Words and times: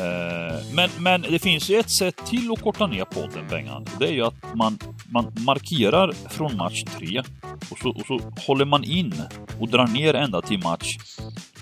Eh, 0.00 0.74
men, 0.74 0.90
men 0.98 1.22
det 1.22 1.38
finns 1.38 1.70
ju 1.70 1.78
ett 1.78 1.90
sätt 1.90 2.16
till 2.26 2.52
att 2.52 2.62
korta 2.62 2.86
ner 2.86 3.04
podden, 3.04 3.46
Bengan. 3.50 3.86
Det 3.98 4.06
är 4.06 4.12
ju 4.12 4.22
att 4.22 4.54
man, 4.54 4.78
man 5.08 5.32
markerar 5.46 6.12
från 6.28 6.56
match 6.56 6.84
3 6.98 7.22
och 7.70 7.78
så, 7.78 7.90
och 7.90 8.06
så 8.06 8.20
håller 8.46 8.64
man 8.64 8.84
in 8.84 9.14
och 9.60 9.68
drar 9.68 9.86
ner 9.86 10.14
ända 10.14 10.42
till 10.42 10.58
match 10.58 10.98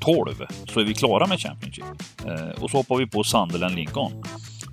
12 0.00 0.46
så 0.66 0.80
är 0.80 0.84
vi 0.84 0.94
klara 0.94 1.26
med 1.26 1.40
Championship. 1.40 1.84
Eh, 2.26 2.62
och 2.62 2.70
så 2.70 2.76
hoppar 2.76 2.96
vi 2.96 3.06
på 3.06 3.24
Sunderland 3.24 3.74
Lincoln. 3.74 4.24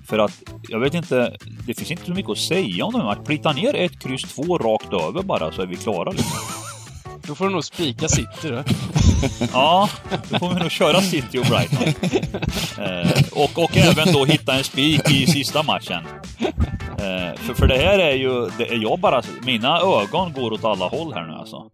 För 0.06 0.18
att, 0.18 0.42
jag 0.68 0.80
vet 0.80 0.94
inte, 0.94 1.36
det 1.66 1.74
finns 1.74 1.90
inte 1.90 2.04
så 2.04 2.10
mycket 2.12 2.30
att 2.30 2.38
säga 2.38 2.84
om 2.84 2.92
de 2.92 3.00
här 3.00 3.06
matcherna. 3.06 3.52
Ner 3.52 3.74
ett 3.74 4.02
kryss 4.02 4.22
två 4.22 4.58
rakt 4.58 4.92
över 4.92 5.22
bara 5.22 5.52
så 5.52 5.62
är 5.62 5.66
vi 5.66 5.76
klara 5.76 6.10
liksom. 6.10 6.65
Då 7.26 7.34
får 7.34 7.46
du 7.46 7.52
nog 7.52 7.64
spika 7.64 8.08
City 8.08 8.48
då. 8.48 8.64
Ja, 9.52 9.88
då 10.28 10.38
får 10.38 10.54
vi 10.54 10.60
nog 10.60 10.70
köra 10.70 11.00
City 11.00 11.38
och 11.38 11.46
Brighton. 11.46 12.10
Eh, 12.84 13.22
och, 13.32 13.58
och 13.64 13.76
även 13.76 14.12
då 14.12 14.24
hitta 14.24 14.54
en 14.54 14.64
spik 14.64 15.10
i 15.10 15.26
sista 15.26 15.62
matchen. 15.62 16.06
Eh, 16.98 17.40
för, 17.40 17.54
för 17.54 17.66
det 17.66 17.78
här 17.78 17.98
är 17.98 18.14
ju, 18.14 18.50
det 18.58 18.68
är 18.68 18.82
jag 18.82 19.00
bara, 19.00 19.22
mina 19.42 19.80
ögon 19.80 20.32
går 20.32 20.52
åt 20.52 20.64
alla 20.64 20.88
håll 20.88 21.14
här 21.14 21.26
nu 21.26 21.32
alltså. 21.32 21.70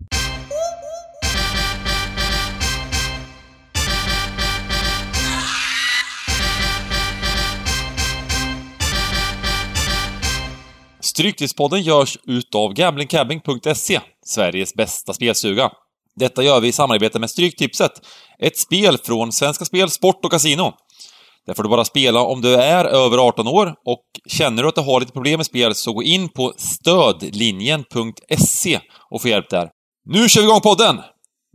Stryktipspodden 11.00 11.82
görs 11.82 12.18
utav 12.26 12.72
gamblingcabbing.se, 12.72 14.00
Sveriges 14.26 14.74
bästa 14.74 15.12
spelstuga. 15.12 15.70
Detta 16.16 16.42
gör 16.42 16.60
vi 16.60 16.68
i 16.68 16.72
samarbete 16.72 17.18
med 17.18 17.30
Stryktipset, 17.30 17.92
ett 18.38 18.58
spel 18.58 18.98
från 18.98 19.32
Svenska 19.32 19.64
Spel, 19.64 19.90
Sport 19.90 20.24
och 20.24 20.30
Casino. 20.30 20.72
Där 21.46 21.54
får 21.54 21.62
du 21.62 21.68
bara 21.68 21.84
spela 21.84 22.20
om 22.20 22.40
du 22.40 22.54
är 22.54 22.84
över 22.84 23.18
18 23.18 23.48
år 23.48 23.74
och 23.84 24.04
känner 24.26 24.62
du 24.62 24.68
att 24.68 24.74
du 24.74 24.80
har 24.80 25.00
lite 25.00 25.12
problem 25.12 25.38
med 25.38 25.46
spel 25.46 25.74
så 25.74 25.92
gå 25.92 26.02
in 26.02 26.28
på 26.28 26.52
stödlinjen.se 26.56 28.80
och 29.10 29.22
få 29.22 29.28
hjälp 29.28 29.50
där. 29.50 29.70
Nu 30.04 30.28
kör 30.28 30.40
vi 30.40 30.46
igång 30.46 30.60
podden! 30.60 31.00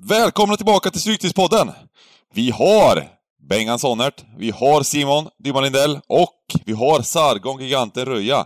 Välkomna 0.08 0.58
tillbaka 0.58 0.90
till 0.90 1.02
Stryktipspodden! 1.02 1.72
Vi 2.34 2.52
har 2.52 3.08
Bengan 3.50 3.80
Sonnert, 3.80 4.26
vi 4.38 4.52
har 4.52 4.84
Simon 4.84 5.28
Dymman 5.44 5.64
Lindell 5.64 6.00
och 6.08 6.36
vi 6.66 6.74
har 6.74 7.02
Sargon 7.02 7.62
Giganten 7.62 8.06
Röja. 8.06 8.46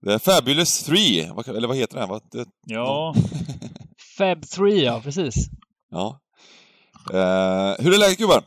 Det 0.00 0.14
är 0.14 0.18
Fabulous 0.18 0.84
3, 0.84 1.20
eller 1.46 1.68
vad 1.68 1.76
heter 1.76 1.98
den? 1.98 2.20
Det, 2.32 2.44
Ja, 2.66 3.14
Fab 4.18 4.42
3, 4.46 4.84
ja 4.84 5.00
precis. 5.04 5.34
ja. 5.90 6.20
Eh, 7.12 7.84
hur 7.84 7.94
är 7.94 7.98
läget 7.98 8.18
gubbar? 8.18 8.42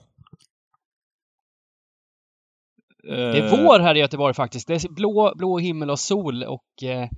Det 3.04 3.38
är 3.38 3.64
vår 3.64 3.80
här 3.80 3.96
i 3.96 4.00
Göteborg 4.00 4.34
faktiskt. 4.34 4.68
Det 4.68 4.74
är 4.74 4.90
blå, 4.90 5.34
blå 5.36 5.58
himmel 5.60 5.90
och 5.90 6.00
sol 6.00 6.44
och 6.44 6.84
eh, 6.84 7.10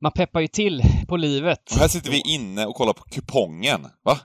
man 0.00 0.12
peppar 0.12 0.40
ju 0.40 0.48
till 0.48 0.82
på 1.08 1.16
livet. 1.16 1.58
Och 1.72 1.78
här 1.78 1.88
sitter 1.88 2.10
vi 2.10 2.22
inne 2.34 2.66
och 2.66 2.74
kollar 2.74 2.92
på 2.92 3.02
kupongen, 3.04 3.86
va? 4.04 4.18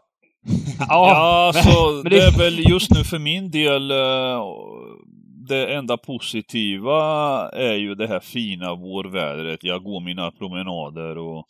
Ja, 0.80 1.52
men- 1.54 1.64
så 1.64 1.92
men 2.04 2.04
det... 2.04 2.10
det- 2.10 2.24
är 2.26 2.38
väl 2.38 2.70
just 2.70 2.92
nu 2.92 3.04
för 3.04 3.20
min 3.20 3.52
del 3.52 3.92
eh, 3.92 4.40
det 5.50 5.74
enda 5.76 5.98
positiva 5.98 7.50
är 7.50 7.74
ju 7.74 7.96
det 7.96 8.08
här 8.08 8.20
fina 8.20 8.76
vårvädret. 8.76 9.64
Jag 9.64 9.84
går 9.84 10.02
mina 10.02 10.32
promenader 10.32 11.18
och 11.18 11.46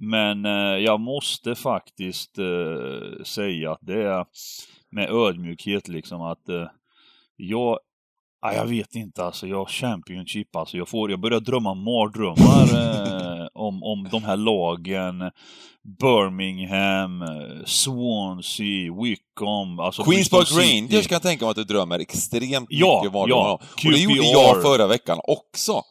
men 0.00 0.44
eh, 0.44 0.78
jag 0.84 1.00
måste 1.00 1.54
faktiskt 1.54 2.38
eh, 2.38 3.22
säga 3.24 3.72
att 3.72 3.78
det 3.80 4.02
är 4.02 4.26
med 4.90 5.10
ödmjukhet 5.10 5.88
liksom 5.88 6.22
att 6.22 6.48
eh, 6.48 6.68
jag 7.36 7.78
Ja, 8.44 8.54
jag 8.54 8.66
vet 8.66 8.94
inte 8.94 9.24
alltså, 9.24 9.46
jag 9.46 9.68
Championship 9.68 10.56
alltså, 10.56 10.76
jag 10.76 10.88
får, 10.88 11.10
jag 11.10 11.20
börjar 11.20 11.40
drömma 11.40 11.74
mardrömmar 11.74 12.64
eh, 13.42 13.46
om, 13.54 13.82
om 13.82 14.08
de 14.10 14.24
här 14.24 14.36
lagen. 14.36 15.30
Birmingham, 16.00 17.24
Swansea, 17.66 18.92
Wickham, 19.02 19.78
alltså 19.78 20.04
Queens 20.04 20.30
Park. 20.30 20.48
Rangers 20.52 21.06
kan 21.06 21.14
jag 21.14 21.22
tänka 21.22 21.44
mig 21.44 21.50
att 21.50 21.56
du 21.56 21.64
drömmer 21.64 21.98
extremt 21.98 22.66
Ja, 22.70 23.00
mycket 23.02 23.14
var 23.14 23.28
ja, 23.28 23.60
Och 23.84 23.92
det 23.92 23.98
gjorde 23.98 24.26
jag 24.26 24.62
förra 24.62 24.86
veckan 24.86 25.18
också. 25.24 25.82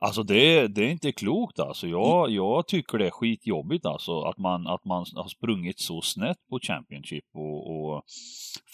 Alltså 0.00 0.22
det, 0.22 0.58
är- 0.58 0.68
det 0.68 0.84
är 0.84 0.90
inte 0.90 1.12
klokt 1.12 1.58
alltså. 1.60 1.86
Jag, 1.86 2.30
jag 2.30 2.66
tycker 2.68 2.98
det 2.98 3.06
är 3.06 3.10
skitjobbigt 3.10 3.86
alltså 3.86 4.20
att 4.20 4.38
man, 4.38 4.66
att 4.66 4.84
man 4.84 5.04
har 5.14 5.28
sprungit 5.28 5.80
så 5.80 6.00
snett 6.02 6.36
på 6.50 6.58
Championship 6.62 7.24
och, 7.34 7.70
och 7.94 8.02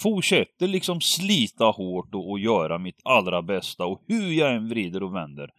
fortsätter 0.02 0.68
liksom 0.68 1.00
slita 1.00 1.64
hårt 1.64 2.14
och, 2.14 2.30
och 2.30 2.38
göra 2.38 2.78
mitt 2.78 3.00
allra 3.04 3.42
bästa 3.42 3.84
och 3.86 4.02
hur 4.08 4.32
jag 4.32 4.54
än 4.54 4.68
vrider 4.68 5.02
och 5.02 5.14
vänder. 5.14 5.50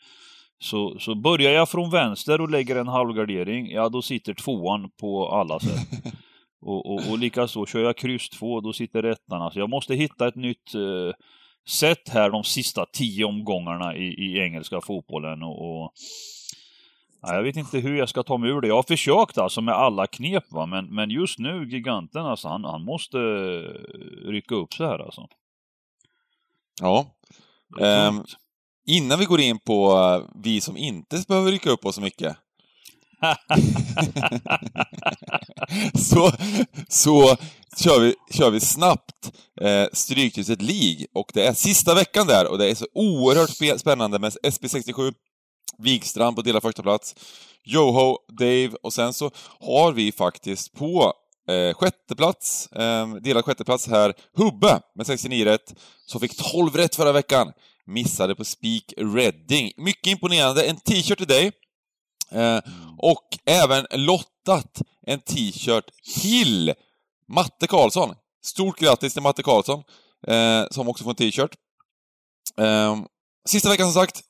Så, 0.60 1.00
så 1.00 1.16
börjar 1.16 1.52
jag 1.52 1.70
från 1.70 1.90
vänster 1.92 2.42
och 2.42 2.50
lägger 2.50 2.76
en 2.76 2.88
halvgardering, 2.88 3.72
ja 3.72 3.90
då 3.90 4.02
sitter 4.02 4.34
tvåan 4.34 4.90
på 5.02 5.28
alla 5.30 5.60
sätt. 5.60 5.88
Och, 6.64 6.86
och, 6.94 7.02
och 7.12 7.20
likaså 7.20 7.66
kör 7.66 7.80
jag 7.84 7.98
kryss 7.98 8.30
två, 8.30 8.62
då 8.62 8.74
sitter 8.74 9.04
ettan. 9.04 9.42
Alltså 9.42 9.60
jag 9.60 9.70
måste 9.70 9.96
hitta 9.96 10.28
ett 10.28 10.36
nytt 10.36 10.76
eh, 10.76 11.14
sätt 11.70 12.10
här 12.10 12.30
de 12.30 12.44
sista 12.44 12.86
tio 12.86 13.26
omgångarna 13.26 13.96
i, 13.96 14.06
i 14.06 14.40
engelska 14.40 14.82
fotbollen. 14.82 15.44
Och, 15.44 15.84
och, 15.84 15.94
ja, 17.22 17.36
jag 17.36 17.44
vet 17.44 17.56
inte 17.56 17.78
hur 17.78 17.98
jag 17.98 18.10
ska 18.10 18.24
ta 18.24 18.38
mig 18.38 18.50
ur 18.50 18.62
det. 18.62 18.68
Jag 18.68 18.76
har 18.76 18.84
försökt 18.84 19.38
alltså 19.38 19.62
med 19.62 19.76
alla 19.76 20.08
knep, 20.08 20.44
va? 20.52 20.66
Men, 20.66 20.96
men 20.96 21.10
just 21.10 21.40
nu, 21.40 21.70
giganten, 21.70 22.26
alltså, 22.26 22.48
han, 22.48 22.64
han 22.64 22.86
måste 22.86 23.18
rycka 24.26 24.56
upp 24.56 24.74
sig 24.74 24.88
här 24.88 25.00
alltså. 25.00 25.28
Ja. 26.82 27.06
Tungt. 27.78 28.38
Innan 28.88 29.20
vi 29.20 29.26
går 29.26 29.40
in 29.40 29.60
på 29.60 29.92
eh, 29.92 30.30
vi 30.44 30.62
som 30.62 30.78
inte 30.78 31.24
behöver 31.28 31.52
rycka 31.52 31.70
upp 31.70 31.86
oss 31.86 31.96
så 31.96 32.02
mycket. 32.02 32.38
så, 35.94 36.32
så 36.88 37.38
kör 37.78 38.00
vi, 38.00 38.16
kör 38.32 38.50
vi 38.50 38.60
snabbt 38.60 39.32
eh, 39.62 39.86
Stryktipset 39.94 40.62
League. 40.62 41.06
Och 41.14 41.32
det 41.34 41.48
är 41.48 41.54
sista 41.54 41.96
veckan 41.96 42.28
där 42.28 42.48
och 42.48 42.58
det 42.58 42.70
är 42.70 42.76
så 42.76 42.88
oerhört 42.94 43.80
spännande 43.80 44.20
med 44.20 44.32
SB67, 44.32 45.14
Wikstrand 45.78 46.36
på 46.36 46.42
delad 46.42 46.62
första 46.62 46.84
plats, 46.84 47.16
Joho, 47.64 48.18
Dave 48.40 48.72
och 48.84 48.94
sen 48.94 49.14
så 49.14 49.32
har 49.60 49.92
vi 49.92 50.12
faktiskt 50.12 50.74
på 50.74 51.14
eh, 51.50 51.74
sjätte 51.74 52.16
plats, 52.16 52.68
eh, 52.72 53.16
delad 53.16 53.46
sjätte 53.46 53.64
plats 53.64 53.88
här, 53.88 54.14
Hubbe 54.38 54.82
med 54.96 55.08
69 55.08 55.46
rätt, 55.46 55.76
som 56.06 56.22
fick 56.22 56.52
12 56.52 56.76
rätt 56.76 56.96
förra 56.96 57.12
veckan. 57.12 57.52
Missade 57.86 58.36
på 58.36 58.46
Speak 58.46 58.94
Redding. 58.98 59.72
Mycket 59.78 60.08
imponerande. 60.08 60.64
En 60.64 60.76
t-shirt 60.76 61.18
till 61.18 61.28
dig. 61.28 61.52
Eh, 62.32 62.60
och 62.98 63.28
även 63.46 63.86
lottat 63.92 64.82
en 65.08 65.20
t-shirt 65.20 65.86
till 66.22 66.74
Matte 67.36 67.68
Karlsson. 67.68 68.16
Stort 68.46 68.80
grattis 68.80 69.14
till 69.14 69.22
Matte 69.22 69.44
Karlsson, 69.44 69.84
eh, 70.28 70.64
som 70.72 70.90
också 70.90 71.04
får 71.04 71.12
en 71.12 71.16
t-shirt. 71.16 71.56
Eh, 72.58 72.98
sista 73.50 73.70
veckan 73.70 73.92
som 73.92 74.02
sagt, 74.02 74.22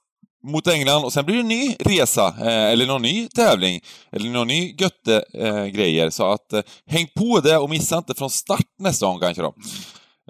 mot 0.43 0.67
England 0.67 1.03
och 1.03 1.13
sen 1.13 1.25
blir 1.25 1.35
det 1.35 1.41
en 1.41 1.47
ny 1.47 1.75
resa, 1.79 2.35
eh, 2.39 2.71
eller 2.71 2.85
någon 2.85 3.01
ny 3.01 3.27
tävling, 3.27 3.81
eller 4.11 4.29
någon 4.29 4.47
ny 4.47 4.75
götte-grejer. 4.79 6.05
Eh, 6.05 6.09
så 6.09 6.31
att 6.31 6.53
eh, 6.53 6.61
häng 6.85 7.07
på 7.15 7.39
det 7.39 7.57
och 7.57 7.69
missa 7.69 7.97
inte 7.97 8.13
från 8.13 8.29
start 8.29 8.67
nästa 8.79 9.05
gång 9.05 9.19
kanske 9.19 9.41
då. 9.41 9.53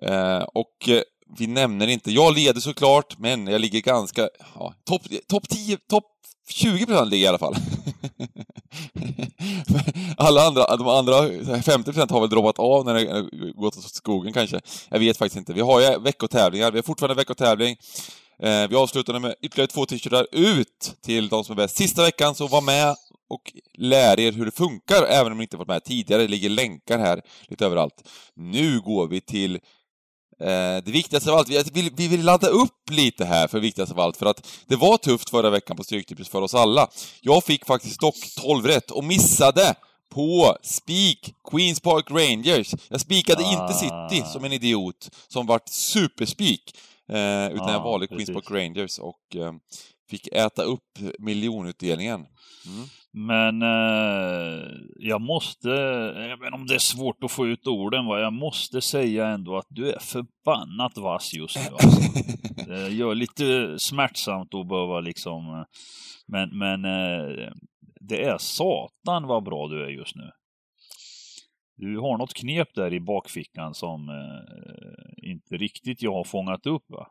Eh, 0.01 0.41
och 0.41 0.89
eh, 0.89 1.01
vi 1.37 1.47
nämner 1.47 1.87
inte, 1.87 2.11
jag 2.11 2.35
leder 2.35 2.61
såklart, 2.61 3.17
men 3.17 3.47
jag 3.47 3.61
ligger 3.61 3.81
ganska, 3.81 4.29
ja, 4.55 4.73
topp 4.85 5.01
top 5.27 5.49
10, 5.49 5.77
topp 5.77 6.05
20 6.49 6.85
procent 6.85 7.09
ligger 7.09 7.25
jag 7.25 7.25
i 7.25 7.29
alla 7.29 7.37
fall. 7.37 7.55
Alla 10.17 10.47
andra, 10.47 10.77
de 10.77 10.87
andra 10.87 11.15
50 11.61 11.83
procent 11.83 12.11
har 12.11 12.21
väl 12.21 12.29
droppat 12.29 12.59
av 12.59 12.85
när 12.85 12.93
det 12.93 13.29
gått 13.53 13.77
åt 13.77 13.83
skogen 13.83 14.33
kanske. 14.33 14.61
Jag 14.89 14.99
vet 14.99 15.17
faktiskt 15.17 15.37
inte. 15.37 15.53
Vi 15.53 15.61
har 15.61 15.81
ju 15.81 15.99
veckotävlingar, 15.99 16.71
vi 16.71 16.77
har 16.77 16.83
fortfarande 16.83 17.15
veckotävling. 17.15 17.77
Eh, 18.43 18.67
vi 18.69 18.75
avslutade 18.75 19.19
med 19.19 19.35
ytterligare 19.41 19.67
två 19.67 19.85
t-shirtar 19.85 20.27
ut 20.31 20.95
till 21.03 21.29
de 21.29 21.43
som 21.43 21.53
är 21.53 21.57
bäst 21.63 21.77
sista 21.77 22.03
veckan, 22.03 22.35
så 22.35 22.47
var 22.47 22.61
med 22.61 22.95
och 23.29 23.53
lär 23.77 24.19
er 24.19 24.31
hur 24.31 24.45
det 24.45 24.51
funkar, 24.51 25.03
även 25.03 25.31
om 25.31 25.37
ni 25.37 25.43
inte 25.43 25.57
varit 25.57 25.67
med 25.67 25.83
tidigare. 25.83 26.21
Det 26.21 26.27
ligger 26.27 26.49
länkar 26.49 26.99
här 26.99 27.21
lite 27.47 27.65
överallt. 27.65 28.07
Nu 28.35 28.81
går 28.81 29.07
vi 29.07 29.21
till 29.21 29.59
det 30.83 30.91
viktigaste 30.91 31.31
av 31.31 31.37
allt, 31.37 31.49
vi 31.49 31.63
vill, 31.73 31.89
vi 31.95 32.07
vill 32.07 32.23
ladda 32.25 32.47
upp 32.47 32.89
lite 32.91 33.25
här 33.25 33.47
för 33.47 33.59
viktigaste 33.59 33.93
av 33.93 33.99
allt, 33.99 34.17
för 34.17 34.25
att 34.25 34.47
det 34.67 34.75
var 34.75 34.97
tufft 34.97 35.29
förra 35.29 35.49
veckan 35.49 35.77
på 35.77 35.83
Stryktipset 35.83 36.27
för 36.27 36.41
oss 36.41 36.53
alla. 36.53 36.87
Jag 37.21 37.43
fick 37.43 37.65
faktiskt 37.65 37.99
dock 37.99 38.15
12 38.41 38.65
rätt 38.65 38.91
och 38.91 39.03
missade 39.03 39.75
på 40.13 40.57
Speak 40.63 41.33
Queens 41.51 41.79
Park 41.79 42.11
Rangers. 42.11 42.73
Jag 42.89 43.01
spikade 43.01 43.43
Ah. 43.43 43.51
inte 43.51 43.73
City 43.73 44.29
som 44.33 44.43
en 44.45 44.53
idiot, 44.53 45.09
som 45.27 45.45
vart 45.45 45.69
superspik, 45.69 46.77
eh, 47.09 47.15
utan 47.51 47.69
Ah, 47.69 47.71
jag 47.71 47.83
valde 47.83 48.07
Queens. 48.07 48.29
Park 48.29 48.51
Rangers 48.51 48.99
och 48.99 49.35
eh, 49.35 49.53
fick 50.09 50.27
äta 50.27 50.63
upp 50.63 50.99
miljonutdelningen. 51.19 52.25
Mm. 52.65 52.89
Men 53.13 53.61
eh, 53.61 54.67
jag 54.95 55.21
måste, 55.21 55.71
även 56.15 56.53
om 56.53 56.67
det 56.67 56.75
är 56.75 56.79
svårt 56.79 57.23
att 57.23 57.31
få 57.31 57.47
ut 57.47 57.67
orden, 57.67 58.05
va, 58.05 58.19
jag 58.19 58.33
måste 58.33 58.81
säga 58.81 59.27
ändå 59.27 59.57
att 59.57 59.67
du 59.69 59.91
är 59.91 59.99
förbannat 59.99 60.97
vass 60.97 61.33
just 61.33 61.55
nu. 61.55 61.75
Alltså. 61.75 62.01
Det 62.67 62.89
gör 62.89 63.15
lite 63.15 63.79
smärtsamt 63.79 64.53
att 64.53 64.67
behöva 64.67 64.99
liksom, 64.99 65.65
men, 66.27 66.57
men 66.57 66.85
eh, 66.85 67.51
det 67.99 68.23
är 68.23 68.37
satan 68.37 69.27
vad 69.27 69.43
bra 69.43 69.67
du 69.67 69.83
är 69.83 69.89
just 69.89 70.15
nu. 70.15 70.31
Du 71.75 71.99
har 71.99 72.17
något 72.17 72.33
knep 72.33 72.67
där 72.75 72.93
i 72.93 72.99
bakfickan 72.99 73.73
som 73.73 74.09
eh, 74.09 75.31
inte 75.31 75.57
riktigt 75.57 76.01
jag 76.01 76.13
har 76.13 76.23
fångat 76.23 76.65
upp 76.65 76.85
va? 76.89 77.07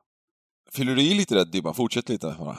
Fyller 0.77 0.95
du 0.95 1.03
i 1.03 1.15
lite 1.15 1.35
där 1.35 1.45
Dybban? 1.45 1.75
Fortsätt 1.75 2.09
lite 2.09 2.37
bara. 2.39 2.57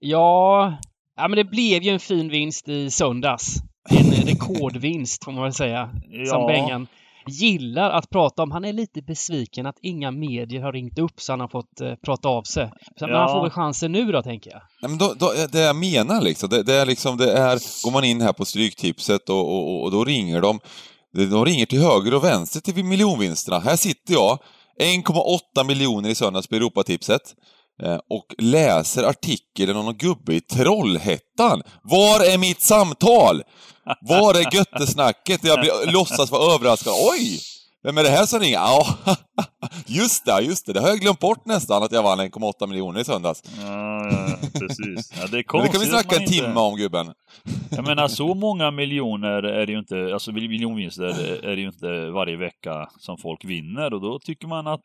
Ja, 0.00 0.78
ja, 1.18 1.28
men 1.28 1.36
det 1.36 1.44
blev 1.44 1.82
ju 1.82 1.90
en 1.90 2.00
fin 2.00 2.28
vinst 2.28 2.68
i 2.68 2.90
söndags. 2.90 3.54
En 3.90 4.12
rekordvinst 4.12 5.24
får 5.24 5.32
man 5.32 5.42
väl 5.42 5.52
säga. 5.52 5.90
Ja. 6.10 6.26
Som 6.26 6.46
Bengan 6.46 6.86
gillar 7.26 7.90
att 7.90 8.10
prata 8.10 8.42
om. 8.42 8.50
Han 8.50 8.64
är 8.64 8.72
lite 8.72 9.02
besviken 9.02 9.66
att 9.66 9.76
inga 9.82 10.10
medier 10.10 10.62
har 10.62 10.72
ringt 10.72 10.98
upp 10.98 11.20
så 11.20 11.32
han 11.32 11.40
har 11.40 11.48
fått 11.48 11.80
eh, 11.80 11.94
prata 12.04 12.28
av 12.28 12.42
sig. 12.42 12.70
Så, 12.98 13.06
Men 13.06 13.16
han 13.16 13.28
får 13.28 13.42
väl 13.42 13.50
chansen 13.50 13.92
nu 13.92 14.12
då, 14.12 14.22
tänker 14.22 14.50
jag. 14.50 14.60
Nej, 14.82 14.88
men 14.88 14.98
då, 14.98 15.14
då, 15.18 15.32
det 15.52 15.60
jag 15.60 15.76
menar 15.76 16.20
liksom, 16.20 16.48
det, 16.48 16.62
det, 16.62 16.74
är 16.74 16.86
liksom, 16.86 17.16
det 17.16 17.32
är, 17.32 17.84
går 17.84 17.90
man 17.90 18.04
in 18.04 18.20
här 18.20 18.32
på 18.32 18.44
Stryktipset 18.44 19.28
och, 19.28 19.54
och, 19.54 19.82
och 19.82 19.90
då 19.90 20.04
ringer 20.04 20.40
de, 20.40 20.60
de 21.12 21.44
ringer 21.44 21.66
till 21.66 21.80
höger 21.80 22.14
och 22.14 22.24
vänster 22.24 22.60
till 22.60 22.84
miljonvinsterna. 22.84 23.58
Här 23.58 23.76
sitter 23.76 24.14
jag, 24.14 24.38
1,8 24.80 25.64
miljoner 25.64 26.10
i 26.10 26.14
söndags 26.14 26.46
på 26.46 26.54
Europatipset. 26.54 27.34
Eh, 27.82 27.98
och 28.10 28.34
läser 28.38 29.04
artikeln 29.04 29.76
om 29.76 29.84
någon 29.84 29.96
gubbe 29.96 30.34
i 30.34 30.40
Trollhättan. 30.40 31.62
Var 31.82 32.32
är 32.34 32.38
mitt 32.38 32.60
samtal? 32.60 33.42
Var 34.00 34.34
är 34.34 34.54
göttesnacket? 34.54 35.44
Jag 35.44 35.60
blir, 35.60 35.92
låtsas 35.92 36.30
vara 36.30 36.54
överraskad. 36.54 36.92
Oj! 37.12 37.40
Vem 37.82 37.98
är 37.98 38.02
det 38.02 38.08
här 38.08 38.26
som 38.26 38.40
ringer? 38.40 38.56
Ja, 38.56 38.86
just 39.86 40.26
det, 40.26 40.40
just 40.40 40.66
det. 40.66 40.72
Det 40.72 40.80
har 40.80 40.88
jag 40.88 40.98
glömt 40.98 41.18
bort 41.18 41.46
nästan, 41.46 41.82
att 41.82 41.92
jag 41.92 42.02
vann 42.02 42.20
1,8 42.20 42.66
miljoner 42.66 43.00
i 43.00 43.04
söndags. 43.04 43.42
Ja, 43.62 44.10
ja 44.10 44.36
precis. 44.52 45.12
Ja, 45.20 45.26
det, 45.30 45.38
är 45.38 45.42
konstigt 45.42 45.72
det 45.72 45.78
kan 45.78 45.86
vi 45.86 46.02
snacka 46.02 46.16
en 46.16 46.26
timme 46.26 46.48
inte... 46.48 46.60
om, 46.60 46.76
gubben. 46.76 47.12
Jag 47.70 47.84
menar, 47.84 48.08
så 48.08 48.34
många 48.34 48.70
miljoner 48.70 49.42
är 49.42 49.66
det 49.66 49.72
ju 49.72 49.78
inte, 49.78 50.10
alltså 50.12 50.32
miljonvinster 50.32 51.04
är 51.44 51.56
det 51.56 51.60
ju 51.60 51.66
inte 51.66 52.10
varje 52.10 52.36
vecka 52.36 52.88
som 52.98 53.18
folk 53.18 53.44
vinner 53.44 53.94
och 53.94 54.00
då 54.00 54.18
tycker 54.18 54.46
man 54.46 54.66
att 54.66 54.84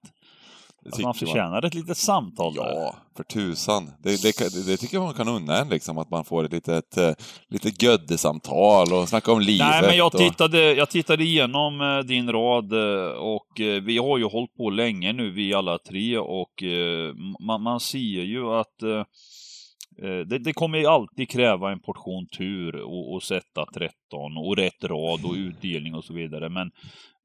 att 0.91 0.99
man 0.99 1.13
förtjänar 1.13 1.49
man... 1.49 1.63
ett 1.63 1.73
litet 1.73 1.97
samtal 1.97 2.53
Ja, 2.55 2.63
där. 2.63 2.95
för 3.17 3.23
tusan. 3.23 3.91
Det, 4.03 4.21
det, 4.21 4.65
det, 4.65 4.77
tycker 4.77 4.97
jag 4.97 5.03
man 5.03 5.13
kan 5.13 5.27
unna 5.27 5.57
en, 5.57 5.69
liksom, 5.69 5.97
att 5.97 6.09
man 6.09 6.25
får 6.25 6.45
ett 6.45 6.51
litet, 6.51 6.97
uh, 6.97 7.11
lite 7.49 7.85
göddesamtal 7.85 8.93
och 8.93 9.09
snacka 9.09 9.31
om 9.31 9.39
livet. 9.39 9.67
Nej, 9.67 9.81
men 9.81 9.97
jag 9.97 10.07
och... 10.07 10.19
tittade, 10.19 10.73
jag 10.73 10.89
tittade 10.89 11.23
igenom 11.23 11.81
uh, 11.81 11.99
din 11.99 12.31
rad 12.31 12.73
uh, 12.73 13.05
och 13.11 13.47
vi 13.57 13.97
har 13.97 14.17
ju 14.17 14.25
hållit 14.25 14.55
på 14.55 14.69
länge 14.69 15.13
nu, 15.13 15.31
vi 15.31 15.53
alla 15.53 15.77
tre, 15.77 16.17
och 16.17 16.63
man, 17.39 17.61
man 17.61 17.79
ser 17.79 18.23
ju 18.23 18.49
att 18.49 18.77
det, 20.27 20.39
det, 20.39 20.53
kommer 20.53 20.87
alltid 20.87 21.29
kräva 21.29 21.71
en 21.71 21.79
portion 21.79 22.27
tur 22.37 22.75
och, 22.75 23.13
och 23.13 23.23
sätta 23.23 23.65
13 23.73 23.93
och 24.37 24.57
rätt 24.57 24.83
rad 24.83 25.25
och 25.25 25.33
utdelning 25.33 25.95
och 25.95 26.03
så 26.03 26.13
vidare. 26.13 26.49
Men 26.49 26.71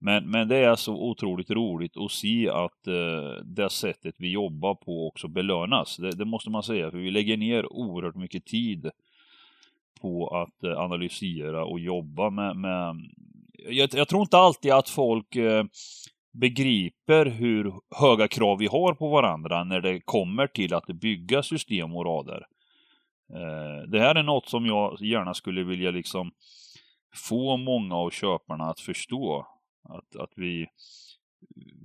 men, 0.01 0.31
men 0.31 0.49
det 0.49 0.57
är 0.57 0.77
så 0.77 0.95
otroligt 0.95 1.51
roligt 1.51 1.97
att 1.97 2.11
se 2.13 2.49
att 2.49 2.87
eh, 2.87 3.45
det 3.45 3.71
sättet 3.71 4.15
vi 4.19 4.31
jobbar 4.31 4.75
på 4.75 5.07
också 5.09 5.29
belönas. 5.29 5.97
Det, 5.97 6.11
det, 6.11 6.25
måste 6.25 6.51
man 6.51 6.63
säga, 6.63 6.91
för 6.91 6.99
vi 6.99 7.11
lägger 7.11 7.37
ner 7.37 7.73
oerhört 7.73 8.15
mycket 8.15 8.45
tid 8.45 8.91
på 10.01 10.29
att 10.29 10.65
eh, 10.65 10.79
analysera 10.79 11.65
och 11.65 11.81
jobba 11.81 12.31
med... 12.31 12.57
med 12.57 12.95
jag, 13.69 13.89
jag, 13.93 14.09
tror 14.09 14.23
inte 14.23 14.39
alltid 14.39 14.73
att 14.73 14.89
folk 14.89 15.37
eh, 15.37 15.65
begriper 16.33 17.27
hur 17.27 17.73
höga 18.01 18.29
krav 18.29 18.59
vi 18.59 18.67
har 18.67 18.95
på 18.95 19.09
varandra 19.09 19.65
när 19.65 19.81
det 19.81 20.01
kommer 20.01 20.47
till 20.47 20.75
att 20.75 20.87
bygga 20.87 21.43
system 21.43 21.97
och 21.97 22.05
rader. 22.05 22.47
Eh, 23.35 23.89
det 23.89 24.01
här 24.01 24.15
är 24.15 24.23
något 24.23 24.49
som 24.49 24.67
jag 24.67 25.03
gärna 25.03 25.35
skulle 25.35 25.65
vilja 25.65 25.91
liksom 25.91 26.31
få 27.15 27.57
många 27.57 27.97
av 27.97 28.11
köparna 28.11 28.65
att 28.65 28.81
förstå. 28.81 29.47
Att, 29.89 30.17
att 30.17 30.33
vi, 30.37 30.67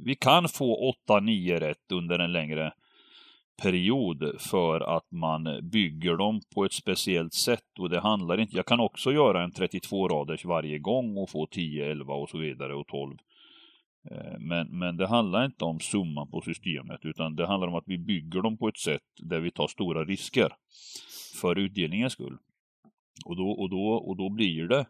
vi 0.05 0.15
kan 0.15 0.50
få 0.50 0.94
8-9 1.07 1.59
rätt 1.59 1.91
under 1.91 2.19
en 2.19 2.31
längre 2.31 2.73
period 3.61 4.35
för 4.39 4.97
att 4.97 5.11
man 5.11 5.69
bygger 5.71 6.17
dem 6.17 6.41
på 6.55 6.65
ett 6.65 6.73
speciellt 6.73 7.33
sätt 7.33 7.79
och 7.79 7.89
det 7.89 8.00
handlar 8.00 8.39
inte, 8.39 8.55
jag 8.55 8.65
kan 8.65 8.79
också 8.79 9.11
göra 9.11 9.44
en 9.44 9.51
32 9.51 10.07
raders 10.07 10.45
varje 10.45 10.79
gång 10.79 11.17
och 11.17 11.29
få 11.29 11.47
10, 11.47 11.91
11 11.91 12.13
och 12.13 12.29
så 12.29 12.38
vidare 12.38 12.75
och 12.75 12.88
12. 12.88 13.17
Eh, 14.11 14.39
men, 14.39 14.79
men 14.79 14.97
det 14.97 15.07
handlar 15.07 15.45
inte 15.45 15.65
om 15.65 15.79
summan 15.79 16.31
på 16.31 16.41
systemet 16.41 17.00
utan 17.05 17.35
det 17.35 17.47
handlar 17.47 17.67
om 17.67 17.75
att 17.75 17.88
vi 17.88 17.97
bygger 17.97 18.41
dem 18.41 18.57
på 18.57 18.67
ett 18.67 18.77
sätt 18.77 19.01
där 19.21 19.39
vi 19.39 19.51
tar 19.51 19.67
stora 19.67 20.05
risker 20.05 20.53
för 21.41 21.59
utdelningens 21.59 22.13
skull. 22.13 22.38
Och 23.25 23.35
då, 23.35 23.50
och 23.51 23.69
då, 23.69 23.88
och 23.88 24.17
då 24.17 24.29
blir 24.29 24.67
det 24.67 24.85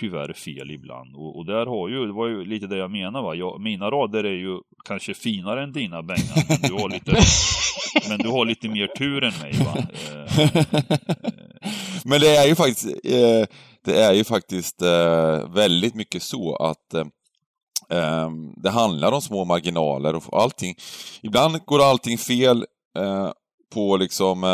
tyvärr 0.00 0.32
fel 0.32 0.70
ibland. 0.70 1.16
Och, 1.16 1.38
och, 1.38 1.46
där 1.46 1.66
har 1.66 1.88
ju, 1.88 2.06
det 2.06 2.12
var 2.12 2.28
ju 2.28 2.44
lite 2.44 2.66
det 2.66 2.76
jag 2.76 2.90
menar 2.90 3.22
va. 3.22 3.34
Jag, 3.34 3.60
mina 3.60 3.90
rader 3.90 4.24
är 4.24 4.36
ju 4.36 4.58
kanske 4.84 5.14
finare 5.14 5.62
än 5.62 5.72
dina 5.72 6.02
Bengan, 6.02 6.44
men 6.48 6.58
du 6.62 6.72
har 6.72 6.88
lite, 6.88 7.12
men 8.08 8.18
du 8.18 8.28
har 8.28 8.44
lite 8.44 8.68
mer 8.68 8.86
tur 8.86 9.24
än 9.24 9.32
mig 9.40 9.52
va. 9.52 9.76
Eh, 9.78 10.52
men 12.04 12.20
det 12.20 12.36
är 12.36 12.46
ju 12.46 12.54
faktiskt, 12.54 12.86
eh, 13.04 13.46
det 13.84 14.02
är 14.02 14.12
ju 14.12 14.24
faktiskt 14.24 14.82
eh, 14.82 15.50
väldigt 15.54 15.94
mycket 15.94 16.22
så 16.22 16.56
att 16.56 16.94
ehm, 17.90 18.52
det 18.56 18.70
handlar 18.70 19.12
om 19.12 19.22
små 19.22 19.44
marginaler 19.44 20.14
och 20.14 20.42
allting. 20.42 20.74
Ibland 21.22 21.64
går 21.64 21.82
allting 21.82 22.18
fel 22.18 22.64
på 23.74 23.96
liksom 23.96 24.44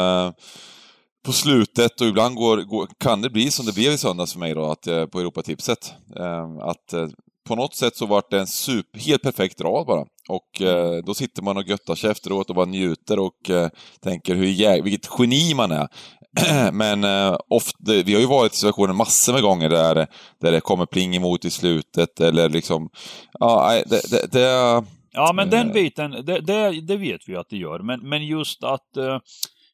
på 1.28 1.32
slutet 1.32 2.00
och 2.00 2.06
ibland 2.06 2.36
går, 2.36 2.56
går, 2.56 2.88
kan 2.98 3.22
det 3.22 3.30
bli 3.30 3.50
som 3.50 3.66
det 3.66 3.75
blev 3.75 3.92
i 3.92 3.98
söndags 3.98 4.32
för 4.32 4.40
mig 4.40 4.54
då, 4.54 4.64
att, 4.64 4.86
eh, 4.86 5.06
på 5.06 5.20
Europatipset. 5.20 5.92
Eh, 6.16 6.50
att 6.60 6.92
eh, 6.92 7.08
på 7.48 7.56
något 7.56 7.75
sätt 7.75 7.96
så 7.96 8.06
var 8.06 8.22
det 8.30 8.38
en 8.40 8.46
super, 8.46 8.98
helt 8.98 9.22
perfekt 9.22 9.60
rad 9.60 9.86
bara. 9.86 10.04
Och 10.28 10.62
eh, 10.62 11.04
då 11.04 11.14
sitter 11.14 11.42
man 11.42 11.56
och 11.56 11.62
göttar 11.69 11.94
sig 11.94 12.10
efteråt 12.10 12.50
och 12.50 12.56
bara 12.56 12.66
njuter 12.66 13.19
och 13.19 13.50
eh, 13.50 13.69
tänker 14.00 14.34
hur 14.34 14.46
jäg, 14.46 14.84
vilket 14.84 15.10
geni 15.19 15.54
man 15.54 15.72
är. 15.72 15.88
Men 16.72 17.04
eh, 17.04 17.36
ofta, 17.48 17.92
vi 18.04 18.14
har 18.14 18.20
ju 18.20 18.26
varit 18.26 18.52
i 18.52 18.56
situationer 18.56 18.94
massor 18.94 19.32
med 19.32 19.42
gånger 19.42 19.69
där, 19.69 20.06
där 20.40 20.52
det 20.52 20.60
kommer 20.60 20.86
pling 20.86 21.16
emot 21.16 21.44
i 21.44 21.50
slutet 21.50 22.20
eller 22.20 22.48
liksom... 22.48 22.90
Ja, 23.38 23.82
det... 23.86 24.10
det, 24.10 24.32
det 24.32 24.84
ja, 25.12 25.32
men 25.34 25.50
den 25.50 25.72
biten, 25.72 26.10
det, 26.10 26.40
det, 26.40 26.80
det, 26.80 26.96
vet 26.96 27.20
vi 27.26 27.36
att 27.36 27.48
det 27.50 27.56
gör. 27.56 27.78
Men, 27.78 28.08
men 28.08 28.26
just 28.26 28.64
att 28.64 28.96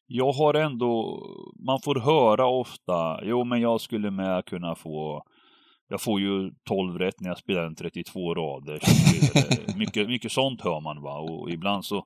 jag 0.07 0.31
har 0.31 0.53
ändå, 0.53 1.23
man 1.65 1.79
får 1.83 1.95
höra 1.95 2.47
ofta, 2.47 3.19
jo 3.23 3.43
men 3.43 3.61
jag 3.61 3.81
skulle 3.81 4.11
med 4.11 4.45
kunna 4.45 4.75
få, 4.75 5.23
jag 5.87 6.01
får 6.01 6.21
ju 6.21 6.51
12 6.67 6.99
rätt 6.99 7.19
när 7.19 7.29
jag 7.29 7.37
spelar 7.37 7.65
en 7.65 7.75
32 7.75 8.35
rader. 8.35 8.79
mycket, 9.77 10.07
mycket 10.07 10.31
sånt 10.31 10.61
hör 10.61 10.81
man 10.81 11.01
va, 11.01 11.19
och 11.19 11.49
ibland 11.49 11.85
så 11.85 12.05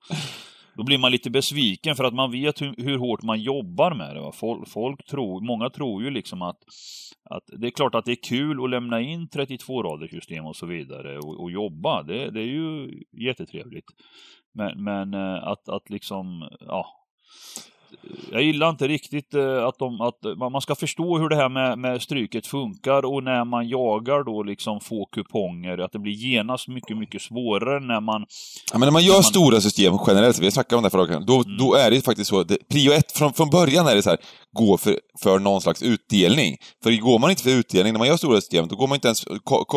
då 0.79 0.84
blir 0.84 0.98
man 0.98 1.12
lite 1.12 1.29
besviken 1.29 1.96
för 1.96 2.03
att 2.03 2.13
man 2.13 2.32
vet 2.32 2.62
hur, 2.62 2.75
hur 2.77 2.98
hårt 2.98 3.24
man 3.24 3.41
jobbar 3.41 3.94
med 3.94 4.15
det. 4.15 4.22
Va? 4.22 4.32
Folk, 4.32 4.68
folk 4.68 5.06
tror, 5.06 5.41
många 5.41 5.70
tror 5.70 6.03
ju 6.03 6.10
liksom 6.10 6.41
att, 6.41 6.58
att 7.29 7.44
det 7.48 7.68
är 7.68 7.72
klart 7.72 7.96
att 7.96 8.06
det 8.06 8.12
är 8.12 8.24
kul 8.29 8.63
att 8.63 8.70
lämna 8.70 9.01
in 9.01 9.29
32 9.29 9.84
raders 9.84 10.12
system 10.12 10.46
och 10.46 10.56
så 10.56 10.65
vidare 10.65 11.18
och, 11.18 11.41
och 11.41 11.51
jobba. 11.51 12.03
Det, 12.03 12.32
det 12.32 12.39
är 12.39 12.46
ju 12.46 12.89
jättetrevligt. 13.27 13.86
Men, 14.53 14.84
men 14.84 15.13
eh, 15.13 15.44
att, 15.44 15.70
att 15.70 15.89
liksom, 15.89 16.50
ja, 16.60 16.86
jag 18.31 18.43
gillar 18.43 18.69
inte 18.69 18.88
riktigt 18.88 19.34
eh, 19.34 19.65
att, 19.65 19.79
de, 19.79 20.01
att 20.01 20.51
man 20.51 20.62
ska 20.62 20.75
förstå 20.75 21.17
hur 21.17 21.29
det 21.29 21.36
här 21.36 21.50
med, 21.50 21.79
med 21.79 22.01
stryket 22.01 22.48
funkar 22.48 23.05
och 23.05 23.24
när 23.24 23.46
man 23.46 23.67
jagar 23.69 24.24
då 24.24 24.43
liksom 24.43 24.79
få 24.79 25.05
kuponger, 25.05 25.77
att 25.77 25.91
det 25.91 26.00
blir 26.00 26.13
genast 26.13 26.67
mycket, 26.67 26.98
mycket 26.98 27.22
svårare 27.22 27.79
när 27.79 28.01
man... 28.01 28.25
Ja, 28.72 28.79
men 28.79 28.88
när 28.88 28.91
man 28.91 29.03
gör 29.03 29.12
när 29.12 29.17
man... 29.17 29.24
stora 29.24 29.62
system 29.62 29.93
generellt, 30.08 30.39
vi 30.39 30.46
har 30.46 30.51
snackat 30.51 30.77
om 30.77 30.84
det 30.84 30.89
förra 30.89 31.19
då, 31.19 31.36
mm. 31.36 31.58
då 31.58 31.74
är 31.74 31.91
det 31.91 32.05
faktiskt 32.05 32.29
så, 32.29 32.43
det, 32.43 32.58
prio 32.69 32.91
ett, 32.91 33.12
från, 33.12 33.34
från 33.34 33.50
början 33.50 33.88
är 33.88 33.96
det 33.96 34.01
så 34.01 34.10
här, 34.10 34.19
gå 34.51 34.77
för, 34.77 35.00
för 35.24 35.39
någon 35.39 35.62
slags 35.62 35.84
utdelning. 35.84 36.58
För 36.84 36.91
går 37.01 37.19
man 37.19 37.29
inte 37.29 37.43
för 37.43 37.50
utdelning, 37.50 37.93
när 37.93 37.98
man 37.98 38.08
gör 38.08 38.17
stora 38.17 38.41
system, 38.41 38.67
då 38.67 38.75
går 38.75 38.88
man 38.88 38.96
inte 38.96 39.08
ens, 39.08 39.25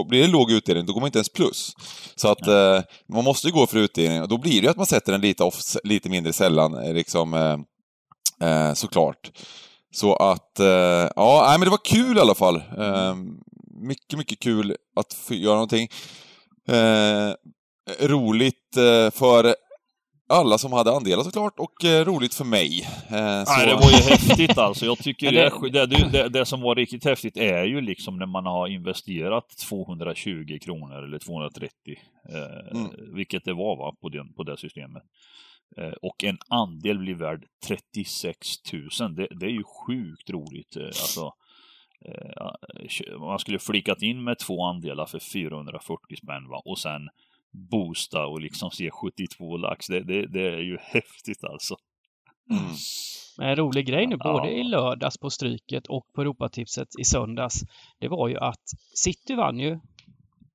blir 0.08 0.22
det 0.22 0.28
låg 0.28 0.50
utdelning, 0.50 0.86
då 0.86 0.92
går 0.92 1.00
man 1.00 1.08
inte 1.08 1.18
ens 1.18 1.32
plus. 1.32 1.72
Så 2.16 2.28
att 2.28 2.46
ja. 2.46 2.76
eh, 2.76 2.82
man 3.12 3.24
måste 3.24 3.50
gå 3.50 3.66
för 3.66 3.78
utdelning, 3.78 4.22
och 4.22 4.28
då 4.28 4.38
blir 4.38 4.60
det 4.60 4.64
ju 4.64 4.68
att 4.68 4.76
man 4.76 4.86
sätter 4.86 5.12
den 5.12 5.20
lite, 5.20 5.44
off, 5.44 5.60
lite 5.84 6.08
mindre 6.08 6.32
sällan, 6.32 6.84
eh, 6.84 6.94
liksom, 6.94 7.34
eh, 7.34 7.56
eh, 8.42 8.74
såklart. 8.74 9.30
Så 9.94 10.14
att, 10.14 10.60
eh, 10.60 11.10
ja, 11.16 11.44
nej, 11.48 11.58
men 11.58 11.66
det 11.66 11.70
var 11.70 11.84
kul 11.84 12.16
i 12.16 12.20
alla 12.20 12.34
fall. 12.34 12.56
Eh, 12.56 13.14
mycket, 13.80 14.18
mycket 14.18 14.38
kul 14.40 14.76
att 14.96 15.14
få 15.14 15.34
göra 15.34 15.54
någonting. 15.54 15.88
Eh, 16.68 17.34
roligt 18.06 18.76
eh, 18.76 19.10
för 19.10 19.54
alla 20.32 20.58
som 20.58 20.72
hade 20.72 20.92
andelar 20.92 21.22
såklart 21.22 21.58
och 21.58 21.84
eh, 21.84 22.04
roligt 22.04 22.34
för 22.34 22.44
mig. 22.44 22.80
Eh, 23.08 23.44
så... 23.44 23.52
Nej, 23.52 23.66
det 23.66 23.74
var 23.74 23.90
ju 23.90 23.96
häftigt 23.96 24.58
alltså. 24.58 24.86
Jag 24.86 24.98
tycker 24.98 25.32
det... 25.70 25.70
Det, 25.72 25.86
det, 25.86 26.08
det, 26.12 26.28
det, 26.28 26.46
som 26.46 26.60
var 26.60 26.74
riktigt 26.74 27.04
häftigt 27.04 27.36
är 27.36 27.64
ju 27.64 27.80
liksom 27.80 28.18
när 28.18 28.26
man 28.26 28.46
har 28.46 28.68
investerat 28.68 29.44
220 29.68 30.58
kronor 30.62 31.04
eller 31.04 31.18
230, 31.18 31.70
eh, 32.28 32.78
mm. 32.78 33.14
vilket 33.14 33.44
det 33.44 33.52
var 33.52 33.76
va, 33.76 33.94
på, 34.00 34.08
den, 34.08 34.32
på 34.32 34.42
det 34.42 34.56
systemet. 34.56 35.02
Eh, 35.76 35.92
och 36.02 36.24
en 36.24 36.38
andel 36.48 36.98
blir 36.98 37.14
värd 37.14 37.46
36 37.66 38.38
000. 39.00 39.14
Det, 39.14 39.28
det 39.30 39.46
är 39.46 39.50
ju 39.50 39.62
sjukt 39.64 40.30
roligt. 40.30 40.76
Eh, 40.76 40.84
alltså, 40.84 41.32
eh, 42.04 43.18
man 43.18 43.38
skulle 43.38 43.58
flikat 43.58 44.02
in 44.02 44.24
med 44.24 44.38
två 44.38 44.64
andelar 44.64 45.06
för 45.06 45.18
440 45.18 46.16
spänn 46.16 46.48
va? 46.48 46.62
och 46.64 46.78
sen 46.78 47.08
boosta 47.70 48.26
och 48.26 48.40
liksom 48.40 48.70
se 48.70 48.90
72 48.90 49.56
lax. 49.56 49.86
Det, 49.86 50.00
det, 50.00 50.26
det 50.26 50.48
är 50.48 50.62
ju 50.62 50.78
häftigt 50.80 51.44
alltså. 51.44 51.76
Mm. 52.50 52.64
En 53.40 53.56
rolig 53.56 53.86
grej 53.86 54.06
nu, 54.06 54.16
både 54.16 54.50
ja. 54.50 54.58
i 54.58 54.62
lördags 54.64 55.18
på 55.18 55.30
Stryket 55.30 55.86
och 55.86 56.06
på 56.14 56.20
Europatipset 56.20 56.88
i 57.00 57.04
söndags, 57.04 57.54
det 57.98 58.08
var 58.08 58.28
ju 58.28 58.36
att 58.36 58.62
City 58.94 59.34
vann 59.34 59.58
ju 59.58 59.80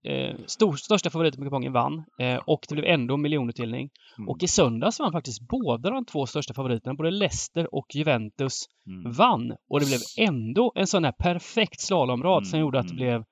eh, 0.08 0.36
stor, 0.46 0.76
största 0.76 1.10
favoriten 1.10 1.40
på 1.40 1.46
kupongen 1.46 1.74
vann 1.74 2.04
eh, 2.20 2.36
och 2.36 2.66
det 2.70 2.76
blev 2.76 2.86
ändå 2.86 3.18
miljonutdelning. 3.18 3.90
Mm. 4.18 4.30
Och 4.30 4.44
i 4.44 4.48
söndags 4.48 5.00
vann 5.00 5.12
faktiskt 5.12 5.42
båda 5.42 5.90
de 5.90 6.06
två 6.06 6.26
största 6.26 6.54
favoriterna, 6.54 6.94
både 6.94 7.12
Leicester 7.12 7.76
och 7.76 7.96
Juventus, 7.96 8.66
mm. 8.88 9.12
vann. 9.12 9.56
Och 9.70 9.80
det 9.80 9.86
blev 9.86 10.00
ändå 10.18 10.72
en 10.76 10.88
sån 10.88 11.04
här 11.04 11.12
perfekt 11.12 11.82
slalomrad 11.82 12.38
mm. 12.38 12.46
som 12.46 12.60
gjorde 12.60 12.80
att 12.80 12.88
det 12.88 12.94
mm. 12.94 13.06
blev 13.06 13.24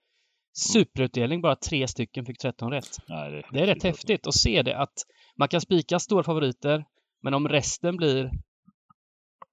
superutdelning. 0.58 1.42
Bara 1.42 1.56
tre 1.56 1.88
stycken 1.88 2.26
fick 2.26 2.38
13 2.38 2.72
rätt. 2.72 2.98
Nej, 3.08 3.32
det, 3.32 3.44
det 3.52 3.60
är 3.60 3.66
rätt 3.66 3.84
häftigt 3.84 4.28
att 4.28 4.36
se 4.36 4.62
det, 4.62 4.78
att 4.78 4.94
man 5.38 5.48
kan 5.48 5.62
spika 5.62 6.00
stora 6.00 6.24
favoriter, 6.24 6.86
men 7.24 7.34
om 7.34 7.48
resten 7.48 7.98
blir 7.98 8.32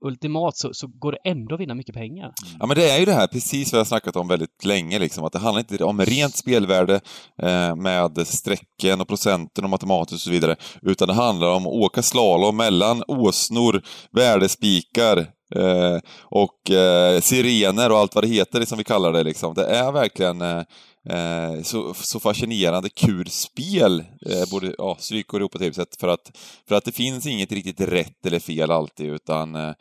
ultimat 0.05 0.57
så, 0.57 0.75
så 0.75 0.87
går 0.87 1.13
det 1.13 1.31
ändå 1.31 1.55
att 1.55 1.61
vinna 1.61 1.75
mycket 1.75 1.95
pengar. 1.95 2.25
Mm. 2.25 2.57
Ja 2.61 2.67
men 2.67 2.77
det 2.77 2.91
är 2.91 2.99
ju 2.99 3.05
det 3.05 3.13
här, 3.13 3.27
precis 3.27 3.73
vad 3.73 3.81
jag 3.81 3.87
snackat 3.87 4.17
om 4.17 4.29
väldigt 4.29 4.65
länge, 4.65 4.99
liksom, 4.99 5.25
att 5.25 5.33
det 5.33 5.39
handlar 5.39 5.61
inte 5.61 5.85
om 5.85 6.01
rent 6.01 6.37
spelvärde 6.37 7.01
eh, 7.43 7.77
med 7.77 8.27
strecken 8.27 9.01
och 9.01 9.09
procenten 9.09 9.65
och 9.65 9.71
matematiskt 9.71 10.15
och 10.15 10.21
så 10.21 10.31
vidare, 10.31 10.57
utan 10.83 11.09
det 11.09 11.15
handlar 11.15 11.49
om 11.49 11.67
att 11.67 11.73
åka 11.73 12.03
slalom 12.03 12.57
mellan 12.57 13.03
åsnor, 13.09 13.83
värdespikar, 14.13 15.19
eh, 15.55 15.99
och 16.23 16.71
eh, 16.71 17.21
sirener 17.21 17.93
och 17.93 17.99
allt 17.99 18.15
vad 18.15 18.25
det 18.25 18.29
heter, 18.29 18.65
som 18.65 18.79
vi 18.79 18.85
kallar 18.85 19.13
det. 19.13 19.23
Liksom. 19.23 19.55
Det 19.55 19.65
är 19.65 19.93
verkligen 19.93 20.41
eh, 20.41 20.63
Eh, 21.11 21.63
så, 21.63 21.95
så 21.95 22.21
fascinerande 22.21 22.89
kul 22.89 23.31
spel, 23.31 24.05
eh, 24.27 24.51
både 24.51 24.75
ja, 24.79 24.97
Stryk 25.01 25.33
och 25.33 25.37
Europatipset, 25.37 25.97
för 26.01 26.09
att, 26.09 26.39
för 26.69 26.75
att 26.75 26.85
det 26.85 26.93
finns 26.93 27.27
inget 27.27 27.53
riktigt 27.53 27.81
rätt 27.81 28.27
eller 28.27 28.39
fel 28.39 28.71
alltid, 28.71 29.07
utan 29.07 29.55
eh, 29.55 29.75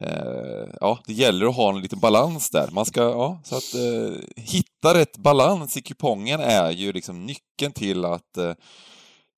eh, 0.00 0.68
ja, 0.80 0.98
det 1.06 1.12
gäller 1.12 1.46
att 1.46 1.56
ha 1.56 1.68
en 1.68 1.80
liten 1.80 2.00
balans 2.00 2.50
där. 2.50 2.68
Man 2.72 2.86
ska, 2.86 3.00
ja, 3.00 3.40
så 3.44 3.56
att 3.56 3.74
eh, 3.74 4.20
hitta 4.36 4.94
rätt 4.94 5.16
balans 5.16 5.76
i 5.76 5.82
kupongen 5.82 6.40
är 6.40 6.70
ju 6.70 6.92
liksom 6.92 7.26
nyckeln 7.26 7.72
till 7.72 8.04
att, 8.04 8.36
eh, 8.36 8.54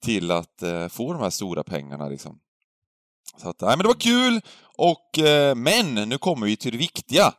till 0.04 0.30
att 0.30 0.62
eh, 0.62 0.88
få 0.88 1.12
de 1.12 1.22
här 1.22 1.30
stora 1.30 1.64
pengarna 1.64 2.08
liksom. 2.08 2.38
Så 3.42 3.48
att, 3.48 3.60
nej 3.60 3.70
men 3.70 3.78
det 3.78 3.88
var 3.88 3.94
kul, 3.94 4.40
och, 4.78 5.18
men 5.56 5.94
nu 5.94 6.18
kommer 6.18 6.46
vi 6.46 6.56
till 6.56 6.72
det 6.72 6.78
viktiga. 6.78 7.32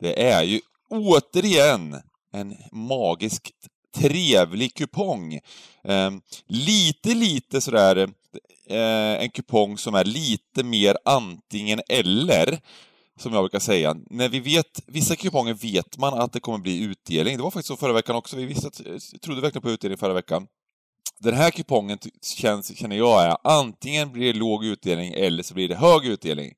Det 0.00 0.22
är 0.22 0.42
ju 0.42 0.60
återigen 0.90 1.96
en 2.34 2.56
magiskt 2.72 3.50
trevlig 3.96 4.74
kupong. 4.74 5.34
Eh, 5.84 6.10
lite, 6.46 7.14
lite 7.14 7.60
sådär 7.60 7.96
eh, 8.66 9.22
en 9.22 9.30
kupong 9.30 9.78
som 9.78 9.94
är 9.94 10.04
lite 10.04 10.62
mer 10.62 10.96
antingen 11.04 11.80
eller, 11.88 12.58
som 13.20 13.32
jag 13.32 13.42
brukar 13.42 13.58
säga. 13.58 13.96
När 14.10 14.28
vi 14.28 14.40
vet, 14.40 14.82
vissa 14.86 15.16
kuponger 15.16 15.54
vet 15.54 15.98
man 15.98 16.14
att 16.14 16.32
det 16.32 16.40
kommer 16.40 16.58
bli 16.58 16.82
utdelning. 16.82 17.36
Det 17.36 17.42
var 17.42 17.50
faktiskt 17.50 17.68
så 17.68 17.76
förra 17.76 17.92
veckan 17.92 18.16
också. 18.16 18.36
Vi 18.36 18.44
visste 18.44 18.66
att, 18.66 18.80
eh, 18.86 18.96
trodde 19.22 19.40
verkligen 19.40 19.62
på 19.62 19.70
utdelning 19.70 19.98
förra 19.98 20.14
veckan. 20.14 20.46
Den 21.18 21.34
här 21.34 21.50
kupongen 21.50 21.98
känns, 22.36 22.78
känner 22.78 22.96
jag 22.96 23.24
är 23.24 23.36
antingen 23.44 24.12
blir 24.12 24.32
det 24.32 24.38
låg 24.38 24.64
utdelning 24.64 25.12
eller 25.12 25.42
så 25.42 25.54
blir 25.54 25.68
det 25.68 25.74
hög 25.74 26.06
utdelning. 26.06 26.52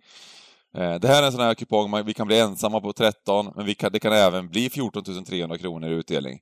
Eh, 0.76 0.94
det 0.94 1.08
här 1.08 1.22
är 1.22 1.26
en 1.26 1.32
sån 1.32 1.40
här 1.40 1.54
kupong, 1.54 2.04
vi 2.04 2.14
kan 2.14 2.26
bli 2.26 2.38
ensamma 2.38 2.80
på 2.80 2.92
13, 2.92 3.52
men 3.56 3.74
kan, 3.74 3.92
det 3.92 3.98
kan 3.98 4.12
även 4.12 4.48
bli 4.48 4.70
14 4.70 5.24
300 5.24 5.58
kronor 5.58 5.90
i 5.90 5.92
utdelning. 5.92 6.40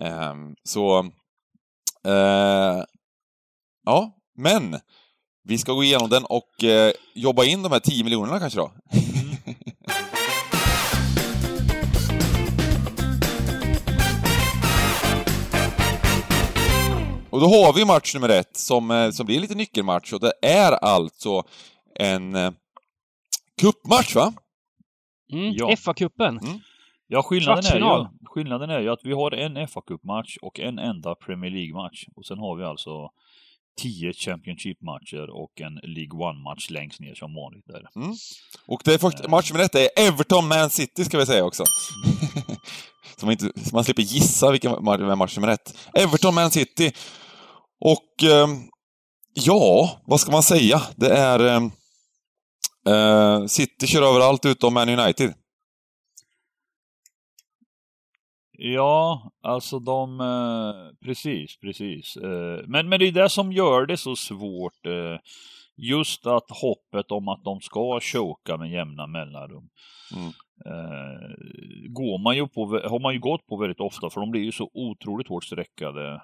Ehm, 0.00 0.54
så... 0.62 0.98
Eh, 2.06 2.84
ja, 3.86 4.16
men 4.36 4.76
vi 5.44 5.58
ska 5.58 5.72
gå 5.72 5.84
igenom 5.84 6.10
den 6.10 6.24
och 6.24 6.64
eh, 6.64 6.92
jobba 7.14 7.44
in 7.44 7.62
de 7.62 7.72
här 7.72 7.80
10 7.80 8.04
miljonerna 8.04 8.38
kanske 8.38 8.58
då. 8.58 8.72
och 17.30 17.40
då 17.40 17.46
har 17.46 17.72
vi 17.72 17.84
match 17.84 18.14
nummer 18.14 18.28
ett 18.28 18.56
som, 18.56 19.10
som 19.14 19.26
blir 19.26 19.50
en 19.52 19.58
nyckelmatch 19.58 20.12
och 20.12 20.20
det 20.20 20.32
är 20.42 20.72
alltså 20.72 21.42
en 21.94 22.36
Kuppmatch 23.60 24.14
va? 24.14 24.32
Mm, 25.32 25.52
ja. 25.56 25.76
FA-cupen. 25.76 26.38
Mm. 26.38 26.60
Ja, 27.06 27.22
skillnaden 27.22 27.64
är, 27.64 27.78
ju, 27.78 28.06
skillnaden 28.24 28.70
är 28.70 28.80
ju 28.80 28.88
att 28.90 29.00
vi 29.04 29.12
har 29.12 29.30
en 29.30 29.56
FA-cupmatch 29.56 30.36
och 30.42 30.60
en 30.60 30.78
enda 30.78 31.14
Premier 31.14 31.50
League-match. 31.50 32.04
Och 32.16 32.26
sen 32.26 32.38
har 32.38 32.56
vi 32.56 32.64
alltså 32.64 33.10
tio 33.82 34.12
Championship-matcher 34.12 35.30
och 35.30 35.60
en 35.60 35.74
League 35.74 36.18
One-match 36.28 36.70
längst 36.70 37.00
ner 37.00 37.14
som 37.14 37.34
vanligt 37.34 37.66
där. 37.66 37.84
Mm. 37.96 38.14
Och 38.66 38.80
det 38.84 38.94
är 38.94 38.98
först, 38.98 39.20
eh. 39.20 39.30
matchen 39.30 39.56
med 39.56 39.64
detta 39.64 39.80
är 39.80 39.88
Everton-Man 40.08 40.70
City 40.70 41.04
ska 41.04 41.18
vi 41.18 41.26
säga 41.26 41.44
också. 41.44 41.64
Mm. 42.04 42.56
så, 43.16 43.26
man 43.26 43.32
inte, 43.32 43.60
så 43.64 43.76
man 43.76 43.84
slipper 43.84 44.02
gissa 44.02 44.50
vilken 44.50 44.84
match 45.18 45.34
som 45.34 45.44
är 45.44 45.48
rätt. 45.48 45.88
Everton-Man 45.94 46.50
City. 46.50 46.92
Och 47.80 48.24
eh, 48.24 48.48
ja, 49.34 50.00
vad 50.04 50.20
ska 50.20 50.32
man 50.32 50.42
säga? 50.42 50.82
Det 50.96 51.08
är 51.14 51.56
eh, 51.56 51.60
Uh, 52.88 53.46
City 53.46 53.86
kör 53.86 54.02
överallt 54.02 54.46
utom 54.46 54.74
Man 54.74 54.88
United. 54.88 55.34
Ja, 58.52 59.30
alltså 59.42 59.78
de... 59.78 60.20
Uh, 60.20 60.74
precis, 61.04 61.56
precis. 61.56 62.16
Uh, 62.16 62.60
men, 62.66 62.88
men 62.88 62.98
det 62.98 63.08
är 63.08 63.12
det 63.12 63.28
som 63.28 63.52
gör 63.52 63.86
det 63.86 63.96
så 63.96 64.16
svårt. 64.16 64.86
just 65.76 66.26
att 66.26 66.50
hoppet 66.50 67.10
om 67.10 67.28
att 67.28 67.44
de 67.44 67.60
ska 67.60 68.00
choka 68.00 68.56
med 68.56 68.70
jämna 68.70 69.06
mellanrum. 69.06 69.68
Mm. 70.14 70.32
går 71.88 72.18
man 72.18 72.36
ju 72.36 72.48
på, 72.48 72.66
har 72.66 73.00
man 73.00 73.14
ju 73.14 73.20
gått 73.20 73.46
på 73.46 73.56
väldigt 73.56 73.80
ofta, 73.80 74.10
för 74.10 74.20
de 74.20 74.30
blir 74.30 74.42
ju 74.42 74.52
så 74.52 74.70
otroligt 74.74 75.28
hårt 75.28 75.44
sträckade. 75.44 76.20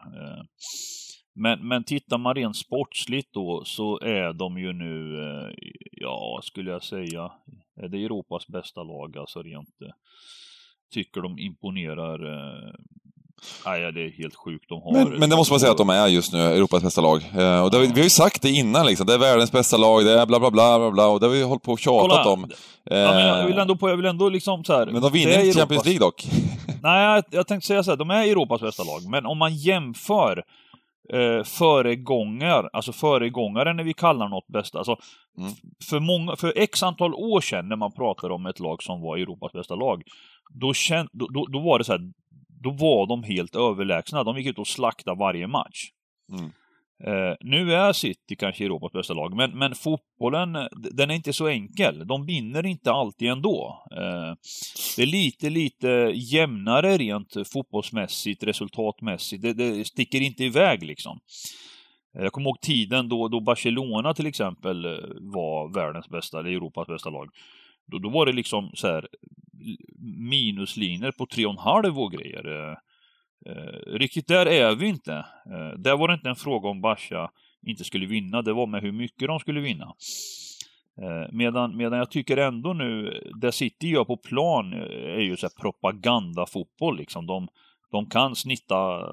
Men, 1.39 1.69
men 1.69 1.85
tittar 1.85 2.19
man 2.19 2.35
rent 2.35 2.57
sportsligt 2.57 3.35
då 3.35 3.63
så 3.65 4.01
är 4.01 4.33
de 4.33 4.59
ju 4.59 4.73
nu, 4.73 5.23
eh, 5.23 5.69
ja 5.93 6.41
skulle 6.43 6.71
jag 6.71 6.83
säga, 6.83 7.31
är 7.83 7.89
det 7.89 8.05
Europas 8.05 8.47
bästa 8.49 8.83
lag 8.83 9.19
alltså 9.19 9.43
rent, 9.43 9.69
eh, 9.83 9.89
tycker 10.95 11.21
de 11.21 11.39
imponerar. 11.39 12.33
Eh, 12.33 12.73
nej, 13.67 13.93
det 13.93 14.01
är 14.01 14.11
helt 14.11 14.35
sjukt. 14.35 14.69
De 14.69 14.83
har, 14.83 14.93
men, 14.93 15.19
men 15.19 15.31
det 15.31 15.37
måste 15.37 15.53
man 15.53 15.61
säga 15.61 15.73
att 15.73 15.79
de 15.79 15.91
är 15.91 16.07
just 16.07 16.33
nu, 16.33 16.39
Europas 16.39 16.83
bästa 16.83 17.01
lag. 17.01 17.17
och 17.65 17.71
det, 17.71 17.79
vi 17.79 17.87
har 17.87 18.05
ju 18.05 18.11
sagt 18.11 18.43
det 18.43 18.51
innan 18.51 18.87
liksom, 18.87 19.07
det 19.07 19.15
är 19.15 19.19
världens 19.19 19.53
bästa 19.53 19.77
lag, 19.77 20.05
det 20.05 20.21
är 20.21 20.27
bla 20.27 20.41
bla 20.41 20.51
bla 20.51 20.79
bla, 20.79 20.91
bla 20.91 21.07
och 21.07 21.21
det 21.21 21.27
har 21.27 21.33
vi 21.33 21.43
hållit 21.43 21.63
på 21.63 21.73
och 21.73 21.79
tjatat 21.79 22.25
Kolla. 22.25 22.33
om. 22.33 22.51
Ja, 22.85 23.13
men 23.13 23.27
jag 23.27 23.47
vill 23.47 23.59
ändå, 23.59 23.77
på, 23.77 23.89
jag 23.89 23.97
vill 23.97 24.07
ändå 24.07 24.29
liksom 24.29 24.65
så 24.65 24.73
här, 24.73 24.87
Men 24.87 25.03
de 25.03 25.13
vinner 25.13 25.45
inte 25.45 25.59
Champions 25.59 25.85
League 25.85 26.01
dock. 26.01 26.27
Nej, 26.83 27.05
jag, 27.05 27.25
jag 27.31 27.47
tänkte 27.47 27.67
säga 27.67 27.83
så 27.83 27.91
här, 27.91 27.97
de 27.97 28.11
är 28.11 28.23
Europas 28.23 28.61
bästa 28.61 28.83
lag, 28.85 29.11
men 29.11 29.27
om 29.27 29.39
man 29.39 29.57
jämför 29.57 30.45
eh, 31.13 31.45
föregångar, 31.45 32.71
alltså 32.73 32.93
föregångare 32.93 33.73
när 33.73 33.85
vi 33.85 33.95
kallar 33.95 34.29
något 34.29 34.47
bästa. 34.47 34.79
Alltså, 34.79 34.97
mm. 35.39 35.53
för, 35.91 36.01
många, 36.01 36.37
för 36.37 36.53
x 36.57 36.83
antal 36.83 37.15
år 37.15 37.41
sedan 37.41 37.69
när 37.69 37.77
man 37.77 37.93
pratade 37.93 38.35
om 38.35 38.47
ett 38.47 38.61
lag 38.61 38.83
som 38.83 39.01
var 39.01 39.17
Europas 39.17 39.53
bästa 39.53 39.75
lag, 39.75 40.03
då, 40.55 40.75
känd, 40.75 41.09
då, 41.13 41.27
då, 41.27 41.47
då 41.47 41.61
var 41.61 41.79
det 41.79 41.85
så 41.85 41.93
här, 41.93 42.13
då 42.63 42.71
var 42.71 43.07
de 43.07 43.23
helt 43.23 43.57
överlägsna. 43.57 44.25
De 44.25 44.37
gick 44.39 44.47
ut 44.47 44.59
och 44.59 44.67
slaktade 44.67 45.19
varje 45.19 45.47
match. 45.47 45.91
Mm. 46.33 46.51
Eh, 47.05 47.35
nu 47.41 47.75
är 47.75 47.93
City 47.93 48.37
kanske 48.37 48.65
Europas 48.65 48.93
bästa 48.93 49.15
lag, 49.15 49.37
men, 49.37 49.59
men 49.59 49.75
fotbollen, 49.75 50.57
eh, 50.57 50.67
den 50.73 51.11
är 51.11 51.15
inte 51.15 51.33
så 51.33 51.49
enkel. 51.49 52.07
De 52.07 52.27
vinner 52.27 52.67
inte 52.67 52.93
alltid 52.93 53.29
ändå. 53.29 53.85
Eh, 53.91 54.35
det 54.97 55.03
är 55.03 55.07
lite, 55.07 55.51
lite 55.51 55.89
jämnare 56.15 56.99
rent 56.99 57.37
fotbollsmässigt, 57.53 58.43
resultatmässigt. 58.43 59.43
Det, 59.43 59.53
det 59.53 59.85
sticker 59.85 60.21
inte 60.21 60.45
iväg 60.45 60.83
liksom. 60.83 61.19
Eh, 62.19 62.23
jag 62.23 62.33
kommer 62.33 62.49
ihåg 62.49 62.61
tiden 62.61 63.09
då, 63.09 63.29
då 63.29 63.41
Barcelona 63.41 64.15
till 64.15 64.27
exempel 64.27 64.85
eh, 64.85 64.91
var 65.21 65.75
världens 65.75 66.09
bästa, 66.09 66.41
eller 66.41 66.51
Europas 66.51 66.87
bästa 66.87 67.11
lag. 67.11 67.29
Då, 67.87 67.99
då 67.99 68.09
var 68.09 68.27
det 68.27 68.33
liksom 68.33 68.71
så 68.75 68.87
här 68.87 69.09
minuslinjer 70.31 71.13
på 71.13 71.27
3,5 71.27 72.05
och 72.05 72.13
grejer. 72.13 72.77
Eh, 73.47 73.93
riktigt 73.99 74.29
där 74.29 74.47
är 74.47 74.75
vi 74.75 74.87
inte. 74.87 75.13
Eh, 75.53 75.79
där 75.79 75.97
var 75.97 76.09
det 76.09 76.15
inte 76.15 76.29
en 76.29 76.37
fråga 76.37 76.69
om 76.69 76.81
Basha 76.81 77.31
inte 77.67 77.85
skulle 77.85 78.07
vinna, 78.07 78.43
det 78.43 78.53
var 78.53 78.67
med 78.67 78.83
hur 78.83 78.93
mycket 78.93 79.29
de 79.29 79.39
skulle 79.39 79.61
vinna. 79.61 79.95
Eh, 81.03 81.33
medan, 81.33 81.77
medan 81.77 81.99
jag 81.99 82.11
tycker 82.11 82.37
ändå 82.37 82.73
nu, 82.73 83.21
det 83.41 83.53
City 83.53 83.89
gör 83.89 84.05
på 84.05 84.17
plan 84.17 84.73
eh, 84.73 84.81
är 85.17 85.21
ju 85.21 85.37
så 85.37 85.47
här 85.47 85.63
propagandafotboll 85.63 86.97
liksom. 86.97 87.27
De, 87.27 87.49
de 87.91 88.07
kan 88.07 88.37
snitta 88.37 89.05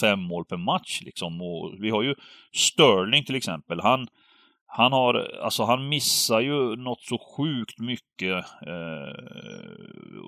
fem 0.00 0.20
mål 0.20 0.44
per 0.44 0.56
match 0.56 1.00
liksom. 1.02 1.42
Och 1.42 1.74
vi 1.78 1.90
har 1.90 2.02
ju 2.02 2.14
Sterling 2.52 3.24
till 3.24 3.36
exempel. 3.36 3.80
Han, 3.80 4.08
han 4.70 4.92
har, 4.92 5.30
alltså 5.42 5.64
han 5.64 5.88
missar 5.88 6.40
ju 6.40 6.76
något 6.76 7.00
så 7.00 7.18
sjukt 7.18 7.78
mycket. 7.78 8.44
Eh, 8.66 9.12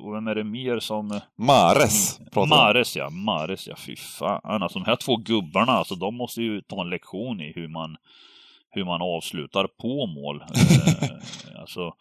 och 0.05 0.15
vem 0.15 0.27
är 0.27 0.35
det 0.35 0.45
mer 0.45 0.79
som... 0.79 1.21
Mares 1.37 2.21
pratar 2.33 2.49
Mares 2.49 2.97
ja, 2.97 3.11
Mares 3.11 3.69
ja, 3.69 3.77
fy 3.77 3.97
fan. 3.97 4.63
Alltså 4.63 4.79
de 4.79 4.85
här 4.85 4.97
två 4.97 5.17
gubbarna, 5.17 5.73
alltså 5.73 5.95
de 5.95 6.15
måste 6.15 6.43
ju 6.43 6.61
ta 6.61 6.81
en 6.81 6.91
lektion 6.91 7.41
i 7.41 7.53
hur 7.57 7.69
man 7.69 7.97
hur 8.71 8.85
man 8.85 9.03
avslutar 9.03 9.67
på 9.67 10.07
mål. 10.07 10.37
eh, 11.03 11.61
alltså, 11.61 11.93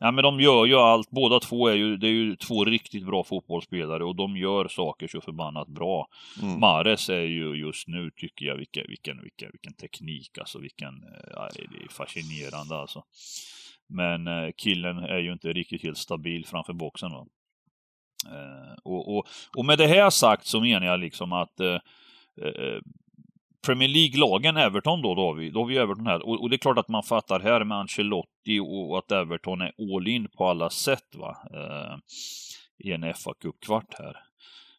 ja, 0.00 0.10
men 0.10 0.22
de 0.24 0.40
gör 0.40 0.66
ju 0.66 0.74
allt, 0.74 1.10
båda 1.10 1.40
två 1.40 1.68
är 1.68 1.74
ju, 1.74 1.96
det 1.96 2.06
är 2.06 2.12
ju 2.12 2.36
två 2.36 2.64
riktigt 2.64 3.06
bra 3.06 3.24
fotbollsspelare 3.24 4.04
och 4.04 4.16
de 4.16 4.36
gör 4.36 4.68
saker 4.68 5.08
så 5.08 5.20
förbannat 5.20 5.68
bra. 5.68 6.08
Mm. 6.42 6.60
Mares 6.60 7.08
är 7.08 7.20
ju 7.20 7.54
just 7.54 7.88
nu, 7.88 8.10
tycker 8.16 8.46
jag, 8.46 8.56
vilken, 8.56 8.84
vilken, 8.88 9.22
vilken, 9.22 9.50
vilken 9.52 9.74
teknik, 9.74 10.38
alltså 10.38 10.58
vilken, 10.58 10.94
eh, 10.94 11.46
det 11.54 11.84
är 11.84 11.88
fascinerande 11.90 12.76
alltså. 12.76 13.02
Men 13.88 14.26
eh, 14.26 14.50
killen 14.56 14.98
är 14.98 15.18
ju 15.18 15.32
inte 15.32 15.52
riktigt 15.52 15.82
helt 15.82 15.98
stabil 15.98 16.46
framför 16.46 16.72
boxen. 16.72 17.12
Va? 17.12 17.26
Eh, 18.26 18.74
och, 18.84 19.16
och, 19.16 19.26
och 19.56 19.64
med 19.64 19.78
det 19.78 19.86
här 19.86 20.10
sagt 20.10 20.46
så 20.46 20.60
menar 20.60 20.86
jag 20.86 21.00
liksom 21.00 21.32
att 21.32 21.60
eh, 21.60 21.78
eh 22.42 22.80
Premier 23.66 23.88
League-lagen, 23.88 24.56
Everton 24.56 25.02
då, 25.02 25.14
då 25.14 25.22
har 25.22 25.34
vi, 25.34 25.50
då 25.50 25.60
har 25.60 25.66
vi 25.66 25.76
Everton 25.76 26.06
här. 26.06 26.26
Och, 26.26 26.42
och, 26.42 26.50
det 26.50 26.56
är 26.56 26.58
klart 26.58 26.78
att 26.78 26.88
man 26.88 27.02
fattar 27.02 27.40
här 27.40 27.64
med 27.64 27.78
Ancelotti 27.78 28.60
och, 28.60 28.98
att 28.98 29.12
Everton 29.12 29.60
är 29.60 29.72
all 29.96 30.08
in 30.08 30.28
på 30.38 30.46
alla 30.46 30.70
sätt 30.70 31.14
va. 31.14 31.36
Eh, 31.54 31.96
I 32.88 32.92
en 32.92 33.14
fa 33.14 33.34
Cup-kvart 33.40 33.94
här. 33.98 34.16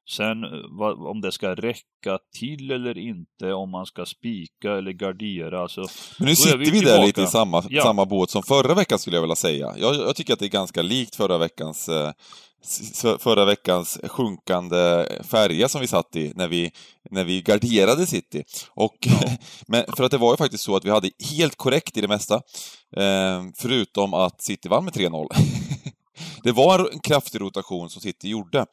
Sen 0.09 0.37
vad, 0.69 1.07
om 1.07 1.21
det 1.21 1.31
ska 1.31 1.55
räcka 1.55 2.19
till 2.39 2.71
eller 2.71 2.97
inte, 2.97 3.53
om 3.53 3.71
man 3.71 3.85
ska 3.85 4.05
spika 4.05 4.71
eller 4.77 4.91
gardera. 4.91 5.61
Alltså, 5.61 5.81
Men 6.19 6.27
nu 6.27 6.35
sitter 6.35 6.57
vi, 6.57 6.71
vi 6.71 6.79
där 6.79 7.05
lite 7.05 7.21
i 7.21 7.27
samma, 7.27 7.63
ja. 7.69 7.83
samma 7.83 8.05
båt 8.05 8.29
som 8.29 8.43
förra 8.43 8.73
veckan 8.73 8.99
skulle 8.99 9.17
jag 9.17 9.21
vilja 9.21 9.35
säga. 9.35 9.73
Jag, 9.77 9.95
jag 9.95 10.15
tycker 10.15 10.33
att 10.33 10.39
det 10.39 10.45
är 10.45 10.49
ganska 10.49 10.81
likt 10.81 11.15
förra 11.15 11.37
veckans 11.37 11.89
eh, 11.89 12.11
förra 13.19 13.45
veckans 13.45 13.99
sjunkande 14.03 15.07
färja 15.23 15.69
som 15.69 15.81
vi 15.81 15.87
satt 15.87 16.15
i 16.15 16.33
när 16.35 16.47
vi, 16.47 16.71
när 17.09 17.23
vi 17.23 17.41
garderade 17.41 18.07
City. 18.07 18.43
Och, 18.69 18.95
ja. 18.99 19.29
men 19.67 19.85
för 19.95 20.03
att 20.03 20.11
det 20.11 20.17
var 20.17 20.33
ju 20.33 20.37
faktiskt 20.37 20.63
så 20.63 20.75
att 20.75 20.85
vi 20.85 20.89
hade 20.89 21.09
helt 21.37 21.55
korrekt 21.55 21.97
i 21.97 22.01
det 22.01 22.07
mesta, 22.07 22.35
eh, 22.97 23.43
förutom 23.55 24.13
att 24.13 24.41
City 24.41 24.69
vann 24.69 24.85
med 24.85 24.93
3-0. 24.93 25.27
det 26.43 26.51
var 26.51 26.89
en 26.93 26.99
kraftig 26.99 27.41
rotation 27.41 27.89
som 27.89 28.01
City 28.01 28.29
gjorde, 28.29 28.65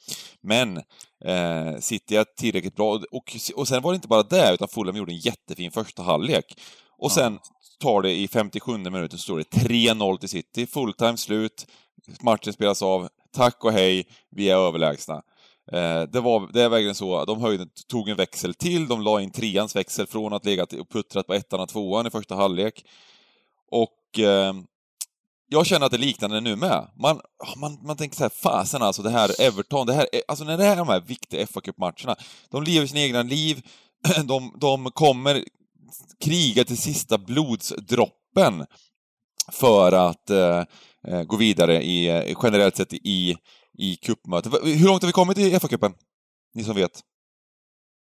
men 0.43 0.77
eh, 1.25 1.79
City 1.81 2.17
är 2.17 2.25
tillräckligt 2.37 2.77
bra. 2.77 3.01
Och, 3.11 3.37
och 3.55 3.69
sen 3.69 3.83
var 3.83 3.93
det 3.93 3.97
inte 3.97 4.09
bara 4.09 4.23
det, 4.23 4.55
utan 4.55 4.69
Fulham 4.69 4.97
gjorde 4.97 5.13
en 5.13 5.19
jättefin 5.19 5.71
första 5.71 6.03
halvlek. 6.03 6.45
Och 6.99 7.13
sen 7.13 7.39
tar 7.81 8.03
det 8.03 8.13
i 8.13 8.29
57 8.29 8.79
minuten 8.79 9.19
så 9.19 9.23
står 9.23 9.39
det 9.39 9.45
3-0 9.45 10.19
till 10.19 10.29
City, 10.29 10.67
fulltime 10.67 11.17
slut, 11.17 11.67
matchen 12.21 12.53
spelas 12.53 12.83
av, 12.83 13.09
tack 13.35 13.65
och 13.65 13.73
hej, 13.73 14.09
vi 14.31 14.51
är 14.51 14.57
överlägsna. 14.57 15.23
Eh, 15.73 16.03
det, 16.03 16.21
var, 16.21 16.53
det 16.53 16.63
är 16.63 16.69
verkligen 16.69 16.95
så, 16.95 17.25
de 17.25 17.41
höjde, 17.41 17.67
tog 17.89 18.09
en 18.09 18.17
växel 18.17 18.55
till, 18.55 18.89
de 18.89 19.03
la 19.03 19.21
in 19.21 19.31
treans 19.31 19.77
växel 19.77 20.07
från 20.07 20.33
att 20.33 20.45
legat 20.45 20.73
och 20.73 20.91
puttrat 20.91 21.27
på 21.27 21.35
ettan 21.35 21.61
och 21.61 21.69
tvåan 21.69 22.07
i 22.07 22.11
första 22.11 22.35
halvlek. 22.35 22.85
Och 23.71 24.19
eh, 24.19 24.55
jag 25.49 25.67
känner 25.67 25.87
att 25.87 25.93
det 25.93 25.97
är 25.97 25.99
liknande 25.99 26.41
nu 26.41 26.57
med. 26.57 26.91
Man, 26.97 27.21
man, 27.57 27.79
man 27.83 27.97
tänker 27.97 28.17
såhär, 28.17 28.31
fasen 28.31 28.83
alltså, 28.83 29.03
det 29.03 29.11
här 29.11 29.41
Everton, 29.41 29.87
det 29.87 29.95
här, 29.95 30.07
alltså 30.29 30.45
när 30.45 30.59
det 30.59 30.67
är 30.67 30.77
de 30.77 30.89
här 30.89 31.01
viktiga 31.01 31.47
fa 31.47 31.61
Cup-matcherna, 31.61 32.17
de 32.51 32.63
lever 32.63 32.87
sina 32.87 33.01
egna 33.01 33.23
liv, 33.23 33.67
de, 34.25 34.57
de 34.61 34.91
kommer 34.91 35.45
kriga 36.21 36.65
till 36.65 36.79
sista 36.79 37.19
blodsdroppen 37.19 38.67
för 39.53 39.93
att 39.93 40.31
eh, 40.31 40.63
gå 41.27 41.37
vidare 41.37 41.83
i, 41.83 42.09
eh, 42.09 42.37
generellt 42.43 42.77
sett 42.77 42.93
i, 42.93 43.37
i 43.79 43.97
cupmötet. 43.97 44.53
Hur 44.53 44.87
långt 44.87 45.03
har 45.03 45.07
vi 45.07 45.13
kommit 45.13 45.39
i 45.39 45.55
FA-cupen? 45.55 45.93
Ni 46.55 46.65
som 46.65 46.77
vet? 46.77 47.01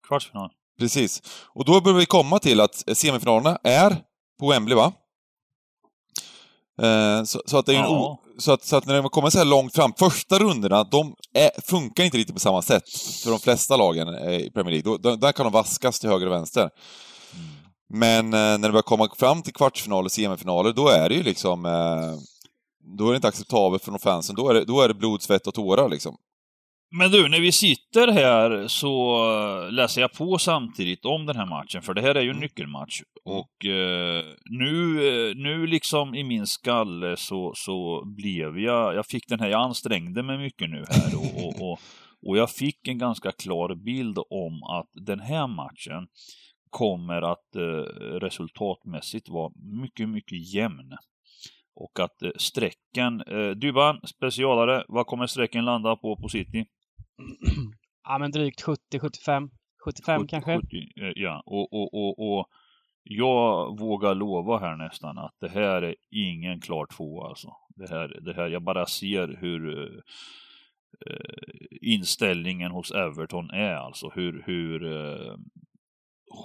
Kvartsfinal. 0.08 0.50
Precis. 0.80 1.22
Och 1.54 1.66
då 1.66 1.82
börjar 1.82 1.98
vi 1.98 2.06
komma 2.06 2.40
till 2.40 2.62
att 2.62 2.98
semifinalerna 2.98 3.60
är 3.64 4.04
på 4.40 4.50
Wembley, 4.50 4.76
va? 4.76 4.94
Eh, 6.82 7.24
så, 7.24 7.42
så, 7.46 7.58
att 7.58 7.66
det 7.66 7.72
är 7.72 7.76
ja. 7.76 8.20
en 8.36 8.42
så, 8.42 8.52
att, 8.52 8.66
så 8.66 8.76
att 8.76 8.86
när 8.86 9.02
man 9.02 9.10
kommer 9.10 9.30
så 9.30 9.38
här 9.38 9.46
långt 9.46 9.76
fram, 9.76 9.94
första 10.00 10.40
rundorna, 10.40 10.84
de 10.84 11.16
är, 11.34 11.62
funkar 11.62 12.04
inte 12.04 12.18
riktigt 12.18 12.36
på 12.36 12.40
samma 12.40 12.62
sätt 12.62 12.84
för 13.24 13.30
de 13.30 13.40
flesta 13.40 13.78
lagen 13.78 14.08
i 14.08 14.52
Premier 14.54 14.72
League. 14.72 14.98
Då, 14.98 15.16
där 15.16 15.32
kan 15.32 15.46
de 15.46 15.54
vaskas 15.54 16.00
till 16.00 16.10
höger 16.10 16.26
och 16.26 16.34
vänster. 16.34 16.70
Mm. 17.34 17.58
Men 17.90 18.26
eh, 18.26 18.58
när 18.60 18.68
det 18.68 18.72
börjar 18.72 18.82
komma 18.82 19.10
fram 19.18 19.42
till 19.42 19.54
kvartsfinaler 19.54 20.06
och 20.06 20.12
semifinaler, 20.12 20.74
då 20.74 20.88
är 20.88 21.10
det 21.10 21.16
ju 21.16 21.24
liksom 21.24 21.66
eh, 21.66 22.14
då 22.98 23.08
är 23.08 23.12
det 23.12 23.16
inte 23.16 23.28
acceptabelt 23.28 23.84
för 23.84 23.92
de 23.92 24.00
fansen. 24.00 24.36
Då 24.36 24.50
är 24.50 24.54
det, 24.54 24.66
då 24.66 24.82
är 24.82 24.88
det 24.88 24.94
blod, 24.94 25.22
svett 25.22 25.48
och 25.48 25.54
tårar 25.54 25.90
liksom. 25.90 26.18
Men 26.92 27.12
du, 27.12 27.30
när 27.30 27.40
vi 27.40 27.52
sitter 27.52 28.08
här 28.08 28.68
så 28.68 29.70
läser 29.70 30.02
jag 30.02 30.14
på 30.14 30.38
samtidigt 30.38 31.06
om 31.06 31.26
den 31.26 31.36
här 31.36 31.46
matchen, 31.46 31.82
för 31.82 31.94
det 31.94 32.02
här 32.02 32.16
är 32.16 32.22
ju 32.22 32.30
en 32.30 32.36
mm. 32.36 32.42
nyckelmatch. 32.42 33.02
Mm. 33.02 33.38
Och 33.40 33.66
eh, 33.66 34.26
nu, 34.46 35.08
eh, 35.08 35.36
nu 35.36 35.68
liksom 35.68 36.16
i 36.16 36.24
min 36.24 36.48
skalle 36.48 37.18
så, 37.18 37.54
så 37.56 38.06
blev 38.06 38.60
jag, 38.60 38.96
jag 38.96 39.06
fick 39.06 39.28
den 39.28 39.40
här, 39.40 39.48
jag 39.48 39.62
ansträngde 39.62 40.24
mig 40.24 40.38
mycket 40.38 40.70
nu 40.70 40.84
här 40.90 41.16
och, 41.16 41.46
och, 41.46 41.72
och, 41.72 41.80
och 42.28 42.38
jag 42.38 42.52
fick 42.52 42.88
en 42.88 42.98
ganska 42.98 43.32
klar 43.32 43.76
bild 43.76 44.18
om 44.18 44.64
att 44.64 45.06
den 45.06 45.20
här 45.20 45.48
matchen 45.48 46.08
kommer 46.70 47.22
att 47.22 47.56
eh, 47.56 47.62
resultatmässigt 48.20 49.30
vara 49.30 49.52
mycket, 49.82 50.10
mycket 50.10 50.54
jämn. 50.54 50.94
Och 51.80 52.00
att 52.00 52.22
eh, 52.22 52.32
strecken, 52.38 53.22
eh, 53.22 53.50
Dybban, 53.50 54.00
specialare, 54.04 54.84
vad 54.88 55.08
kommer 55.08 55.28
strecken 55.28 55.66
landa 55.66 55.96
på 55.96 56.18
på 56.18 56.30
City? 56.30 56.66
Ja 58.04 58.18
men 58.18 58.32
drygt 58.32 58.62
70, 58.62 59.00
75, 59.00 59.50
75 59.86 60.22
70, 60.22 60.30
kanske? 60.30 60.56
70, 60.56 60.68
eh, 61.02 61.12
ja, 61.16 61.44
och, 61.46 61.74
och, 61.74 61.94
och, 61.94 62.20
och 62.20 62.48
jag 63.04 63.80
vågar 63.80 64.16
lova 64.16 64.60
här 64.60 64.76
nästan 64.76 65.18
att 65.18 65.36
det 65.40 65.50
här 65.50 65.82
är 65.82 65.96
ingen 66.12 66.62
klar 66.62 66.88
två 66.98 67.24
alltså. 67.24 67.52
Det 67.76 67.90
här, 67.90 68.20
det 68.22 68.34
här, 68.34 68.48
jag 68.48 68.64
bara 68.64 68.86
ser 68.86 69.38
hur 69.42 69.88
eh, 71.06 71.70
inställningen 71.82 72.72
hos 72.72 72.92
Everton 72.92 73.50
är 73.50 73.74
alltså. 73.74 74.12
Hur, 74.16 74.44
hur 74.46 74.86
eh, 74.86 75.36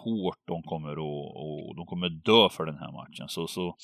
hårt 0.05 0.39
de 0.47 0.63
kommer 0.63 0.93
att, 0.93 1.37
och 1.37 1.77
de 1.77 1.87
kommer 1.87 2.09
dö 2.09 2.49
för 2.49 2.67
den 2.67 2.79
här 2.79 2.93
matchen. 2.93 3.29
Så, 3.29 3.47
så 3.47 3.77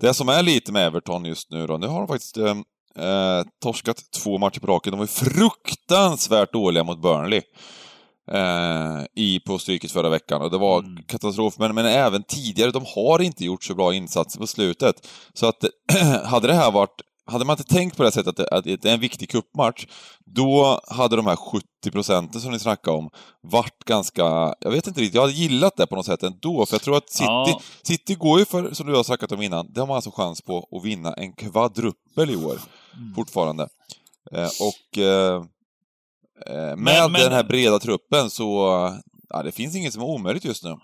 det 0.00 0.14
som 0.14 0.28
är 0.28 0.42
lite 0.42 0.72
med 0.72 0.86
Everton 0.86 1.24
just 1.24 1.50
nu 1.50 1.66
då, 1.66 1.76
nu 1.76 1.86
har 1.86 1.98
de 1.98 2.08
faktiskt 2.08 2.36
eh, 2.36 2.56
eh 3.04 3.44
torskat 3.62 4.02
två 4.22 4.38
matcher 4.38 4.60
på 4.60 4.66
raken. 4.66 4.90
De 4.90 5.00
var 5.00 5.06
fruktansvärt 5.06 6.52
dåliga 6.52 6.84
mot 6.84 7.02
Burnley. 7.02 7.42
Eh, 8.32 9.04
i, 9.16 9.40
på 9.40 9.58
Stryket 9.58 9.92
förra 9.92 10.08
veckan 10.08 10.42
och 10.42 10.50
det 10.50 10.58
var 10.58 10.78
mm. 10.78 11.02
katastrof. 11.02 11.58
Men, 11.58 11.74
men 11.74 11.86
även 11.86 12.22
tidigare, 12.22 12.70
de 12.70 12.84
har 12.94 13.22
inte 13.22 13.44
gjort 13.44 13.64
så 13.64 13.74
bra 13.74 13.94
insatser 13.94 14.40
på 14.40 14.46
slutet. 14.46 15.08
Så 15.34 15.46
att 15.46 15.64
hade 16.24 16.46
det 16.46 16.54
här 16.54 16.70
varit 16.70 17.00
hade 17.26 17.44
man 17.44 17.58
inte 17.58 17.74
tänkt 17.74 17.96
på 17.96 18.02
det 18.02 18.12
sättet 18.12 18.40
att 18.40 18.64
det 18.64 18.84
är 18.84 18.94
en 18.94 19.00
viktig 19.00 19.30
kuppmatch, 19.30 19.86
då 20.26 20.80
hade 20.88 21.16
de 21.16 21.26
här 21.26 21.36
70 21.36 21.66
procenten 21.92 22.40
som 22.40 22.52
ni 22.52 22.58
snackade 22.58 22.96
om 22.96 23.10
varit 23.40 23.84
ganska, 23.84 24.22
jag 24.60 24.70
vet 24.70 24.86
inte 24.86 25.00
riktigt, 25.00 25.14
jag 25.14 25.22
hade 25.22 25.32
gillat 25.32 25.76
det 25.76 25.86
på 25.86 25.96
något 25.96 26.06
sätt 26.06 26.22
ändå, 26.22 26.66
för 26.66 26.74
jag 26.74 26.82
tror 26.82 26.96
att 26.96 27.10
City, 27.10 27.24
ja. 27.26 27.60
City 27.82 28.14
går 28.14 28.38
ju 28.38 28.44
för, 28.44 28.74
som 28.74 28.86
du 28.86 28.96
har 28.96 29.02
snackat 29.02 29.32
om 29.32 29.42
innan, 29.42 29.72
det 29.72 29.80
har 29.80 29.86
man 29.86 29.96
alltså 29.96 30.10
chans 30.10 30.42
på 30.42 30.68
att 30.72 30.84
vinna 30.84 31.12
en 31.12 31.32
kvadruppel 31.32 32.30
i 32.30 32.36
år, 32.36 32.58
mm. 32.96 33.14
fortfarande. 33.14 33.68
Eh, 34.32 34.48
och 34.60 34.98
eh, 34.98 35.42
eh, 36.46 36.76
med 36.76 36.78
men, 36.78 37.12
men... 37.12 37.20
den 37.20 37.32
här 37.32 37.44
breda 37.44 37.78
truppen 37.78 38.30
så, 38.30 38.68
ja, 39.28 39.42
det 39.42 39.52
finns 39.52 39.76
inget 39.76 39.92
som 39.92 40.02
är 40.02 40.06
omöjligt 40.06 40.44
just 40.44 40.64
nu. 40.64 40.76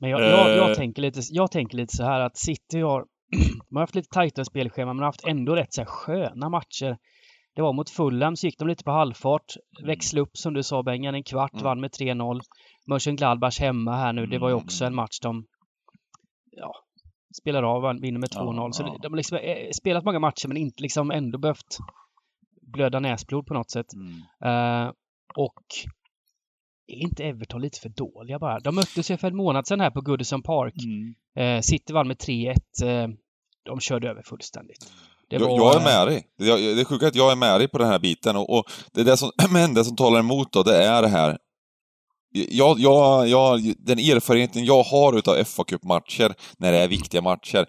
Men 0.00 0.10
jag, 0.10 0.20
jag, 0.22 0.56
jag, 0.56 0.70
eh. 0.70 0.76
tänker 0.76 1.02
lite, 1.02 1.20
jag 1.30 1.50
tänker 1.50 1.76
lite 1.76 1.96
så 1.96 2.04
här 2.04 2.20
att 2.20 2.36
City 2.36 2.80
har 2.80 3.04
man 3.70 3.80
har 3.80 3.80
haft 3.80 3.94
lite 3.94 4.08
tajtare 4.08 4.44
spelschema 4.44 4.92
men 4.92 4.98
har 4.98 5.06
haft 5.06 5.24
ändå 5.24 5.56
rätt 5.56 5.72
så 5.72 5.80
här 5.80 5.86
sköna 5.86 6.48
matcher. 6.48 6.98
Det 7.54 7.62
var 7.62 7.72
mot 7.72 7.90
Fulham 7.90 8.36
så 8.36 8.46
gick 8.46 8.58
de 8.58 8.68
lite 8.68 8.84
på 8.84 8.90
halvfart. 8.90 9.54
Växlade 9.84 10.22
upp 10.22 10.36
som 10.36 10.54
du 10.54 10.62
sa 10.62 10.82
Bengan, 10.82 11.14
en 11.14 11.22
kvart, 11.22 11.52
mm. 11.52 11.64
vann 11.64 11.80
med 11.80 11.90
3-0. 11.90 12.40
Mönchengladbach 12.86 13.60
hemma 13.60 13.96
här 13.96 14.12
nu, 14.12 14.26
det 14.26 14.38
var 14.38 14.48
ju 14.48 14.54
också 14.54 14.84
en 14.84 14.94
match 14.94 15.20
de 15.20 15.46
ja, 16.50 16.74
spelar 17.40 17.62
av, 17.62 18.00
vinner 18.00 18.20
med 18.20 18.30
2-0. 18.30 18.56
Ja, 18.56 18.72
så 18.72 18.82
ja. 18.82 18.98
de 19.02 19.12
har 19.12 19.16
liksom 19.16 19.38
eh, 19.38 19.70
spelat 19.74 20.04
många 20.04 20.18
matcher 20.18 20.48
men 20.48 20.56
inte 20.56 20.82
liksom 20.82 21.10
ändå 21.10 21.38
behövt 21.38 21.78
blöda 22.62 23.00
näsblod 23.00 23.46
på 23.46 23.54
något 23.54 23.70
sätt. 23.70 23.86
Mm. 23.92 24.86
Uh, 24.86 24.92
och 25.36 25.62
är 26.86 26.96
inte 26.96 27.24
Everton 27.24 27.62
lite 27.62 27.80
för 27.80 27.88
dåliga 27.88 28.38
bara? 28.38 28.60
De 28.60 28.74
möttes 28.74 29.10
ju 29.10 29.16
för 29.16 29.28
en 29.28 29.36
månad 29.36 29.66
sedan 29.66 29.80
här 29.80 29.90
på 29.90 30.00
Goodison 30.00 30.42
Park. 30.42 30.74
Mm. 30.84 31.14
Eh, 31.36 31.60
City 31.60 31.92
vann 31.92 32.08
med 32.08 32.16
3-1. 32.16 32.54
Eh, 32.84 33.08
de 33.64 33.80
körde 33.80 34.08
över 34.10 34.22
fullständigt. 34.22 34.86
Det 35.30 35.36
Jag, 35.36 35.48
var, 35.48 35.56
jag 35.58 35.80
är 35.80 35.84
med 35.84 36.06
dig. 36.06 36.26
Det, 36.38 36.46
jag, 36.46 36.58
det 36.60 36.80
är 36.80 36.84
sjukt 36.84 37.04
att 37.04 37.14
jag 37.14 37.32
är 37.32 37.36
med 37.36 37.60
dig 37.60 37.68
på 37.68 37.78
den 37.78 37.88
här 37.88 37.98
biten 37.98 38.36
och, 38.36 38.58
och 38.58 38.64
det 38.92 39.00
är 39.00 39.04
det 39.04 39.16
som, 39.16 39.30
men 39.50 39.74
det 39.74 39.84
som 39.84 39.96
talar 39.96 40.18
emot 40.20 40.52
då, 40.52 40.62
det 40.62 40.84
är 40.84 41.02
det 41.02 41.08
här. 41.08 41.38
Jag, 42.32 42.78
jag, 42.80 43.28
jag, 43.28 43.74
den 43.78 43.98
erfarenheten 43.98 44.64
jag 44.64 44.82
har 44.82 45.12
utav 45.18 45.44
fa 45.44 45.64
Cup-matcher, 45.64 46.34
när 46.58 46.72
det 46.72 46.78
är 46.78 46.88
viktiga 46.88 47.20
matcher, 47.22 47.66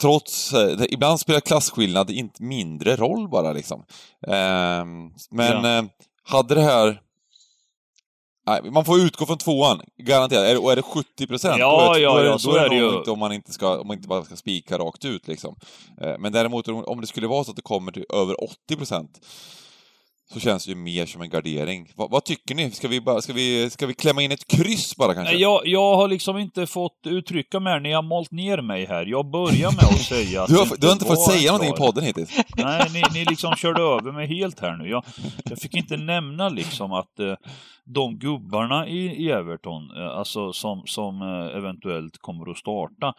trots, 0.00 0.52
eh, 0.52 0.84
ibland 0.90 1.20
spelar 1.20 1.40
klasskillnad 1.40 2.10
inte 2.10 2.42
mindre 2.42 2.96
roll 2.96 3.28
bara 3.28 3.52
liksom. 3.52 3.84
Ehm, 4.28 5.10
men 5.30 5.64
Ja. 5.64 5.78
eh, 5.78 5.84
hade 6.24 6.54
det 6.54 6.60
här 6.62 7.00
Nej, 8.46 8.60
man 8.70 8.84
får 8.84 9.00
utgå 9.00 9.26
från 9.26 9.38
tvåan, 9.38 9.80
garanterat. 9.96 10.58
Och 10.58 10.72
är 10.72 10.76
det 10.76 10.82
70 10.82 11.26
procent, 11.26 11.56
Ja, 11.58 11.86
då 11.88 11.94
är, 11.94 11.98
ja, 12.00 12.12
då 12.12 12.18
är, 12.18 12.24
ja, 12.24 12.38
då 12.44 12.56
är 12.56 12.68
det 12.68 12.74
ju. 12.76 12.98
inte 12.98 13.10
om 13.10 13.18
man 13.18 13.32
inte, 13.32 13.52
ska, 13.52 13.78
om 13.80 13.86
man 13.86 13.96
inte 13.96 14.08
bara 14.08 14.24
ska 14.24 14.36
spika 14.36 14.78
rakt 14.78 15.04
ut 15.04 15.28
liksom. 15.28 15.56
Eh, 16.00 16.18
Men 16.18 16.32
däremot 16.32 16.68
om 16.68 16.84
om 16.84 17.00
det 17.00 17.06
skulle 17.06 17.26
vara 17.26 17.44
så 17.44 17.50
att 17.50 17.56
det 17.56 17.62
kommer 17.62 17.92
till 17.92 18.04
över 18.12 18.44
80 18.44 18.76
procent 18.76 19.20
så 20.32 20.40
känns 20.40 20.64
det 20.64 20.70
ju 20.70 20.76
mer 20.76 21.06
som 21.06 21.22
en 21.22 21.30
gardering. 21.30 21.92
Vad, 21.96 22.10
vad 22.10 22.24
tycker 22.24 22.54
ni? 22.54 22.70
Ska 22.70 22.88
vi, 22.88 23.00
bara, 23.00 23.20
ska, 23.20 23.32
vi, 23.32 23.70
ska 23.70 23.86
vi 23.86 23.94
klämma 23.94 24.22
in 24.22 24.32
ett 24.32 24.46
kryss 24.46 24.96
bara 24.96 25.14
kanske? 25.14 25.34
Jag, 25.34 25.66
jag 25.66 25.96
har 25.96 26.08
liksom 26.08 26.38
inte 26.38 26.66
fått 26.66 27.00
uttrycka 27.06 27.60
mig 27.60 27.80
ni 27.80 27.92
har 27.92 28.02
malt 28.02 28.30
ner 28.30 28.62
mig 28.62 28.86
här. 28.86 29.06
Jag 29.06 29.30
börjar 29.30 29.72
med 29.72 29.84
att 29.84 30.00
säga 30.00 30.42
att 30.42 30.48
du, 30.50 30.56
har, 30.56 30.76
du 30.78 30.86
har 30.86 30.92
inte 30.92 31.04
fått 31.04 31.30
säga 31.30 31.52
någonting 31.52 31.74
i 31.74 31.76
podden 31.76 32.04
hittills. 32.04 32.30
Nej, 32.56 32.86
ni, 32.94 33.02
ni 33.14 33.24
liksom 33.24 33.54
körde 33.54 33.82
över 33.82 34.12
mig 34.12 34.26
helt 34.26 34.60
här 34.60 34.76
nu. 34.76 34.88
Jag, 34.88 35.04
jag 35.44 35.58
fick 35.58 35.76
inte 35.76 35.96
nämna 35.96 36.48
liksom 36.48 36.92
att 36.92 37.20
eh, 37.20 37.34
de 37.84 38.18
gubbarna 38.18 38.88
i, 38.88 39.24
i 39.24 39.30
Everton, 39.30 39.90
eh, 39.96 40.06
alltså 40.18 40.52
som, 40.52 40.82
som 40.86 41.22
eh, 41.22 41.56
eventuellt 41.56 42.18
kommer 42.18 42.50
att 42.50 42.58
starta, 42.58 43.14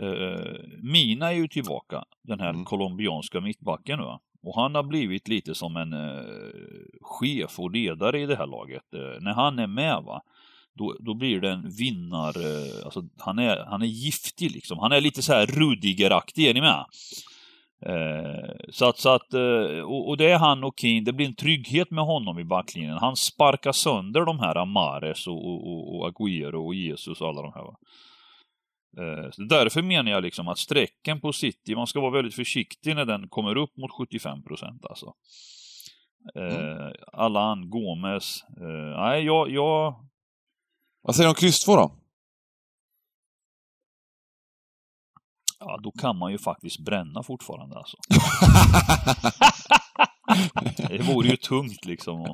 eh, 0.00 0.52
Mina 0.82 1.28
är 1.32 1.36
ju 1.36 1.48
tillbaka, 1.48 2.04
den 2.28 2.40
här 2.40 2.50
Mm. 2.50 2.64
colombianska 2.64 3.40
mittbacken. 3.40 3.98
Va? 3.98 4.20
Och 4.42 4.54
han 4.54 4.74
har 4.74 4.82
blivit 4.82 5.28
lite 5.28 5.54
som 5.54 5.76
en 5.76 5.92
eh, 5.92 6.24
chef 7.00 7.58
och 7.58 7.70
ledare 7.70 8.20
i 8.20 8.26
det 8.26 8.36
här 8.36 8.46
laget. 8.46 8.94
Eh, 8.94 9.20
när 9.20 9.32
han 9.32 9.58
är 9.58 9.66
med, 9.66 10.02
va, 10.02 10.22
då, 10.74 10.96
då 11.00 11.14
blir 11.14 11.40
det 11.40 11.50
en 11.50 11.70
vinnar... 11.70 12.28
Eh, 12.28 12.84
alltså, 12.84 13.02
han, 13.18 13.38
är, 13.38 13.64
han 13.64 13.82
är 13.82 13.86
giftig 13.86 14.50
liksom. 14.50 14.78
Han 14.78 14.92
är 14.92 15.00
lite 15.00 15.22
så 15.22 15.32
här 15.32 15.46
Rudiger-aktig, 15.46 16.46
är 16.46 16.54
ni 16.54 16.60
med? 16.60 16.84
Eh, 17.86 18.54
så 18.68 18.88
att, 18.88 18.98
så 18.98 19.08
att 19.08 19.34
eh, 19.34 19.80
och, 19.80 20.08
och 20.08 20.16
det 20.16 20.30
är 20.30 20.38
han 20.38 20.64
och 20.64 20.74
Keane, 20.80 21.04
det 21.04 21.12
blir 21.12 21.26
en 21.26 21.34
trygghet 21.34 21.90
med 21.90 22.04
honom 22.04 22.38
i 22.38 22.44
backlinjen. 22.44 22.98
Han 22.98 23.16
sparkar 23.16 23.72
sönder 23.72 24.24
de 24.24 24.38
här 24.38 24.56
Amares 24.56 25.26
och, 25.26 25.46
och, 25.46 25.96
och, 25.96 26.08
Aguero 26.08 26.50
Agüero 26.50 26.66
och 26.66 26.74
Jesus 26.74 27.20
och 27.20 27.28
alla 27.28 27.42
de 27.42 27.52
här. 27.52 27.62
Va? 27.62 27.76
Eh, 28.96 29.30
så 29.30 29.42
därför 29.42 29.82
menar 29.82 30.10
jag 30.10 30.22
liksom 30.22 30.48
att 30.48 30.58
strecken 30.58 31.20
på 31.20 31.32
City, 31.32 31.74
man 31.74 31.86
ska 31.86 32.00
vara 32.00 32.10
väldigt 32.10 32.34
försiktig 32.34 32.96
när 32.96 33.04
den 33.04 33.28
kommer 33.28 33.56
upp 33.56 33.76
mot 33.76 33.92
75 33.98 34.42
procent 34.42 34.86
alltså. 34.86 35.14
Eh, 36.34 36.90
Allan, 37.12 37.70
Gomes, 37.70 38.44
eh, 38.60 39.00
nej 39.00 39.24
jag, 39.24 39.50
jag, 39.50 40.04
Vad 41.02 41.14
säger 41.14 41.26
du 41.26 41.30
om 41.30 41.34
kryss 41.34 41.64
två 41.64 41.76
då? 41.76 41.92
ja 45.60 45.78
då 45.82 45.90
kan 45.90 46.16
man 46.16 46.32
ju 46.32 46.38
faktiskt 46.38 46.78
bränna 46.78 47.22
fortfarande 47.22 47.76
alltså. 47.76 47.96
Det 50.88 50.98
vore 51.14 51.28
ju 51.28 51.36
tungt 51.36 51.84
liksom. 51.84 52.26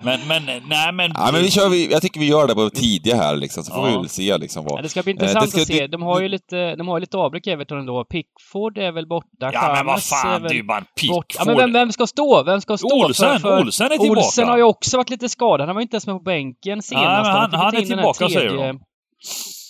Men, 0.00 0.20
men, 0.28 0.42
nej 0.68 0.92
men. 0.92 1.10
Ja, 1.14 1.28
men 1.32 1.42
vi 1.42 1.50
kör, 1.50 1.68
vi, 1.68 1.92
jag 1.92 2.02
tycker 2.02 2.20
vi 2.20 2.26
gör 2.28 2.46
det 2.46 2.54
på 2.54 2.70
tidiga 2.70 3.16
här 3.16 3.36
liksom, 3.36 3.64
så 3.64 3.72
får 3.74 3.84
Ja. 3.88 3.90
vi 3.90 3.96
väl 3.96 4.08
se 4.08 4.38
liksom 4.38 4.64
Ja, 4.68 4.74
vad... 4.74 4.82
det 4.82 4.88
ska 4.88 5.02
bli 5.02 5.10
Eh, 5.12 5.14
intressant 5.14 5.50
ska- 5.50 5.60
att 5.60 5.66
se. 5.66 5.86
De 5.86 6.02
har 6.02 6.20
ju 6.20 6.28
lite, 6.28 6.76
de 6.76 6.88
har 6.88 6.96
ju 6.96 7.00
lite 7.00 7.16
avbräck 7.16 7.46
Everton 7.46 7.78
ändå. 7.78 8.04
Pickford 8.04 8.78
är 8.78 8.92
väl 8.92 9.06
borta. 9.08 9.50
Ja 9.52 9.72
men 9.76 9.86
vad 9.86 10.02
fan, 10.02 10.32
väl 10.32 10.42
det 10.42 10.48
är 10.48 10.56
ju 10.56 10.62
bara 10.62 10.80
bort. 10.80 10.94
Pickford. 11.00 11.24
Ja, 11.38 11.44
men 11.44 11.56
vem, 11.56 11.72
vem 11.72 11.92
ska 11.92 12.06
stå? 12.06 12.42
Vem 12.42 12.60
ska 12.60 12.76
stå? 12.78 13.04
Olsen, 13.04 13.46
Olsen 13.46 13.86
är 13.86 13.90
tillbaka. 13.98 14.20
Olsen 14.20 14.48
har 14.48 14.56
ju 14.56 14.62
också 14.62 14.96
varit 14.96 15.10
lite 15.10 15.28
skadad. 15.28 15.66
Han 15.66 15.74
var 15.74 15.82
inte 15.82 15.94
ens 15.94 16.06
med 16.06 16.16
på 16.16 16.22
bänken 16.22 16.82
senast. 16.82 17.06
men 17.06 17.24
De 17.24 17.38
han- 17.40 17.54
han 17.54 17.72
ta 17.72 17.78
är 17.78 17.82
tillbaka, 17.84 18.28
säger 18.28 18.56
de. 18.56 18.76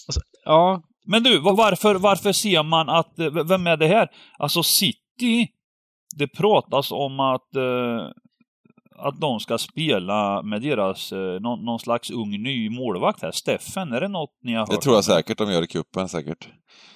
Och 0.09 0.15
så- 0.15 0.21
Ja, 0.45 0.83
Men 1.07 1.23
du, 1.23 1.39
va- 1.39 1.53
varför, 1.53 1.95
varför 1.95 2.33
ser 2.33 2.63
man 2.63 2.89
att, 2.89 3.13
vem 3.49 3.67
är 3.67 3.77
det 3.77 3.87
här? 3.87 4.09
Alltså 4.39 4.63
City, 4.63 5.47
det 6.17 6.29
pratas 6.29 6.93
om 6.93 7.21
att, 7.21 7.57
eh, 7.57 8.09
att 9.09 9.21
de 9.21 9.41
ska 9.41 9.59
spela 9.59 10.43
med 10.43 10.63
deras, 10.63 11.13
eh, 11.13 11.19
någon, 11.19 11.65
någon 11.65 11.79
slags 11.79 12.11
ung 12.11 12.31
ny 12.43 12.71
målvakt 12.71 13.23
här. 13.23 13.33
Steffen, 13.33 13.93
är 13.93 14.01
det 14.01 14.09
något 14.09 14.31
ni 14.45 14.53
har 14.53 14.61
hört? 14.61 14.71
Det 14.71 14.77
tror 14.77 14.95
jag 14.95 15.05
säkert 15.05 15.39
de 15.39 15.53
gör 15.53 15.63
i 15.63 15.67
kuppen 15.67 16.09
säkert. 16.09 16.49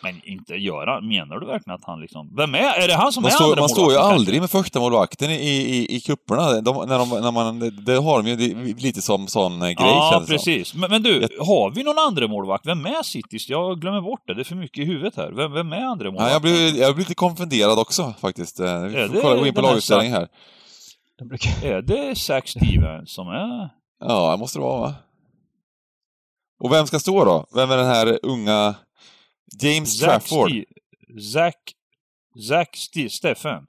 Men 0.03 0.21
inte 0.25 0.55
göra, 0.55 1.01
menar 1.01 1.39
du 1.41 1.47
verkligen 1.47 1.75
att 1.75 1.85
han 1.85 2.01
liksom, 2.01 2.35
vem 2.37 2.55
är, 2.55 2.75
är 2.83 2.89
det 2.89 2.95
han 2.95 3.13
som 3.13 3.23
Man, 3.23 3.31
är 3.31 3.35
står, 3.35 3.45
andra 3.45 3.61
man 3.63 3.69
står 3.69 3.93
ju 3.93 3.99
aldrig 3.99 4.41
med 4.41 4.51
första 4.51 4.81
målvakten 4.81 5.31
i, 5.31 5.35
i, 5.35 5.97
i 5.97 6.01
kupperna. 6.01 6.61
De, 6.61 6.89
när 6.89 6.99
de, 6.99 7.09
när 7.09 7.33
man, 7.33 7.59
det 7.85 7.97
har 7.97 8.23
de 8.23 8.31
ju 8.31 8.37
det- 8.37 8.83
lite 8.83 9.03
som 9.03 9.27
sån 9.27 9.53
eh, 9.63 9.69
grej 9.69 9.75
Ja, 9.79 10.11
känns 10.13 10.27
det 10.29 10.39
som. 10.39 10.45
precis. 10.45 10.75
Men, 10.75 10.91
men 10.91 11.03
du, 11.03 11.29
har 11.41 11.71
vi 11.75 11.83
någon 11.83 11.99
andra 11.99 12.29
målvakt? 12.29 12.67
Vem 12.67 12.87
är 12.87 13.03
Citys? 13.03 13.49
Jag 13.49 13.81
glömmer 13.81 14.01
bort 14.01 14.23
det, 14.27 14.35
det 14.35 14.43
är 14.43 14.45
för 14.45 14.55
mycket 14.57 14.79
i 14.79 14.85
huvudet 14.85 15.17
här. 15.17 15.31
Vem, 15.31 15.53
vem 15.53 15.73
är 15.73 15.77
andra 15.85 16.05
Ja, 16.07 16.11
målvakten? 16.11 16.33
jag, 16.33 16.43
blir, 16.43 16.81
jag 16.81 16.95
blir 16.95 17.05
lite 17.05 17.15
konfunderad 17.15 17.79
också 17.79 18.15
faktiskt. 18.21 18.61
Eh, 18.61 18.81
Vi 18.83 18.93
får 18.93 19.15
det 19.15 19.21
kolla, 19.23 19.37
gå 19.41 19.47
in 19.47 19.55
på 19.55 19.61
den 19.61 19.71
här 19.71 20.29
brukar... 21.25 21.65
Är 21.65 21.83
det 21.83 22.19
Zack 22.19 22.49
Stevens 22.49 23.13
som 23.13 23.29
är... 23.29 23.71
Ja, 24.01 24.33
det 24.33 24.39
måste 24.39 24.59
det 24.59 24.63
vara 24.63 24.81
va? 24.81 24.95
Och 26.61 26.73
vem 26.73 26.87
ska 26.87 26.99
stå 26.99 27.25
då? 27.25 27.47
Vem 27.55 27.71
är 27.71 27.77
den 27.77 27.87
här 27.87 28.19
unga 28.23 28.75
James 29.63 29.99
Zack 29.99 30.09
Trafford? 30.09 30.51
Zack... 31.33 31.57
Zack 32.49 32.77
Ste- 32.77 33.09
Steffen. 33.09 33.67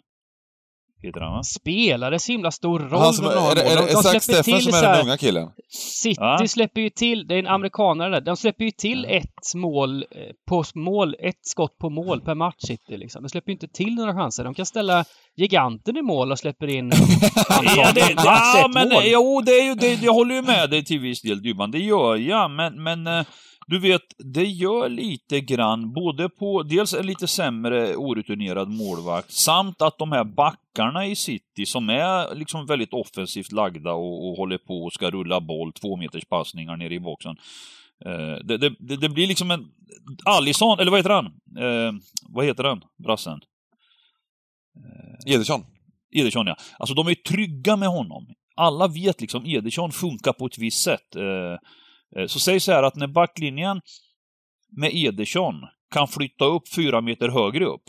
Heter 1.07 1.21
han 1.21 1.33
va? 1.33 1.43
Spelade 1.43 2.19
så 2.19 2.31
himla 2.31 2.51
stor 2.51 2.79
roll. 2.79 2.99
Han 3.01 3.13
som, 3.13 3.25
några 3.25 3.37
är, 3.51 3.55
det- 3.55 3.61
är, 3.61 3.75
det- 3.75 3.81
är 3.91 3.93
De 3.93 4.03
släpper 4.03 4.19
Steffen 4.19 4.43
till 4.43 4.63
som 4.63 4.71
så 4.71 4.77
är 4.77 4.83
här- 4.83 4.97
den 4.97 5.05
unga 5.05 5.17
killen? 5.17 5.49
City 5.69 6.15
Ja. 6.19 6.47
släpper 6.47 6.81
ju 6.81 6.89
till, 6.89 7.27
det 7.27 7.35
är 7.35 7.39
en 7.39 7.47
amerikanare 7.47 8.09
där, 8.09 8.21
de 8.21 8.37
släpper 8.37 8.65
ju 8.65 8.71
till 8.71 9.05
ett 9.05 9.53
mål 9.55 10.01
eh, 10.03 10.07
på 10.49 10.63
mål, 10.75 11.15
ett 11.19 11.39
skott 11.41 11.77
på 11.77 11.89
mål 11.89 12.21
per 12.21 12.35
match 12.35 12.55
City 12.59 12.97
liksom. 12.97 13.23
De 13.23 13.29
släpper 13.29 13.49
ju 13.49 13.53
inte 13.53 13.67
till 13.67 13.95
några 13.95 14.13
chanser. 14.13 14.43
De 14.43 14.53
kan 14.53 14.65
ställa 14.65 15.05
giganten 15.37 15.97
i 15.97 16.01
mål 16.01 16.31
och 16.31 16.39
släpper 16.39 16.67
in 16.67 16.91
Ja, 17.75 17.91
det, 17.95 18.13
ja 18.17 18.69
men 18.73 18.89
mål. 18.89 19.03
jo, 19.05 19.41
det 19.41 19.51
är 19.51 19.63
ju, 19.63 19.75
det, 19.75 19.93
jag 20.03 20.13
håller 20.13 20.35
ju 20.35 20.41
med 20.41 20.69
dig 20.69 20.85
till 20.85 20.99
viss 20.99 21.21
del 21.21 21.41
Dybban, 21.41 21.71
det 21.71 21.79
gör 21.79 22.15
jag, 22.15 22.51
men, 22.51 22.83
men 22.83 23.07
eh, 23.07 23.25
du 23.67 23.79
vet, 23.79 24.01
det 24.17 24.45
gör 24.45 24.89
lite 24.89 25.39
grann, 25.41 25.93
både 25.93 26.29
på 26.29 26.63
dels 26.63 26.93
en 26.93 27.07
lite 27.07 27.27
sämre 27.27 27.95
orutinerad 27.95 28.69
målvakt, 28.69 29.31
samt 29.31 29.81
att 29.81 29.97
de 29.97 30.11
här 30.11 30.23
backarna 30.23 31.07
i 31.07 31.15
City 31.15 31.65
som 31.65 31.89
är 31.89 32.35
liksom 32.35 32.65
väldigt 32.65 32.93
offensivt 32.93 33.51
lagda 33.51 33.93
och, 33.93 34.29
och 34.29 34.37
håller 34.37 34.57
på 34.57 34.83
och 34.83 34.93
ska 34.93 35.09
rulla 35.09 35.41
boll, 35.41 35.73
två 35.73 35.97
meters 35.97 36.25
passningar 36.25 36.77
nere 36.77 36.93
i 36.93 36.99
boxen. 36.99 37.35
Eh, 38.05 38.35
det, 38.43 38.57
det, 38.57 38.75
det, 38.79 38.95
det 38.95 39.09
blir 39.09 39.27
liksom 39.27 39.51
en... 39.51 39.65
Alisson, 40.25 40.79
eller 40.79 40.91
vad 40.91 40.99
heter 40.99 41.09
han? 41.09 41.25
Eh, 41.57 41.93
vad 42.29 42.45
heter 42.45 42.63
han, 42.63 42.81
brassen? 42.97 43.39
Ederson? 45.25 45.65
Ederson 46.11 46.47
ja. 46.47 46.55
Alltså 46.79 46.95
de 46.95 47.07
är 47.07 47.15
trygga 47.15 47.75
med 47.75 47.89
honom. 47.89 48.27
Alla 48.55 48.87
vet 48.87 49.21
liksom 49.21 49.45
Ederson 49.45 49.91
funkar 49.91 50.33
på 50.33 50.45
ett 50.45 50.57
visst 50.57 50.83
sätt. 50.83 51.15
Eh, 51.15 51.23
eh, 51.23 51.57
Eh, 52.19 52.27
så 52.27 52.39
säg 52.39 52.59
så 52.59 52.71
här 52.71 52.83
att 52.83 52.95
när 52.95 53.07
backlinjen 53.07 53.81
med 54.77 54.91
Ederson 54.93 55.55
kan 55.91 56.07
flytta 56.07 56.45
upp 56.45 56.73
fyra 56.75 57.01
meter 57.01 57.29
högre 57.29 57.65
upp, 57.65 57.83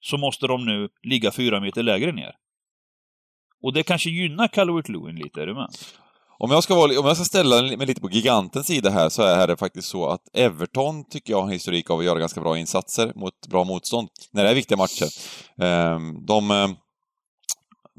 så 0.00 0.16
måste 0.16 0.46
de 0.46 0.66
nu 0.66 0.88
ligga 1.02 1.30
fyra 1.30 1.60
meter 1.60 1.82
lägre 1.82 2.12
ner. 2.12 2.32
Och 3.62 3.72
det 3.72 3.82
kanske 3.82 4.10
gynnar 4.10 4.48
Calvert 4.48 4.88
Lewin 4.88 5.16
lite, 5.16 5.42
är 5.42 5.46
du 5.46 5.54
med? 5.54 5.68
Om 6.38 6.50
jag, 6.50 6.62
ska 6.62 6.74
vara, 6.74 7.00
om 7.00 7.06
jag 7.06 7.16
ska 7.16 7.24
ställa 7.24 7.62
mig 7.62 7.86
lite 7.86 8.00
på 8.00 8.10
gigantens 8.10 8.66
sida 8.66 8.90
här 8.90 9.08
så 9.08 9.22
är 9.22 9.46
det 9.46 9.56
faktiskt 9.56 9.88
så 9.88 10.06
att 10.06 10.20
Everton 10.32 11.04
tycker 11.04 11.32
jag 11.32 11.38
har 11.38 11.46
en 11.46 11.52
historik 11.52 11.90
av 11.90 11.98
att 11.98 12.04
göra 12.04 12.18
ganska 12.18 12.40
bra 12.40 12.58
insatser 12.58 13.12
mot 13.14 13.46
bra 13.48 13.64
motstånd 13.64 14.08
när 14.32 14.44
det 14.44 14.50
är 14.50 14.54
viktiga 14.54 14.78
matcher. 14.78 15.06
Ehm, 15.62 16.26
de 16.26 16.50
eh, 16.50 16.68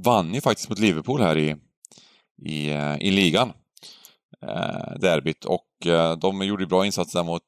vann 0.06 0.34
ju 0.34 0.42
faktiskt 0.42 0.70
mot 0.70 0.80
Liverpool 0.80 1.22
här 1.22 1.38
i, 1.38 1.56
i, 2.46 2.70
eh, 2.70 2.96
i 3.00 3.12
ligan 3.12 3.54
eh, 4.48 5.00
Derbyt 5.00 5.46
och 5.46 5.88
eh, 5.88 6.18
de 6.18 6.42
gjorde 6.46 6.66
bra 6.66 6.86
insatser 6.86 7.24
mot 7.24 7.44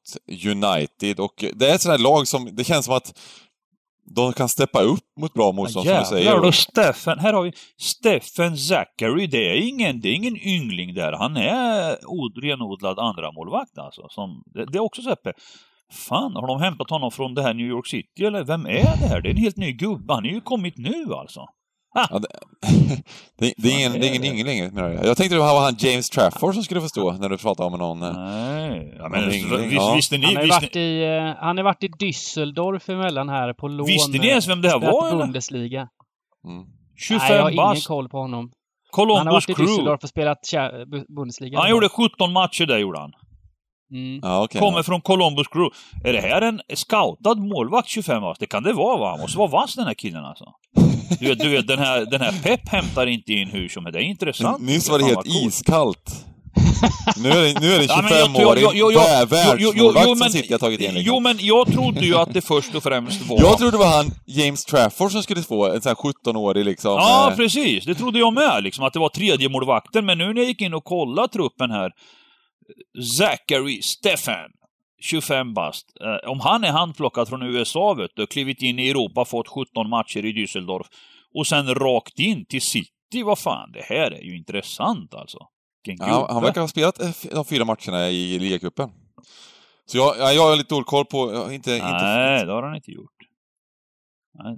United 0.50 1.20
och 1.20 1.44
det 1.54 1.70
är 1.70 1.74
ett 1.74 1.82
sånt 1.82 1.92
här 1.98 2.02
lag 2.04 2.28
som, 2.28 2.48
det 2.56 2.64
känns 2.64 2.84
som 2.86 2.94
att 2.96 3.18
de 4.14 4.32
kan 4.32 4.48
steppa 4.48 4.80
upp 4.82 5.04
mot 5.20 5.32
bra 5.34 5.52
motstånd 5.52 5.86
som 5.86 5.94
du 6.00 6.04
säger. 6.08 6.30
Och 6.48 6.54
Steffen, 6.54 7.18
här 7.18 7.32
har 7.32 7.42
vi 7.42 7.52
Steffen 7.80 8.56
Zachary, 8.58 9.26
det 9.26 9.50
är 9.50 9.68
ingen, 9.68 10.00
det 10.00 10.08
är 10.08 10.14
ingen 10.14 10.36
yngling 10.36 10.94
där. 10.94 11.12
Han 11.12 11.36
är 11.36 11.96
od- 12.06 12.42
renodlad 12.42 12.98
andra 12.98 13.32
målvakt 13.32 13.78
alltså. 13.78 14.02
Som, 14.10 14.42
det, 14.46 14.64
det 14.66 14.78
är 14.78 14.82
också 14.82 15.02
så 15.02 15.08
här, 15.08 15.16
pe- 15.16 15.32
Fan, 15.92 16.34
har 16.36 16.46
de 16.46 16.60
hämtat 16.60 16.90
honom 16.90 17.10
från 17.10 17.34
det 17.34 17.42
här 17.42 17.54
New 17.54 17.66
York 17.66 17.86
City 17.86 18.24
eller 18.24 18.44
vem 18.44 18.66
är 18.66 18.82
det 19.00 19.06
här? 19.08 19.20
Det 19.20 19.28
är 19.28 19.30
en 19.30 19.36
helt 19.36 19.56
ny 19.56 19.72
gubbe. 19.72 20.12
Han 20.14 20.24
är 20.26 20.30
ju 20.30 20.40
kommit 20.40 20.78
nu 20.78 21.14
alltså. 21.14 21.46
Ja, 21.94 22.18
det, 22.18 22.28
det, 23.38 23.54
det, 23.56 23.68
är 23.68 23.78
ingen, 23.78 23.92
det 23.92 23.98
är 24.06 24.08
ingen, 24.08 24.24
ingen 24.24 24.46
längre 24.46 24.70
menar 24.70 24.90
jag. 24.90 25.06
Jag 25.06 25.16
tänkte 25.16 25.34
det 25.36 25.40
var 25.40 25.64
han 25.64 25.74
James 25.78 26.10
Trafford 26.10 26.54
som 26.54 26.62
skulle 26.64 26.80
få 26.80 26.88
stå 26.88 27.12
när 27.12 27.28
du 27.28 27.38
pratade 27.38 27.66
om 27.66 27.78
någon. 27.78 28.02
eh, 28.02 28.12
Nej, 28.12 28.94
ja, 28.98 29.02
Ja, 29.02 29.08
men, 29.08 29.34
ingen- 29.34 29.60
visst, 29.62 29.72
ja. 29.72 29.94
visste 29.94 30.18
ni, 30.18 30.26
Han 30.26 30.36
har 30.36 30.46
varit 30.48 30.76
i, 30.76 31.02
eh, 31.04 31.44
han 31.44 31.56
har 31.56 31.64
varit 31.64 31.82
i 31.84 31.88
Düsseldorf 31.88 32.92
emellan 32.92 33.28
här 33.28 33.52
på 33.52 33.68
lån. 33.68 33.86
Visste 33.86 34.18
ni 34.18 34.26
ens 34.26 34.48
vem 34.48 34.62
det 34.62 34.68
här 34.68 34.78
var? 34.78 35.10
Bundesliga. 35.16 35.88
Mm. 36.48 36.64
25 36.98 37.18
Nej, 37.28 37.36
jag 37.36 37.42
har 37.42 37.50
ingen 37.50 37.56
bast, 37.64 37.86
koll 37.86 38.08
på 38.08 38.18
honom. 38.18 38.50
Han 38.96 39.06
har 39.08 39.14
Columbus 39.14 39.32
varit 39.32 39.48
i 39.48 39.54
Crew. 39.54 39.72
Düsseldorf 39.82 40.02
och 40.02 40.08
spelat 40.08 40.38
Bundesliga. 41.16 41.58
Han 41.60 41.70
gjorde 41.70 41.88
17 41.88 42.32
matcher 42.32 42.66
där, 42.66 42.78
gjorde 42.78 42.98
han. 42.98 43.12
Mm. 43.92 44.20
Ja, 44.22 44.44
okej. 44.44 44.60
Kommer 44.60 44.82
från 44.82 45.00
Columbus 45.00 45.48
Crew. 45.48 45.76
Är 46.04 46.12
det 46.12 46.20
här 46.20 46.42
en 46.42 46.60
scoutad 46.74 47.34
målvakt 47.34 47.88
25 47.88 48.22
bast? 48.22 48.40
Det 48.40 48.46
kan 48.46 48.62
det 48.62 48.72
vara, 48.72 48.96
va? 48.98 49.10
Han 49.10 49.20
måste 49.20 49.38
vara 49.38 49.48
vass 49.50 49.74
den 49.74 49.86
här 49.86 49.94
killen 49.94 50.24
alltså. 50.24 50.44
Du 51.20 51.28
vet, 51.28 51.38
du 51.38 51.48
vet 51.48 51.68
den, 51.68 51.78
här, 51.78 52.06
den 52.10 52.20
här 52.20 52.32
Pep 52.42 52.68
hämtar 52.68 53.06
inte 53.06 53.32
in 53.32 53.48
hur 53.48 53.68
som 53.68 53.84
helst. 53.84 53.94
Det 53.98 54.02
är 54.04 54.04
intressant. 54.08 54.62
Nyss 54.62 54.88
var 54.88 54.98
det 54.98 55.04
helt 55.04 55.16
vad 55.16 55.24
coolt. 55.24 55.36
iskallt. 55.54 56.24
Nu 57.16 57.28
är 57.28 57.42
det, 57.54 57.60
nu 57.60 57.72
är 57.72 57.78
det 57.78 57.84
Ja, 57.88 58.02
men 58.02 58.12
jag 58.12 58.34
tror- 58.34 58.36
en 58.36 58.46
25-årig 58.46 58.62
jag- 58.62 58.76
jag- 58.76 58.92
jag- 58.92 59.26
vär- 59.26 59.56
jo, 59.58 59.58
jo, 59.58 59.72
jo, 59.76 59.84
världsmålvakt 59.92 60.18
som 60.32 60.40
City 60.40 60.52
har 60.52 60.58
tagit 60.58 60.80
in. 60.80 60.94
Liksom. 60.94 61.14
Jo, 61.14 61.20
men 61.20 61.38
jag 61.40 61.66
trodde 61.72 62.00
ju 62.00 62.16
att 62.16 62.34
det 62.34 62.40
först 62.40 62.74
och 62.74 62.82
främst 62.82 63.22
var... 63.28 63.40
Jag 63.40 63.58
trodde 63.58 63.70
det 63.72 63.78
var 63.78 63.96
han 63.96 64.10
James 64.26 64.64
Trafford 64.64 65.12
som 65.12 65.22
skulle 65.22 65.42
få 65.42 65.72
en 65.72 65.82
sån 65.82 65.88
här 65.90 66.30
17-årig 66.32 66.64
liksom. 66.64 66.92
Ja, 66.92 67.30
eh, 67.30 67.36
precis. 67.36 67.84
Det 67.84 67.94
trodde 67.94 68.18
jag 68.18 68.32
med, 68.34 68.62
liksom, 68.62 68.84
att 68.84 68.92
det 68.92 68.98
var 68.98 69.08
tredje 69.08 69.48
målvakten. 69.48 70.06
Men 70.06 70.18
nu 70.18 70.26
när 70.32 70.40
jag 70.40 70.48
gick 70.48 70.60
in 70.62 70.74
och 70.74 70.84
kollade 70.84 71.28
truppen 71.32 71.70
här, 71.70 71.90
Zachary 73.18 73.82
Stefan, 73.82 74.50
25 75.04 75.54
bast. 75.54 75.92
Eh, 76.00 76.30
om 76.30 76.40
han 76.40 76.64
är 76.64 76.72
handplockad 76.72 77.28
från 77.28 77.42
USA, 77.42 77.94
vet 77.94 78.10
du, 78.14 78.26
klivit 78.26 78.62
in 78.62 78.78
i 78.78 78.90
Europa, 78.90 79.24
fått 79.24 79.48
17 79.48 79.88
matcher 79.88 80.24
i 80.24 80.32
Düsseldorf 80.32 80.86
och 81.34 81.46
sen 81.46 81.74
rakt 81.74 82.18
in 82.18 82.46
till 82.46 82.62
City, 82.62 83.22
vad 83.24 83.38
fan, 83.38 83.72
det 83.72 83.82
här 83.82 84.10
är 84.10 84.22
ju 84.22 84.36
intressant 84.36 85.14
alltså. 85.14 85.38
Ja, 85.86 86.28
han 86.30 86.42
verkar 86.42 86.60
ha 86.60 86.68
spelat 86.68 87.00
eh, 87.00 87.10
de 87.30 87.44
fyra 87.44 87.64
matcherna 87.64 88.10
i 88.10 88.38
ligacupen. 88.38 88.90
Så 89.86 89.96
jag, 89.96 90.14
ja, 90.18 90.32
jag 90.32 90.42
har 90.42 90.56
lite 90.56 90.74
dålig 90.74 90.86
koll 90.86 91.04
på... 91.04 91.48
Inte, 91.52 91.74
inte, 91.74 91.92
Nej, 91.92 92.46
det 92.46 92.52
har 92.52 92.62
han 92.62 92.76
inte 92.76 92.90
gjort. 92.90 93.16
Nej. 94.34 94.56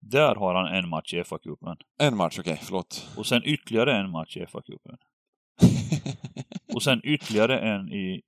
Där 0.00 0.34
har 0.34 0.54
han 0.54 0.74
en 0.74 0.88
match 0.88 1.14
i 1.14 1.22
FA-cupen. 1.22 1.76
En 1.98 2.16
match, 2.16 2.38
okej, 2.38 2.60
förlåt. 2.62 3.08
Och 3.16 3.26
sen 3.26 3.42
ytterligare 3.44 3.96
en 3.96 4.10
match 4.10 4.36
i 4.36 4.40
FA-cupen. 4.40 4.96
Och 6.74 6.82
sen 6.82 7.00
ytterligare 7.04 7.58
en 7.58 7.88
i... 7.92 8.22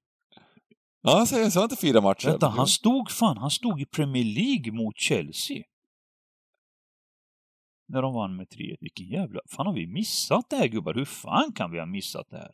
Ja, 1.07 1.19
jag 1.19 1.29
säger 1.29 1.51
så 1.51 1.63
inte 1.63 1.77
fyra 1.77 2.01
matcher. 2.01 2.29
Vänta, 2.29 2.49
han 2.49 2.67
stod 2.67 3.11
fan, 3.11 3.37
han 3.39 3.51
stod 3.51 3.81
i 3.81 3.85
Premier 3.87 4.25
League 4.25 4.73
mot 4.73 4.99
Chelsea. 4.99 5.63
När 7.89 8.03
de 8.03 8.15
vann 8.15 8.37
med 8.37 8.51
3 8.51 8.77
Vilken 8.81 9.07
jävla... 9.21 9.41
Fan 9.57 9.67
har 9.67 9.75
vi 9.75 9.87
missat 9.87 10.45
det 10.51 10.57
här 10.57 10.67
gubbar? 10.67 10.95
Hur 10.95 11.05
fan 11.05 11.53
kan 11.57 11.71
vi 11.73 11.79
ha 11.79 11.87
missat 11.87 12.27
det 12.31 12.37
här? 12.37 12.51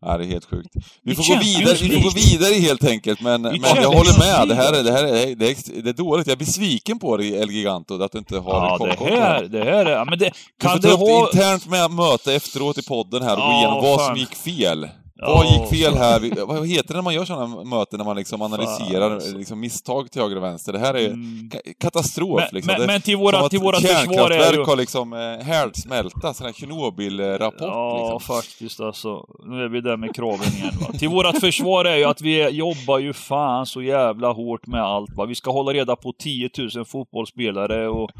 Ja, 0.00 0.18
det 0.18 0.24
är 0.24 0.28
helt 0.28 0.44
sjukt. 0.44 0.68
Vi 1.02 1.14
får, 1.14 1.34
gå 1.34 1.40
vidare, 1.40 1.76
vi 1.82 1.90
får 1.94 2.02
gå 2.02 2.10
vidare 2.10 2.54
helt 2.54 2.84
enkelt, 2.84 3.20
men, 3.20 3.42
men 3.42 3.54
jag 3.62 3.88
håller 3.90 4.18
med. 4.18 4.48
Det 4.48 4.54
här, 4.54 4.72
är, 4.72 4.82
det, 4.84 4.92
här 4.92 5.04
är, 5.04 5.34
det, 5.36 5.46
är, 5.50 5.82
det 5.82 5.88
är 5.90 5.94
dåligt. 5.94 6.26
Jag 6.26 6.34
är 6.34 6.38
besviken 6.38 6.98
på 6.98 7.16
dig, 7.16 7.34
El 7.34 7.50
Giganto, 7.50 8.02
att 8.02 8.12
du 8.12 8.18
inte 8.18 8.38
har 8.38 8.52
Ja, 8.52 8.76
koll 8.78 8.88
det 8.88 9.20
här, 9.20 9.44
det 9.44 9.64
här 9.64 9.86
är... 9.86 9.90
Ja, 9.90 10.04
men 10.04 10.18
det... 10.18 10.24
Du 10.24 10.32
Kan 10.62 10.70
får 10.70 10.78
det 10.78 10.88
ta 10.88 10.94
upp 10.94 11.00
ha... 11.00 11.26
internt 11.32 11.66
med 11.66 11.90
möte 11.90 12.34
efteråt 12.34 12.78
i 12.78 12.82
podden 12.82 13.22
här 13.22 13.32
och 13.32 13.36
gå 13.42 13.42
Ja, 13.42 13.58
igenom 13.58 13.82
vad 13.82 14.00
fan. 14.00 14.06
som 14.06 14.16
gick 14.16 14.34
fel. 14.34 14.88
Vad 15.20 15.46
gick 15.46 15.80
fel 15.80 15.94
här? 15.94 16.44
Vad 16.46 16.68
heter 16.68 16.88
det 16.88 16.94
när 16.94 17.02
man 17.02 17.14
gör 17.14 17.24
sådana 17.24 17.64
möten, 17.64 17.98
när 17.98 18.04
man 18.04 18.16
liksom 18.16 18.42
analyserar 18.42 19.10
alltså. 19.10 19.36
liksom 19.36 19.60
misstag 19.60 20.10
till 20.10 20.22
höger 20.22 20.36
och 20.36 20.42
vänster? 20.42 20.72
Det 20.72 20.78
här 20.78 20.94
är 20.94 21.06
Mm. 21.10 21.50
ka- 21.52 21.72
katastrof. 21.80 22.40
Men, 22.40 22.48
liksom. 22.52 22.74
men, 22.78 22.86
men 22.86 23.00
till 23.00 23.16
våra, 23.16 23.48
till 23.48 23.58
våra 23.58 23.80
försvar 23.80 24.30
är 24.30 24.52
ju... 24.52 24.64
har 24.64 24.76
liksom 24.76 25.12
eh, 25.12 25.18
härdsmälta, 25.46 26.34
sån 26.34 26.46
här 26.46 26.52
Tjernobyl-rapport. 26.52 27.60
Ja, 27.60 28.12
liksom. 28.12 28.34
faktiskt 28.36 28.80
alltså. 28.80 29.24
Nu 29.46 29.64
är 29.64 29.68
vi 29.68 29.80
där 29.80 29.96
med 29.96 30.14
kraven 30.14 30.46
igen 30.56 30.74
va. 30.80 30.98
Till 30.98 31.08
vårat 31.08 31.40
försvar 31.40 31.84
är 31.84 31.96
ju 31.96 32.04
att 32.04 32.20
vi 32.20 32.48
jobbar 32.48 32.98
ju 32.98 33.12
fan 33.12 33.66
så 33.66 33.82
jävla 33.82 34.32
hårt 34.32 34.66
med 34.66 34.82
allt 34.82 35.10
va. 35.16 35.24
Vi 35.24 35.34
ska 35.34 35.50
hålla 35.50 35.72
reda 35.72 35.96
på 35.96 36.12
10 36.12 36.50
000 36.74 36.84
fotbollsspelare 36.84 37.88
och, 37.88 38.10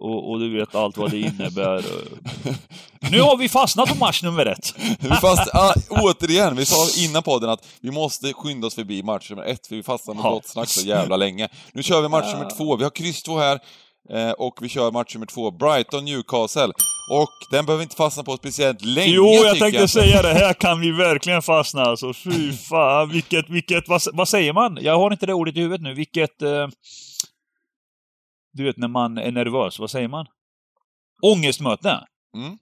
och, 0.00 0.30
och 0.30 0.40
du 0.40 0.58
vet 0.58 0.74
allt 0.74 0.96
vad 0.96 1.10
det 1.10 1.18
innebär. 1.18 1.84
Nu 3.10 3.20
har 3.20 3.36
vi 3.36 3.48
fastnat 3.48 3.88
på 3.88 3.94
match 4.04 4.22
nummer 4.22 4.46
ett. 4.46 4.74
Vi 5.00 5.08
fast, 5.08 5.54
ah, 5.54 5.72
återigen, 6.30 6.56
vi 6.56 6.66
sa 6.66 6.76
innan 7.04 7.22
podden 7.22 7.50
att 7.50 7.66
vi 7.80 7.90
måste 7.90 8.32
skynda 8.32 8.66
oss 8.66 8.74
förbi 8.74 9.02
match 9.02 9.30
nummer 9.30 9.42
ett, 9.44 9.66
för 9.66 9.76
vi 9.76 9.82
fastnar 9.82 10.14
med 10.14 10.24
Ja. 10.24 10.30
gott 10.30 10.46
snack 10.46 10.68
så 10.68 10.86
jävla 10.86 11.16
länge. 11.16 11.48
Nu 11.72 11.82
kör 11.82 12.02
vi 12.02 12.08
match 12.08 12.32
nummer 12.32 12.50
två. 12.56 12.76
Vi 12.76 12.82
har 12.84 12.90
kryss 12.90 13.22
två 13.22 13.38
här, 13.38 13.58
eh, 14.10 14.30
och 14.30 14.58
vi 14.62 14.68
kör 14.68 14.90
match 14.90 15.14
nummer 15.14 15.26
två, 15.26 15.50
Brighton-Newcastle. 15.50 16.72
Och 17.12 17.28
den 17.50 17.66
behöver 17.66 17.76
vi 17.78 17.82
inte 17.82 17.96
fastna 17.96 18.22
på 18.22 18.36
speciellt 18.36 18.84
länge, 18.84 19.12
Jo, 19.12 19.26
jag 19.26 19.58
tänkte 19.58 19.88
säga 19.88 20.22
det. 20.22 20.34
Här 20.34 20.54
kan 20.54 20.80
vi 20.80 20.90
verkligen 20.90 21.42
fastna 21.42 21.82
alltså. 21.82 22.12
Fy 22.14 22.52
fan, 22.52 23.08
vilket, 23.10 23.48
vilket, 23.50 23.88
vad, 23.88 24.02
vad 24.12 24.28
säger 24.28 24.52
man? 24.52 24.78
Jag 24.80 24.98
har 24.98 25.12
inte 25.12 25.26
det 25.26 25.34
ordet 25.34 25.56
i 25.56 25.60
huvudet 25.60 25.80
nu. 25.82 25.94
Vilket... 25.94 26.42
Eh, 26.42 26.68
du 28.52 28.64
vet 28.64 28.76
när 28.76 28.88
man 28.88 29.18
är 29.18 29.32
nervös, 29.32 29.78
vad 29.78 29.90
säger 29.90 30.08
man? 30.08 30.26
Ångestmöte. 31.22 32.00
Mm. 32.36 32.58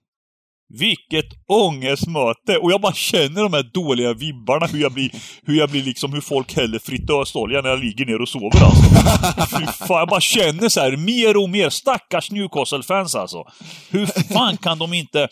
Vilket 0.69 1.25
ångestmöte! 1.47 2.57
Och 2.57 2.71
jag 2.71 2.81
bara 2.81 2.93
känner 2.93 3.43
de 3.43 3.53
här 3.53 3.71
dåliga 3.73 4.13
vibbarna, 4.13 4.65
hur 4.65 4.79
jag 4.81 4.91
blir, 4.91 5.11
hur 5.43 5.57
jag 5.57 5.69
blir 5.69 5.83
liksom, 5.83 6.13
hur 6.13 6.21
folk 6.21 6.55
häller 6.55 6.79
fritösolja 6.79 7.61
när 7.61 7.69
jag 7.69 7.79
ligger 7.79 8.05
ner 8.05 8.21
och 8.21 8.29
sover 8.29 8.63
alltså. 8.63 9.57
Fy 9.57 9.65
fan, 9.65 9.99
jag 9.99 10.07
bara 10.07 10.21
känner 10.21 10.69
så 10.69 10.79
här 10.79 10.97
mer 10.97 11.37
och 11.37 11.49
mer, 11.49 11.69
stackars 11.69 12.31
Newcastle-fans 12.31 13.15
alltså. 13.15 13.43
Hur 13.89 14.05
fan 14.05 14.57
kan 14.57 14.79
de 14.79 14.93
inte... 14.93 15.27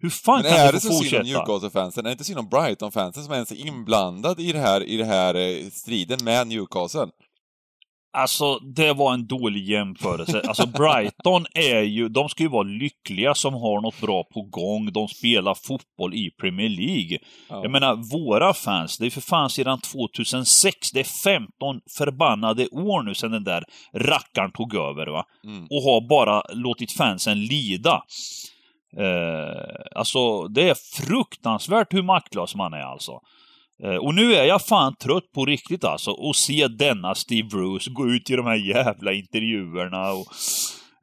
Hur 0.00 0.10
fan 0.10 0.42
Men 0.42 0.52
kan 0.52 0.60
är 0.60 0.72
det 0.72 0.80
så 0.80 0.88
synd 0.88 0.94
om 0.94 0.98
fortsätta? 0.98 1.22
Newcastle-fansen? 1.22 2.04
Är 2.04 2.08
det 2.08 2.12
inte 2.12 2.24
synd 2.24 2.38
om 2.38 2.48
Brighton-fansen 2.48 3.24
som 3.24 3.32
ens 3.32 3.50
är 3.50 3.66
inblandad 3.66 4.40
i 4.40 4.52
det 4.52 4.58
här, 4.58 4.82
i 4.82 4.96
det 4.96 5.04
här 5.04 5.34
eh, 5.34 5.70
striden 5.72 6.18
med 6.24 6.46
Newcastle? 6.46 7.06
Alltså, 8.12 8.58
det 8.58 8.92
var 8.92 9.14
en 9.14 9.26
dålig 9.26 9.68
jämförelse. 9.68 10.42
Alltså, 10.48 10.66
Brighton 10.78 11.46
är 11.54 11.82
ju... 11.82 12.08
De 12.08 12.28
ska 12.28 12.42
ju 12.42 12.48
vara 12.48 12.62
lyckliga 12.62 13.34
som 13.34 13.54
har 13.54 13.80
något 13.80 14.00
bra 14.00 14.24
på 14.24 14.42
gång. 14.42 14.92
De 14.92 15.08
spelar 15.08 15.54
fotboll 15.54 16.14
i 16.14 16.30
Premier 16.40 16.68
League. 16.68 17.18
Ja. 17.48 17.62
Jag 17.62 17.70
menar, 17.70 17.94
våra 18.12 18.54
fans, 18.54 18.98
det 18.98 19.06
är 19.06 19.10
för 19.10 19.20
fan 19.20 19.50
sedan 19.50 19.80
2006. 19.80 20.90
Det 20.92 21.00
är 21.00 21.04
15 21.04 21.80
förbannade 21.98 22.66
år 22.66 23.02
nu 23.02 23.14
sedan 23.14 23.30
den 23.30 23.44
där 23.44 23.64
rackaren 23.94 24.52
tog 24.52 24.74
över, 24.74 25.06
va? 25.06 25.24
Mm. 25.44 25.62
Och 25.62 25.82
har 25.82 26.08
bara 26.08 26.42
låtit 26.54 26.92
fansen 26.92 27.44
lida. 27.44 28.02
Eh, 28.96 29.98
alltså, 29.98 30.48
det 30.48 30.68
är 30.68 30.74
fruktansvärt 30.74 31.94
hur 31.94 32.02
maktlös 32.02 32.54
man 32.54 32.72
är 32.72 32.92
alltså. 32.92 33.20
Eh, 33.84 33.94
Och 33.96 34.14
nu 34.14 34.34
är 34.34 34.44
jag 34.44 34.66
fan 34.66 34.94
trött 34.96 35.32
på 35.34 35.44
riktigt 35.44 35.84
alltså, 35.84 36.10
och 36.10 36.36
se 36.36 36.68
denna 36.68 37.14
Steve 37.14 37.48
Bruce 37.48 37.90
gå 37.90 38.08
ut 38.08 38.30
i 38.30 38.36
de 38.36 38.46
här 38.46 38.56
jävla 38.56 39.12
intervjuerna 39.12 40.10
och, 40.12 40.26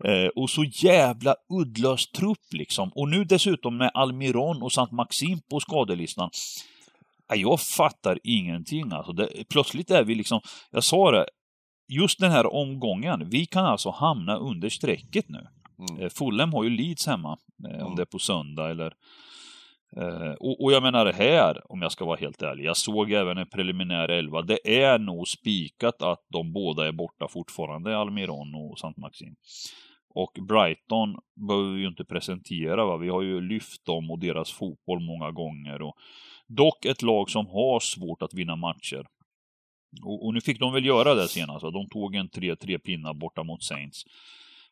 eh, 0.10 0.28
och 0.36 0.50
så 0.50 0.64
jävla 0.64 1.36
uddlös 1.62 2.08
trupp 2.12 2.48
liksom. 2.52 2.90
Och 2.96 3.10
nu 3.10 3.24
dessutom 3.24 3.78
med 3.78 3.92
Almiron 3.94 4.62
och 4.62 4.72
Sant 4.72 4.92
Maxim 4.92 5.40
på 5.52 5.60
skadelistan. 5.60 6.30
Ja, 7.28 7.36
Jag 7.36 7.62
fattar 7.62 8.20
ingenting 8.24 8.92
alltså. 8.92 9.14
Det, 9.14 9.30
plötsligt 9.50 9.92
är 9.92 10.04
vi 10.04 10.16
liksom, 10.16 10.42
jag 10.72 10.84
sa 10.84 11.12
det, 11.12 11.26
just 11.94 12.20
den 12.20 12.32
här 12.32 12.54
omgången, 12.54 13.30
vi 13.30 13.46
kan 13.46 13.66
alltså 13.66 13.90
hamna 13.90 14.36
under 14.38 14.70
strecket 14.70 15.26
nu. 15.30 15.48
Mm. 15.90 16.04
Eh, 16.04 16.10
Fulham 16.10 16.54
har 16.54 16.64
ju 16.64 16.70
Leeds 16.70 17.08
hemma, 17.08 17.38
eh, 17.70 17.76
om 17.76 17.82
Mm. 17.86 17.96
det 17.96 18.02
är 18.02 18.06
på 18.06 18.20
söndag 18.20 18.70
eller... 18.72 18.94
Eh, 19.98 20.32
och, 20.32 20.64
och 20.64 20.72
jag 20.72 20.84
menar 20.84 21.06
det 21.06 21.14
här, 21.14 21.72
om 21.72 21.82
jag 21.82 21.92
ska 21.92 22.06
vara 22.06 22.18
helt 22.18 22.42
ärlig, 22.42 22.66
jag 22.66 22.78
såg 22.78 23.12
även 23.12 23.38
en 23.38 23.50
preliminär 23.50 24.10
elva. 24.10 24.42
Det 24.42 24.84
är 24.84 25.00
nog 25.00 25.28
spikat 25.28 26.02
att 26.02 26.26
de 26.30 26.54
båda 26.54 26.88
är 26.88 26.92
borta 26.92 27.28
fortfarande, 27.28 27.98
Almiron 27.98 28.56
och 28.56 28.80
Sant 28.80 28.98
Maxim. 28.98 29.36
Och 30.10 30.38
Brighton 30.48 31.20
behöver 31.48 31.72
vi 31.72 31.82
ju 31.82 31.88
inte 31.88 32.06
presentera, 32.06 32.86
va? 32.86 32.98
vi 32.98 33.10
har 33.10 33.22
ju 33.22 33.42
lyft 33.42 33.86
dem 33.86 34.12
och 34.12 34.20
deras 34.20 34.52
fotboll 34.52 35.00
många 35.00 35.32
gånger. 35.32 35.82
Och 35.82 35.96
dock 36.48 36.86
ett 36.86 37.02
lag 37.02 37.30
som 37.30 37.48
har 37.48 37.80
svårt 37.80 38.22
att 38.22 38.34
vinna 38.34 38.56
matcher. 38.56 39.08
Och, 40.04 40.26
och 40.26 40.34
nu 40.34 40.42
fick 40.42 40.60
de 40.60 40.74
väl 40.74 40.86
göra 40.86 41.16
det 41.16 41.28
senast, 41.28 41.64
va? 41.64 41.72
de 41.72 41.90
tog 41.90 42.16
en 42.16 42.30
3-3 42.30 42.78
pinnar 42.78 43.14
borta 43.14 43.44
mot 43.44 43.64
Saints. 43.64 44.06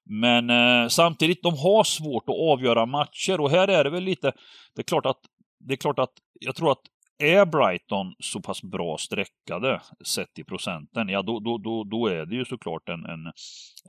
Men 0.05 0.49
eh, 0.49 0.87
samtidigt, 0.87 1.43
de 1.43 1.53
har 1.57 1.83
svårt 1.83 2.29
att 2.29 2.35
avgöra 2.35 2.85
matcher 2.85 3.39
och 3.41 3.51
här 3.51 3.67
är 3.67 3.83
det 3.83 3.89
väl 3.89 4.03
lite, 4.03 4.31
det 4.75 4.81
är 4.81 4.83
klart 4.83 5.05
att, 5.05 5.19
det 5.59 5.73
är 5.73 5.77
klart 5.77 5.99
att, 5.99 6.13
jag 6.39 6.55
tror 6.55 6.71
att 6.71 6.81
är 7.23 7.45
Brighton 7.45 8.13
så 8.19 8.41
pass 8.41 8.63
bra 8.63 8.97
streckade 8.97 9.81
sett 10.05 10.39
i 10.39 10.43
procenten, 10.43 11.09
ja 11.09 11.21
då, 11.21 11.39
då, 11.39 11.57
då, 11.57 11.83
då 11.83 12.07
är 12.07 12.25
det 12.25 12.35
ju 12.35 12.45
såklart 12.45 12.89
en, 12.89 13.05
en, 13.05 13.27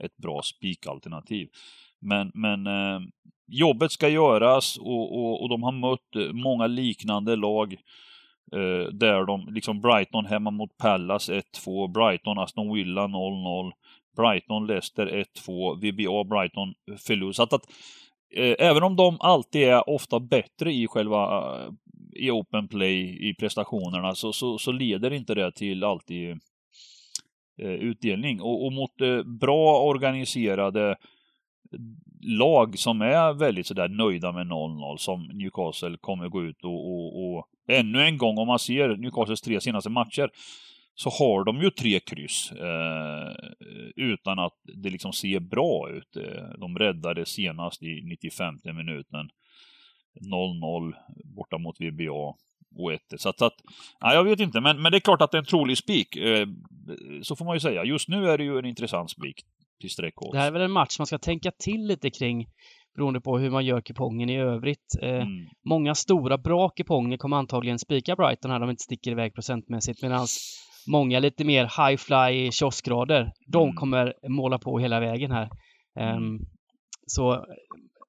ett 0.01 0.17
bra 0.17 0.41
spikalternativ. 0.41 1.47
Men, 2.01 2.31
men 2.33 2.67
eh, 2.67 2.99
jobbet 3.47 3.91
ska 3.91 4.09
göras 4.09 4.77
och, 4.77 5.17
och, 5.17 5.41
och 5.41 5.49
de 5.49 5.63
har 5.63 5.71
mött 5.71 6.33
många 6.33 6.67
liknande 6.67 7.35
lag 7.35 7.75
Eh, 8.51 8.93
där 8.93 9.25
de, 9.25 9.47
liksom 9.53 9.81
Brighton 9.81 10.25
hemma 10.25 10.51
mot 10.51 10.77
Pallas 10.77 11.29
1-2, 11.29 11.93
Brighton, 11.93 12.39
Aston 12.39 12.73
Villa 12.73 13.07
0-0, 13.07 13.71
Brighton, 14.15 14.67
Leicester 14.67 15.25
1-2, 15.47 15.75
VBA, 15.75 16.23
Brighton 16.23 16.73
förlust. 16.97 17.37
Så 17.37 17.43
att, 17.43 17.53
att 17.53 17.65
eh, 18.35 18.55
även 18.59 18.83
om 18.83 18.95
de 18.95 19.17
alltid 19.19 19.63
är 19.63 19.89
ofta 19.89 20.19
bättre 20.19 20.73
i 20.73 20.87
själva 20.87 21.53
eh, 21.63 21.71
i 22.15 22.31
open 22.31 22.67
play, 22.67 23.29
i 23.29 23.33
prestationerna, 23.33 24.15
så, 24.15 24.33
så, 24.33 24.57
så 24.57 24.71
leder 24.71 25.13
inte 25.13 25.35
det 25.35 25.51
till 25.51 25.83
alltid 25.83 26.31
eh, 27.61 27.69
utdelning. 27.69 28.41
Och, 28.41 28.65
och 28.65 28.73
mot 28.73 29.01
eh, 29.01 29.23
bra 29.23 29.79
organiserade 29.79 30.95
lag 32.21 32.79
som 32.79 33.01
är 33.01 33.33
väldigt 33.33 33.67
sådär 33.67 33.87
nöjda 33.87 34.31
med 34.31 34.47
0-0, 34.47 34.97
som 34.97 35.23
Newcastle 35.33 35.97
kommer 36.01 36.29
gå 36.29 36.43
ut 36.43 36.63
och, 36.63 36.91
och, 36.91 37.35
och 37.37 37.47
ännu 37.67 38.01
en 38.01 38.17
gång, 38.17 38.37
om 38.37 38.47
man 38.47 38.59
ser 38.59 38.97
Newcastles 38.97 39.41
tre 39.41 39.61
senaste 39.61 39.89
matcher, 39.89 40.29
så 40.95 41.09
har 41.09 41.43
de 41.43 41.61
ju 41.61 41.69
tre 41.69 41.99
kryss 41.99 42.51
eh, 42.51 43.35
utan 43.95 44.39
att 44.39 44.53
det 44.83 44.89
liksom 44.89 45.13
ser 45.13 45.39
bra 45.39 45.89
ut. 45.89 46.15
Eh, 46.15 46.59
de 46.59 46.77
räddade 46.77 47.25
senast 47.25 47.83
i 47.83 48.01
95 48.03 48.55
minuten 48.63 49.29
0-0 50.21 50.93
borta 51.35 51.57
mot 51.57 51.81
VBA 51.81 52.35
och 52.75 52.93
1 52.93 53.01
Så 53.17 53.29
att, 53.29 53.41
att 53.41 53.53
ja, 53.99 54.13
jag 54.13 54.23
vet 54.23 54.39
inte, 54.39 54.61
men, 54.61 54.81
men 54.81 54.91
det 54.91 54.97
är 54.97 54.99
klart 54.99 55.21
att 55.21 55.31
det 55.31 55.37
är 55.37 55.39
en 55.39 55.45
trolig 55.45 55.77
spik. 55.77 56.15
Eh, 56.15 56.47
så 57.21 57.35
får 57.35 57.45
man 57.45 57.55
ju 57.55 57.59
säga. 57.59 57.83
Just 57.83 58.09
nu 58.09 58.29
är 58.29 58.37
det 58.37 58.43
ju 58.43 58.59
en 58.59 58.65
intressant 58.65 59.11
spik 59.11 59.41
till 59.81 59.89
streckås. 59.89 60.31
Det 60.31 60.39
här 60.39 60.47
är 60.47 60.51
väl 60.51 60.61
en 60.61 60.71
match 60.71 60.99
man 60.99 61.07
ska 61.07 61.17
tänka 61.17 61.51
till 61.51 61.87
lite 61.87 62.09
kring 62.09 62.47
beroende 62.95 63.21
på 63.21 63.37
hur 63.37 63.49
man 63.49 63.65
gör 63.65 63.81
kupongen 63.81 64.29
i 64.29 64.37
övrigt. 64.37 64.95
Eh, 65.01 65.09
mm. 65.09 65.47
Många 65.65 65.95
stora 65.95 66.37
bra 66.37 66.69
kuponger 66.69 67.17
kommer 67.17 67.37
antagligen 67.37 67.79
spika 67.79 68.15
Brighton 68.15 68.51
här, 68.51 68.59
de 68.59 68.69
inte 68.69 68.83
sticker 68.83 69.11
iväg 69.11 69.33
procentmässigt, 69.33 70.01
medan 70.01 70.27
många 70.87 71.19
lite 71.19 71.43
mer 71.43 71.63
high 71.63 71.97
fly 71.97 72.51
kioskgrader, 72.51 73.31
de 73.47 73.63
mm. 73.63 73.75
kommer 73.75 74.13
måla 74.29 74.59
på 74.59 74.79
hela 74.79 74.99
vägen 74.99 75.31
här. 75.31 75.49
Um, 76.15 76.39
så 77.07 77.45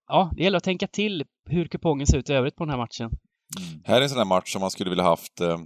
ja, 0.09 0.31
det 0.37 0.43
gäller 0.43 0.57
att 0.57 0.65
tänka 0.65 0.87
till 0.87 1.25
hur 1.49 1.69
kupongen 1.69 2.07
ser 2.07 2.19
ut 2.19 2.31
i 2.31 2.33
övrigt 2.33 2.57
på 2.57 2.65
den 2.65 2.71
här 2.71 2.79
matchen. 2.79 3.11
Mm. 3.59 3.83
Här 3.85 3.97
är 3.97 4.03
en 4.03 4.09
sån 4.09 4.19
här 4.19 4.25
match 4.25 4.53
som 4.53 4.61
man 4.61 4.71
skulle 4.71 4.91
vilja 4.91 5.05
haft 5.05 5.41
eh... 5.41 5.59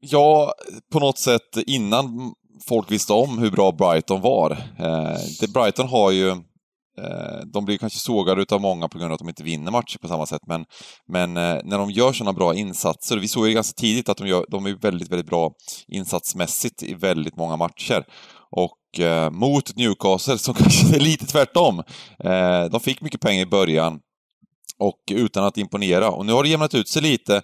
Ja, 0.00 0.52
på 0.92 1.00
något 1.00 1.18
sätt 1.18 1.56
innan 1.66 2.34
folk 2.68 2.90
visste 2.90 3.12
om 3.12 3.38
hur 3.38 3.50
bra 3.50 3.72
Brighton 3.72 4.20
var. 4.20 4.50
Eh, 4.78 5.18
det, 5.40 5.52
Brighton 5.52 5.88
har 5.88 6.10
ju 6.10 6.36
Eh, 6.98 7.46
de 7.52 7.64
blir 7.64 7.78
kanske 7.78 7.98
sågade 7.98 8.54
av 8.54 8.60
många 8.60 8.88
på 8.88 8.98
grund 8.98 9.10
av 9.10 9.14
att 9.14 9.18
de 9.18 9.28
inte 9.28 9.42
vinner 9.42 9.70
matcher 9.70 9.98
på 9.98 10.08
samma 10.08 10.26
sätt, 10.26 10.42
men, 10.46 10.64
men 11.08 11.36
eh, 11.36 11.58
när 11.64 11.78
de 11.78 11.90
gör 11.90 12.12
sådana 12.12 12.32
bra 12.32 12.54
insatser, 12.54 13.16
vi 13.16 13.28
såg 13.28 13.48
ju 13.48 13.54
ganska 13.54 13.80
tidigt 13.80 14.08
att 14.08 14.16
de, 14.16 14.26
gör, 14.26 14.44
de 14.48 14.66
är 14.66 14.72
väldigt, 14.72 15.10
väldigt 15.10 15.30
bra 15.30 15.52
insatsmässigt 15.88 16.82
i 16.82 16.94
väldigt 16.94 17.36
många 17.36 17.56
matcher. 17.56 18.04
Och 18.50 19.00
eh, 19.00 19.30
mot 19.30 19.76
Newcastle, 19.76 20.38
som 20.38 20.54
kanske 20.58 20.96
är 20.96 21.00
lite 21.00 21.26
tvärtom, 21.26 21.78
eh, 22.24 22.64
de 22.64 22.80
fick 22.80 23.00
mycket 23.00 23.20
pengar 23.20 23.42
i 23.42 23.46
början, 23.46 24.00
och 24.80 25.00
utan 25.10 25.44
att 25.44 25.58
imponera. 25.58 26.10
Och 26.10 26.26
nu 26.26 26.32
har 26.32 26.42
det 26.42 26.48
jämnat 26.48 26.74
ut 26.74 26.88
sig 26.88 27.02
lite 27.02 27.42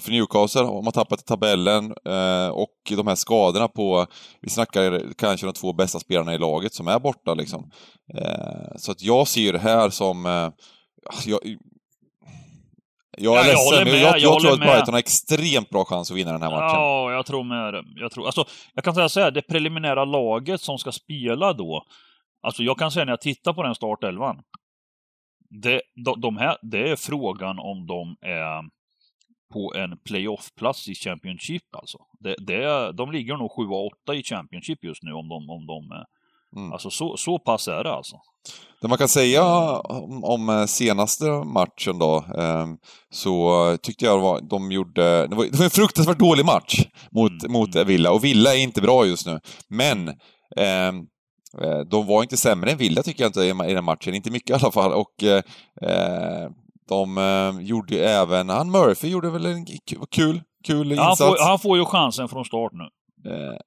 för 0.00 0.10
Newcastle. 0.10 0.62
har 0.62 0.82
man 0.82 0.92
tappat 0.92 1.20
i 1.20 1.24
tabellen 1.24 1.94
eh, 2.04 2.48
och 2.48 2.74
de 2.88 3.06
här 3.06 3.14
skadorna 3.14 3.68
på, 3.68 4.06
vi 4.40 4.50
snackar 4.50 5.02
kanske 5.18 5.46
de 5.46 5.52
två 5.52 5.72
bästa 5.72 6.00
spelarna 6.00 6.34
i 6.34 6.38
laget 6.38 6.74
som 6.74 6.88
är 6.88 6.98
borta 6.98 7.34
liksom. 7.34 7.70
Eh, 8.14 8.76
så 8.76 8.92
att 8.92 9.02
jag 9.02 9.28
ser 9.28 9.52
det 9.52 9.58
här 9.58 9.90
som, 9.90 10.26
alltså 11.06 11.30
jag, 11.30 11.40
jag 13.16 13.34
är 13.34 13.38
ja, 13.38 13.46
ledsen, 13.46 13.92
men 13.92 14.00
jag, 14.00 14.10
jag, 14.10 14.18
jag 14.18 14.40
tror 14.40 14.52
att 14.52 14.58
Brighton 14.58 14.94
har 14.94 14.98
extremt 14.98 15.70
bra 15.70 15.84
chans 15.84 16.10
att 16.10 16.16
vinna 16.16 16.32
den 16.32 16.42
här 16.42 16.50
matchen. 16.50 16.80
Ja, 16.80 17.12
jag 17.12 17.26
tror 17.26 17.44
med 17.44 17.74
det. 17.74 17.84
Jag, 17.96 18.12
tror, 18.12 18.26
alltså, 18.26 18.44
jag 18.74 18.84
kan 18.84 18.94
säga 18.94 19.08
så 19.08 19.20
här, 19.20 19.30
det 19.30 19.42
preliminära 19.42 20.04
laget 20.04 20.60
som 20.60 20.78
ska 20.78 20.92
spela 20.92 21.52
då, 21.52 21.84
alltså 22.42 22.62
jag 22.62 22.78
kan 22.78 22.90
säga 22.90 23.04
när 23.04 23.12
jag 23.12 23.20
tittar 23.20 23.52
på 23.52 23.62
den 23.62 23.74
startelvan, 23.74 24.42
det, 25.62 25.82
de, 26.04 26.20
de 26.20 26.36
här, 26.36 26.56
det 26.62 26.90
är 26.90 26.96
frågan 26.96 27.58
om 27.58 27.86
de 27.86 28.16
är 28.28 28.62
på 29.54 29.72
en 29.76 29.98
playoff-plats 30.08 30.88
i 30.88 30.94
Championship 30.94 31.62
alltså. 31.72 31.98
Det, 32.20 32.34
det, 32.38 32.92
de 32.92 33.12
ligger 33.12 33.36
nog 33.36 33.50
7-8 34.08 34.14
i 34.14 34.22
Championship 34.22 34.84
just 34.84 35.02
nu 35.02 35.12
om 35.12 35.28
de, 35.28 35.50
om 35.50 35.66
de 35.66 35.80
mm. 36.56 36.72
Alltså 36.72 36.90
så, 36.90 37.16
så 37.16 37.38
pass 37.38 37.68
är 37.68 37.84
det 37.84 37.92
alltså. 37.92 38.16
Det 38.80 38.88
man 38.88 38.98
kan 38.98 39.08
säga 39.08 39.44
om, 39.78 40.24
om 40.24 40.48
eh, 40.48 40.64
senaste 40.64 41.24
matchen 41.30 41.98
då, 41.98 42.24
eh, 42.38 42.66
så 43.10 43.76
tyckte 43.82 44.04
jag 44.04 44.20
var, 44.20 44.40
de 44.40 44.72
gjorde, 44.72 45.26
det 45.26 45.36
var, 45.36 45.44
det 45.44 45.58
var 45.58 45.64
en 45.64 45.70
fruktansvärt 45.70 46.18
dålig 46.18 46.44
match 46.44 46.86
mot, 47.10 47.42
mm. 47.42 47.52
mot 47.52 47.76
Villa, 47.76 48.12
och 48.12 48.24
Villa 48.24 48.54
är 48.54 48.58
inte 48.58 48.80
bra 48.80 49.06
just 49.06 49.26
nu. 49.26 49.40
Men 49.68 50.08
eh, 50.56 50.92
Eh, 51.62 51.80
de 51.80 52.06
var 52.06 52.22
inte 52.22 52.36
sämre 52.36 52.70
än 52.70 52.78
Villa 52.78 53.02
tycker 53.02 53.24
jag 53.24 53.28
inte 53.28 53.70
i 53.70 53.74
den 53.74 53.84
matchen, 53.84 54.14
inte 54.14 54.30
mycket 54.30 54.50
i 54.50 54.52
alla 54.52 54.72
fall. 54.72 54.92
Och 54.92 55.22
eh, 55.22 55.42
eh 55.82 56.50
de 56.88 57.18
eh, 57.18 57.60
gjorde 57.60 58.08
även, 58.08 58.48
han 58.48 58.70
Murphy 58.70 59.08
gjorde 59.08 59.30
väl 59.30 59.46
en 59.46 59.66
kul, 60.10 60.42
kul 60.64 60.92
insats. 60.92 61.20
Han 61.20 61.28
får, 61.28 61.48
han 61.48 61.58
får 61.58 61.78
ju 61.78 61.84
chansen 61.84 62.28
från 62.28 62.44
start 62.44 62.72
nu. 62.72 62.88
Eh, 63.30 63.58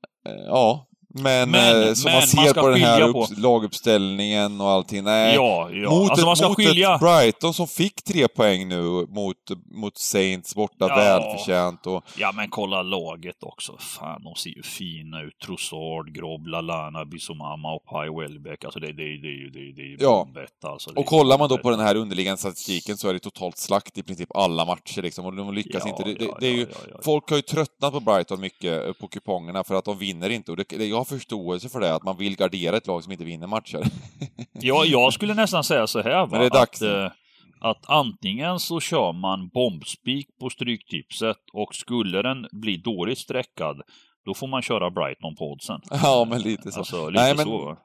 ja, 0.47 0.86
men, 1.21 1.51
men 1.51 1.87
eh, 1.87 1.93
som 1.93 2.11
man 2.11 2.21
ser 2.21 2.37
man 2.37 2.53
på 2.53 2.69
den 2.69 2.81
här 2.81 3.11
på... 3.11 3.27
laguppställningen 3.37 4.61
och 4.61 4.69
allting, 4.69 5.03
nej. 5.03 5.35
Ja, 5.35 5.69
ja. 5.71 5.89
Mot, 5.89 6.11
alltså, 6.11 6.43
ett, 6.43 6.49
mot 6.49 6.57
skilja... 6.57 6.95
ett 6.95 6.99
Brighton 6.99 7.53
som 7.53 7.67
fick 7.67 8.03
tre 8.03 8.27
poäng 8.27 8.67
nu 8.67 8.81
mot, 9.09 9.37
mot 9.71 9.97
Saints 9.97 10.55
borta, 10.55 10.75
ja. 10.89 10.95
välförtjänt. 10.95 11.87
Och... 11.87 12.03
Ja, 12.17 12.31
men 12.31 12.49
kolla 12.49 12.81
laget 12.81 13.43
också. 13.43 13.77
Fan, 13.79 14.23
de 14.23 14.35
ser 14.35 14.49
ju 14.49 14.63
fina 14.63 15.21
ut. 15.21 15.39
Trossard, 15.45 16.15
Grob, 16.15 16.47
Lalana, 16.47 17.05
Bissomama 17.05 17.73
och 17.73 17.85
Pai 17.85 18.09
Welbeck. 18.09 18.63
Alltså 18.63 18.79
det, 18.79 18.87
det, 18.87 19.17
det, 19.17 19.49
det, 19.53 19.71
det 19.75 19.81
är 19.81 19.85
ju 19.85 19.97
ja. 19.99 20.23
bombett 20.25 20.65
alltså. 20.65 20.89
och 20.95 21.05
kollar 21.05 21.37
man 21.37 21.49
då 21.49 21.57
på 21.57 21.69
den 21.69 21.79
här 21.79 21.95
underliggande 21.95 22.37
statistiken 22.37 22.97
så 22.97 23.09
är 23.09 23.13
det 23.13 23.19
totalt 23.19 23.57
slakt 23.57 23.97
i 23.97 24.03
princip 24.03 24.35
alla 24.35 24.65
matcher 24.65 25.01
liksom. 25.01 25.25
Och 25.25 25.33
de 25.33 25.53
lyckas 25.53 25.83
ja, 25.85 25.89
inte. 25.89 26.03
Det, 26.03 26.13
det, 26.13 26.33
det 26.39 26.47
är 26.47 26.53
ju, 26.53 26.67
Folk 27.01 27.29
har 27.29 27.37
ju 27.37 27.41
tröttnat 27.41 27.93
på 27.93 27.99
Brighton 27.99 28.41
mycket 28.41 28.87
eh, 28.87 28.93
på 28.93 29.07
kupongerna 29.07 29.63
för 29.63 29.75
att 29.75 29.85
de 29.85 29.97
vinner 29.97 30.29
inte. 30.29 30.51
Och 30.51 30.57
det, 30.57 30.85
jag 30.85 30.97
har 30.97 31.05
förståelse 31.07 31.69
för 31.69 31.79
det, 31.79 31.95
att 31.95 32.03
man 32.03 32.17
vill 32.17 32.35
gardera 32.35 32.77
ett 32.77 32.87
lag 32.87 33.03
som 33.03 33.11
inte 33.11 33.25
vinner 33.25 33.47
matcher. 33.47 33.83
ja, 34.51 34.85
jag 34.85 35.13
skulle 35.13 35.33
nästan 35.33 35.63
säga 35.63 35.87
så 35.87 36.01
här 36.01 36.11
va, 36.11 36.27
Men 36.31 36.39
det 36.39 36.45
är 36.45 36.49
dags 36.49 36.81
att, 36.81 36.87
eh, 36.87 37.11
att 37.59 37.89
antingen 37.89 38.59
så 38.59 38.79
kör 38.79 39.13
man 39.13 39.49
bombspik 39.49 40.27
på 40.39 40.49
Stryktipset 40.49 41.37
och 41.53 41.75
skulle 41.75 42.21
den 42.21 42.47
bli 42.51 42.77
dåligt 42.77 43.17
sträckad, 43.19 43.81
då 44.25 44.33
får 44.33 44.47
man 44.47 44.61
köra 44.61 44.89
Brighton 44.89 45.35
på 45.35 45.51
oddsen. 45.51 45.81
Ja, 46.03 46.27
men 46.29 46.41
lite 46.41 46.71
så. 46.71 46.79
Alltså, 46.79 47.09
lite 47.09 47.23
Nej, 47.23 47.35
men... 47.35 47.45
så. 47.45 47.77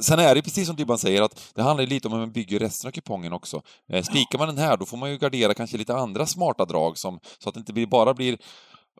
Sen 0.00 0.18
är 0.18 0.34
det 0.34 0.42
precis 0.42 0.66
som 0.66 0.76
Dybban 0.76 0.98
säger, 0.98 1.22
att 1.22 1.52
det 1.54 1.62
handlar 1.62 1.86
lite 1.86 2.08
om 2.08 2.12
hur 2.12 2.20
man 2.20 2.32
bygger 2.32 2.58
resten 2.58 2.88
av 2.88 2.92
kupongen 2.92 3.32
också. 3.32 3.62
Eh, 3.88 4.02
spikar 4.02 4.38
man 4.38 4.48
den 4.48 4.58
här, 4.58 4.76
då 4.76 4.86
får 4.86 4.96
man 4.96 5.10
ju 5.10 5.18
gardera 5.18 5.54
kanske 5.54 5.76
lite 5.76 5.94
andra 5.94 6.26
smarta 6.26 6.64
drag, 6.64 6.98
som, 6.98 7.20
så 7.38 7.48
att 7.48 7.54
det 7.54 7.58
inte 7.58 7.86
bara 7.86 8.14
blir 8.14 8.38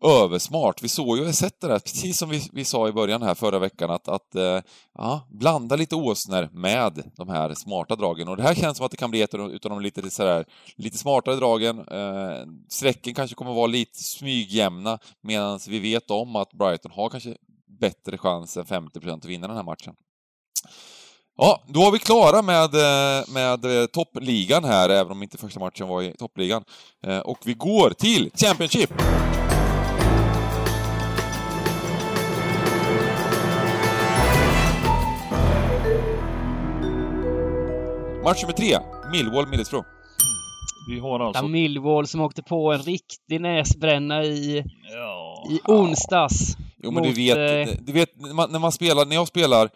översmart. 0.02 0.82
Vi 0.82 0.88
såg 0.88 1.18
ju, 1.18 1.32
sett 1.32 1.60
det 1.60 1.68
där, 1.68 1.78
precis 1.78 2.18
som 2.18 2.28
vi, 2.28 2.48
vi 2.52 2.64
sa 2.64 2.88
i 2.88 2.92
början 2.92 3.22
här 3.22 3.34
förra 3.34 3.58
veckan, 3.58 3.90
att, 3.90 4.08
att 4.08 4.34
eh, 4.34 4.60
ja, 4.94 5.28
blanda 5.30 5.76
lite 5.76 5.96
åsnor 5.96 6.48
med 6.52 7.10
de 7.16 7.28
här 7.28 7.54
smarta 7.54 7.96
dragen. 7.96 8.28
Och 8.28 8.36
det 8.36 8.42
här 8.42 8.54
känns 8.54 8.76
som 8.76 8.86
att 8.86 8.90
det 8.90 8.96
kan 8.96 9.10
bli 9.10 9.22
ett 9.22 9.34
av 9.34 9.58
de 9.60 9.80
lite, 9.80 10.10
sådär, 10.10 10.44
lite 10.76 10.98
smartare 10.98 11.36
dragen. 11.36 11.78
Eh, 11.78 12.46
sträcken 12.68 13.14
kanske 13.14 13.36
kommer 13.36 13.52
vara 13.52 13.66
lite 13.66 14.02
smygjämna, 14.02 14.98
medan 15.22 15.60
vi 15.68 15.78
vet 15.78 16.10
om 16.10 16.36
att 16.36 16.52
Brighton 16.52 16.92
har 16.92 17.08
kanske 17.08 17.36
bättre 17.80 18.18
chans 18.18 18.56
än 18.56 18.64
50% 18.64 19.16
att 19.16 19.24
vinna 19.24 19.46
den 19.46 19.56
här 19.56 19.64
matchen. 19.64 19.94
Ja, 21.40 21.62
då 21.66 21.80
var 21.80 21.92
vi 21.92 21.98
klara 21.98 22.42
med, 22.42 22.74
eh, 22.74 23.24
med 23.28 23.80
eh, 23.80 23.86
toppligan 23.86 24.64
här, 24.64 24.88
även 24.88 25.12
om 25.12 25.22
inte 25.22 25.38
första 25.38 25.60
matchen 25.60 25.88
var 25.88 26.02
i 26.02 26.12
toppligan. 26.12 26.64
Eh, 27.06 27.18
och 27.18 27.38
vi 27.44 27.54
går 27.54 27.90
till 27.90 28.30
Championship! 28.34 28.92
Match 38.28 38.42
nummer 38.42 38.52
tre, 38.52 38.78
Millwall-Middlesbrough. 39.12 39.86
Vi 40.88 41.00
har 41.00 41.20
alltså... 41.20 41.48
Millwall 41.48 42.06
som 42.06 42.20
åkte 42.20 42.42
på 42.42 42.72
en 42.72 42.82
riktig 42.82 43.40
näsbränna 43.40 44.24
i, 44.24 44.64
ja. 44.92 45.46
i 45.50 45.60
onsdags. 45.64 46.56
Jo, 46.82 46.90
men 46.90 46.94
mot, 46.94 47.04
du 47.04 47.12
vet, 47.12 47.68
eh... 47.68 47.74
du 47.80 47.92
vet 47.92 48.20
när, 48.20 48.34
man, 48.34 48.52
när 48.52 48.58
man 48.58 48.72
spelar, 48.72 49.06
när 49.06 49.14
jag 49.14 49.28
spelar, 49.28 49.70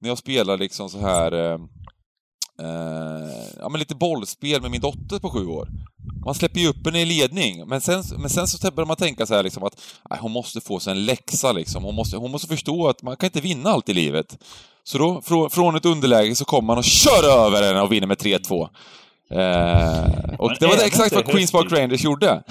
när 0.00 0.08
jag 0.08 0.18
spelar 0.18 0.58
liksom 0.58 0.88
så 0.88 0.98
här 0.98 1.32
eh, 1.32 1.58
eh, 2.62 3.30
ja, 3.58 3.68
men 3.68 3.78
lite 3.78 3.94
bollspel 3.94 4.62
med 4.62 4.70
min 4.70 4.80
dotter 4.80 5.18
på 5.18 5.30
sju 5.30 5.46
år. 5.46 5.68
Man 6.24 6.34
släpper 6.34 6.60
ju 6.60 6.68
upp 6.68 6.86
henne 6.86 7.02
i 7.02 7.04
ledning, 7.04 7.68
men 7.68 7.80
sen, 7.80 8.02
men 8.18 8.30
sen 8.30 8.46
så 8.46 8.70
börjar 8.70 8.86
man 8.86 8.96
tänka 8.96 9.26
så 9.26 9.34
här 9.34 9.42
liksom 9.42 9.62
att 9.62 9.80
nej, 10.10 10.18
hon 10.22 10.32
måste 10.32 10.60
få 10.60 10.80
sig 10.80 10.90
en 10.90 11.04
läxa 11.04 11.52
liksom. 11.52 11.84
Hon 11.84 11.94
måste, 11.94 12.16
hon 12.16 12.30
måste 12.30 12.48
förstå 12.48 12.88
att 12.88 13.02
man 13.02 13.16
kan 13.16 13.26
inte 13.26 13.40
vinna 13.40 13.70
allt 13.70 13.88
i 13.88 13.94
livet. 13.94 14.38
Så 14.90 14.98
då, 14.98 15.22
från, 15.22 15.50
från 15.50 15.76
ett 15.76 15.84
underläge 15.84 16.34
så 16.34 16.44
kommer 16.44 16.66
man 16.66 16.78
och 16.78 16.84
kör 16.84 17.46
över 17.46 17.62
henne 17.62 17.80
och 17.80 17.92
vinner 17.92 18.06
med 18.06 18.18
3-2. 18.18 18.68
Eh, 19.30 20.34
och 20.38 20.52
det 20.60 20.66
var 20.66 20.76
det 20.76 20.84
exakt 20.84 21.14
vad 21.14 21.26
Queens 21.26 21.52
Park? 21.52 21.72
Rangers 21.72 22.04
gjorde. 22.04 22.42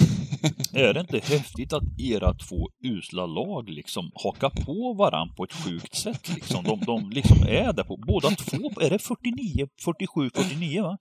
Är 0.73 0.93
det 0.93 0.99
inte 0.99 1.19
häftigt 1.19 1.73
att 1.73 1.83
era 1.97 2.33
två 2.33 2.69
usla 2.83 3.25
lag 3.25 3.69
liksom 3.69 4.11
hakar 4.15 4.49
på 4.49 4.93
varann 4.93 5.35
på 5.35 5.43
ett 5.43 5.53
sjukt 5.53 5.95
sätt? 5.95 6.29
Liksom? 6.35 6.63
De, 6.63 6.79
de 6.79 7.09
liksom 7.09 7.37
är 7.47 7.73
där 7.73 7.83
på 7.83 7.97
båda 7.97 8.29
två. 8.29 8.81
Är 8.81 8.89
det 8.89 8.99
49, 8.99 9.67
47, 9.85 10.29
49 10.35 10.83
va? 10.83 10.97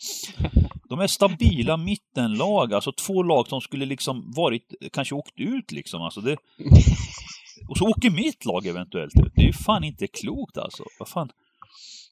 De 0.89 1.01
är 1.01 1.07
stabila 1.07 1.77
mittenlag, 1.77 2.75
alltså 2.75 2.93
två 2.93 3.23
lag 3.23 3.49
som 3.49 3.61
skulle 3.61 3.87
liksom 3.87 4.33
varit, 4.37 4.75
kanske 4.93 5.15
åkt 5.15 5.41
ut 5.41 5.73
liksom. 5.73 6.03
Alltså 6.03 6.21
det... 6.21 6.37
Och 7.69 7.79
så 7.79 7.89
åker 7.89 8.11
mitt 8.11 8.45
lag 8.45 8.67
eventuellt 8.67 9.17
ut. 9.27 9.33
Det 9.35 9.43
är 9.43 9.47
ju 9.47 9.53
fan 9.53 9.85
inte 9.85 10.07
klokt 10.07 10.59
alltså. 10.59 10.85
Vad 10.99 11.09
fan? 11.09 11.31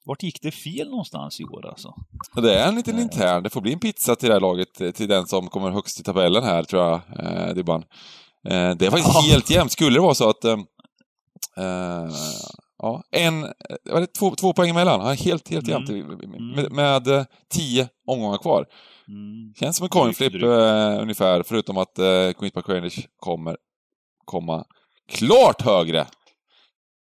Vart 0.07 0.23
gick 0.23 0.43
det 0.43 0.51
fel 0.51 0.91
någonstans 0.91 1.41
i 1.41 1.45
år 1.45 1.67
alltså? 1.69 1.95
Det 2.35 2.55
är 2.59 2.69
en 2.69 2.75
liten 2.75 2.99
intern, 2.99 3.43
det 3.43 3.51
får 3.51 3.61
bli 3.61 3.73
en 3.73 3.79
pizza 3.79 4.17
till 4.17 4.29
det 4.29 4.35
här 4.35 4.41
laget, 4.41 4.81
eh, 4.81 4.91
till 4.91 5.09
den 5.09 5.27
som 5.27 5.49
kommer 5.49 5.71
högst 5.71 6.01
i 6.01 6.03
tabellen 6.03 6.45
här, 6.45 6.63
tror 6.63 6.83
jag, 6.83 7.01
eh, 7.19 7.55
Dybban. 7.55 7.85
Eh, 8.49 8.71
det 8.71 8.91
faktiskt 8.91 9.15
Ja. 9.15 9.21
helt 9.21 9.51
jämnt. 9.51 9.73
Skulle 9.73 9.97
det 9.97 10.01
vara 10.01 10.15
så 10.15 10.29
att... 10.31 10.45
Eh, 10.45 10.59
eh, 11.57 12.11
ja, 12.79 13.03
en... 13.11 13.45
eh, 13.45 13.51
Var 13.93 14.01
det 14.01 14.07
två, 14.07 14.31
två 14.35 14.53
poäng 14.53 14.71
emellan? 14.71 15.01
Ja, 15.07 15.13
helt, 15.13 15.49
helt 15.49 15.69
jämnt. 15.69 15.89
Med, 16.57 16.73
med 16.73 17.09
eh, 17.09 17.25
tio 17.51 17.89
omgångar 18.07 18.39
kvar. 18.39 18.67
Mm. 19.09 19.55
Känns 19.61 19.77
som 19.77 19.85
en 19.85 19.89
coin 19.91 20.15
flip 20.15 20.43
eh, 20.43 21.03
ungefär, 21.03 21.43
förutom 21.43 21.77
att 21.79 21.99
eh, 21.99 22.05
Queens 22.33 22.53
Park 22.53 22.69
Rangers 22.69 23.07
kommer 23.17 23.57
komma 24.25 24.65
klart 25.13 25.63
högre. 25.63 26.07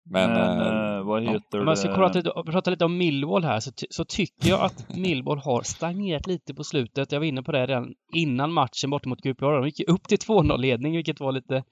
Men... 0.04 0.30
Men, 0.30 0.98
eh, 0.98 1.04
vad 1.04 1.24
ja. 1.24 1.32
heter 1.32 1.60
Om 1.60 1.66
man 1.66 1.78
ska 1.78 1.96
prata 1.96 2.44
prata 2.44 2.72
lite 2.72 2.86
om 2.86 2.98
Millwall 2.98 3.44
här 3.44 3.60
så, 3.60 3.72
ty- 3.72 3.88
så 3.90 4.06
tycker 4.06 4.50
jag 4.50 4.62
att 4.62 4.96
Millwall 4.98 5.38
har 5.38 5.62
stagnerat 5.62 6.28
lite 6.28 6.54
på 6.54 6.64
slutet. 6.64 7.12
Jag 7.12 7.20
var 7.20 7.26
inne 7.26 7.44
på 7.44 7.52
det 7.52 7.68
redan 7.68 7.94
innan 8.14 8.54
matchen 8.54 8.90
bort 8.90 9.06
mot 9.06 9.22
QPR. 9.22 9.62
De 9.62 9.66
gick 9.66 9.90
upp 9.90 10.08
till 10.08 10.18
2-0-ledning 10.18 10.96
vilket 10.96 11.20
var 11.20 11.32
lite 11.32 11.64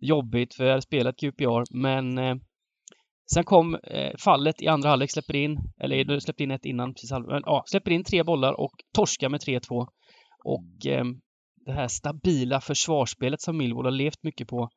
jobbigt 0.00 0.54
för 0.54 0.64
jag 0.64 0.70
hade 0.70 0.82
spelat 0.82 1.16
QPR. 1.16 1.76
Men 1.76 2.18
eh, 2.18 2.34
sen 3.32 3.44
kom 3.44 3.74
eh, 3.74 4.12
fallet 4.18 4.62
i 4.62 4.68
andra 4.68 4.88
halvlek, 4.88 5.10
släpper 5.10 5.36
in, 5.36 5.58
eller 5.80 6.04
du 6.04 6.20
släppte 6.20 6.42
in 6.42 6.50
ett 6.50 6.64
innan 6.64 6.94
precis 6.94 7.10
halv, 7.10 7.26
men, 7.26 7.42
ja, 7.46 7.64
släpper 7.66 7.90
in 7.90 8.04
tre 8.04 8.22
bollar 8.22 8.60
och 8.60 8.72
torskar 8.94 9.28
med 9.28 9.40
3-2. 9.40 9.86
Och 10.44 10.86
eh, 10.86 11.04
det 11.66 11.72
här 11.72 11.88
stabila 11.88 12.60
försvarsspelet 12.60 13.40
som 13.40 13.56
Millwall 13.56 13.84
har 13.84 13.92
levt 13.92 14.22
mycket 14.22 14.48
på 14.48 14.68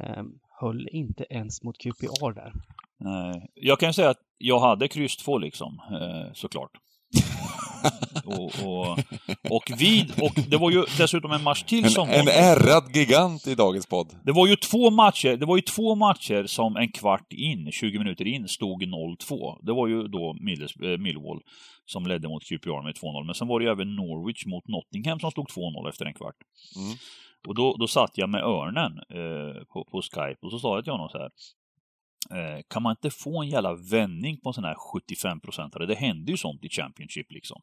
eh, 0.00 0.22
höll 0.60 0.88
inte 0.92 1.26
ens 1.30 1.62
mot 1.62 1.78
QPR 1.78 2.34
där. 2.34 2.52
Nej. 2.98 3.50
Jag 3.54 3.80
kan 3.80 3.94
säga 3.94 4.10
att 4.10 4.20
jag 4.38 4.60
hade 4.60 4.88
kryss 4.88 5.16
2 5.16 5.38
liksom, 5.38 5.80
eh, 5.92 6.32
såklart. 6.34 6.70
och, 8.24 8.52
och, 8.64 8.98
och 9.50 9.70
vid, 9.78 10.12
och 10.22 10.34
det 10.48 10.56
var 10.56 10.70
ju 10.70 10.84
dessutom 10.98 11.32
en 11.32 11.42
match 11.42 11.62
till 11.62 11.90
som 11.90 12.08
en, 12.08 12.20
en 12.20 12.28
ärrad 12.28 12.96
gigant 12.96 13.46
i 13.46 13.54
dagens 13.54 13.86
podd. 13.86 14.16
Det 14.24 14.32
var 14.32 14.46
ju 14.46 14.56
två 14.56 14.90
matcher, 14.90 15.36
det 15.36 15.46
var 15.46 15.56
ju 15.56 15.62
två 15.62 15.94
matcher 15.94 16.46
som 16.46 16.76
en 16.76 16.92
kvart 16.92 17.32
in, 17.32 17.72
20 17.72 17.98
minuter 17.98 18.26
in, 18.26 18.48
stod 18.48 18.82
0-2. 18.82 19.58
Det 19.62 19.72
var 19.72 19.88
ju 19.88 20.08
då 20.08 20.36
Milles, 20.40 20.76
eh, 20.76 20.98
Millwall 20.98 21.40
som 21.86 22.06
ledde 22.06 22.28
mot 22.28 22.44
QPR 22.44 22.82
med 22.84 22.94
2-0. 22.94 23.26
Men 23.26 23.34
sen 23.34 23.48
var 23.48 23.60
det 23.60 23.64
ju 23.64 23.72
även 23.72 23.96
Norwich 23.96 24.46
mot 24.46 24.68
Nottingham 24.68 25.20
som 25.20 25.30
stod 25.30 25.48
2-0 25.48 25.88
efter 25.88 26.04
en 26.06 26.14
kvart. 26.14 26.36
Mm. 26.76 26.96
Och 27.48 27.54
då, 27.54 27.76
då 27.76 27.86
satt 27.86 28.18
jag 28.18 28.28
med 28.28 28.44
Örnen 28.44 28.98
eh, 28.98 29.64
på, 29.64 29.84
på 29.84 30.02
Skype 30.02 30.38
och 30.40 30.50
så 30.50 30.58
sa 30.58 30.74
jag 30.74 30.84
till 30.84 30.92
honom 30.92 31.08
så 31.08 31.18
här. 31.18 31.30
Eh, 32.30 32.62
kan 32.68 32.82
man 32.82 32.90
inte 32.90 33.10
få 33.10 33.42
en 33.42 33.48
jävla 33.48 33.74
vändning 33.74 34.40
på 34.40 34.48
en 34.48 34.54
sån 34.54 34.64
här 34.64 34.74
75-procentare? 34.94 35.86
Det 35.86 35.94
händer 35.94 36.30
ju 36.30 36.36
sånt 36.36 36.64
i 36.64 36.68
Championship 36.68 37.32
liksom. 37.32 37.62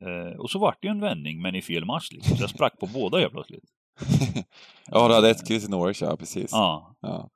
Eh, 0.00 0.38
och 0.38 0.50
så 0.50 0.58
vart 0.58 0.82
det 0.82 0.88
ju 0.88 0.90
en 0.90 1.00
vändning, 1.00 1.42
men 1.42 1.54
i 1.54 1.62
fel 1.62 1.84
match 1.84 2.08
liksom. 2.10 2.36
Så 2.36 2.42
jag 2.42 2.50
sprack 2.50 2.78
på 2.78 2.86
båda 2.86 3.18
helt 3.18 3.32
plötsligt. 3.32 3.64
Ja, 4.92 5.08
du 5.08 5.14
hade 5.14 5.30
ett 5.30 5.48
kryss 5.48 5.64
i 5.64 5.70
Norwich, 5.70 6.02
ja 6.02 6.16
precis. 6.16 6.52
Ja. 6.52 6.96
Ja. 7.00 7.30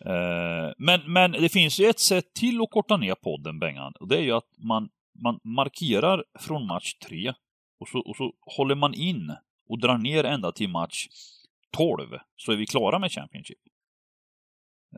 Eh, 0.00 0.72
men, 0.78 1.12
men 1.12 1.32
det 1.32 1.48
finns 1.48 1.80
ju 1.80 1.86
ett 1.86 2.00
sätt 2.00 2.34
till 2.34 2.60
att 2.60 2.70
korta 2.70 2.96
ner 2.96 3.14
podden, 3.14 3.58
Bengan. 3.58 3.92
Och 4.00 4.08
det 4.08 4.16
är 4.16 4.22
ju 4.22 4.32
att 4.32 4.48
man, 4.58 4.88
man 5.22 5.40
markerar 5.44 6.24
från 6.40 6.66
match 6.66 6.94
tre 6.94 7.34
och 7.80 7.88
så, 7.88 7.98
och 7.98 8.16
så 8.16 8.32
håller 8.40 8.74
man 8.74 8.94
in 8.94 9.36
och 9.68 9.80
drar 9.80 9.98
ner 9.98 10.24
ända 10.24 10.52
till 10.52 10.68
match 10.68 11.06
12 11.76 12.08
så 12.36 12.52
är 12.52 12.56
vi 12.56 12.66
klara 12.66 12.98
med 12.98 13.12
Championship. 13.12 13.58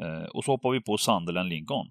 Eh, 0.03 0.29
och 0.29 0.45
så 0.45 0.51
hoppar 0.53 0.71
vi 0.71 0.81
på 0.81 0.99
Sunderland 0.99 1.49
Lincoln. 1.49 1.91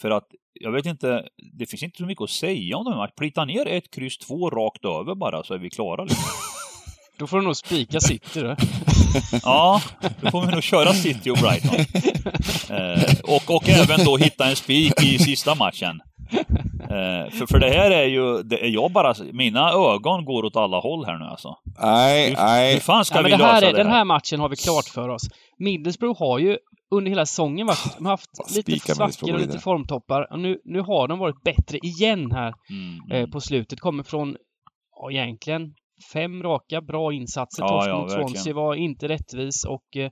För 0.00 0.10
att, 0.10 0.26
jag 0.52 0.72
vet 0.72 0.86
inte, 0.86 1.28
det 1.52 1.66
finns 1.66 1.82
inte 1.82 1.98
så 1.98 2.06
mycket 2.06 2.22
att 2.22 2.30
säga 2.30 2.76
om 2.76 2.84
de 2.84 2.94
här. 2.94 3.08
Plita 3.16 3.44
ner 3.44 3.66
ett 3.66 3.90
kryss 3.90 4.18
två 4.18 4.50
rakt 4.50 4.84
över 4.84 5.14
bara 5.14 5.44
så 5.44 5.54
är 5.54 5.58
vi 5.58 5.70
klara. 5.70 6.04
Liksom. 6.04 6.24
Då 7.18 7.26
får 7.26 7.38
du 7.38 7.44
nog 7.44 7.56
spika 7.56 8.00
City 8.00 8.40
då. 8.40 8.56
Ja, 9.42 9.82
då 10.20 10.30
får 10.30 10.46
vi 10.46 10.52
nog 10.52 10.62
köra 10.62 10.92
City 10.92 11.30
och 11.30 11.38
Brighton. 11.38 11.78
Eh, 12.70 13.14
och, 13.22 13.56
och 13.56 13.68
även 13.68 14.04
då 14.04 14.16
hitta 14.16 14.44
en 14.44 14.56
spik 14.56 15.02
i 15.02 15.18
sista 15.18 15.54
matchen. 15.54 16.00
Eh, 16.92 17.30
för, 17.30 17.46
för 17.46 17.58
det 17.58 17.70
här 17.70 17.90
är 17.90 18.04
ju, 18.04 18.42
det 18.42 18.64
är 18.64 18.68
jag 18.68 18.92
bara, 18.92 19.14
mina 19.32 19.70
ögon 19.70 20.24
går 20.24 20.44
åt 20.44 20.56
alla 20.56 20.80
håll 20.80 21.04
här 21.04 21.18
nu 21.18 21.24
alltså. 21.24 21.56
Nej, 21.82 22.34
nej. 22.36 22.74
hur 22.74 22.80
fan 22.80 23.04
ska 23.04 23.18
Ja, 23.18 23.22
men 23.22 23.30
vi 23.30 23.36
det 23.36 23.44
här 23.44 23.54
lösa 23.54 23.66
är, 23.66 23.72
det 23.72 23.78
den 23.78 23.86
här? 23.86 23.96
här 23.96 24.04
matchen 24.04 24.40
har 24.40 24.48
vi 24.48 24.56
klart 24.56 24.84
för 24.84 25.08
oss. 25.08 25.22
Middlesbrough 25.58 26.18
har 26.18 26.38
ju 26.38 26.58
under 26.94 27.10
hela 27.10 27.26
säsongen 27.26 27.66
varit, 27.66 27.96
de 27.96 28.06
har 28.06 28.12
haft 28.12 28.56
lite 28.56 28.94
svackor 28.94 29.32
och 29.32 29.40
lite 29.40 29.58
formtoppar. 29.58 30.32
Och 30.32 30.38
nu, 30.38 30.58
nu 30.64 30.80
har 30.80 31.08
de 31.08 31.18
varit 31.18 31.42
bättre 31.44 31.78
igen 31.78 32.32
här 32.32 32.54
Mm, 32.70 33.10
eh, 33.10 33.18
mm. 33.18 33.30
på 33.30 33.40
slutet. 33.40 33.80
Kommer 33.80 34.02
från, 34.02 34.36
ja 35.00 35.10
egentligen, 35.10 35.74
fem 36.12 36.42
raka 36.42 36.80
bra 36.80 37.12
insatser. 37.12 37.62
Ja, 37.62 37.68
Torsk 37.68 37.88
ja, 37.88 38.00
mot. 38.00 38.10
Swansea 38.10 38.54
var 38.54 38.74
inte 38.74 39.08
rättvis 39.08 39.64
och 39.64 39.96
eh, 39.96 40.10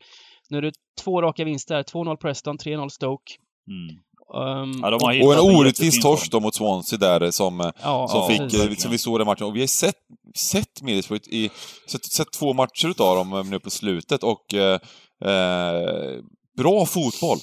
nu 0.50 0.58
är 0.58 0.62
det 0.62 0.72
två 1.04 1.22
raka 1.22 1.44
vinster. 1.44 1.82
2-0 1.82 2.16
Preston, 2.16 2.58
3-0 2.58 2.88
Stoke. 2.88 3.32
Mm. 3.68 4.02
Um, 4.34 4.80
Ja, 4.82 4.90
de 4.90 5.02
har 5.02 5.26
och, 5.26 5.34
en 5.34 5.56
orättvis 5.56 6.00
torsk 6.00 6.30
då 6.30 6.40
mot 6.40 6.54
Swansea 6.54 6.98
där 6.98 7.20
eh, 7.20 7.30
som, 7.30 7.60
eh, 7.60 7.70
ja, 7.82 8.08
som 8.08 8.20
ja, 8.20 8.28
fick, 8.28 8.40
precis. 8.40 8.70
eh, 8.70 8.74
som 8.76 8.90
vi 8.90 8.98
såg 8.98 9.18
den 9.20 9.26
matchen. 9.26 9.46
Och 9.46 9.56
vi 9.56 9.60
har 9.60 9.66
sett, 9.66 9.96
sett 10.36 10.82
Middlesbrough 10.82 11.28
i, 11.28 11.50
sett, 11.88 12.04
sett 12.04 12.32
två 12.32 12.52
matcher 12.52 12.88
utav 12.88 13.16
dem 13.16 13.50
nu 13.50 13.60
på 13.60 13.70
slutet 13.70 14.22
och 14.22 14.54
eh, 14.54 14.80
eh, 15.24 16.18
bra 16.56 16.86
fotboll. 16.86 17.38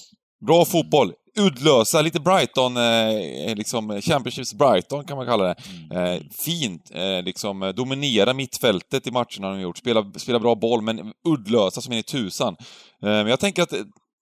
Bra 0.46 0.66
fotboll. 0.66 1.14
Uddlösa, 1.40 2.02
lite 2.02 2.20
Brighton, 2.20 2.78
eh, 2.78 3.56
liksom 3.56 4.02
Championships 4.02 4.54
Brighton 4.54 5.06
kan 5.06 5.18
man 5.18 5.26
kalla 5.26 5.44
det. 5.44 5.56
Mm. 5.92 6.14
Eh, 6.14 6.22
fint, 6.32 6.92
eh, 6.94 7.24
liksom 7.24 7.74
dominera 7.76 8.34
mittfältet 8.34 9.08
i 9.08 9.12
matcherna 9.12 9.48
de 9.48 9.54
har 9.54 9.60
gjort. 9.60 9.78
Spela, 9.78 10.12
spela 10.16 10.40
bra 10.40 10.56
boll, 10.56 10.82
men 10.82 11.14
uddlösa 11.28 11.82
som 11.82 11.94
in 11.94 12.00
i 12.00 12.04
tusan. 12.04 12.56
Eh, 13.04 13.10
men 13.10 13.28
jag 13.28 13.40
tänker 13.40 13.64
att 13.64 13.74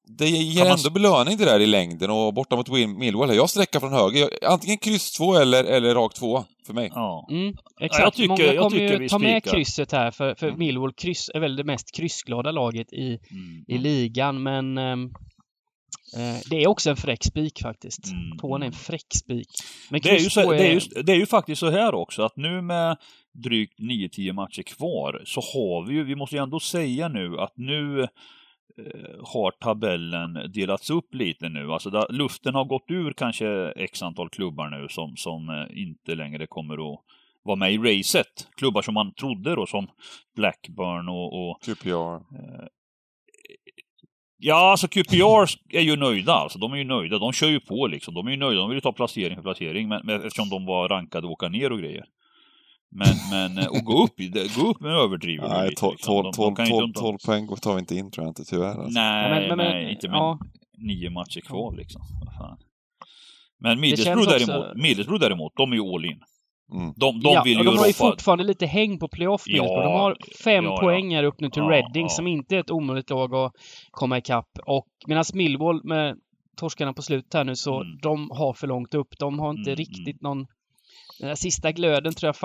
det 0.08 0.30
ger 0.30 0.58
Kan 0.62 0.68
man- 0.68 0.78
ändå 0.78 0.90
belöning 0.90 1.38
det 1.38 1.46
där 1.46 1.60
i 1.60 1.68
längden 1.68 2.10
och 2.12 2.34
borta 2.34 2.56
mot 2.56 2.70
Millwall. 2.70 3.36
Jag 3.36 3.50
sträcker 3.50 3.80
från 3.80 3.94
höger. 3.94 4.20
Jag, 4.42 4.52
antingen 4.52 4.78
kryss 4.78 5.12
två 5.12 5.36
eller, 5.36 5.64
eller 5.64 5.96
rakt 5.96 6.16
två 6.18 6.44
för 6.66 6.74
mig. 6.74 6.92
Ja. 6.96 7.28
Mm, 7.32 7.46
jag 7.80 7.86
exakt. 7.86 8.18
tycker- 8.18 8.28
Många 8.30 8.44
jag 8.44 8.58
kommer 8.58 8.70
tycker 8.78 8.94
ju 8.94 9.00
vi 9.00 9.10
ta 9.10 9.20
med 9.20 9.42
spikar. 9.44 9.58
krysset 9.58 9.92
här 9.92 10.12
för, 10.12 10.36
för 10.36 10.48
Mm. 10.48 10.60
Millwall 10.60 10.94
kryss 10.94 11.30
är 11.34 11.40
väl 11.40 11.56
det 11.56 11.64
mest 11.64 11.96
kryssglada 11.96 12.52
laget 12.52 12.94
i, 12.94 13.08
Mm. 13.32 13.66
i 13.68 13.78
ligan 13.78 14.44
men 14.44 14.78
ehm, 14.78 15.04
eh, 16.18 16.40
det 16.50 16.64
är 16.64 16.68
också 16.68 16.90
en 16.90 16.96
fräck 16.98 17.24
spik 17.24 17.62
faktiskt. 17.62 18.06
Mm. 18.12 18.38
Tvåan 18.38 18.62
är 18.62 18.66
en 18.68 18.72
fräck 18.72 19.06
spik. 19.16 19.48
Men 19.90 20.02
Det 20.02 20.10
är, 20.10 20.20
ju 20.20 20.30
så, 20.30 20.52
det, 20.52 20.68
är 20.68 20.74
ju, 20.74 20.80
det 21.04 21.12
är 21.12 21.16
ju 21.18 21.26
faktiskt 21.26 21.60
så 21.60 21.70
här 21.70 21.94
också 21.96 22.22
att 22.24 22.38
nu 22.38 22.62
med 22.62 22.98
drygt 23.44 23.80
9-10 23.80 24.34
matcher 24.34 24.62
kvar 24.64 25.22
så 25.26 25.42
har 25.42 25.88
vi 25.88 25.94
ju, 25.94 26.04
vi 26.04 26.16
måste 26.16 26.36
ju 26.36 26.44
ändå 26.44 26.60
säga 26.60 27.08
nu 27.08 27.38
att 27.40 27.54
nu 27.56 28.08
har 29.24 29.52
tabellen 29.52 30.52
delats 30.54 30.90
upp 30.90 31.14
lite 31.14 31.50
nu. 31.50 31.72
Alltså 31.72 31.90
där, 31.90 32.06
luften 32.10 32.56
har 32.56 32.66
gått 32.66 32.86
ur 32.88 33.14
kanske 33.14 33.72
x 33.76 34.02
antal 34.02 34.30
klubbar 34.30 34.70
nu 34.70 34.88
som, 34.90 35.16
som 35.18 35.50
eh, 35.50 35.82
inte 35.82 36.16
längre 36.16 36.48
kommer 36.48 36.74
att 36.94 37.00
vara 37.44 37.56
med 37.56 37.74
i 37.74 37.78
racet. 37.78 38.48
Klubbar 38.58 38.82
som 38.82 38.94
man 38.94 39.14
trodde 39.14 39.56
då 39.56 39.66
som 39.66 39.88
Blackburn 40.36 41.10
och, 41.10 41.50
och 41.50 41.62
QPR. 41.62 42.22
Ja, 44.38 44.72
alltså 44.72 44.88
QPR 44.88 45.46
är 45.70 45.82
ju 45.82 45.96
nöjda 45.96 46.34
alltså. 46.34 46.60
De 46.60 46.74
är 46.74 46.78
ju 46.78 46.84
nöjda. 46.84 47.20
De 47.20 47.34
kör 47.34 47.48
ju 47.48 47.60
på 47.60 47.88
liksom. 47.88 48.14
De 48.14 48.28
är 48.28 48.32
ju 48.32 48.38
nöjda. 48.38 48.62
De 48.62 48.70
vill 48.70 48.78
ju 48.78 48.82
ta 48.82 48.92
placering 48.92 49.36
för 49.36 49.44
placering. 49.44 49.88
Men, 49.88 50.02
men 50.06 50.16
eftersom 50.16 50.50
de 50.50 50.66
var 50.66 50.90
rankade 50.90 51.28
att 51.28 51.32
åka 51.32 51.50
ner 51.50 51.72
och 51.72 51.80
grejer. 51.80 52.06
Men, 52.98 53.08
men 53.32 53.58
eh, 53.64 53.68
och 53.70 53.84
gå 53.86 54.04
upp, 54.04 54.14
gå 54.58 54.68
upp 54.68 54.82
med 54.82 54.92
överdriver 54.92 55.50
Nej, 55.50 55.70
lite. 55.70 55.80
12, 55.82 55.94
Liksom. 55.96 56.24
De- 56.24 56.32
de 56.38 56.56
kan 56.56 56.66
ju 56.66 56.84
inte- 56.84 57.00
12, 57.00 57.18
12 57.18 57.18
poäng 57.26 57.48
tar 57.48 57.74
vi 57.74 57.80
inte 57.80 57.96
in 57.96 58.12
tror 58.12 58.26
jag 58.26 58.32
inte, 58.32 58.44
tyvärr. 58.46 58.68
Alltså. 58.68 59.00
Nej, 59.00 59.30
Men- 59.48 59.58
men- 59.58 59.72
nej, 59.72 59.92
inte 59.92 60.10
med 60.10 60.18
ja. 60.18 60.40
nio 60.78 61.10
matcher 61.10 61.42
kvar 61.42 61.76
liksom. 61.76 62.02
Fan. 62.38 62.58
Men 63.60 63.80
Middlesbrough 63.80 64.28
också- 64.36 64.46
däremot, 64.46 64.78
Middlesbrough 64.84 65.22
däremot, 65.22 65.54
de 65.56 65.72
är 65.72 65.76
ju 65.76 65.82
all 65.94 66.06
in. 66.06 66.20
Mm. 66.74 66.94
De, 66.96 67.20
de 67.22 67.30
ja, 67.34 67.42
vill 67.46 67.58
och 67.60 67.66
ju 67.66 67.72
de 67.72 67.78
har 67.78 67.86
ju 67.86 67.92
ropa... 67.92 68.10
fortfarande 68.12 68.44
lite 68.44 68.66
häng 68.66 69.00
på 69.00 69.08
playoff 69.08 69.44
Ja. 69.46 69.64
De 69.64 69.92
har 69.92 70.18
fem 70.44 70.66
ja, 70.66 70.72
ja. 70.72 70.78
poäng 70.82 71.16
här 71.16 71.24
upp 71.24 71.40
nu 71.40 71.50
till 71.50 71.62
Ja, 71.64 71.70
Reading 71.70 72.06
ja. 72.06 72.10
som 72.10 72.28
inte 72.28 72.56
är 72.56 72.60
ett 72.60 72.72
omöjligt 72.72 73.10
lag 73.10 73.36
att 73.36 73.52
komma 73.92 74.18
ikapp. 74.18 74.50
Och 74.66 74.88
medan 75.08 75.24
Millwall 75.34 75.82
med 75.84 76.16
torskarna 76.58 76.94
på 76.94 77.02
slutet 77.02 77.34
här 77.34 77.44
nu 77.44 77.56
så 77.56 77.82
Mm. 77.82 77.98
de 78.02 78.30
har 78.32 78.54
för 78.54 78.68
långt 78.68 78.94
upp. 78.94 79.08
De 79.20 79.40
har 79.40 79.50
inte 79.50 79.72
Mm, 79.72 79.76
riktigt 79.76 80.22
någon 80.22 80.46
den 81.20 81.28
här 81.28 81.36
sista 81.36 81.72
glöden 81.72 82.14
tror 82.14 82.28
jag 82.28 82.36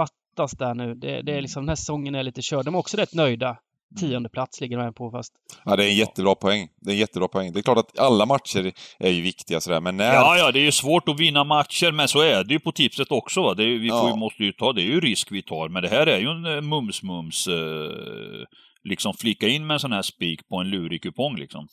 fattas 0.41 0.59
där 0.59 0.75
nu. 0.75 0.95
Det, 0.95 1.23
det 1.23 1.33
är 1.33 1.41
liksom, 1.41 1.63
den 1.63 1.69
här 1.69 1.77
säsongen 1.77 2.15
är 2.15 2.23
lite 2.23 2.43
körd. 2.43 2.65
De 2.65 2.75
är 2.75 2.79
också 2.79 2.97
rätt 2.97 3.15
nöjda. 3.15 3.57
Tionde 4.01 4.29
plats 4.29 4.61
ligger 4.61 4.77
de 4.77 4.83
här 4.83 4.93
på 4.93 5.11
fast... 5.11 5.33
Ja, 5.65 5.77
det 5.77 5.85
är 5.85 5.89
en 5.89 5.97
jättebra 5.97 6.35
poäng. 6.35 6.69
Det 6.81 6.91
är 6.91 6.95
en 6.95 6.99
jättebra 7.01 7.29
poäng. 7.29 7.53
Det 7.53 7.61
är 7.61 7.63
klart 7.63 7.79
att 7.79 7.99
alla 7.99 8.27
matcher 8.27 8.73
är 8.99 9.11
ju 9.11 9.23
viktiga 9.23 9.61
sådär, 9.61 9.81
men 9.81 9.97
när... 9.97 10.15
Ja, 10.15 10.37
ja, 10.37 10.53
det 10.53 10.59
är 10.59 10.65
ju 10.65 10.73
svårt 10.73 11.09
att 11.09 11.21
vinna 11.21 11.45
matcher, 11.45 11.93
men 11.93 12.09
så 12.09 12.21
är 12.21 12.45
det 12.45 12.55
ju 12.55 12.61
på 12.61 12.73
tipset 12.73 13.11
också. 13.13 13.43
Va? 13.43 13.55
Det 13.55 13.63
är, 13.65 13.79
vi 13.79 13.89
får, 13.89 14.09
Ja. 14.09 14.17
måste 14.17 14.45
ju 14.45 14.53
ta, 14.53 14.73
det 14.73 14.83
är 14.83 14.85
ju 14.85 15.01
risk 15.01 15.33
vi 15.33 15.43
tar, 15.43 15.69
men 15.69 15.83
det 15.83 15.89
här 15.89 16.07
är 16.07 16.19
ju 16.19 16.29
en 16.31 16.45
eh, 16.45 16.61
mums-mums, 16.61 17.49
eh, 17.49 18.47
liksom 18.85 19.15
flika 19.15 19.49
in 19.49 19.67
med 19.67 19.75
en 19.75 19.81
sån 19.81 19.93
här 19.93 20.03
spik 20.03 20.49
på 20.49 20.57
en 20.57 20.71
lurig 20.71 21.03
kupong 21.03 21.37
liksom. 21.37 21.67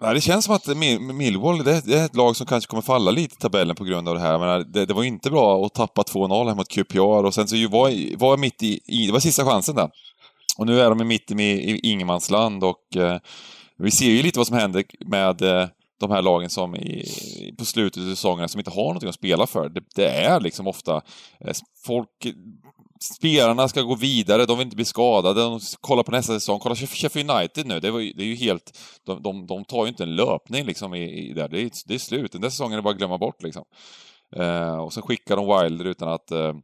Nej, 0.00 0.14
det 0.14 0.20
känns 0.20 0.44
som 0.44 0.54
att 0.54 0.66
Millwall, 1.14 1.64
det 1.64 1.88
är, 1.88 2.04
ett 2.04 2.16
lag 2.16 2.36
som 2.36 2.46
kanske 2.46 2.70
kommer 2.70 2.82
falla 2.82 3.10
lite 3.10 3.34
i 3.34 3.38
tabellen 3.38 3.76
på 3.76 3.84
grund 3.84 4.08
av 4.08 4.14
det 4.14 4.20
här. 4.20 4.38
Men 4.38 4.72
det, 4.72 4.86
det 4.86 4.94
var 4.94 5.02
ju 5.02 5.08
inte 5.08 5.30
bra 5.30 5.66
att 5.66 5.74
tappa 5.74 6.02
2-0 6.02 6.48
här 6.48 6.54
mot 6.54 6.68
QPR 6.68 7.24
och 7.24 7.34
sen 7.34 7.48
så 7.48 7.56
ju 7.56 7.68
var, 7.68 8.16
var 8.16 8.30
jag 8.30 8.38
mitt 8.38 8.62
i, 8.62 8.80
i, 8.84 9.06
det 9.06 9.12
var 9.12 9.20
sista 9.20 9.44
chansen 9.44 9.74
där. 9.74 9.90
Och 10.58 10.66
nu 10.66 10.80
är 10.80 10.88
de 10.90 11.08
mitt 11.08 11.30
i, 11.30 11.34
i 11.42 11.80
ingenmansland 11.90 12.64
och 12.64 12.96
eh, 12.96 13.18
vi 13.78 13.90
ser 13.90 14.10
ju 14.10 14.22
lite 14.22 14.38
vad 14.38 14.46
som 14.46 14.56
händer 14.56 14.84
med 15.06 15.42
eh, 15.42 15.68
de 16.00 16.10
här 16.10 16.22
lagen 16.22 16.50
som 16.50 16.76
i, 16.76 17.54
på 17.58 17.64
slutet 17.64 18.02
av 18.02 18.06
säsongen 18.06 18.48
som 18.48 18.58
inte 18.58 18.70
har 18.70 18.84
någonting 18.84 19.08
att 19.08 19.14
spela 19.14 19.46
för. 19.46 19.68
Det, 19.68 19.82
det 19.94 20.10
är 20.10 20.40
liksom 20.40 20.66
ofta 20.66 21.02
eh, 21.40 21.52
folk 21.86 22.26
Spelarna 23.00 23.68
ska 23.68 23.82
gå 23.82 23.94
vidare, 23.94 24.46
de 24.46 24.58
vill 24.58 24.66
inte 24.66 24.76
bli 24.76 24.84
skadade, 24.84 25.40
de 25.40 25.60
kollar 25.80 26.02
på 26.02 26.10
nästa 26.10 26.32
säsong. 26.32 26.58
Kolla 26.58 26.74
Sheffield 26.74 27.30
United 27.30 27.66
nu, 27.66 27.80
det, 27.80 27.90
var 27.90 28.00
det 28.00 28.22
är 28.22 28.26
ju 28.26 28.34
helt... 28.34 28.78
De, 29.06 29.22
de, 29.22 29.46
de 29.46 29.64
tar 29.64 29.84
ju 29.84 29.88
inte 29.88 30.02
en 30.02 30.16
löpning 30.16 30.64
liksom 30.64 30.94
i, 30.94 31.28
i 31.28 31.32
där. 31.32 31.48
Det 31.48 31.60
är, 31.60 31.70
det 31.86 31.94
är 31.94 31.98
slut. 31.98 32.32
Den 32.32 32.40
där 32.40 32.50
säsongen 32.50 32.72
är 32.72 32.76
det 32.76 32.82
bara 32.82 32.90
att 32.90 32.98
glömma 32.98 33.18
bort 33.18 33.42
liksom. 33.42 33.64
Eh, 34.36 34.76
och 34.76 34.92
sen 34.92 35.02
skickar 35.02 35.36
de 35.36 35.62
Wilder 35.62 35.84
utan 35.84 36.08
att... 36.08 36.30
Eh, 36.30 36.54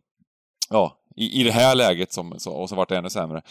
ja, 0.70 1.01
i, 1.16 1.41
i 1.41 1.45
det 1.45 1.53
här 1.53 1.74
läget 1.74 2.12
som, 2.12 2.35
så, 2.39 2.53
och 2.53 2.68
så 2.68 2.76
vart 2.76 2.89
det 2.89 2.97
ännu 2.97 3.11
sämre. 3.11 3.43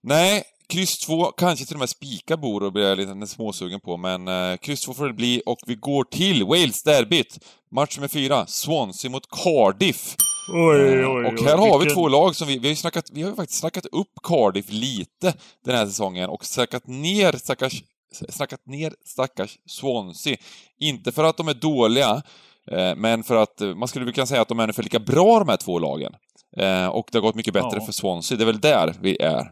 Nej, 0.00 0.42
kryss 0.68 0.98
2, 0.98 1.24
kanske 1.24 1.66
till 1.66 1.76
och 1.76 1.80
med 1.80 1.88
spika 1.88 2.36
bor 2.36 2.62
och 2.62 2.72
blir 2.72 2.88
jag 2.88 2.98
lite 2.98 3.26
småsugen 3.26 3.80
på, 3.80 3.96
men 3.96 4.28
eh, 4.28 4.56
kryss 4.56 4.80
2 4.80 4.94
får 4.94 5.06
det 5.06 5.12
bli 5.12 5.42
och 5.46 5.58
vi 5.66 5.74
går 5.74 6.04
till 6.04 6.44
Wales-derbyt. 6.44 7.38
Match 7.70 7.96
nummer 7.96 8.08
fyra, 8.08 8.46
Swansea 8.46 9.10
mot 9.10 9.30
Cardiff. 9.30 10.16
Oj, 10.48 11.04
och 11.04 11.40
här 11.40 11.56
har 11.56 11.78
vi 11.78 11.90
två 11.90 12.08
lag 12.08 12.36
som 12.36 12.48
vi, 12.48 12.58
vi 12.58 12.66
har 12.66 12.70
ju 12.70 12.76
snackat, 12.76 13.10
vi 13.12 13.22
har 13.22 13.30
ju 13.30 13.36
faktiskt 13.36 13.60
snackat 13.60 13.86
upp 13.86 14.12
Cardiff 14.22 14.66
lite 14.70 15.34
den 15.64 15.74
här 15.74 15.86
säsongen 15.86 16.30
och 16.30 16.44
snackat 16.44 16.86
ner 16.86 17.32
stackars, 17.32 17.82
snackat 18.28 18.66
ner 18.66 18.94
stackars 19.04 19.58
Swansea. 19.66 20.36
Inte 20.80 21.12
för 21.12 21.24
att 21.24 21.36
de 21.36 21.48
är 21.48 21.54
dåliga, 21.54 22.22
eh, 22.70 22.96
men 22.96 23.22
för 23.22 23.42
att 23.42 23.60
eh, 23.60 23.74
man 23.74 23.88
skulle 23.88 24.04
väl 24.04 24.14
kunna 24.14 24.26
säga 24.26 24.42
att 24.42 24.48
de 24.48 24.58
är 24.58 24.62
ungefär 24.62 24.82
lika 24.82 24.98
bra 24.98 25.38
de 25.38 25.48
här 25.48 25.56
två 25.56 25.78
lagen. 25.78 26.12
Eh, 26.56 26.86
och 26.86 27.08
det 27.12 27.18
har 27.18 27.22
gått 27.22 27.34
mycket 27.34 27.54
bättre 27.54 27.78
Ja. 27.78 27.84
för 27.84 27.92
Swansea, 27.92 28.38
det 28.38 28.44
är 28.44 28.46
väl 28.46 28.60
där 28.60 28.94
vi 29.00 29.16
är. 29.22 29.50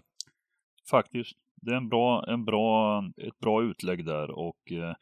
Faktiskt. 0.91 1.33
Det 1.63 1.71
är 1.71 1.77
en 1.77 1.89
bra, 1.89 2.25
en 2.29 2.45
bra, 2.45 2.99
ett 3.27 3.39
bra 3.39 3.63
utlägg 3.63 4.05
där 4.05 4.31
och 4.31 4.73
eh, 4.73 4.95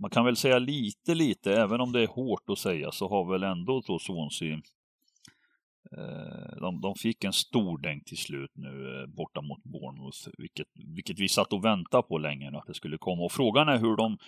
man 0.00 0.10
kan 0.10 0.24
väl 0.24 0.36
säga 0.36 0.58
lite, 0.58 1.14
lite, 1.14 1.54
även 1.54 1.80
om 1.80 1.92
det 1.92 2.02
är 2.02 2.06
hårt 2.06 2.50
att 2.50 2.58
säga, 2.58 2.92
så 2.92 3.08
har 3.08 3.32
väl 3.32 3.42
ändå 3.42 3.82
då 3.86 3.98
Swansea 3.98 4.52
eh, 4.52 4.58
Eh, 5.96 6.60
de, 6.60 6.80
de 6.80 6.94
fick 6.94 7.24
en 7.24 7.32
stor 7.32 7.78
däng 7.78 8.00
till 8.00 8.16
slut 8.16 8.50
nu 8.54 9.00
eh, 9.00 9.06
borta 9.06 9.40
mot 9.40 9.62
Bournemouth, 9.62 10.28
vilket, 10.38 10.66
vilket 10.94 11.18
vi 11.18 11.28
satt 11.28 11.52
och 11.52 11.64
väntade 11.64 12.02
på 12.02 12.18
länge 12.18 12.58
att 12.58 12.66
det 12.66 12.74
skulle 12.74 12.98
komma. 12.98 13.24
Och 13.24 13.32
frågan 13.32 13.68
är 13.68 13.78
hur 13.78 13.96
de 13.96 14.18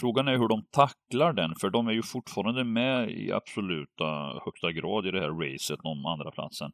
Frågan 0.00 0.28
är 0.28 0.38
hur 0.38 0.48
de 0.48 0.62
tacklar 0.70 1.32
den, 1.32 1.54
för 1.60 1.70
de 1.70 1.88
är 1.88 1.92
ju 1.92 2.02
fortfarande 2.02 2.64
med 2.64 3.10
i 3.10 3.32
absoluta 3.32 4.04
högsta 4.44 4.72
grad 4.72 5.06
i 5.06 5.10
det 5.10 5.20
här 5.20 5.52
racet 5.52 5.80
om 5.82 6.06
andra 6.06 6.30
platsen. 6.30 6.70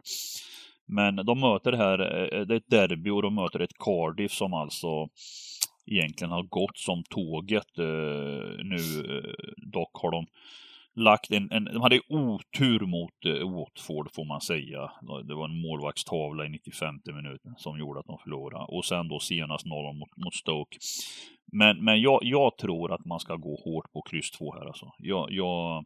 Men 0.86 1.16
de 1.16 1.40
möter 1.40 1.70
det 1.72 1.76
här, 1.76 1.98
eh, 2.00 2.40
det 2.46 2.54
är 2.54 2.58
ett 2.58 2.70
derby 2.70 3.10
och 3.10 3.22
de 3.22 3.34
möter 3.34 3.60
ett 3.60 3.78
Cardiff 3.78 4.32
som 4.32 4.54
alltså 4.54 5.08
egentligen 5.86 6.30
har 6.30 6.42
gått 6.42 6.78
som 6.78 7.02
tåget. 7.10 7.76
Nu 8.64 8.78
dock 9.56 9.90
har 9.94 10.10
de 10.10 10.26
lagt 10.96 11.30
en, 11.30 11.52
en 11.52 11.64
de 11.64 11.80
hade 11.82 12.00
otur 12.08 12.80
mot 12.86 13.24
eh, 13.26 13.50
Watford 13.58 14.14
får 14.14 14.24
man 14.24 14.40
säga. 14.40 14.90
Det 15.28 15.34
var 15.34 15.44
en 15.48 15.60
målvaktstavla 15.60 16.46
i 16.46 16.48
95 16.48 16.94
minuten 17.06 17.54
som 17.58 17.78
gjorde 17.78 18.00
att 18.00 18.06
de 18.06 18.18
förlorade. 18.18 18.64
Och 18.64 18.84
sen 18.84 19.08
då 19.08 19.18
senast 19.20 19.66
0 19.66 19.96
mot, 19.96 20.16
mot 20.24 20.34
Stoke. 20.34 20.76
Men, 21.52 21.84
men 21.84 22.00
jag, 22.00 22.18
jag 22.22 22.56
tror 22.58 22.92
att 22.94 23.04
man 23.04 23.20
ska 23.20 23.36
gå 23.36 23.60
hårt 23.64 23.92
på 23.92 24.02
kryss 24.02 24.30
2 24.30 24.52
här 24.54 24.66
alltså. 24.66 24.86
Jag, 24.98 25.26
jag, 25.30 25.84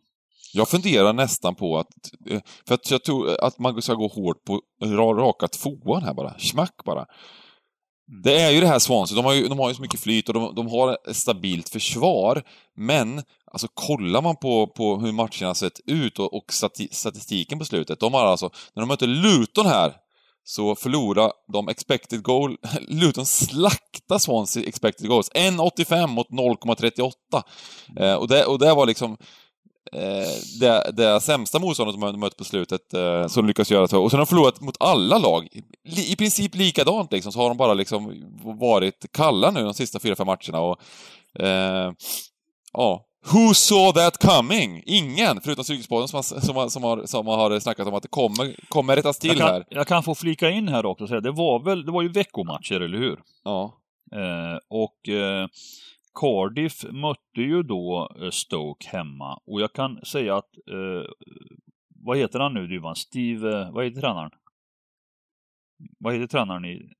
Jag 0.54 0.68
funderar 0.68 1.12
nästan 1.12 1.54
på 1.54 1.78
att... 1.78 1.88
eh, 2.30 2.40
För 2.66 2.74
att 2.74 2.90
jag 2.90 3.04
tror 3.04 3.44
att 3.44 3.58
man 3.58 3.82
ska 3.82 3.94
gå 3.94 4.06
hårt 4.08 4.44
på 4.44 4.60
ra- 4.84 5.14
raka 5.18 5.48
tvåan 5.48 6.02
här 6.02 6.14
bara. 6.14 6.34
Schmack 6.38 6.84
bara. 6.84 7.06
Det 8.24 8.40
är 8.40 8.50
ju 8.50 8.60
det 8.60 8.66
här 8.66 8.78
Swansea, 8.78 9.16
de 9.16 9.24
har 9.24 9.34
ju, 9.34 9.48
de 9.48 9.58
har 9.58 9.68
ju 9.68 9.74
så 9.74 9.82
mycket 9.82 10.00
flyt 10.00 10.28
och 10.28 10.34
de, 10.34 10.54
de 10.54 10.68
har 10.68 10.92
ett 11.10 11.16
stabilt 11.16 11.68
försvar. 11.68 12.42
Men, 12.76 13.22
alltså 13.56 13.68
kollar 13.74 14.22
man 14.22 14.36
på, 14.36 14.66
på 14.66 14.96
hur 14.96 15.12
matcherna 15.12 15.54
sett 15.54 15.80
ut 15.86 16.18
och, 16.18 16.34
och 16.34 16.52
stati, 16.52 16.88
statistiken 16.92 17.58
på 17.58 17.64
slutet. 17.64 18.00
De 18.00 18.14
har 18.14 18.26
alltså, 18.26 18.50
när 18.74 18.80
de 18.80 18.88
möter 18.88 19.06
Luton 19.06 19.66
här, 19.66 19.92
så 20.44 20.74
förlorar 20.74 21.32
de 21.52 21.68
expected 21.68 22.22
goal... 22.22 22.56
Luton 22.88 23.26
slaktar 23.26 24.18
Swansea 24.18 24.68
expected 24.68 25.08
goals. 25.08 25.30
1,85 25.30 26.06
mot 26.06 26.30
0,38. 26.30 27.12
Eh, 28.00 28.14
och, 28.14 28.28
det, 28.28 28.44
och 28.44 28.58
det 28.58 28.74
var 28.74 28.86
liksom 28.86 29.16
eh, 29.92 30.58
det, 30.60 30.90
det 30.92 31.20
sämsta 31.20 31.58
motståndet 31.58 32.00
de 32.00 32.20
mött 32.20 32.36
på 32.36 32.44
slutet 32.44 32.94
eh, 32.94 33.26
som 33.26 33.42
de 33.42 33.48
lyckas 33.48 33.70
göra 33.70 33.88
så. 33.88 34.02
Och 34.02 34.10
sen 34.10 34.18
har 34.18 34.26
de 34.26 34.28
förlorat 34.28 34.60
mot 34.60 34.76
alla 34.80 35.18
lag. 35.18 35.48
I 35.84 36.16
princip 36.16 36.54
likadant 36.54 37.12
liksom, 37.12 37.32
så 37.32 37.40
har 37.40 37.48
de 37.48 37.56
bara 37.56 37.74
liksom 37.74 38.24
varit 38.60 39.06
kalla 39.12 39.50
nu 39.50 39.62
de 39.62 39.74
sista 39.74 39.98
fyra, 39.98 40.16
fem 40.16 40.26
matcherna 40.26 40.60
och... 40.60 40.80
Eh, 41.40 41.92
ja. 42.72 43.05
Who 43.32 43.54
saw 43.54 43.92
that 44.00 44.18
coming? 44.18 44.82
Ingen, 44.86 45.40
förutom 45.40 45.64
Strykespodden 45.64 46.08
som, 46.08 46.16
har- 46.16 46.40
som, 46.40 46.56
har- 46.56 46.68
som, 46.68 46.82
har, 46.82 47.06
som 47.06 47.26
har 47.26 47.60
snackat 47.60 47.86
om 47.88 47.94
att 47.94 48.02
det 48.02 48.08
kommer, 48.08 48.68
kommer 48.68 48.96
rättas 48.96 49.18
till 49.18 49.28
jag, 49.28 49.38
kan, 49.38 49.48
här. 49.48 49.64
jag 49.70 49.86
kan 49.86 50.02
få 50.02 50.14
flika 50.14 50.50
in 50.50 50.68
här 50.68 50.86
också 50.86 51.04
och 51.04 51.08
säga, 51.08 51.20
det 51.20 51.30
var 51.30 51.64
väl, 51.64 51.84
det 51.86 51.92
var 51.92 52.02
ju 52.02 52.08
veckomatcher, 52.08 52.80
eller 52.80 52.98
hur? 52.98 53.18
Ja. 53.44 53.80
Eh, 54.12 54.58
och 54.68 55.08
eh, 55.08 55.48
Cardiff 56.20 56.84
mötte 56.92 57.40
ju 57.40 57.62
då 57.62 58.10
eh, 58.22 58.30
Stoke 58.30 58.88
hemma. 58.88 59.40
Och 59.46 59.60
jag 59.60 59.72
kan 59.72 60.04
säga 60.04 60.36
att, 60.36 60.50
eh, 60.70 61.10
vad 62.04 62.18
heter 62.18 62.38
han 62.40 62.54
nu 62.54 62.66
Duvan? 62.66 62.96
Steve, 62.96 63.60
eh, 63.62 63.70
vad 63.72 63.84
heter 63.84 64.00
tränaren? 64.00 64.30
Vad 65.98 66.14
heter 66.14 66.26
tränaren 66.26 66.64
i, 66.64 66.92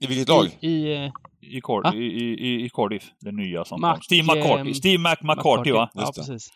I 0.00 0.06
vilket 0.06 0.28
lag? 0.28 0.46
I, 0.60 0.66
i, 0.68 1.04
eh, 1.04 1.12
i, 1.56 1.60
Car- 1.60 1.82
Va? 1.82 1.94
i, 1.94 2.04
i, 2.04 2.64
i 2.64 2.68
Cardiff? 2.70 3.10
Det 3.20 3.32
nya 3.32 3.64
som 3.64 3.80
Mac- 3.80 3.92
kom. 3.94 4.02
Steve 4.02 4.22
McCarthy. 4.34 4.74
Steve 4.74 4.98
Mac 4.98 5.16
McCarthy, 5.22 5.70
va? 5.72 5.90
Ja, 5.94 6.12
precis. 6.16 6.50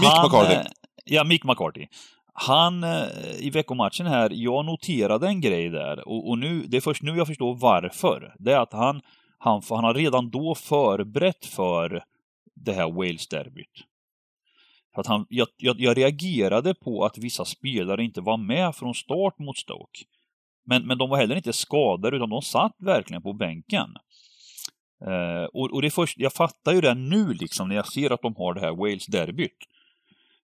Mick 0.00 0.08
Han, 0.08 0.26
McCarthy. 0.26 0.54
eh, 0.54 0.66
Ja, 1.04 1.24
Mick 1.24 1.44
McCarthy. 1.44 1.86
Han, 2.34 2.84
eh, 2.84 3.06
i 3.38 3.50
veckomatchen 3.50 4.06
här, 4.06 4.30
jag 4.32 4.64
noterade 4.64 5.26
en 5.28 5.40
grej 5.40 5.68
där 5.68 6.08
och, 6.08 6.28
och 6.30 6.38
nu, 6.38 6.62
det 6.66 6.76
är 6.76 6.80
först 6.80 7.02
nu 7.02 7.16
jag 7.16 7.26
förstår 7.26 7.54
varför. 7.54 8.34
Det 8.38 8.52
är 8.52 8.58
att 8.60 8.72
han, 8.72 9.00
han, 9.38 9.62
han 9.68 9.84
har 9.84 9.94
redan 9.94 10.30
då 10.30 10.54
förberett 10.54 11.46
för 11.46 12.02
det 12.54 12.72
här 12.72 12.90
Wales-derbyt. 12.90 13.84
För 14.94 15.00
att 15.00 15.06
han, 15.06 15.26
jag, 15.28 15.48
jag, 15.56 15.80
jag 15.80 15.98
reagerade 15.98 16.74
på 16.74 17.04
att 17.04 17.18
vissa 17.18 17.44
spelare 17.44 18.04
inte 18.04 18.20
var 18.20 18.36
med 18.36 18.74
från 18.76 18.94
start 18.94 19.38
mot 19.38 19.56
Stoke. 19.58 20.00
Men, 20.66 20.86
men 20.86 20.98
de 20.98 21.10
var 21.10 21.16
heller 21.16 21.36
inte 21.36 21.52
skadade 21.52 22.16
utan 22.16 22.30
de 22.30 22.42
satt 22.42 22.76
verkligen 22.78 23.22
på 23.22 23.32
bänken. 23.32 23.88
Eh, 25.06 25.44
och, 25.44 25.72
och 25.72 25.82
det 25.82 25.90
först, 25.90 26.18
jag 26.18 26.32
fattar 26.32 26.72
ju 26.72 26.80
det 26.80 26.94
nu 26.94 27.32
liksom 27.32 27.68
när 27.68 27.76
jag 27.76 27.92
ser 27.92 28.10
att 28.12 28.22
de 28.22 28.34
har 28.36 28.54
det 28.54 28.60
här 28.60 28.72
Wales-derbyt. 28.72 29.58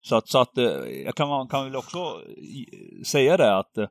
Så 0.05 0.15
att, 0.15 0.27
så 0.27 0.37
att 0.37 0.57
eh, 0.57 0.65
jag 1.05 1.15
kan, 1.15 1.47
kan 1.47 1.65
väl 1.65 1.75
också 1.75 2.21
säga 3.05 3.37
det 3.37 3.57
att, 3.57 3.77
eh, 3.77 3.87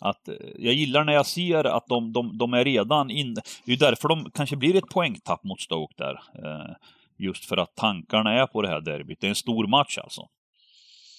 att 0.00 0.28
eh, 0.28 0.34
jag 0.58 0.74
gillar 0.74 1.04
när 1.04 1.12
jag 1.12 1.26
ser 1.26 1.64
att 1.64 1.86
de, 1.86 2.12
de, 2.12 2.38
de 2.38 2.54
är 2.54 2.64
redan 2.64 3.10
in. 3.10 3.34
Det 3.64 3.72
är 3.72 3.76
därför 3.76 4.08
de 4.08 4.30
kanske 4.34 4.56
blir 4.56 4.76
ett 4.76 4.88
poängtapp 4.88 5.44
mot 5.44 5.60
Stoke 5.60 5.94
där. 5.96 6.20
Just 7.18 7.44
för 7.44 7.56
att 7.56 7.74
tankarna 7.76 8.32
är 8.32 8.46
på 8.46 8.62
det 8.62 8.68
här 8.68 8.80
derbyt. 8.80 9.20
Det 9.20 9.26
är 9.26 9.28
en 9.28 9.34
stor 9.34 9.66
match 9.66 9.98
alltså. 9.98 10.28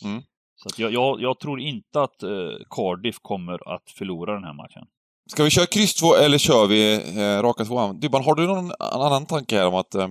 Mm. 0.03 0.21
Så 0.55 0.81
jag, 0.81 0.93
jag, 0.93 1.21
jag 1.21 1.39
tror 1.39 1.59
inte 1.59 2.01
att 2.01 2.23
Cardiff 2.69 3.19
kommer 3.21 3.75
att 3.75 3.91
förlora 3.91 4.33
den 4.33 4.43
här 4.43 4.53
matchen. 4.53 4.85
Ska 5.27 5.43
vi 5.43 5.49
köra 5.49 5.65
kryss 5.65 5.93
två 5.95 6.15
eller 6.15 6.37
kör 6.37 6.67
vi 6.67 6.93
eh, 6.93 7.41
raka 7.41 7.65
tvåan? 7.65 7.99
Dybban, 7.99 8.23
har 8.23 8.35
du 8.35 8.47
någon 8.47 8.71
annan 8.79 9.25
tanke 9.25 9.57
här 9.57 9.67
om 9.67 9.75
att, 9.75 9.95
eh, 9.95 10.07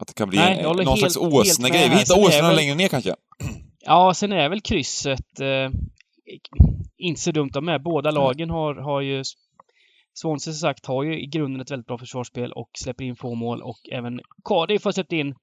att 0.00 0.06
det 0.08 0.14
kan 0.14 0.28
bli 0.28 0.38
Nej, 0.38 0.62
någon 0.62 0.78
helt- 0.86 0.98
slags 0.98 1.16
åsnegrej? 1.16 1.88
Vi 1.88 1.96
hittar 1.96 2.18
åsnorna 2.18 2.48
väl- 2.48 2.56
längre 2.56 2.74
ner 2.74 2.88
kanske? 2.88 3.14
Ja, 3.84 4.14
sen 4.14 4.32
är 4.32 4.48
väl 4.48 4.60
krysset 4.60 5.40
eh, 5.40 5.70
inte 6.98 7.20
så 7.20 7.30
dumt 7.32 7.50
de 7.52 7.64
med. 7.64 7.82
Båda 7.82 8.10
lagen 8.10 8.50
har, 8.50 8.74
har 8.74 9.00
ju 9.00 9.22
Swansea 10.14 10.52
som 10.52 10.60
sagt 10.60 10.86
har 10.86 11.02
ju 11.02 11.22
i 11.22 11.26
grunden 11.26 11.60
ett 11.60 11.70
väldigt 11.70 11.86
bra 11.86 11.98
försvarsspel 11.98 12.52
och 12.52 12.70
släpper 12.78 13.04
in 13.04 13.16
få 13.16 13.34
mål 13.34 13.62
och 13.62 13.78
även 13.92 14.20
Cardiff 14.44 14.84
har 14.84 14.92
släppt 14.92 15.12
in 15.12 15.34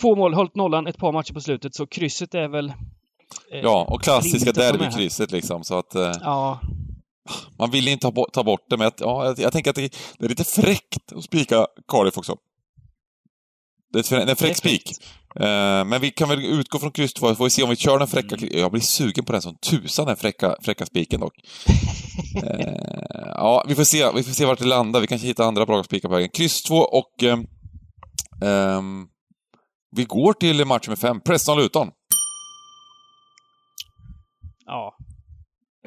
få 0.00 0.16
mål, 0.16 0.34
hållit 0.34 0.54
nollan 0.56 0.86
ett 0.86 0.98
par 0.98 1.12
matcher 1.12 1.32
på 1.32 1.40
slutet 1.40 1.74
så 1.74 1.86
krysset 1.86 2.34
är 2.34 2.48
väl 2.48 2.68
eh, 3.52 3.60
Ja, 3.62 3.86
och 3.90 4.02
klassiska 4.02 4.52
derbykrysset 4.52 5.32
liksom, 5.32 5.64
så 5.64 5.78
att... 5.78 5.94
Eh, 5.94 6.12
Ja, 6.20 6.60
man 7.58 7.70
vill 7.70 7.88
inte 7.88 8.02
ta 8.02 8.12
bort, 8.12 8.32
ta 8.32 8.44
bort 8.44 8.66
det, 8.70 8.76
men 8.76 8.86
att, 8.86 9.00
ja, 9.00 9.24
jag, 9.24 9.38
jag 9.38 9.52
tänker 9.52 9.70
att 9.70 9.76
det, 9.76 9.96
det 10.18 10.24
är 10.24 10.28
lite 10.28 10.44
fräckt 10.44 11.12
att 11.12 11.24
spika 11.24 11.66
Cardiff 11.88 12.18
också. 12.18 12.36
Det 13.92 14.12
är, 14.12 14.28
en 14.28 14.36
fräck 14.36 14.56
spik. 14.56 14.92
Eh, 15.40 15.84
men 15.84 16.00
vi 16.00 16.10
kan 16.10 16.28
väl 16.28 16.44
utgå 16.44 16.78
från 16.78 16.92
kryss 16.92 17.14
2, 17.14 17.34
får 17.34 17.44
vi 17.44 17.50
se 17.50 17.62
om 17.62 17.70
vi 17.70 17.76
kör 17.76 17.98
den 17.98 18.08
fräcka... 18.08 18.36
Jag 18.40 18.72
blir 18.72 18.82
sugen 18.82 19.24
på 19.24 19.32
den 19.32 19.42
som 19.42 19.56
tusan, 19.56 20.06
den 20.06 20.16
fräcka, 20.16 20.56
fräcka 20.60 20.86
spiken 20.86 21.20
dock. 21.20 21.34
Eh, 22.44 23.32
ja, 23.34 23.64
vi 23.68 23.74
får 23.74 23.84
se, 23.84 24.12
vi 24.14 24.22
får 24.22 24.32
se 24.32 24.44
vart 24.44 24.58
det 24.58 24.64
landar. 24.64 25.00
Vi 25.00 25.06
kanske 25.06 25.26
hittar 25.26 25.44
andra 25.44 25.66
bra 25.66 25.84
spikar 25.84 26.08
på 26.08 26.14
vägen. 26.14 26.28
Kryss 26.28 26.62
2 26.62 26.76
och... 26.76 27.22
ehm, 27.22 27.46
ehm, 28.42 29.06
vi 29.96 30.04
går 30.04 30.32
till 30.32 30.64
match 30.64 30.88
med 30.88 30.98
fem, 30.98 31.20
Preston-Luton. 31.20 31.90
ja. 34.66 34.94
Ja, 34.97 34.97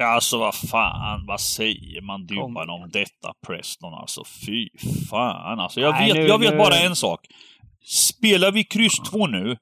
alltså 0.05 0.37
vad 0.37 0.55
fan, 0.55 1.25
vad 1.27 1.41
säger 1.41 2.01
man 2.01 2.25
Dybban 2.25 2.69
om 2.69 2.89
detta 2.93 3.33
Preston 3.47 3.93
alltså? 3.93 4.23
Fy 4.45 4.69
fan 5.09 5.59
alltså. 5.59 5.81
Jag 5.81 5.91
Nej, 5.93 6.07
vet, 6.07 6.15
nu- 6.17 6.27
jag 6.27 6.39
vet 6.39 6.51
nu- 6.51 6.57
bara 6.57 6.75
en 6.75 6.95
sak. 6.95 7.19
Spelar 7.85 8.51
vi 8.51 8.63
kryss 8.63 8.99
2 8.99 9.27
nu, 9.27 9.57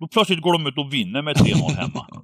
då 0.00 0.08
plötsligt 0.08 0.40
går 0.40 0.52
de 0.52 0.66
ut 0.66 0.78
och 0.78 0.92
vinner 0.92 1.22
med 1.22 1.36
3-0 1.36 1.70
hemma. 1.76 2.06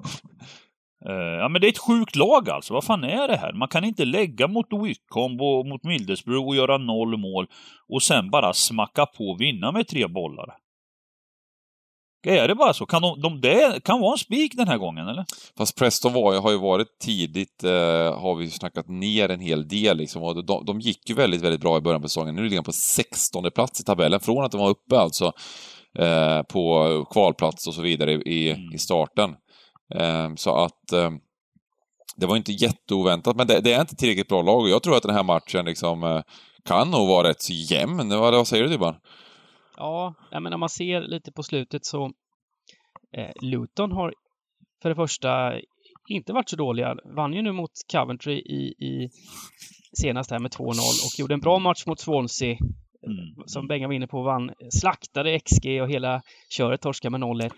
Eh, 1.07 1.13
ja 1.15 1.49
men 1.49 1.61
det 1.61 1.67
är 1.67 1.69
ett 1.69 1.79
sjukt 1.79 2.17
lag 2.17 2.51
alltså. 2.51 2.75
Vad 2.75 2.85
fan 2.85 3.05
är 3.05 3.29
det 3.29 3.37
här? 3.37 3.53
Man 3.53 3.69
kan 3.69 3.85
inte 3.85 4.05
lägga 4.05 4.49
mot 4.49 4.67
Wycombe 4.85 5.45
och 5.45 5.67
mot 5.67 5.85
Middlesbrough 5.85 6.47
och 6.49 6.57
göra 6.57 6.79
noll 6.79 7.17
mål 7.19 7.47
och 7.89 8.03
sen 8.03 8.31
bara 8.31 8.53
smacka 8.53 9.07
på 9.07 9.25
och 9.25 9.41
vinna 9.41 9.73
med 9.73 9.89
tre 9.89 10.07
bollar. 10.07 10.47
Är 12.23 12.49
det 12.49 12.55
bara 12.55 12.73
så? 12.73 12.87
Kan 12.87 13.03
de, 13.03 13.21
de, 13.21 13.41
det 13.41 13.85
kan 13.85 14.01
vara 14.01 14.13
en 14.13 14.19
spik 14.19 14.53
den 14.57 14.69
här 14.69 14.79
gången 14.79 15.09
eller? 15.09 15.25
Fast 15.59 15.79
Preston 15.79 16.13
var, 16.13 16.41
har 16.41 16.51
ju 16.51 16.59
varit 16.59 16.99
tidigt, 17.01 17.65
eh, 17.65 18.21
har 18.21 18.35
vi 18.35 18.51
snackat 18.51 18.89
ner 18.89 19.29
en 19.29 19.41
hel 19.41 19.69
del 19.69 19.97
liksom. 19.97 20.23
Och 20.23 20.45
de, 20.45 20.65
de 20.65 20.81
gick 20.81 21.09
ju 21.09 21.15
väldigt, 21.15 21.43
väldigt 21.43 21.61
bra 21.61 21.79
i 21.79 21.81
början 21.81 22.03
på 22.03 22.09
säsongen. 22.09 22.35
Nu 22.35 22.43
ligger 22.43 22.57
de 22.57 22.63
på 22.65 22.73
16 22.73 23.51
plats 23.51 23.81
i 23.81 23.85
tabellen, 23.85 24.21
från 24.21 24.45
att 24.45 24.53
de 24.53 24.61
var 24.61 24.69
uppe 24.69 24.99
alltså 24.99 25.33
eh, 25.99 26.43
på 26.43 27.05
kvalplats 27.11 27.67
och 27.67 27.75
så 27.75 27.83
vidare 27.83 28.13
i, 28.13 28.51
Mm. 28.51 28.75
i 28.75 28.79
starten. 28.79 29.31
Eh, 29.95 30.35
så 30.37 30.55
att 30.55 30.93
eh, 30.93 31.11
det 32.17 32.27
var 32.27 32.37
inte 32.37 32.53
jätteoväntat, 32.53 33.37
men 33.37 33.47
det, 33.47 33.61
det 33.61 33.73
är 33.73 33.81
inte 33.81 33.97
tillräckligt 33.97 34.29
bra 34.29 34.43
lag 34.43 34.61
och 34.61 34.69
jag 34.69 34.83
tror 34.83 34.97
att 34.97 35.03
den 35.03 35.15
här 35.15 35.23
matchen 35.23 35.65
liksom 35.65 36.03
eh, 36.03 36.21
kan 36.65 36.91
nog 36.91 37.09
vara 37.09 37.29
rätt 37.29 37.43
så 37.43 37.53
jämn. 37.53 38.09
Vad, 38.09 38.35
vad 38.35 38.49
säger 38.49 38.63
du 38.65 38.69
Dybban? 38.69 38.95
Ja, 39.81 40.15
jag 40.31 40.43
menar, 40.43 40.59
man 40.59 40.69
ser 40.69 41.01
lite 41.01 41.33
på 41.33 41.43
slutet 41.43 41.85
så 41.85 42.13
eh, 43.13 43.31
Luton 43.43 43.93
har 43.93 44.15
för 44.83 44.89
det 44.89 44.95
första 44.95 45.61
inte 46.09 46.33
varit 46.33 46.49
så 46.49 46.57
dåliga. 46.57 46.97
Vann 47.17 47.33
ju 47.33 47.43
nu 47.43 47.53
mot 47.53 47.71
Coventry 47.93 48.35
i, 48.35 48.75
i 48.87 49.11
senast 50.01 50.31
här 50.31 50.39
med 50.39 50.51
2-0 50.51 50.69
och 50.69 51.19
gjorde 51.19 51.35
en 51.35 51.41
bra 51.41 51.59
match 51.59 51.87
mot 51.87 52.01
Swansea. 52.01 52.59
Mm. 53.07 53.47
Som 53.47 53.67
Bengan 53.69 53.89
var 53.89 53.95
inne 53.95 54.07
på 54.07 54.23
vann, 54.23 54.51
slaktade 54.71 55.41
XG 55.41 55.83
och 55.83 55.91
hela 55.91 56.23
köret 56.51 56.81
torskade 56.81 57.19
med 57.19 57.21
0-1. 57.21 57.51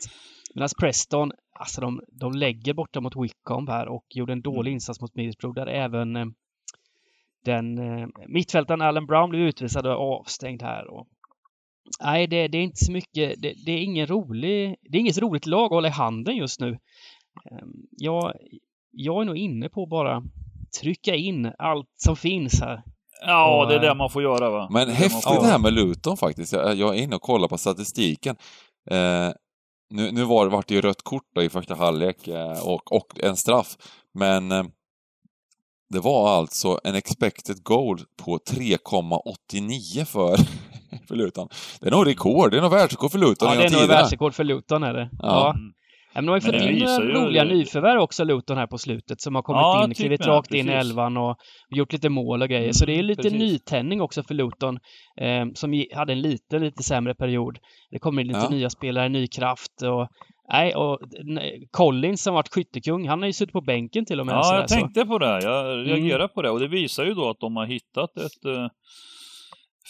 Medan 0.54 0.68
Preston, 0.80 1.32
alltså 1.58 1.80
de, 1.80 2.00
de 2.20 2.32
lägger 2.32 2.74
borta 2.74 3.00
mot 3.00 3.16
Wycombe 3.16 3.72
här 3.72 3.88
och 3.88 4.04
gjorde 4.08 4.32
en 4.32 4.42
dålig 4.42 4.72
insats 4.72 5.00
mot 5.00 5.14
Middlesbrough 5.14 5.54
där 5.54 5.66
även 5.66 6.16
eh, 6.16 6.26
den 7.44 7.78
eh, 7.78 8.08
mittfältaren 8.28 8.82
Alan 8.82 9.06
Brown 9.06 9.30
blev 9.30 9.42
utvisad 9.42 9.86
och 9.86 10.20
avstängd 10.20 10.62
här. 10.62 10.90
Och, 10.90 11.06
nej, 12.00 12.26
det, 12.26 12.48
det 12.48 12.58
är 12.58 12.62
inte 12.62 12.84
så 12.84 12.92
mycket. 12.92 13.42
Det, 13.42 13.54
det 13.66 13.72
är 13.72 13.78
ingen 13.78 14.06
rolig. 14.06 14.76
Det 14.90 14.98
är 14.98 15.00
inget 15.00 15.18
roligt 15.18 15.46
lag 15.46 15.64
att 15.64 15.70
hålla 15.70 15.88
i 15.88 15.90
handen 15.90 16.36
just 16.36 16.60
nu. 16.60 16.68
Ehm, 16.70 17.72
Jag, 17.90 18.32
jag 18.90 19.20
är 19.20 19.24
nog 19.24 19.36
inne 19.36 19.68
på 19.68 19.86
bara 19.86 20.22
trycka 20.80 21.14
in 21.14 21.52
allt 21.58 21.88
som 21.96 22.16
finns 22.16 22.60
här. 22.60 22.82
Ja, 23.26 23.62
Och, 23.62 23.68
det 23.68 23.74
är 23.74 23.80
det 23.80 23.88
eh, 23.88 23.94
man 23.94 24.10
får 24.10 24.22
göra 24.22 24.50
va? 24.50 24.68
Men 24.70 24.86
Det 24.86 24.92
det 24.92 24.96
häftigt 24.96 25.40
det 25.40 25.46
här 25.46 25.58
med 25.58 25.72
Luton 25.72 26.16
faktiskt. 26.16 26.52
Jag, 26.52 26.74
jag 26.74 26.98
är 26.98 27.02
inne 27.02 27.16
och 27.16 27.22
kollar 27.22 27.48
på 27.48 27.58
statistiken. 27.58 28.36
Eh, 28.90 29.28
nu 29.90 30.12
nu 30.12 30.24
var, 30.24 30.46
vart 30.46 30.68
det 30.68 30.74
ju 30.74 30.80
rött 30.80 31.02
kort 31.02 31.28
då 31.34 31.42
i 31.42 31.48
första 31.48 31.74
halvlek 31.74 32.28
eh, 32.28 32.66
och, 32.66 32.92
och 32.92 33.20
en 33.22 33.36
straff. 33.36 33.76
Men 34.14 34.52
eh, 34.52 34.64
det 35.90 36.00
var 36.00 36.28
alltså 36.38 36.80
en 36.84 36.94
expected 36.94 37.62
goal 37.62 38.00
på 38.24 38.38
3,89 38.38 40.04
för, 40.04 40.36
för 41.10 41.16
Luton. 41.16 41.48
Det 41.80 41.86
är 41.86 41.90
nog 41.90 42.06
rekord, 42.06 42.50
det 42.50 42.56
är 42.58 42.62
nog 42.62 42.70
världsrekord 42.70 43.10
för 43.10 43.18
Luton 43.18 43.48
Ja, 43.48 43.54
det 43.60 43.64
är 43.66 43.80
nog 43.80 43.88
världsrekord 43.88 44.34
för 44.34 44.44
Luton 44.44 44.82
är 44.82 44.94
det. 44.94 45.08
Ja. 45.12 45.18
Ja. 45.28 45.50
Mm. 45.56 45.72
Men 46.14 46.24
de 46.26 46.30
har 46.30 46.36
ju 46.36 46.40
fått 46.40 46.54
in 46.54 46.78
några 46.78 47.04
ju- 47.04 47.12
roliga 47.12 47.44
nyförvärv 47.44 48.00
också, 48.00 48.24
Luton, 48.24 48.56
här 48.58 48.66
på 48.66 48.78
slutet, 48.78 49.20
som 49.20 49.34
har 49.34 49.42
kommit 49.42 49.60
Ja, 49.60 49.84
in, 49.84 49.90
typ 49.90 49.96
klivit 49.96 50.26
rakt 50.26 50.54
in 50.54 50.68
i 50.68 50.72
elvan 50.72 51.16
och 51.16 51.36
gjort 51.76 51.92
lite 51.92 52.08
mål 52.08 52.42
och 52.42 52.48
grejer. 52.48 52.72
så 52.72 52.86
det 52.86 52.92
är 52.92 52.94
Mm, 52.94 53.06
lite 53.06 53.22
precis. 53.22 53.38
nytändning 53.38 54.00
också 54.00 54.22
för 54.22 54.34
Luton, 54.34 54.78
eh, 55.20 55.44
som 55.54 55.84
hade 55.94 56.12
en 56.12 56.20
lite, 56.20 56.58
lite 56.58 56.82
sämre 56.82 57.14
period. 57.14 57.58
Det 57.90 57.98
kommer 57.98 58.22
in 58.22 58.28
lite 58.28 58.40
Ja. 58.42 58.48
nya 58.48 58.70
spelare, 58.70 59.08
ny 59.08 59.26
kraft 59.26 59.82
och 59.82 60.08
Nej, 60.52 60.74
och 60.74 60.98
nej, 61.24 61.68
Collins 61.70 62.22
som 62.22 62.34
varit 62.34 62.54
skyttekung, 62.54 63.08
han 63.08 63.18
har 63.20 63.26
ju 63.26 63.32
suttit 63.32 63.52
på 63.52 63.60
bänken 63.60 64.04
till 64.04 64.20
och 64.20 64.26
med. 64.26 64.34
Ja, 64.34 64.42
sådär, 64.42 64.60
jag 64.60 64.68
tänkte 64.68 65.04
på 65.06 65.18
det. 65.18 65.40
Jag 65.42 65.72
Mm. 65.72 65.84
reagerar 65.86 66.28
på 66.28 66.42
det. 66.42 66.50
Och 66.50 66.60
det 66.60 66.68
visar 66.68 67.04
ju 67.04 67.14
då 67.14 67.30
att 67.30 67.40
de 67.40 67.56
har 67.56 67.66
hittat 67.66 68.16
ett 68.16 68.44
eh, 68.56 68.66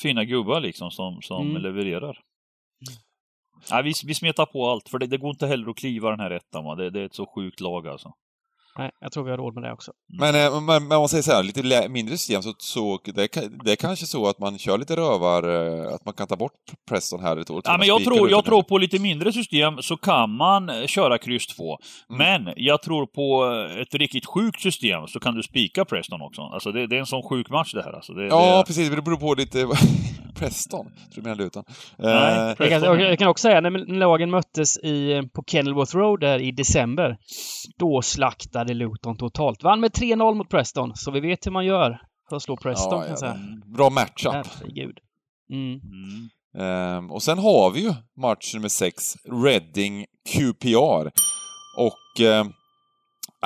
fina 0.02 0.24
gubbar 0.24 0.60
liksom 0.60 0.90
som, 0.90 1.22
som 1.22 1.50
Mm. 1.50 1.62
levererar. 1.62 2.18
Ja, 3.70 3.82
vi, 3.82 3.92
vi 4.06 4.14
smetar 4.14 4.46
på 4.46 4.68
allt, 4.68 4.88
för 4.88 4.98
det, 4.98 5.06
det 5.06 5.18
går 5.18 5.30
inte 5.30 5.46
heller 5.46 5.70
att 5.70 5.76
kliva 5.76 6.10
den 6.10 6.20
här 6.20 6.30
ettan. 6.30 6.64
Va? 6.64 6.74
Det, 6.74 6.90
det 6.90 7.00
är 7.00 7.04
ett 7.04 7.14
så 7.14 7.26
sjukt 7.26 7.60
lag 7.60 7.88
alltså. 7.88 8.12
Nej, 8.78 8.90
jag 9.00 9.12
tror 9.12 9.24
vi 9.24 9.30
har 9.30 9.38
råd 9.38 9.54
med 9.54 9.62
det 9.62 9.72
också. 9.72 9.92
Men, 10.18 10.34
eh, 10.34 10.60
men, 10.60 10.64
men 10.64 10.82
om 10.82 10.88
man 10.88 11.08
säger 11.08 11.22
så 11.22 11.32
här, 11.32 11.42
lite 11.42 11.88
mindre 11.88 12.16
system, 12.16 12.42
så, 12.42 12.54
så 12.58 12.98
det, 13.04 13.28
det 13.64 13.72
är 13.72 13.76
kanske 13.76 14.06
så 14.06 14.28
att 14.28 14.38
man 14.38 14.58
kör 14.58 14.78
lite 14.78 14.96
rövar, 14.96 15.42
eh, 15.42 15.94
att 15.94 16.04
man 16.04 16.14
kan 16.14 16.26
ta 16.26 16.36
bort 16.36 16.52
Preston 16.88 17.20
här 17.20 17.36
ett 17.36 17.50
år. 17.50 17.62
Ja, 17.64 17.76
men 17.78 17.86
jag 17.86 18.04
tror, 18.04 18.30
jag 18.30 18.44
tror 18.44 18.62
på 18.62 18.78
lite 18.78 18.98
mindre 18.98 19.32
system 19.32 19.82
så 19.82 19.96
kan 19.96 20.30
man 20.30 20.68
eh, 20.68 20.86
köra 20.86 21.18
kryss 21.18 21.46
2. 21.46 21.78
Mm. 22.10 22.18
Men 22.44 22.54
jag 22.56 22.82
tror 22.82 23.06
på 23.06 23.44
ett 23.82 23.94
riktigt 23.94 24.26
sjukt 24.26 24.60
system 24.60 25.06
så 25.06 25.20
kan 25.20 25.34
du 25.34 25.42
spika 25.42 25.84
Preston 25.84 26.22
också. 26.22 26.42
Alltså 26.42 26.72
det, 26.72 26.86
det 26.86 26.96
är 26.96 27.00
en 27.00 27.06
sån 27.06 27.22
sjuk 27.22 27.50
match 27.50 27.72
det 27.72 27.82
här 27.82 27.92
alltså. 27.92 28.12
Det, 28.12 28.26
Ja, 28.26 28.58
det, 28.58 28.64
precis. 28.66 28.90
Det 28.90 29.02
beror 29.02 29.16
på 29.16 29.34
lite... 29.34 29.68
Preston? 30.34 30.86
Tror 30.86 31.14
du 31.14 31.22
menar 31.22 31.36
Luton? 31.36 31.64
Nej, 31.98 32.40
Eh, 32.40 32.54
Jag 32.58 32.68
kan, 32.68 33.00
jag 33.00 33.18
kan 33.18 33.28
också 33.28 33.42
säga, 33.42 33.60
när 33.60 33.98
lagen 33.98 34.30
möttes 34.30 34.78
i, 34.78 35.22
på 35.34 35.44
Kenilworth 35.46 35.96
Road 35.96 36.20
där 36.20 36.38
i 36.38 36.52
december, 36.52 37.16
då 37.78 38.02
slaktade 38.02 38.59
Luton 38.68 39.16
totalt. 39.16 39.62
Vann 39.62 39.80
med 39.80 39.90
3-0 39.90 40.34
mot 40.34 40.48
Preston, 40.48 40.96
så 40.96 41.10
vi 41.10 41.20
vet 41.20 41.46
hur 41.46 41.50
man 41.50 41.64
gör 41.66 42.00
för 42.28 42.36
att 42.36 42.42
slå 42.42 42.56
Preston, 42.56 42.92
ja, 42.92 43.00
kan 43.00 43.08
jag 43.10 43.18
säga. 43.18 43.38
ja, 43.64 43.72
bra 43.76 43.90
matchup. 43.90 44.32
Herregud. 44.32 44.98
Mm. 45.52 45.80
Mm. 45.80 46.28
Ehm, 46.58 47.10
och 47.10 47.22
sen 47.22 47.38
har 47.38 47.70
vi 47.70 47.80
ju 47.80 47.94
match 48.20 48.54
nummer 48.54 48.68
6, 48.68 49.16
Reading 49.44 50.06
QPR. 50.28 51.10
Och... 51.78 52.20
ehm, 52.26 52.46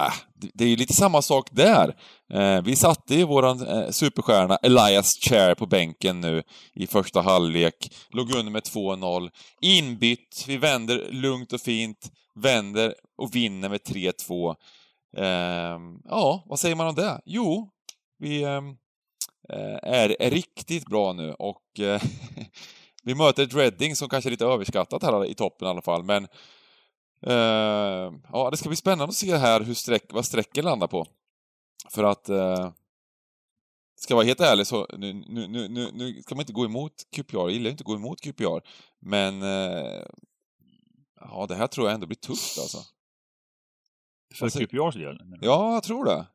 äh, 0.01 0.13
det- 0.55 0.65
är 0.65 0.69
ju 0.69 0.77
lite 0.77 0.93
samma 0.95 1.23
sak 1.23 1.49
där. 1.53 1.95
Eh, 2.33 2.63
vi 2.63 2.77
satte 2.77 3.15
ju 3.15 3.25
våran 3.25 3.67
eh, 3.67 3.91
superstjärna 3.91 4.57
Elias 4.57 5.13
Chair 5.29 5.55
på 5.55 5.67
bänken 5.67 6.21
nu 6.21 6.43
i 6.75 6.87
första 6.87 7.21
halvlek. 7.21 7.75
Låg 8.11 8.35
under 8.35 8.53
med 8.53 8.63
2-0. 8.63 9.31
Inbytt, 9.61 10.45
vi 10.49 10.57
vänder 10.57 11.09
lugnt 11.13 11.53
och 11.53 11.61
fint, 11.61 12.11
vänder 12.35 12.95
och 13.19 13.35
vinner 13.37 13.69
med 13.69 13.81
3-2. 13.81 14.55
Ehm, 15.17 16.01
ja, 16.05 16.43
vad 16.47 16.59
säger 16.59 16.77
man 16.77 16.89
om 16.89 16.95
det? 16.95 17.21
Jo, 17.25 17.71
vi 18.19 18.45
ehm, 18.45 18.69
eh, 19.49 19.79
är, 19.83 20.23
är 20.23 20.31
riktigt 20.31 20.87
bra 20.87 21.13
nu 21.13 21.33
och 21.33 21.81
eh, 21.81 22.03
vi 23.03 23.15
möter 23.15 23.43
ett 23.43 23.55
Reading 23.55 23.97
som 23.97 24.09
kanske 24.09 24.29
är 24.29 24.31
lite 24.31 24.47
överskattat 24.47 25.03
här 25.03 25.25
i 25.25 25.35
toppen 25.35 25.69
i 25.69 25.71
alla 25.71 25.83
fall, 25.83 26.05
men 26.05 26.25
ehm, 27.27 28.23
ja, 28.33 28.51
det 28.51 28.57
ska 28.57 28.69
bli 28.69 28.77
spännande 28.77 29.05
att 29.05 29.15
se 29.15 29.37
här 29.37 29.61
hur 29.61 29.75
streck, 29.75 30.13
vad 30.13 30.25
strecken 30.25 30.65
landar 30.65 30.87
på. 30.87 31.07
För 31.89 32.05
att 32.05 32.29
eh, 32.29 32.73
ska 33.97 34.13
jag 34.13 34.17
vara 34.17 34.27
helt 34.27 34.41
ärlig 34.41 34.67
så, 34.67 34.87
nu, 34.99 35.13
nu, 35.13 35.49
nu, 35.49 35.69
nu, 35.69 35.91
nu 35.93 36.23
ska 36.23 36.35
man 36.35 36.43
inte 36.43 36.53
gå 36.53 36.65
emot 36.65 36.93
QPR, 37.17 37.37
jag 37.37 37.51
gillar 37.51 37.71
inte 37.71 37.83
att 37.83 37.87
gå 37.87 37.95
emot 37.95 38.21
QPR, 38.21 38.61
men 39.01 39.43
eh, 39.43 40.03
ja, 41.21 41.47
det 41.49 41.55
här 41.55 41.67
tror 41.67 41.87
jag 41.87 41.95
ändå 41.95 42.07
blir 42.07 42.17
tufft 42.17 42.59
alltså. 42.59 42.94
För 44.35 44.45
Alltså- 44.47 44.59
QPRs 44.59 44.95
del. 44.95 45.19
Ja, 45.41 45.75
jag 45.75 45.83
tror 45.83 46.05
det. 46.05 46.27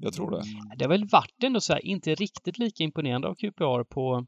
Jag 0.00 0.12
tror 0.12 0.30
det. 0.30 0.42
Det 0.76 0.84
har 0.84 0.88
väl 0.88 1.08
varit 1.08 1.42
ändå 1.42 1.60
så 1.60 1.72
här, 1.72 1.86
inte 1.86 2.14
riktigt 2.14 2.58
lika 2.58 2.84
imponerande 2.84 3.28
av 3.28 3.34
QPR 3.34 3.84
på, 3.84 4.26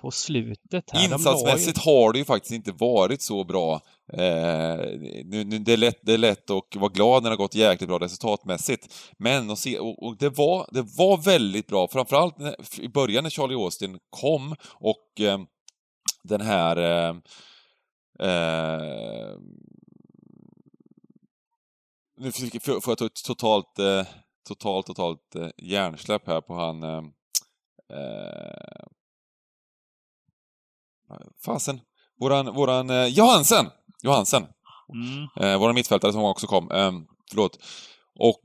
på 0.00 0.10
slutet. 0.10 0.90
Här. 0.90 1.08
De 1.08 1.14
Insatsmässigt 1.14 1.78
har 1.78 2.12
det 2.12 2.18
ju 2.18 2.24
faktiskt 2.24 2.52
inte 2.52 2.72
varit 2.72 3.22
så 3.22 3.44
bra. 3.44 3.74
Eh, 4.12 4.76
nu, 5.24 5.44
nu, 5.44 5.58
det, 5.58 5.72
är 5.72 5.76
lätt, 5.76 5.98
det 6.02 6.14
är 6.14 6.18
lätt 6.18 6.50
att 6.50 6.76
vara 6.76 6.92
glad 6.92 7.22
när 7.22 7.30
det 7.30 7.36
har 7.36 7.38
gått 7.38 7.54
jäkligt 7.54 7.88
bra 7.88 7.98
resultatmässigt. 7.98 8.94
Men 9.18 9.50
att 9.50 9.58
se, 9.58 9.78
och, 9.78 10.06
och 10.06 10.16
det, 10.18 10.28
var, 10.28 10.68
det 10.72 10.82
var 10.82 11.16
väldigt 11.16 11.66
bra, 11.66 11.88
framförallt 11.88 12.38
när, 12.38 12.80
i 12.80 12.88
början 12.88 13.22
när 13.22 13.30
Charlie 13.30 13.54
Austin 13.54 13.98
kom 14.10 14.56
och 14.74 15.20
eh, 15.20 15.38
den 16.22 16.40
här... 16.40 16.76
Eh, 16.76 17.16
eh, 18.28 19.38
nu 22.24 22.60
får 22.60 22.82
jag 22.86 22.98
ta 22.98 23.06
ett 23.06 23.24
totalt, 23.24 23.78
eh, 23.78 24.06
totalt, 24.48 24.86
totalt 24.86 25.34
eh, 25.34 25.48
hjärnsläpp 25.58 26.26
här 26.26 26.40
på 26.40 26.54
han... 26.54 26.82
Eh, 26.82 27.02
eh, 27.90 28.76
fasen. 31.44 31.80
Våran, 32.20 32.54
våran 32.54 32.90
eh, 32.90 33.06
Johansen! 33.06 33.66
Johansen. 34.02 34.46
Mm. 34.92 35.28
Eh, 35.40 35.58
våran 35.58 35.74
mittfältare 35.74 36.12
som 36.12 36.24
också 36.24 36.46
kom. 36.46 36.70
Eh, 36.70 36.92
förlåt. 37.30 37.58
Och 38.18 38.40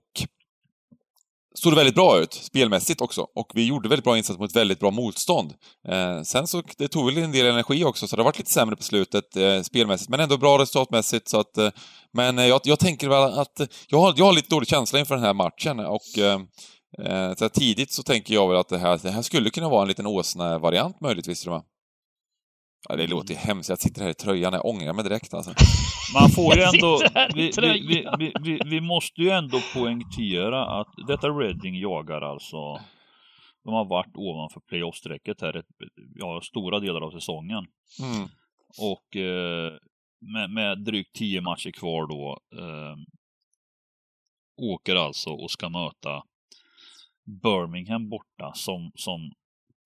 såg 1.53 1.71
det 1.71 1.75
väldigt 1.75 1.95
bra 1.95 2.19
ut, 2.19 2.33
spelmässigt 2.33 3.01
också. 3.01 3.27
Och 3.35 3.51
vi 3.53 3.65
gjorde 3.65 3.89
väldigt 3.89 4.03
bra 4.03 4.17
insats 4.17 4.39
mot 4.39 4.55
väldigt 4.55 4.79
bra 4.79 4.91
motstånd. 4.91 5.53
Eh, 5.87 6.21
sen 6.21 6.47
så, 6.47 6.61
det 6.77 6.87
tog 6.87 7.05
väl 7.05 7.17
en 7.17 7.31
del 7.31 7.45
energi 7.45 7.83
också, 7.83 8.07
så 8.07 8.15
det 8.15 8.21
har 8.21 8.25
varit 8.25 8.37
lite 8.37 8.51
sämre 8.51 8.75
på 8.75 8.83
slutet 8.83 9.35
eh, 9.35 9.61
spelmässigt, 9.61 10.09
men 10.09 10.19
ändå 10.19 10.37
bra 10.37 10.59
resultatmässigt. 10.59 11.29
Så 11.29 11.39
att, 11.39 11.57
eh, 11.57 11.69
men 12.13 12.37
jag, 12.37 12.61
jag 12.63 12.79
tänker 12.79 13.09
väl 13.09 13.39
att, 13.39 13.61
jag 13.89 13.99
har, 13.99 14.13
jag 14.17 14.25
har 14.25 14.33
lite 14.33 14.55
dålig 14.55 14.67
känsla 14.67 14.99
inför 14.99 15.15
den 15.15 15.23
här 15.23 15.33
matchen 15.33 15.79
och 15.79 16.17
eh, 16.17 16.39
eh, 17.05 17.35
så 17.35 17.49
tidigt 17.49 17.91
så 17.91 18.03
tänker 18.03 18.33
jag 18.33 18.49
väl 18.49 18.57
att 18.57 18.69
det 18.69 18.77
här, 18.77 18.99
det 19.03 19.11
här 19.11 19.21
skulle 19.21 19.49
kunna 19.49 19.69
vara 19.69 19.81
en 19.81 19.87
liten 19.87 20.07
Åsna-variant 20.07 21.01
möjligtvis, 21.01 21.41
tror 21.41 21.55
jag. 21.55 21.63
Ja, 22.89 22.95
det 22.95 23.07
låter 23.07 23.33
ju 23.33 23.39
hemskt. 23.39 23.69
Jag 23.69 23.79
sitter 23.79 24.01
här 24.01 24.09
i 24.09 24.13
tröjan, 24.13 24.53
jag 24.53 24.65
ångrar 24.65 24.93
mig 24.93 25.03
direkt 25.03 25.33
alltså. 25.33 25.53
Man 26.13 26.29
får 26.29 26.55
ju 26.55 26.61
ändå... 26.61 26.99
Vi, 27.35 27.51
vi, 27.57 27.71
vi, 27.87 28.07
vi, 28.19 28.33
vi, 28.41 28.59
vi 28.65 28.81
måste 28.81 29.21
ju 29.21 29.29
ändå 29.29 29.59
poängtera 29.73 30.79
att 30.79 30.93
detta 31.07 31.27
Reading 31.27 31.75
jagar 31.79 32.21
alltså... 32.21 32.79
De 33.63 33.73
har 33.73 33.85
varit 33.85 34.15
ovanför 34.15 34.59
playoff-strecket 34.59 35.41
här 35.41 35.57
ett, 35.57 35.65
ja, 36.15 36.41
stora 36.43 36.79
delar 36.79 37.01
av 37.01 37.11
säsongen. 37.11 37.65
Mm. 38.01 38.27
Och 38.77 39.15
eh, 39.15 39.71
med, 40.19 40.49
med 40.49 40.83
drygt 40.83 41.15
tio 41.15 41.41
matcher 41.41 41.71
kvar 41.71 42.07
då 42.07 42.39
eh, 42.61 42.95
åker 44.61 44.95
alltså 44.95 45.29
och 45.29 45.51
ska 45.51 45.69
möta 45.69 46.23
Birmingham 47.43 48.09
borta 48.09 48.51
som, 48.55 48.91
som 48.95 49.31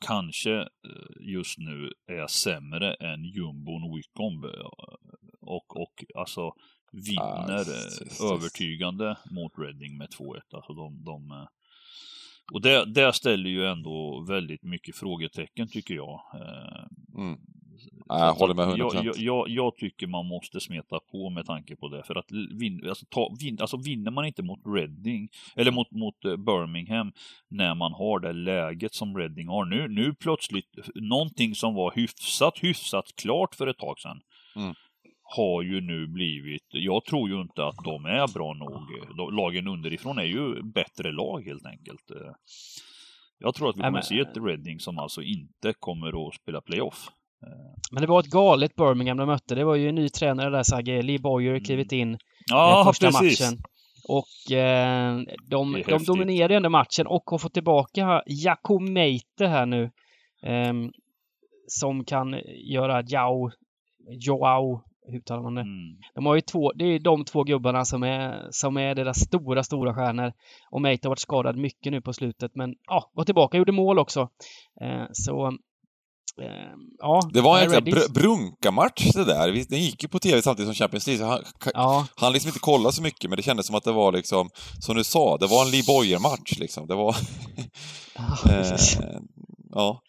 kanske 0.06 0.54
eh, 0.60 0.68
just 1.20 1.58
nu 1.58 1.92
är 2.08 2.28
sämre 2.28 2.94
än 2.94 3.24
jumbon 3.24 3.96
Wycombe. 3.96 4.48
eh, 4.48 4.66
Och, 5.42 5.78
och 5.82 6.04
alltså 6.16 6.52
vinner 6.92 7.60
Ah, 7.60 7.62
just. 7.62 8.22
övertygande 8.22 9.18
mot 9.32 9.52
Reading 9.58 9.98
med 9.98 10.10
2-1. 10.10 10.42
Alltså 10.52 10.74
de, 10.74 11.04
de, 11.04 11.32
eh, 11.32 11.48
och 12.54 12.62
det, 12.62 12.86
det 12.86 13.14
ställer 13.14 13.50
ju 13.50 13.66
ändå 13.66 14.26
väldigt 14.30 14.64
mycket 14.64 14.96
frågetecken 14.96 15.68
tycker 15.68 15.94
jag. 15.96 16.22
Mm. 17.18 17.40
Jag 18.08 18.22
att- 18.30 18.40
håller 18.40 18.54
med 18.54 18.78
jag, 18.78 18.94
100%. 18.94 19.04
jag, 19.04 19.18
jag, 19.18 19.50
jag 19.50 19.76
tycker 19.76 20.08
man 20.08 20.28
måste 20.28 20.60
smeta 20.60 21.00
på 21.12 21.30
med 21.30 21.46
tanke 21.46 21.76
på 21.76 21.88
det. 21.90 22.04
För 22.04 22.16
att 22.16 22.32
vin, 22.60 22.90
alltså, 22.90 23.06
ta, 23.10 23.36
vin, 23.40 23.58
alltså 23.62 23.78
vinner 23.78 24.12
man 24.12 24.26
inte 24.26 24.44
mot 24.44 24.60
Reading, 24.76 25.30
eller 25.56 25.72
mot, 25.72 25.92
mot 25.92 26.26
eh, 26.26 26.36
Birmingham, 26.38 27.12
när 27.50 27.76
man 27.76 27.94
har 27.94 28.20
det 28.20 28.34
läget 28.34 28.94
som 28.94 29.18
Reading 29.18 29.48
har 29.48 29.66
nu. 29.66 29.88
Nu 29.88 30.14
plötsligt, 30.14 30.78
någonting 30.96 31.56
som 31.56 31.74
var 31.74 31.92
hyfsat, 31.96 32.58
hyfsat 32.62 33.06
klart 33.22 33.56
för 33.56 33.68
ett 33.68 33.78
tag 33.78 34.00
sedan, 34.00 34.22
Mm. 34.56 34.74
har 35.36 35.62
ju 35.62 35.82
nu 35.82 36.08
blivit, 36.08 36.68
jag 36.70 37.06
tror 37.06 37.30
ju 37.30 37.42
inte 37.42 37.66
att 37.66 37.76
de 37.86 38.06
är 38.06 38.34
bra 38.34 38.54
nog. 38.54 38.82
De- 39.18 39.36
Lagen 39.36 39.68
underifrån 39.68 40.18
är 40.18 40.24
ju 40.24 40.62
bättre 40.64 41.12
lag 41.12 41.44
helt 41.46 41.66
enkelt. 41.66 42.12
Eh, 42.12 42.32
Jag 43.40 43.56
tror 43.56 43.70
att 43.70 43.76
vi 43.78 43.80
kommer 43.82 43.92
men- 43.92 44.04
se 44.04 44.20
ett 44.20 44.38
Reading 44.38 44.80
som 44.80 44.98
alltså 44.98 45.22
inte 45.22 45.74
kommer 45.80 46.28
att 46.28 46.34
spela 46.36 46.62
playoff. 46.62 47.08
Men 47.92 48.02
det 48.02 48.08
var 48.08 48.20
ett 48.20 48.26
galet 48.26 48.76
Birmingham 48.76 49.18
de 49.18 49.28
mötte. 49.28 49.56
Det 49.56 49.64
var 49.64 49.76
ju 49.76 49.90
en 49.90 49.96
ny 49.96 50.10
tränare 50.10 50.50
där, 50.50 50.64
Sagge. 50.64 51.02
Lee 51.02 51.20
Boyer 51.20 51.60
klivit 51.60 51.92
in 51.92 52.12
eh, 52.14 52.18
Ja, 52.46 52.84
första 52.88 53.08
precis. 53.08 53.42
matchen. 53.42 53.60
Och 54.08 54.52
eh, 54.58 55.18
de, 55.50 55.84
de 55.88 56.30
ju 56.30 56.56
ändå 56.56 56.70
matchen 56.70 57.08
och 57.08 57.24
har 57.26 57.38
fått 57.38 57.54
tillbaka 57.54 58.24
Jakob 58.26 58.82
Meite 58.82 59.48
här 59.48 59.66
nu. 59.66 59.92
ehm, 60.44 60.92
som 61.68 62.06
kan 62.06 62.36
göra 62.72 63.04
Jao, 63.08 63.52
Joao, 64.10 64.82
hur 65.08 65.18
uttalar 65.18 65.42
man 65.44 65.56
det? 65.56 65.62
Mm. 65.62 65.98
De 66.16 66.26
har 66.26 66.36
ju 66.36 66.42
två, 66.42 66.72
det 66.72 66.86
är 66.86 67.00
de 67.00 67.26
två 67.26 67.44
gubbarna 67.44 67.86
som 67.86 68.04
är, 68.04 68.48
som 68.52 68.78
är 68.78 68.96
deras 68.96 69.20
stora, 69.20 69.64
stora 69.64 69.94
stjärnor. 69.94 70.34
Och 70.72 70.82
Meite 70.82 71.08
har 71.08 71.12
varit 71.12 71.20
skadad 71.20 71.58
mycket 71.58 71.92
nu 71.92 72.02
på 72.02 72.14
slutet, 72.14 72.56
men 72.56 72.76
ja, 72.88 73.12
var 73.14 73.24
tillbaka, 73.24 73.58
gjorde 73.58 73.72
mål 73.72 74.00
också. 74.00 74.30
Eh, 74.82 75.04
så, 75.12 75.46
eh, 75.48 75.52
ja. 77.00 77.30
Det 77.34 77.42
var 77.42 77.60
en 77.60 77.84
br 77.84 78.12
brunkamatch 78.14 79.12
det 79.14 79.26
där. 79.26 79.66
Den 79.70 79.80
gick 79.80 80.04
ju 80.04 80.10
på 80.10 80.20
tv 80.20 80.42
samtidigt 80.42 80.68
som 80.68 80.76
Champions 80.76 81.08
League, 81.08 81.26
så 81.26 81.32
han, 81.32 81.72
Ja, 81.74 82.08
han 82.16 82.34
liksom 82.34 82.50
inte 82.50 82.60
kolla 82.60 82.92
så 82.92 83.02
mycket, 83.02 83.30
men 83.30 83.38
det 83.38 83.44
kändes 83.44 83.66
som 83.68 83.76
att 83.76 83.84
det 83.84 83.92
var 83.92 84.12
liksom, 84.12 84.50
som 84.80 84.96
du 84.96 85.04
sa, 85.04 85.38
det 85.38 85.48
var 85.48 85.66
en 85.66 85.72
Lee 85.72 85.84
Boyer-match 85.88 86.60
liksom. 86.60 86.88
Det 86.88 86.96
var... 86.96 87.16
eh, 88.50 88.78
ja. 89.70 90.02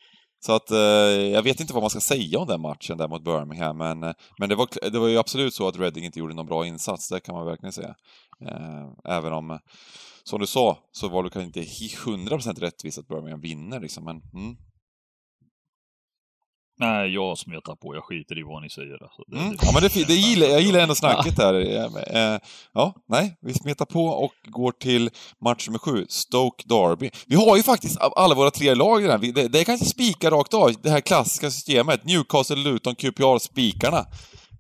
Så 0.47 0.53
att 0.53 0.71
eh, 0.71 0.79
jag 0.79 1.43
vet 1.43 1.61
inte 1.61 1.73
vad 1.75 1.83
man 1.83 1.91
ska 1.91 2.01
säga 2.01 2.39
om 2.39 2.47
den 2.47 2.61
matchen 2.61 2.99
där 2.99 3.09
mot 3.09 3.25
Birmingham, 3.25 3.77
men, 3.79 4.01
men 4.39 4.49
det, 4.49 4.55
var, 4.55 4.91
det 4.91 4.99
var 4.99 5.09
ju 5.09 5.19
absolut 5.19 5.55
så 5.55 5.69
att 5.69 5.79
Reading 5.79 6.05
inte 6.05 6.19
gjorde 6.19 6.35
någon 6.35 6.47
bra 6.47 6.67
insats, 6.67 7.09
det 7.09 7.21
kan 7.21 7.35
man 7.35 7.47
verkligen 7.47 7.73
säga. 7.73 7.95
Eh, 8.41 9.15
även 9.17 9.33
om, 9.33 9.59
som 10.25 10.41
du 10.41 10.47
sa, 10.47 10.79
så 10.93 11.09
var 11.09 11.23
det 11.23 11.31
kanske 11.31 11.47
inte 11.47 11.61
hi- 11.61 12.29
100% 12.29 12.61
rättvist 12.61 12.99
att 12.99 13.09
Birmingham 13.09 13.41
vinner 13.41 13.81
liksom, 13.81 14.05
men 14.05 14.17
mm. 14.17 14.57
Nej, 16.79 17.15
jag 17.15 17.39
smetar 17.39 17.75
på. 17.77 17.95
Jag 17.95 18.05
skiter 18.05 18.39
i 18.39 18.43
vad 18.43 18.63
ni 18.63 18.71
säger. 18.71 18.93
Alltså. 19.03 19.23
Det, 19.27 19.37
Mm. 19.39 19.51
det- 19.51 19.59
Ja, 19.63 19.71
men 19.73 19.83
det, 19.83 20.07
det 20.07 20.15
gillar, 20.15 20.47
jag 20.47 20.61
gillar 20.61 20.81
ändå 20.81 20.95
snacket 20.95 21.37
där. 21.37 21.55
Eh, 21.55 22.39
Ja, 22.75 22.95
nej, 23.09 23.37
vi 23.41 23.55
smetar 23.55 23.85
på 23.85 24.05
och 24.07 24.33
går 24.49 24.73
till 24.73 25.11
match 25.45 25.67
nummer 25.69 25.79
sju, 25.79 26.07
Stoke 26.09 26.65
Derby. 26.69 27.11
Vi 27.27 27.37
har 27.37 27.57
ju 27.57 27.63
faktiskt 27.63 27.99
alla 28.17 28.35
våra 28.35 28.51
tre 28.51 28.75
lag 28.75 29.05
i 29.05 29.07
den, 29.07 29.21
det, 29.21 29.49
det 29.49 29.61
är 29.61 29.65
kanske 29.65 29.87
spika 29.87 30.31
rakt 30.31 30.55
av, 30.55 30.73
det 30.83 30.91
här 30.91 31.01
klassiska 31.01 31.51
systemet. 31.51 32.05
Newcastle, 32.05 32.57
Luton, 32.57 32.95
QPR, 32.95 33.39
spikarna. 33.39 34.05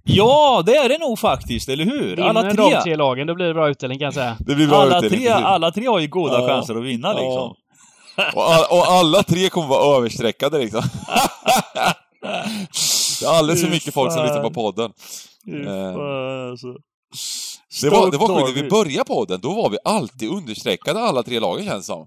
Ja, 0.06 0.62
det 0.66 0.76
är 0.76 0.88
det 0.88 0.98
nog 0.98 1.18
faktiskt, 1.18 1.68
eller 1.68 1.84
hur? 1.84 2.20
Alla 2.20 2.42
tre, 2.42 2.50
de 2.74 2.80
tre 2.82 2.96
lagen, 2.96 3.26
då 3.26 3.34
blir 3.34 3.46
det 3.46 3.54
bra 3.54 3.68
utdelning 3.68 3.98
kan 3.98 4.04
jag 4.04 4.14
säga. 4.14 4.36
Det 4.40 4.54
blir 4.54 4.66
bra 4.68 4.76
alla, 4.82 4.96
utdelning, 4.98 5.20
tre, 5.20 5.28
precis. 5.30 5.44
alla 5.46 5.70
tre 5.70 5.86
har 5.86 5.98
ju 5.98 6.06
goda 6.08 6.40
Ja. 6.40 6.46
chanser 6.48 6.74
att 6.74 6.84
vinna 6.84 7.12
liksom. 7.12 7.54
Och, 8.34 8.42
all, 8.50 8.64
och 8.78 8.86
alla 8.86 9.22
tre 9.22 9.48
kommer 9.48 9.68
vara 9.68 9.96
överstreckade 9.96 10.58
liksom. 10.58 10.82
det 13.20 13.26
är 13.26 13.38
alldeles 13.38 13.62
för 13.62 13.70
mycket 13.70 13.94
folk 13.94 14.12
som 14.12 14.22
lyssnar 14.22 14.42
på 14.42 14.50
podden. 14.50 14.92
Eh, 15.52 15.94
fan, 15.94 16.50
alltså. 16.50 16.74
Det 17.82 17.90
var, 17.90 18.10
det 18.10 18.16
var 18.16 18.28
sjukt, 18.28 18.56
när 18.56 18.62
vi 18.62 18.70
började 18.70 19.04
podden, 19.04 19.40
då 19.40 19.54
var 19.54 19.70
vi 19.70 19.76
alltid 19.84 20.30
understreckade 20.30 21.00
alla 21.00 21.22
tre 21.22 21.40
lagen 21.40 21.64
känns 21.64 21.86
det 21.86 21.92
som. 21.92 22.06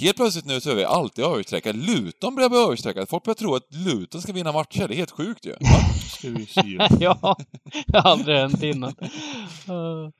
Helt 0.00 0.16
plötsligt 0.16 0.44
nu 0.44 0.60
så 0.60 0.70
är 0.70 0.74
vi 0.74 0.84
alltid 0.84 1.24
överstreckade. 1.24 1.78
Luton 1.78 2.34
börjar 2.34 2.48
bli 2.48 2.58
överstreckade. 2.58 3.06
Folk 3.06 3.24
börjar 3.24 3.34
tro 3.34 3.54
att 3.54 3.74
Luton 3.74 4.22
ska 4.22 4.32
vinna 4.32 4.52
matcher. 4.52 4.88
Det 4.88 4.94
är 4.94 4.96
helt 4.96 5.10
sjukt 5.10 5.46
ju. 5.46 5.54
Ja, 7.00 7.36
det 7.86 7.98
har 7.98 8.10
aldrig 8.10 8.36
hänt 8.36 8.62
innan. 8.62 8.94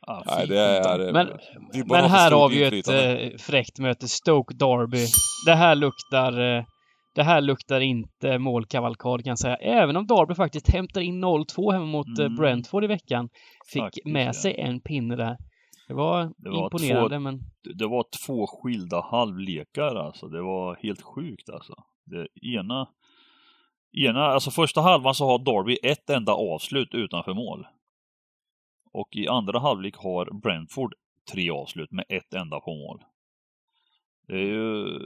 Ah, 0.07 0.23
Nej, 0.27 0.47
det 0.47 0.61
är... 0.61 1.13
Men, 1.13 1.29
vi 1.73 1.85
bara 1.85 2.01
men 2.01 2.11
här 2.11 2.31
har 2.31 2.49
vi 2.49 2.57
ju 2.57 2.79
ett 2.79 2.89
eh, 2.89 3.39
fräckt 3.39 3.79
möte. 3.79 4.09
Stoke 4.09 4.55
Derby. 4.55 5.07
Det 5.47 5.55
här 5.55 5.75
luktar... 5.75 6.57
Eh, 6.57 6.65
det 7.19 7.25
här 7.25 7.41
luktar 7.41 7.81
inte 7.81 8.39
målkavalkad 8.39 9.25
kan 9.25 9.31
jag 9.31 9.39
säga. 9.39 9.57
Även 9.57 9.97
om 9.97 10.07
Derby 10.07 10.35
faktiskt 10.35 10.69
hämtar 10.73 11.01
in 11.01 11.25
0-2 11.25 11.73
hemma 11.73 11.85
mot 11.87 12.19
eh, 12.19 12.25
Mm. 12.27 12.37
Brentford 12.37 12.85
i 12.85 12.87
veckan. 12.87 13.29
Fick 13.73 13.83
Faktiskt, 13.83 14.07
med 14.07 14.27
ja. 14.29 14.33
sig 14.33 14.55
en 14.61 14.81
pinne 14.81 15.17
där. 15.17 15.37
Det 15.89 15.95
var, 15.95 16.33
Det 16.37 16.51
var 16.51 16.65
imponerande 16.65 17.17
två- 17.17 17.21
men... 17.21 17.41
det 17.79 17.87
var 17.87 18.05
två 18.27 18.47
skilda 18.47 19.01
halvlekar 19.01 19.95
alltså. 19.95 20.29
Det 20.29 20.43
var 20.43 20.77
helt 20.83 21.03
sjukt 21.03 21.51
alltså. 21.51 21.75
Det 22.07 22.27
ena, 22.57 22.89
ena, 24.09 24.21
alltså 24.25 24.51
första 24.51 24.81
halvan 24.81 25.15
så 25.15 25.27
har 25.27 25.39
Derby 25.39 25.79
ett 25.83 26.11
enda 26.11 26.33
avslut 26.33 26.95
utanför 26.95 27.35
mål. 27.35 27.67
Och 28.93 29.09
i 29.17 29.29
andra 29.29 29.59
halvlek 29.59 29.97
har 29.97 30.41
Brentford 30.43 30.95
tre 31.33 31.51
avslut 31.51 31.93
med 31.93 32.05
ett 32.09 32.35
enda 32.35 32.61
på 32.61 32.71
mål. 32.75 33.03
Det 34.29 34.35
är 34.35 34.47
ju 34.47 34.99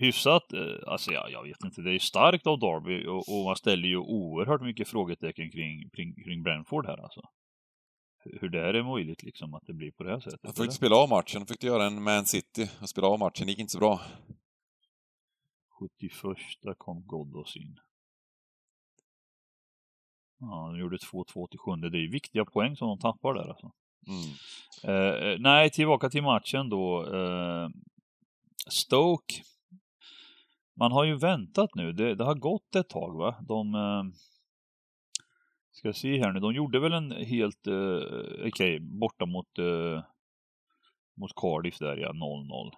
hyfsat, 0.00 0.52
eh, 0.52 0.76
alltså 0.86 1.12
jag, 1.12 1.30
jag 1.30 1.42
vet 1.42 1.64
inte, 1.64 1.80
det 1.82 1.90
är 1.90 1.92
ju 1.92 1.98
starkt 1.98 2.46
av 2.46 2.58
Derby 2.58 3.06
och, 3.06 3.16
och 3.28 3.44
man 3.44 3.56
ställer 3.56 3.88
ju 3.88 3.96
oerhört 3.96 4.60
mycket 4.62 4.88
frågetecken 4.88 5.50
kring, 5.50 5.90
kring, 5.90 6.14
kring 6.24 6.42
Brentford 6.42 6.86
här 6.86 7.02
alltså. 7.02 7.20
Hur- 8.24 8.38
Hur 8.40 8.48
det 8.48 8.60
är 8.78 8.82
möjligt 8.82 9.22
liksom 9.22 9.54
att 9.54 9.62
det 9.66 9.72
blir 9.72 9.90
på 9.90 10.02
det 10.04 10.10
här 10.10 10.20
sättet. 10.20 10.40
Jag 10.42 10.56
fick 10.56 10.72
spela 10.72 10.96
av 10.96 11.08
matchen. 11.08 11.40
Jag 11.40 11.48
fick 11.48 11.62
göra 11.64 11.84
en 11.86 12.02
Man 12.02 12.24
City 12.26 12.70
och 12.80 12.88
spela 12.88 13.06
av 13.06 13.18
matchen. 13.18 13.46
Det 13.46 13.50
gick 13.50 13.58
inte 13.58 13.72
så 13.72 13.78
bra. 13.78 14.00
71 15.80 16.78
kom 16.78 17.02
Ghoddos 17.06 17.56
in. 17.56 17.76
Ja, 20.40 20.68
de 20.72 20.78
gjorde 20.80 20.96
2-2 20.96 21.48
till 21.48 21.58
sjunde. 21.58 21.90
Det 21.90 21.98
är 21.98 22.02
ju 22.02 22.10
viktiga 22.10 22.44
poäng 22.44 22.76
som 22.76 22.88
de 22.88 22.98
tappar 22.98 23.34
där 23.34 23.48
alltså. 23.48 23.70
Mm. 24.08 24.30
Eh, 24.96 25.14
eh, 25.28 25.36
nej, 25.40 25.70
tillbaka 25.70 26.10
till 26.10 26.22
matchen 26.22 26.68
då. 26.68 27.06
Eh, 27.14 27.68
Stoke. 28.66 29.34
Man 30.76 30.92
har 30.92 31.04
ju 31.04 31.16
väntat 31.16 31.74
nu. 31.74 31.92
Det, 31.92 32.14
det 32.14 32.24
har 32.24 32.34
gått 32.34 32.74
ett 32.74 32.88
tag 32.88 33.18
va? 33.18 33.36
De... 33.48 33.74
Eh, 33.74 34.04
ska 35.72 35.92
se 35.92 36.18
här 36.18 36.32
nu. 36.32 36.40
De 36.40 36.54
gjorde 36.54 36.80
väl 36.80 36.92
en 36.92 37.10
helt... 37.10 37.66
Eh, 37.66 38.46
Okej, 38.46 38.80
borta 38.80 39.26
mot... 39.26 39.58
Eh, 39.58 40.02
Mot 41.16 41.34
Cardiff 41.34 41.78
där 41.78 41.96
ja, 41.96 42.12
0-0. 42.12 42.72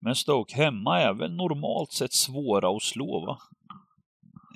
Men 0.00 0.14
Stoke 0.14 0.56
hemma 0.56 1.00
är 1.00 1.14
väl 1.14 1.32
normalt 1.32 1.92
sett 1.92 2.12
svåra 2.12 2.76
att 2.76 2.82
slå 2.82 3.26
va? 3.26 3.38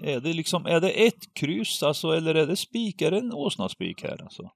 Är 0.03 0.21
det 0.21 0.33
liksom, 0.33 0.67
är 0.67 0.81
det 0.81 1.07
ett 1.07 1.35
kryss 1.35 1.83
alltså, 1.83 2.13
eller 2.13 2.35
är 2.35 2.47
det 2.47 2.57
spik? 2.57 3.03
Är 3.03 3.11
det 3.11 3.19
en 3.19 3.33
åsnaspik 3.33 4.03
här 4.03 4.23
alltså? 4.23 4.51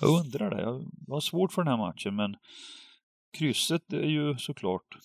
Jag 0.00 0.20
undrar 0.20 0.50
det. 0.50 0.60
Jag 0.62 1.14
har 1.14 1.20
svårt 1.20 1.52
för 1.52 1.62
den 1.62 1.70
här 1.70 1.86
matchen, 1.86 2.16
men 2.16 2.36
krysset 3.38 3.92
är 3.92 4.02
ju 4.08 4.36
såklart... 4.38 4.96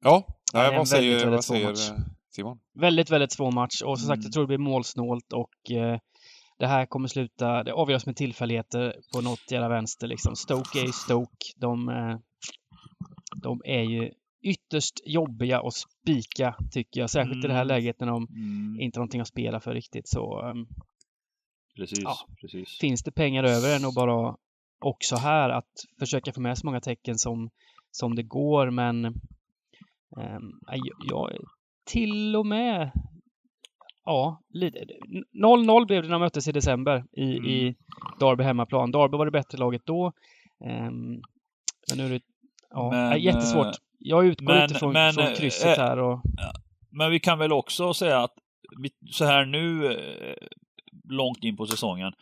Ja, 0.00 0.26
nej, 0.54 0.76
vad 0.76 0.88
säger, 0.88 1.10
väldigt, 1.10 1.26
väldigt 1.26 1.74
vad 1.74 1.76
säger 1.76 1.98
eh, 1.98 2.04
Simon? 2.30 2.58
Väldigt, 2.74 3.10
väldigt 3.10 3.32
svår 3.32 3.50
match 3.52 3.82
och 3.82 3.98
som 3.98 4.06
sagt 4.08 4.16
Mm. 4.18 4.24
jag 4.24 4.32
tror 4.32 4.42
det 4.42 4.46
blir 4.46 4.58
målsnålt 4.58 5.32
och 5.32 5.70
eh, 5.70 5.98
det 6.58 6.66
här 6.66 6.86
kommer 6.86 7.08
sluta, 7.08 7.62
det 7.64 7.72
avgörs 7.72 8.06
med 8.06 8.16
tillfälligheter 8.16 8.96
på 9.12 9.20
något 9.20 9.50
jävla 9.50 9.68
vänster 9.68 10.06
liksom. 10.06 10.36
Stoke 10.36 10.80
är 10.80 10.84
ju 10.86 10.92
Stoke. 10.92 11.46
De, 11.56 11.88
eh, 11.88 12.16
de 13.42 13.62
är 13.64 13.82
ju 13.82 14.10
ytterst 14.42 14.94
jobbiga 15.04 15.60
att 15.60 15.74
spika 15.74 16.54
tycker 16.70 17.00
jag. 17.00 17.10
Särskilt 17.10 17.44
i 17.44 17.48
det 17.48 17.54
här 17.54 17.62
Mm. 17.62 17.68
läget 17.76 18.00
när 18.00 18.06
de 18.06 18.26
Mm, 18.30 18.80
inte 18.80 18.98
har 18.98 19.00
någonting 19.00 19.20
att 19.20 19.28
spela 19.28 19.60
för 19.60 19.74
riktigt 19.74 20.08
så 20.08 20.46
eh, 20.48 20.54
precis, 21.76 21.98
ja. 22.02 22.16
precis. 22.40 22.78
finns 22.80 23.02
det 23.02 23.12
pengar 23.12 23.44
över 23.44 23.76
än 23.76 23.84
att 23.84 23.94
bara 23.94 24.36
också 24.78 25.16
här 25.16 25.48
att 25.50 25.70
försöka 25.98 26.32
få 26.32 26.40
med 26.40 26.58
så 26.58 26.66
många 26.66 26.80
tecken 26.80 27.18
som, 27.18 27.50
som 27.90 28.14
det 28.14 28.22
går 28.22 28.70
men 28.70 29.04
ehm, 29.04 30.52
jag, 31.10 31.30
till 31.86 32.36
och 32.36 32.46
med 32.46 32.90
ja, 34.04 34.42
lite 34.48 34.78
0-0 35.44 35.86
blev 35.86 36.02
det 36.02 36.08
när 36.08 36.14
de 36.14 36.20
möttes 36.20 36.48
i 36.48 36.52
december 36.52 37.04
i, 37.12 37.36
Mm. 37.38 37.50
i 37.50 37.74
Derby 38.20 38.44
hemmaplan. 38.44 38.90
Derby 38.90 39.16
var 39.16 39.24
det 39.24 39.30
bättre 39.30 39.58
laget 39.58 39.82
då. 39.86 40.12
Ehm, 40.64 41.20
men 41.88 41.96
nu 41.98 42.04
är 42.06 42.10
det 42.10 42.20
ja, 42.70 42.90
Men, 42.90 43.20
jättesvårt. 43.20 43.66
eh, 43.66 43.72
Jag 43.98 44.26
utgår 44.26 44.46
men- 44.54 44.64
utifrån 44.64 44.92
men, 44.92 45.12
från 45.12 45.24
eh, 45.24 45.34
krysset 45.34 45.78
eh, 45.78 45.84
här 45.84 45.98
och 45.98 46.20
Men 46.90 47.10
vi 47.10 47.20
kan 47.20 47.38
väl 47.38 47.52
också 47.52 47.94
säga 47.94 48.18
att 48.18 48.34
vi, 48.82 48.90
så 49.10 49.24
här 49.24 49.44
nu, 49.46 49.92
eh, 49.92 50.34
långt 51.08 51.44
in 51.44 51.56
på 51.56 51.66
säsongen, 51.66 52.12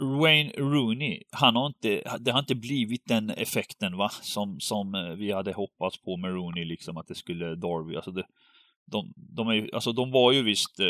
Wayne 0.00 0.52
Rooney, 0.56 1.22
han 1.30 1.56
har 1.56 1.66
inte, 1.66 2.16
det 2.20 2.30
har 2.30 2.38
inte 2.38 2.54
blivit 2.54 3.06
den 3.06 3.30
effekten 3.30 3.96
va, 3.96 4.08
som, 4.08 4.60
som 4.60 4.94
eh, 4.94 5.10
vi 5.10 5.32
hade 5.32 5.52
hoppats 5.52 5.98
på 6.02 6.16
med 6.16 6.30
Rooney, 6.34 6.64
liksom 6.64 6.96
att 6.96 7.06
det 7.08 7.14
skulle 7.14 7.54
Darby, 7.54 7.96
alltså 7.96 8.10
det, 8.10 8.26
de, 8.86 9.12
de, 9.16 9.48
är, 9.48 9.52
ju- 9.54 9.70
alltså 9.72 9.92
de 9.92 10.10
var 10.10 10.32
ju 10.32 10.42
visst 10.42 10.80
eh, 10.80 10.86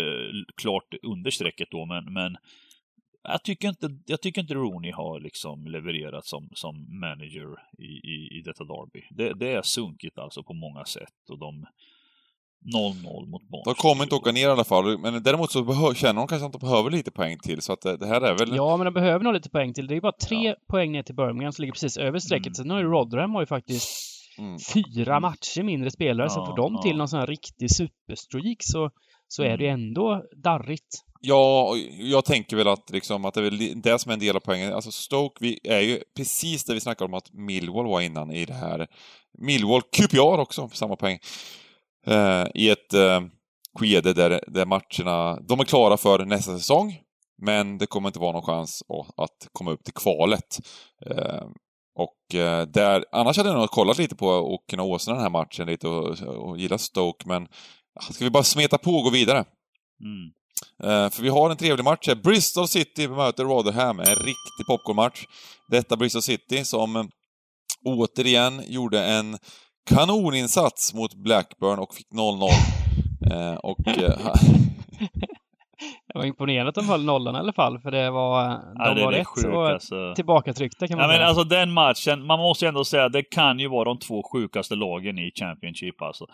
klart 0.56 0.94
under 1.02 1.30
strecket 1.30 1.68
då, 1.70 1.86
men, 1.86 2.12
men 2.12 2.36
jag 3.22 3.42
tycker 3.42 3.68
inte, 3.68 3.98
jag 4.06 4.20
tycker 4.20 4.40
inte 4.40 4.54
Rooney 4.54 4.92
har 4.92 5.20
liksom 5.20 5.66
levererat 5.66 6.26
som, 6.26 6.48
som 6.54 7.00
manager 7.00 7.56
i, 7.78 7.84
i, 7.84 8.38
i 8.38 8.42
detta 8.44 8.64
Derby. 8.64 9.02
Det, 9.10 9.34
det 9.34 9.52
är 9.52 9.62
sunkigt 9.62 10.18
alltså 10.18 10.42
på 10.42 10.52
många 10.52 10.84
sätt 10.84 11.30
och 11.30 11.38
de 11.38 11.66
0-0 12.64 13.26
mot 13.26 13.42
Barnsley. 13.50 13.62
De 13.64 13.74
kommer 13.74 14.02
inte 14.04 14.14
åka 14.14 14.32
ner 14.32 14.48
i 14.48 14.50
alla 14.50 14.64
fall, 14.64 14.98
men 14.98 15.22
däremot 15.22 15.52
så 15.52 15.94
känner 15.94 16.14
de 16.20 16.26
kanske 16.26 16.46
att 16.46 16.52
de 16.52 16.58
behöver 16.58 16.90
lite 16.90 17.10
poäng 17.10 17.38
till, 17.38 17.62
så 17.62 17.72
att 17.72 17.80
det, 17.80 17.96
det 17.96 18.06
här 18.06 18.20
är 18.20 18.38
väl... 18.38 18.56
Ja, 18.56 18.76
men 18.76 18.84
de 18.84 18.94
behöver 18.94 19.24
nog 19.24 19.34
lite 19.34 19.50
poäng 19.50 19.74
till. 19.74 19.86
Det 19.86 19.96
är 19.96 20.00
bara 20.00 20.12
tre 20.12 20.48
Ja. 20.48 20.54
poäng 20.70 20.92
ner 20.92 21.02
till 21.02 21.14
Birmingham 21.14 21.52
som 21.52 21.62
ligger 21.62 21.72
precis 21.72 21.96
över 21.96 22.18
strecket. 22.18 22.46
Mm. 22.46 22.54
Sen 22.54 22.70
har 22.70 22.78
ju 22.78 22.84
Rotherham 22.84 23.34
har 23.34 23.42
ju 23.42 23.46
faktiskt 23.46 24.06
Mm. 24.38 24.58
fyra 24.74 25.20
matcher 25.20 25.62
mindre 25.62 25.90
spelare. 25.90 26.30
så 26.30 26.40
Ja, 26.40 26.46
får 26.46 26.56
de 26.56 26.74
ja. 26.74 26.82
till 26.82 26.96
någon 26.96 27.08
sån 27.08 27.18
här 27.20 27.26
riktig 27.26 27.70
superstreak 27.76 28.56
så, 28.60 28.90
så 29.28 29.42
är 29.42 29.56
det 29.58 29.68
Mm. 29.68 29.80
ändå 29.80 30.22
darrigt. 30.44 31.04
Ja, 31.20 31.76
jag 31.98 32.24
tänker 32.24 32.56
väl 32.56 32.68
att, 32.68 32.90
liksom, 32.90 33.24
att 33.24 33.34
det 33.34 33.40
är 33.40 33.50
väl 33.50 33.80
det 33.82 33.98
som 33.98 34.10
är 34.10 34.14
en 34.14 34.20
del 34.20 34.36
av 34.36 34.40
poängen. 34.40 34.72
Alltså 34.74 34.90
Stoke, 34.92 35.36
vi 35.40 35.58
är 35.64 35.80
ju 35.80 36.00
precis 36.16 36.64
det 36.64 36.74
vi 36.74 36.80
snackade 36.80 37.08
om 37.08 37.14
att 37.14 37.32
Millwall 37.32 37.86
var 37.86 38.00
innan 38.00 38.32
i 38.32 38.44
det 38.44 38.54
här. 38.54 38.86
Millwall, 39.38 39.82
QPR 39.82 40.38
också, 40.40 40.68
samma 40.72 40.96
poäng. 40.96 41.18
Eh, 42.06 42.46
I 42.54 42.70
ett 42.70 42.94
eh, 42.94 43.20
skede 43.78 44.12
där, 44.12 44.44
där 44.46 44.66
matcherna, 44.66 45.40
de 45.40 45.60
är 45.60 45.64
klara 45.64 45.96
för 45.96 46.24
nästa 46.24 46.58
säsong, 46.58 46.98
men 47.42 47.78
det 47.78 47.86
kommer 47.86 48.08
inte 48.08 48.18
vara 48.18 48.32
någon 48.32 48.42
chans 48.42 48.82
att, 49.16 49.48
komma 49.52 49.70
upp 49.70 49.84
till 49.84 49.94
kvalet. 49.94 50.60
Eh, 51.06 51.44
och 51.94 52.34
eh, 52.34 52.66
där, 52.66 53.04
annars 53.12 53.36
hade 53.36 53.48
jag 53.48 53.58
nog 53.58 53.70
kollat 53.70 53.98
lite 53.98 54.16
på 54.16 54.26
och 54.28 54.64
kunna 54.70 54.82
åsna 54.82 55.12
den 55.12 55.22
här 55.22 55.30
matchen 55.30 55.66
lite 55.66 55.88
och, 55.88 56.20
och 56.20 56.58
gilla 56.58 56.78
Stoke, 56.78 57.28
men 57.28 57.48
ska 58.10 58.24
vi 58.24 58.30
bara 58.30 58.42
smeta 58.42 58.78
på 58.78 58.90
och 58.90 59.04
gå 59.04 59.10
vidare? 59.10 59.44
Mm. 60.04 60.30
Eh, 60.82 61.10
för 61.10 61.22
vi 61.22 61.28
har 61.28 61.50
en 61.50 61.56
trevlig 61.56 61.84
match 61.84 62.06
här. 62.06 62.14
Bristol 62.14 62.68
City 62.68 63.08
möter 63.08 63.44
Rotherham. 63.44 64.00
En 64.00 64.16
riktig 64.16 64.66
popcornmatch. 64.66 65.24
Detta 65.68 65.96
Bristol 65.96 66.22
City 66.22 66.64
som 66.64 66.96
eh, 66.96 67.04
återigen 67.84 68.62
gjorde 68.66 69.04
en 69.04 69.38
kanoninsats 69.90 70.94
mot 70.94 71.14
Blackburn 71.14 71.78
och 71.78 71.94
fick 71.94 72.08
0-0. 72.12 72.48
Eh, 73.32 73.54
och... 73.54 73.88
Eh, 73.88 74.18
Det 76.12 76.18
var 76.18 76.24
imponerande 76.24 76.68
att 76.68 76.74
de 76.74 76.88
höll 76.88 77.04
nollan 77.04 77.34
i 77.34 77.38
alla 77.38 77.52
fall, 77.52 77.78
för 77.78 77.90
det 77.90 78.10
var, 78.10 78.48
de 78.48 78.60
Ja, 78.78 78.94
det 78.94 79.00
är 79.00 79.04
var 79.04 79.12
det 79.12 79.18
rätt 79.18 79.26
så 79.28 79.42
sjukaste. 79.42 80.12
tillbakatryckta 80.16 80.88
kan 80.88 80.96
man 80.96 81.02
Ja, 81.02 81.08
men 81.08 81.16
säga. 81.16 81.26
alltså 81.26 81.44
den 81.44 81.72
matchen, 81.72 82.26
man 82.26 82.38
måste 82.38 82.64
ju 82.64 82.68
ändå 82.68 82.84
säga, 82.84 83.08
det 83.08 83.22
kan 83.22 83.58
ju 83.58 83.68
vara 83.68 83.84
de 83.84 83.98
två 83.98 84.22
sjukaste 84.32 84.74
lagen 84.74 85.18
i 85.18 85.32
Championship 85.34 86.02
alltså. 86.02 86.26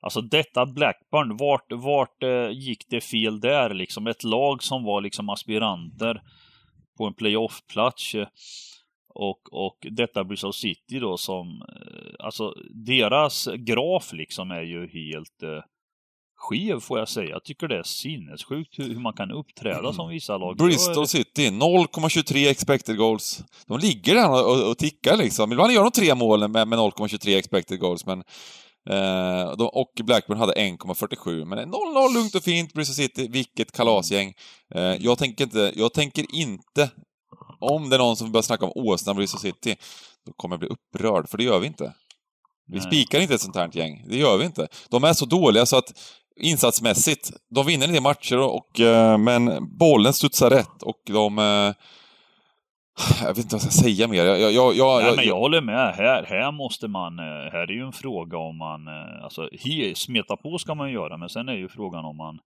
Alltså 0.00 0.20
detta 0.20 0.66
Blackburn, 0.66 1.36
vart, 1.36 1.66
vart 1.72 2.22
eh, 2.22 2.48
gick 2.50 2.84
det 2.90 3.00
fel 3.00 3.40
där 3.40 3.74
liksom? 3.74 4.06
Ett 4.06 4.24
lag 4.24 4.62
som 4.62 4.84
var 4.84 5.00
liksom 5.00 5.28
aspiranter 5.28 6.22
på 6.98 7.06
en 7.06 7.14
playoff-plats. 7.14 8.12
Och, 9.14 9.40
och 9.52 9.78
detta 9.90 10.24
Bristol 10.24 10.54
City 10.54 10.98
då 10.98 11.16
som, 11.16 11.62
eh, 11.68 12.24
alltså 12.26 12.54
deras 12.86 13.48
graf 13.56 14.12
liksom 14.12 14.50
är 14.50 14.62
ju 14.62 14.80
helt 14.80 15.42
eh, 15.42 15.64
skev 16.42 16.80
får 16.80 16.98
jag 16.98 17.08
säga. 17.08 17.30
Jag 17.30 17.44
tycker 17.44 17.68
det 17.68 17.78
är 17.78 17.82
sinnessjukt 17.82 18.78
hur, 18.78 18.88
hur 18.88 19.00
man 19.00 19.12
kan 19.12 19.30
uppträda 19.30 19.92
som 19.92 20.08
vissa 20.08 20.38
lag. 20.38 20.56
Bristol 20.56 21.06
City, 21.06 21.50
0,23 21.50 22.50
expected 22.50 22.96
goals. 22.96 23.44
De 23.66 23.78
ligger 23.78 24.14
där 24.14 24.30
och, 24.30 24.50
och, 24.50 24.70
och 24.70 24.78
tickar 24.78 25.16
liksom. 25.16 25.52
Ibland 25.52 25.72
gör 25.72 25.82
de 25.82 25.90
tre 25.90 26.14
mål 26.14 26.48
med, 26.48 26.68
med 26.68 26.78
0,23 26.78 27.38
expected 27.38 27.80
goals, 27.80 28.06
men 28.06 28.18
eh, 28.90 29.56
de, 29.56 29.68
och 29.72 29.92
Blackburn 30.04 30.38
hade 30.38 30.52
1,47. 30.52 31.44
Men 31.44 31.58
0-0 31.58 32.14
lugnt 32.14 32.34
och 32.34 32.42
fint, 32.42 32.72
Bristol 32.72 32.94
City, 32.94 33.28
vilket 33.30 33.72
kalasgäng. 33.72 34.34
Eh, 34.74 34.96
jag 35.00 35.18
tänker 35.18 35.44
inte, 35.44 35.72
jag 35.76 35.92
tänker 35.92 36.24
inte, 36.34 36.90
om 37.62 37.90
det 37.90 37.96
är 37.96 37.98
någon 37.98 38.16
som 38.16 38.32
börjar 38.32 38.42
snacka 38.42 38.64
om 38.66 38.72
åsnan 38.74 39.16
Bristol 39.16 39.40
City, 39.40 39.76
då 40.26 40.32
kommer 40.32 40.52
jag 40.52 40.60
bli 40.60 40.68
upprörd, 40.68 41.28
för 41.28 41.38
det 41.38 41.44
gör 41.44 41.58
vi 41.58 41.66
inte. 41.66 41.94
Vi 42.66 42.78
Nej. 42.78 42.86
spikar 42.86 43.20
inte 43.20 43.34
ett 43.34 43.40
sånt 43.40 43.56
här 43.56 43.70
gäng. 43.72 44.04
Det 44.08 44.16
gör 44.16 44.38
vi 44.38 44.44
inte. 44.44 44.68
De 44.90 45.04
är 45.04 45.12
så 45.12 45.26
dåliga 45.26 45.66
så 45.66 45.76
att 45.76 45.92
insatsmässigt, 46.36 47.30
de 47.54 47.66
vinner 47.66 47.86
en 47.86 47.92
del 47.92 48.02
matcher 48.02 48.38
och, 48.38 48.80
eh, 48.80 49.18
men 49.18 49.68
bollen 49.78 50.12
studsar 50.12 50.50
rätt 50.50 50.82
och 50.82 51.00
de... 51.06 51.38
eh, 51.38 51.74
Jag 53.22 53.28
vet 53.28 53.38
inte 53.38 53.54
vad 53.56 53.62
jag 53.64 53.72
ska 53.72 53.82
säga 53.82 54.08
mer. 54.08 54.24
Jag, 54.24 54.40
jag, 54.40 54.52
jag, 54.52 54.74
jag, 54.74 55.02
Nej, 55.02 55.16
men 55.16 55.26
jag 55.26 55.38
håller 55.38 55.60
med. 55.60 55.94
Här, 55.94 56.24
här 56.24 56.52
måste 56.52 56.88
man, 56.88 57.18
eh, 57.18 57.24
här 57.24 57.70
är 57.70 57.72
ju 57.72 57.86
en 57.86 57.92
fråga 57.92 58.38
om 58.38 58.58
man, 58.58 58.88
alltså 59.22 59.48
he, 59.52 59.94
smeta 59.94 60.36
på 60.36 60.58
ska 60.58 60.74
man 60.74 60.92
göra, 60.92 61.16
men 61.16 61.28
sen 61.28 61.48
är 61.48 61.56
ju 61.56 61.68
frågan 61.68 62.04
om 62.04 62.16
man 62.16 62.38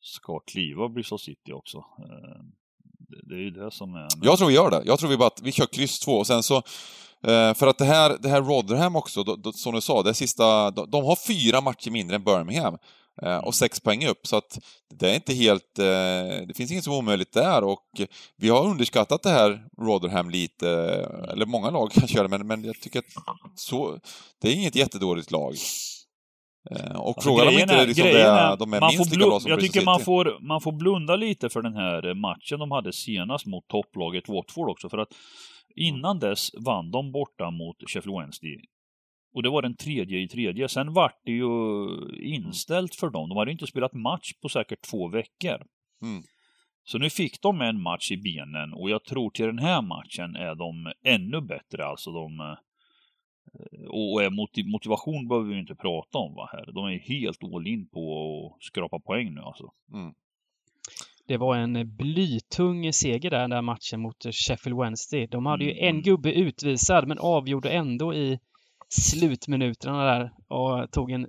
ska 0.00 0.40
kliva 0.40 0.88
Bristol 0.88 1.18
City 1.18 1.52
också. 1.52 1.84
Det, 3.28 3.34
är 3.34 3.38
ju 3.38 3.50
det 3.50 3.70
som 3.70 3.94
är... 3.94 4.08
jag 4.22 4.38
tror 4.38 4.48
vi 4.48 4.54
gör 4.54 4.70
det. 4.70 4.82
Jag 4.86 4.98
tror 4.98 5.10
vi 5.10 5.16
bara 5.16 5.26
att 5.26 5.42
vi 5.42 5.52
kör 5.52 5.66
kryss 5.66 5.98
två 6.00 6.12
och 6.12 6.26
sen 6.26 6.42
så... 6.42 6.56
eh, 7.26 7.54
För 7.54 7.66
att 7.66 7.78
det 7.78 7.84
här, 7.84 8.16
det 8.20 8.28
här 8.28 8.42
Rotherham 8.42 8.96
också, 8.96 9.22
då, 9.24 9.36
då, 9.36 9.52
som 9.52 9.74
du 9.74 9.80
sa, 9.80 10.02
det 10.02 10.14
sista... 10.14 10.70
De, 10.70 10.90
de 10.90 11.04
har 11.04 11.16
fyra 11.16 11.60
matcher 11.60 11.90
mindre 11.90 12.16
än 12.16 12.24
Birmingham. 12.24 12.76
eh, 13.22 13.36
Och 13.36 13.54
sex 13.54 13.80
poäng 13.80 14.06
upp, 14.06 14.26
så 14.26 14.36
att 14.36 14.58
det 14.94 15.10
är 15.10 15.14
inte 15.14 15.34
helt... 15.34 15.78
eh, 15.78 16.46
Det 16.46 16.54
finns 16.56 16.70
inget 16.70 16.84
som 16.84 16.92
är 16.92 16.96
omöjligt 16.98 17.32
där 17.32 17.64
och 17.64 18.00
vi 18.36 18.48
har 18.48 18.66
underskattat 18.66 19.22
det 19.22 19.30
här 19.30 19.64
Rotherham 19.78 20.30
lite, 20.30 20.70
eh, 20.70 21.32
eller 21.32 21.46
många 21.46 21.70
lag 21.70 21.90
kanske 21.92 22.16
gör 22.16 22.22
det, 22.28 22.38
men, 22.38 22.46
men 22.46 22.64
jag 22.64 22.80
tycker 22.80 22.98
att 22.98 23.04
så... 23.54 23.98
Det 24.42 24.48
är 24.48 24.52
inget 24.54 24.74
jättedåligt 24.76 25.30
lag. 25.30 25.54
Eh, 26.70 27.00
Och 27.00 27.08
Alltså, 27.08 27.20
frågan 27.30 27.48
om 27.48 27.54
inte 27.54 27.74
är- 27.74 27.86
liksom 27.86 28.06
det, 28.06 28.22
är- 28.22 28.56
de 28.56 28.72
är 28.72 28.80
minst 28.80 29.14
lika 29.14 29.26
bra 29.26 29.40
som 29.40 29.50
Jag 29.50 29.60
tycker 29.60 29.84
man 29.84 30.00
får, 30.00 30.38
man 30.48 30.60
får 30.60 30.72
blunda 30.72 31.16
lite 31.16 31.48
för 31.48 31.62
den 31.62 31.74
här 31.74 32.06
eh, 32.08 32.14
matchen 32.14 32.58
de 32.58 32.70
hade 32.70 32.92
senast 32.92 33.46
mot 33.46 33.68
topplaget 33.68 34.28
Watford 34.28 34.68
också, 34.70 34.88
för 34.88 34.98
att 34.98 35.08
innan 35.76 36.18
dess 36.18 36.50
vann 36.66 36.90
de 36.90 37.12
borta 37.12 37.50
mot 37.50 37.76
Sheffield 37.90 38.18
Wednesday. 38.18 38.56
Och 39.34 39.42
det 39.42 39.50
var 39.50 39.62
den 39.62 39.76
tredje 39.76 40.18
i 40.20 40.28
tredje. 40.28 40.68
Sen 40.68 40.92
vart 40.92 41.20
det 41.24 41.32
ju 41.32 41.48
inställt 42.22 42.94
för 42.94 43.10
dem. 43.10 43.28
De 43.28 43.38
hade 43.38 43.52
inte 43.52 43.66
spelat 43.66 43.92
match 43.94 44.32
på 44.42 44.48
säkert 44.48 44.82
två 44.90 45.08
veckor. 45.08 45.56
Mm. 46.02 46.22
Så 46.84 46.98
nu 46.98 47.10
fick 47.10 47.42
de 47.42 47.60
en 47.60 47.82
match 47.82 48.10
i 48.10 48.16
benen 48.16 48.72
och 48.74 48.90
jag 48.90 49.04
tror 49.04 49.30
till 49.30 49.46
den 49.46 49.58
här 49.58 49.82
matchen 49.82 50.36
är 50.36 50.54
de 50.54 50.92
ännu 51.04 51.40
bättre. 51.40 51.86
Alltså 51.86 52.10
de... 52.12 52.56
eh, 53.54 53.88
Och 53.88 54.32
motivation 54.66 55.28
behöver 55.28 55.48
vi 55.48 55.58
inte 55.58 55.74
prata 55.74 56.18
om 56.18 56.34
va 56.34 56.48
här. 56.52 56.72
De 56.72 56.84
är 56.86 56.98
helt 56.98 57.44
all 57.54 57.66
in 57.66 57.88
på 57.88 58.02
att 58.56 58.62
skrapa 58.62 59.00
poäng 59.00 59.34
nu 59.34 59.40
alltså. 59.40 59.72
Det 61.26 61.36
var 61.36 61.56
en 61.56 61.96
blytung 61.96 62.92
seger 62.92 63.30
där, 63.30 63.40
den 63.40 63.50
där 63.50 63.62
matchen 63.62 64.00
mot 64.00 64.16
Sheffield 64.32 64.78
Wednesday. 64.78 65.26
De 65.26 65.46
hade 65.46 65.64
ju 65.64 65.72
en 65.72 65.88
Mm. 65.88 66.02
gubbe 66.02 66.32
utvisad 66.32 67.08
men 67.08 67.18
avgjorde 67.18 67.70
ändå 67.70 68.14
i 68.14 68.38
slutminuterna 68.88 70.04
där 70.04 70.32
och 70.48 70.90
tog 70.92 71.10
en 71.10 71.28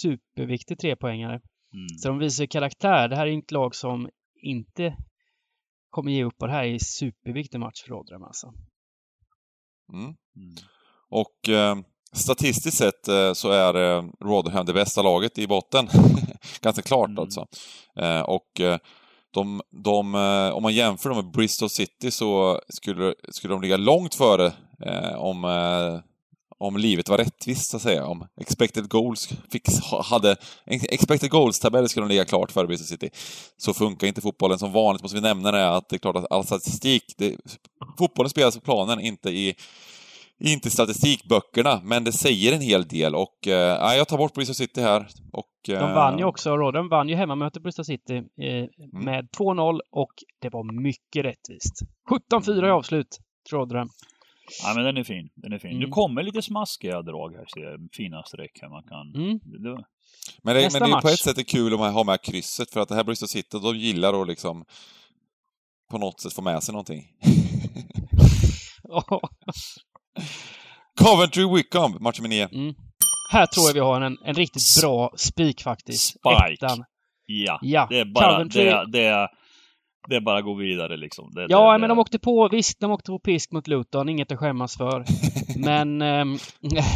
superviktig 0.00 0.78
trepoängare. 0.78 1.34
Mm. 1.74 1.88
Så 1.98 2.08
de 2.08 2.18
visar 2.18 2.44
ju 2.44 2.48
karaktär. 2.48 3.08
Det 3.08 3.16
här 3.16 3.26
är 3.26 3.30
inte 3.30 3.46
ett 3.46 3.50
lag 3.50 3.74
som 3.74 4.08
inte 4.42 4.96
kommer 5.90 6.12
ge 6.12 6.24
upp 6.24 6.42
och 6.42 6.46
det 6.48 6.54
här 6.54 6.64
är 6.64 6.72
en 6.72 6.80
superviktig 6.80 7.60
match 7.60 7.82
för 7.82 7.90
Rotherham 7.90 8.22
alltså. 8.24 8.52
Mm. 9.92 10.04
Mm. 10.04 10.54
Och 11.12 11.48
eh, 11.48 11.76
statistiskt 12.12 12.78
sett 12.78 13.08
eh, 13.08 13.32
så 13.32 13.50
är 13.50 13.74
eh, 13.74 14.04
Rotherham 14.24 14.66
det 14.66 14.72
bästa 14.72 15.02
laget 15.02 15.38
i 15.38 15.46
botten. 15.46 15.88
Ganska 16.60 16.82
klart 16.82 17.08
Mm. 17.08 17.18
alltså. 17.18 17.46
Eh, 17.96 18.20
och 18.20 18.60
eh, 18.60 18.78
de, 19.34 19.60
de, 19.84 20.14
eh, 20.14 20.48
om 20.56 20.62
man 20.62 20.74
jämför 20.74 21.08
dem 21.08 21.18
med 21.24 21.32
Bristol 21.32 21.70
City 21.70 22.10
så 22.10 22.60
skulle, 22.68 23.14
skulle 23.28 23.54
de 23.54 23.62
ligga 23.62 23.76
långt 23.76 24.14
före 24.14 24.52
om, 25.16 25.44
om 26.58 26.76
livet 26.76 27.08
var 27.08 27.18
rättvist, 27.18 27.70
så 27.70 27.76
att 27.76 27.82
säga. 27.82 28.06
Om 28.06 28.26
expected 28.40 28.88
goals 28.88 29.28
fick, 29.52 29.62
hade 30.04 30.36
expected 30.66 31.30
goals-tabell 31.30 31.88
skulle 31.88 32.06
de 32.06 32.08
ligga 32.08 32.24
klart 32.24 32.52
före 32.52 32.66
Bristol 32.66 32.86
City. 32.86 33.10
Så 33.56 33.74
funkar 33.74 34.06
inte 34.06 34.20
fotbollen. 34.20 34.58
Som 34.58 34.72
vanligt 34.72 35.02
måste 35.02 35.14
vi 35.16 35.20
nämna 35.20 35.52
det, 35.52 35.68
att 35.68 35.88
det 35.88 35.96
är 35.96 35.98
klart 35.98 36.16
att 36.16 36.32
all 36.32 36.44
statistik, 36.44 37.14
det, 37.18 37.36
fotbollen 37.98 38.30
spelas 38.30 38.54
på 38.54 38.60
planen, 38.60 39.00
inte 39.00 39.30
i 39.30 39.54
inte 40.40 40.70
statistikböckerna, 40.70 41.80
men 41.84 42.04
det 42.04 42.12
säger 42.12 42.52
en 42.52 42.60
hel 42.60 42.84
del 42.88 43.14
och 43.14 43.46
eh, 43.46 43.96
jag 43.96 44.08
tar 44.08 44.18
bort 44.18 44.34
Bristol 44.34 44.54
City 44.54 44.80
här. 44.80 45.08
Och, 45.32 45.48
De 45.66 45.72
eh, 45.74 45.94
vann 45.94 46.18
ju 46.18 46.24
också, 46.24 46.56
Rotherham 46.56 46.88
vann 46.88 47.08
ju 47.08 47.14
hemmamöte 47.14 47.60
på 47.60 47.62
Bristol 47.62 47.84
City 47.84 48.16
eh, 48.16 48.22
Mm. 48.44 48.68
med 49.04 49.28
2-0 49.38 49.80
och 49.90 50.12
det 50.40 50.48
var 50.48 50.82
mycket 50.82 51.24
rättvist. 51.24 51.74
17-4 52.32 52.66
i 52.66 52.70
avslut, 52.70 53.08
till 53.48 53.58
Rotherham. 53.58 53.88
Ja, 54.62 54.72
men 54.74 54.84
den 54.84 54.96
är 54.96 55.04
fin. 55.04 55.28
Den 55.34 55.52
är 55.52 55.58
fin. 55.58 55.70
Mm. 55.70 55.82
Nu 55.82 55.88
kommer 55.88 56.22
lite 56.22 56.42
smaskiga 56.42 57.02
drag 57.02 57.32
här, 57.36 57.44
ser 57.54 57.60
jag. 57.60 57.88
Fina 57.92 58.22
streck 58.22 58.58
här 58.62 58.68
man 58.68 58.82
kan... 58.82 59.22
Mm. 59.24 59.38
Det, 59.44 59.84
Men 60.42 60.54
det, 60.54 60.62
Nästa 60.62 60.80
men 60.80 60.90
det 60.90 60.96
är 60.96 61.00
på 61.00 61.08
ett 61.08 61.18
sätt 61.18 61.38
är 61.38 61.42
kul 61.42 61.74
om 61.74 61.80
man 61.80 61.92
har 61.94 62.04
med 62.04 62.22
krysset, 62.22 62.70
för 62.70 62.80
att 62.80 62.88
det 62.88 62.94
här 62.94 63.04
Bristol 63.04 63.28
City, 63.28 63.58
de 63.62 63.76
gillar 63.76 64.22
att 64.22 64.28
liksom 64.28 64.64
på 65.90 65.98
något 65.98 66.20
sätt 66.20 66.32
få 66.32 66.42
med 66.42 66.62
sig 66.62 66.72
någonting. 66.72 67.04
Coventry 71.00 71.56
Wickham, 71.56 71.96
match 72.00 72.18
nummer 72.18 72.28
nio. 72.28 72.48
mm. 72.52 72.74
Här 73.32 73.46
tror 73.46 73.66
jag 73.66 73.74
vi 73.74 73.80
har 73.80 74.00
en, 74.00 74.18
en 74.24 74.34
riktigt 74.34 74.62
bra 74.82 75.12
spik 75.16 75.62
faktiskt. 75.62 76.08
Spike. 76.08 76.54
Ettan. 76.66 76.84
ja. 77.26 77.58
Ja, 77.62 77.86
Det 77.90 77.98
är 77.98 78.04
bara... 78.04 78.32
Coventry. 78.32 78.64
Det, 78.64 78.84
det, 78.92 79.28
det 80.08 80.16
är 80.16 80.20
bara 80.20 80.38
att 80.38 80.44
gå 80.44 80.54
vidare 80.54 80.96
liksom. 80.96 81.30
Det, 81.34 81.46
Ja, 81.48 81.72
det, 81.72 81.78
men 81.78 81.88
de 81.88 81.98
åkte 81.98 82.18
på, 82.18 82.48
visst, 82.48 82.80
de 82.80 82.90
åkte 82.90 83.10
på 83.10 83.18
pisk 83.18 83.52
mot 83.52 83.68
Luton, 83.68 84.08
inget 84.08 84.32
att 84.32 84.38
skämmas 84.38 84.76
för. 84.76 85.04
men 85.64 86.02
ehm, 86.02 86.36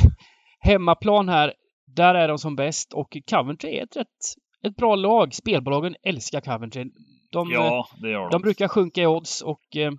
hemmaplan 0.60 1.28
här, 1.28 1.52
där 1.96 2.14
är 2.14 2.28
de 2.28 2.38
som 2.38 2.56
bäst 2.56 2.92
och 2.92 3.16
Coventry 3.30 3.70
är 3.78 3.82
ett 3.84 3.96
rätt, 3.96 4.06
ett 4.66 4.76
bra 4.76 4.96
lag. 4.96 5.34
Spelbolagen 5.34 5.96
älskar 6.02 6.40
Coventry. 6.40 6.84
De, 7.32 7.50
Ja, 7.50 7.88
det 8.02 8.10
gör 8.10 8.20
de. 8.20 8.30
de 8.30 8.42
brukar 8.42 8.68
sjunka 8.68 9.02
i 9.02 9.06
odds 9.06 9.42
och 9.42 9.76
eh, 9.76 9.92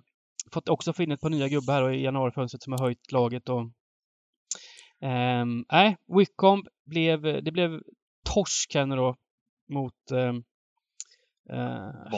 fått 0.52 0.68
också 0.68 0.92
få 0.92 1.02
in 1.02 1.12
ett 1.12 1.20
par 1.20 1.30
nya 1.30 1.48
gubbar 1.48 1.74
här 1.74 1.90
i 1.90 2.02
januarifönstret 2.02 2.62
som 2.62 2.72
har 2.72 2.80
höjt 2.80 3.12
laget 3.12 3.48
och 3.48 3.60
ehm, 5.00 5.64
nej, 5.70 5.96
Nej, 6.06 6.18
Wickham 6.18 6.64
blev, 6.86 7.22
det 7.22 7.52
blev 7.52 7.80
torsk 8.34 8.74
här 8.74 8.86
nu 8.86 8.96
då 8.96 9.16
mot 9.68 10.10
eh, 10.12 10.32
eh. 11.52 12.10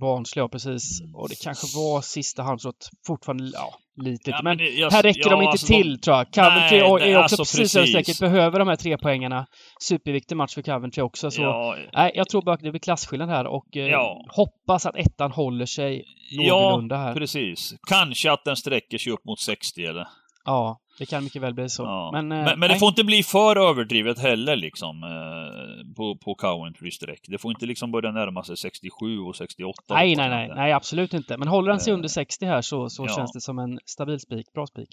Barnsley, 0.00 0.42
ja 0.42 0.48
precis. 0.48 1.00
Mm. 1.00 1.14
Och 1.14 1.28
det 1.28 1.42
kanske 1.44 1.66
var 1.78 2.00
sista 2.00 2.42
halmstrået. 2.42 2.88
Fortfarande, 3.06 3.50
ja, 3.54 3.74
litet. 4.02 4.26
Ja, 4.28 4.40
men 4.42 4.58
det- 4.58 4.68
jag- 4.70 4.90
här 4.90 5.02
räcker 5.02 5.20
ja, 5.20 5.28
de 5.30 5.42
inte 5.42 5.50
alltså, 5.50 5.66
till 5.66 6.00
tror 6.00 6.16
jag. 6.16 6.32
Coventry 6.32 6.78
Nej, 6.78 7.12
är 7.12 7.18
också 7.18 7.18
alltså, 7.18 7.36
precis 7.36 7.76
över 7.76 7.86
strecket. 7.86 8.20
Behöver 8.20 8.58
de 8.58 8.68
här 8.68 8.76
tre 8.76 8.98
poängarna. 8.98 9.46
Superviktig 9.80 10.36
match 10.36 10.54
för 10.54 10.62
Coventry 10.62 11.02
också. 11.02 11.30
Så 11.30 11.42
Ja, 11.42 11.76
nej, 11.92 12.12
jag 12.14 12.28
tror 12.28 12.42
bara 12.42 12.54
att 12.54 12.60
det 12.60 12.70
blir 12.70 12.80
klasskillnad 12.80 13.28
här 13.28 13.46
och 13.46 13.76
eh, 13.76 13.86
Ja. 13.86 14.24
hoppas 14.28 14.86
att 14.86 14.96
ettan 14.96 15.32
håller 15.32 15.66
sig 15.66 16.04
ja, 16.30 16.52
någorlunda 16.54 16.96
här. 16.96 17.14
precis. 17.14 17.74
Kanske 17.88 18.32
att 18.32 18.44
den 18.44 18.56
sträcker 18.56 18.98
sig 18.98 19.12
upp 19.12 19.24
mot 19.24 19.40
60 19.40 19.84
eller... 19.84 20.08
Ja, 20.44 20.80
det 21.00 21.06
kan 21.06 21.24
mycket 21.24 21.42
väl 21.42 21.54
bli 21.54 21.68
så. 21.68 21.82
Ja. 21.82 22.10
Men, 22.12 22.28
Men, 22.28 22.38
eh, 22.38 22.44
men, 22.44 22.60
det 22.60 22.68
nej. 22.68 22.78
får 22.78 22.88
inte 22.88 23.04
bli 23.04 23.22
för 23.22 23.56
överdrivet 23.56 24.18
heller 24.18 24.56
liksom 24.56 25.02
eh, 25.02 25.94
på, 25.96 26.16
på 26.16 26.34
Coventry 26.34 26.90
streck. 26.90 27.20
Det 27.28 27.38
får 27.38 27.50
inte 27.50 27.66
liksom 27.66 27.92
börja 27.92 28.10
närma 28.10 28.42
sig 28.44 28.56
67 28.56 29.18
och 29.18 29.36
68. 29.36 29.82
Nej, 29.88 30.08
hoppas 30.08 30.18
nej, 30.18 30.28
nej, 30.28 30.52
nej, 30.56 30.72
absolut 30.72 31.14
inte. 31.14 31.36
Men 31.36 31.48
håller 31.48 31.70
han 31.70 31.80
sig 31.80 31.90
Eh, 31.90 31.94
under 31.94 32.08
60 32.08 32.46
här 32.46 32.62
så, 32.62 32.90
så 32.90 33.04
ja. 33.08 33.16
känns 33.16 33.32
det 33.32 33.40
som 33.40 33.58
en 33.58 33.78
stabil 33.84 34.20
spik. 34.20 34.52
Bra 34.52 34.66
spik. 34.66 34.88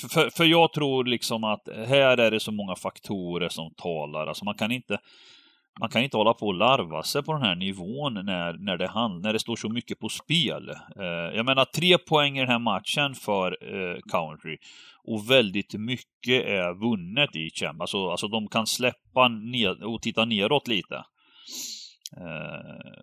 För, 0.00 0.08
för, 0.08 0.30
för 0.30 0.44
jag 0.44 0.72
tror 0.72 1.04
liksom 1.04 1.44
att 1.44 1.68
här 1.88 2.18
är 2.18 2.30
det 2.30 2.40
så 2.40 2.52
många 2.52 2.74
faktorer 2.74 3.48
som 3.48 3.70
talar. 3.76 4.26
Alltså 4.26 4.44
man 4.44 4.54
kan 4.54 4.72
inte 4.72 4.98
man 5.80 5.88
kan 5.88 6.02
inte 6.02 6.16
hålla 6.16 6.34
på 6.34 6.46
och 6.46 6.54
larva 6.54 7.02
sig 7.02 7.22
på 7.22 7.32
den 7.32 7.42
här 7.42 7.54
nivån 7.54 8.14
när, 8.14 8.52
när, 8.52 8.76
det, 8.76 8.88
hand, 8.88 9.22
när 9.22 9.32
det 9.32 9.38
står 9.38 9.56
så 9.56 9.68
mycket 9.68 10.00
på 10.00 10.08
spel. 10.08 10.68
Eh, 10.96 11.36
jag 11.36 11.46
menar, 11.46 11.64
tre 11.64 11.98
poäng 11.98 12.36
i 12.36 12.40
den 12.40 12.48
här 12.48 12.58
matchen 12.58 13.14
för 13.14 13.58
eh, 13.60 13.98
Coventry 14.00 14.56
och 15.06 15.30
väldigt 15.30 15.74
mycket 15.74 16.44
är 16.44 16.74
vunnet 16.80 17.36
i 17.36 17.50
Champions. 17.54 17.80
Alltså, 17.80 18.10
alltså 18.10 18.28
de 18.28 18.48
kan 18.48 18.66
släppa 18.66 19.28
ned 19.28 19.82
och 19.82 20.02
titta 20.02 20.24
neråt 20.24 20.68
lite. 20.68 21.04
Eh, 22.16 22.96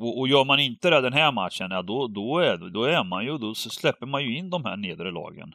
och, 0.00 0.18
och 0.18 0.28
gör 0.28 0.44
man 0.44 0.60
inte 0.60 0.90
det 0.90 1.00
den 1.00 1.12
här 1.12 1.32
matchen, 1.32 1.68
ja, 1.70 1.82
då, 1.82 2.06
då, 2.08 2.38
är, 2.38 2.56
då 2.70 2.84
är 2.84 3.04
man 3.04 3.24
ju, 3.24 3.38
då 3.38 3.54
släpper 3.54 4.06
man 4.06 4.22
ju 4.24 4.36
in 4.38 4.50
de 4.50 4.64
här 4.64 4.76
nedre 4.76 5.10
lagen. 5.10 5.52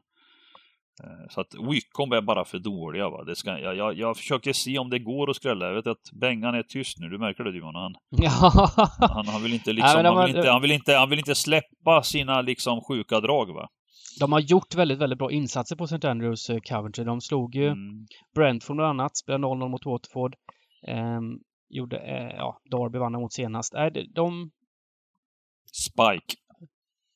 Eh, 1.04 1.28
Så 1.30 1.42
att 1.42 1.54
Wickham 1.72 2.12
är 2.12 2.22
bara 2.22 2.46
för 2.46 2.60
dåliga. 2.60 3.10
Va? 3.10 3.24
Det 3.24 3.36
ska, 3.36 3.60
jag, 3.60 3.76
jag, 3.76 3.98
jag 3.98 4.18
försöker 4.18 4.54
se 4.54 4.80
om 4.80 4.90
det 4.90 5.00
går 5.00 5.30
att 5.30 5.36
skrälla. 5.36 5.66
Jag 5.68 5.74
vet 5.74 5.88
att 5.88 6.12
Bengan 6.22 6.56
är 6.56 6.64
tyst 6.64 7.00
nu, 7.00 7.10
du 7.10 7.18
märker 7.18 7.44
det 7.44 7.58
Johan. 7.58 7.76
Han, 7.76 7.94
Ja, 8.10 8.52
han, 9.00 9.28
han, 9.28 9.44
vill 9.44 9.54
inte 9.54 9.74
liksom, 9.74 9.92
men 9.96 10.06
de 10.06 10.16
han, 10.16 10.26
vill 10.26 10.36
har- 10.36 10.40
inte, 10.42 10.52
han, 10.52 10.62
vill 10.62 10.72
inte, 10.72 10.96
han 10.96 11.10
vill 11.10 11.20
inte 11.20 11.36
släppa 11.36 12.04
sina 12.04 12.42
liksom 12.42 12.82
sjuka 12.82 13.20
drag. 13.20 13.54
Va? 13.54 13.68
De 14.20 14.32
har 14.32 14.40
gjort 14.40 14.76
väldigt, 14.76 15.00
väldigt 15.00 15.20
bra 15.20 15.32
insatser 15.32 15.76
på 15.76 15.84
St. 15.84 16.08
Andrews 16.08 16.50
eh, 16.50 16.60
Coventry. 16.60 17.04
De 17.04 17.22
slog 17.22 17.56
ju 17.56 17.68
Mm. 17.68 18.08
Brentford 18.36 18.76
bland 18.76 18.90
annat, 18.90 19.18
spelade 19.18 19.44
0-0 19.48 19.70
mot 19.70 19.86
Watford. 19.86 20.36
Ehm, 20.88 21.40
gjorde, 21.70 21.98
eh, 21.98 22.36
ja, 22.38 22.62
Derby 22.72 23.00
vann 23.00 23.12
mot 23.12 23.34
senast. 23.34 23.74
Äh, 23.74 23.86
de, 23.86 24.04
de, 24.04 24.52
Spike. 25.72 26.36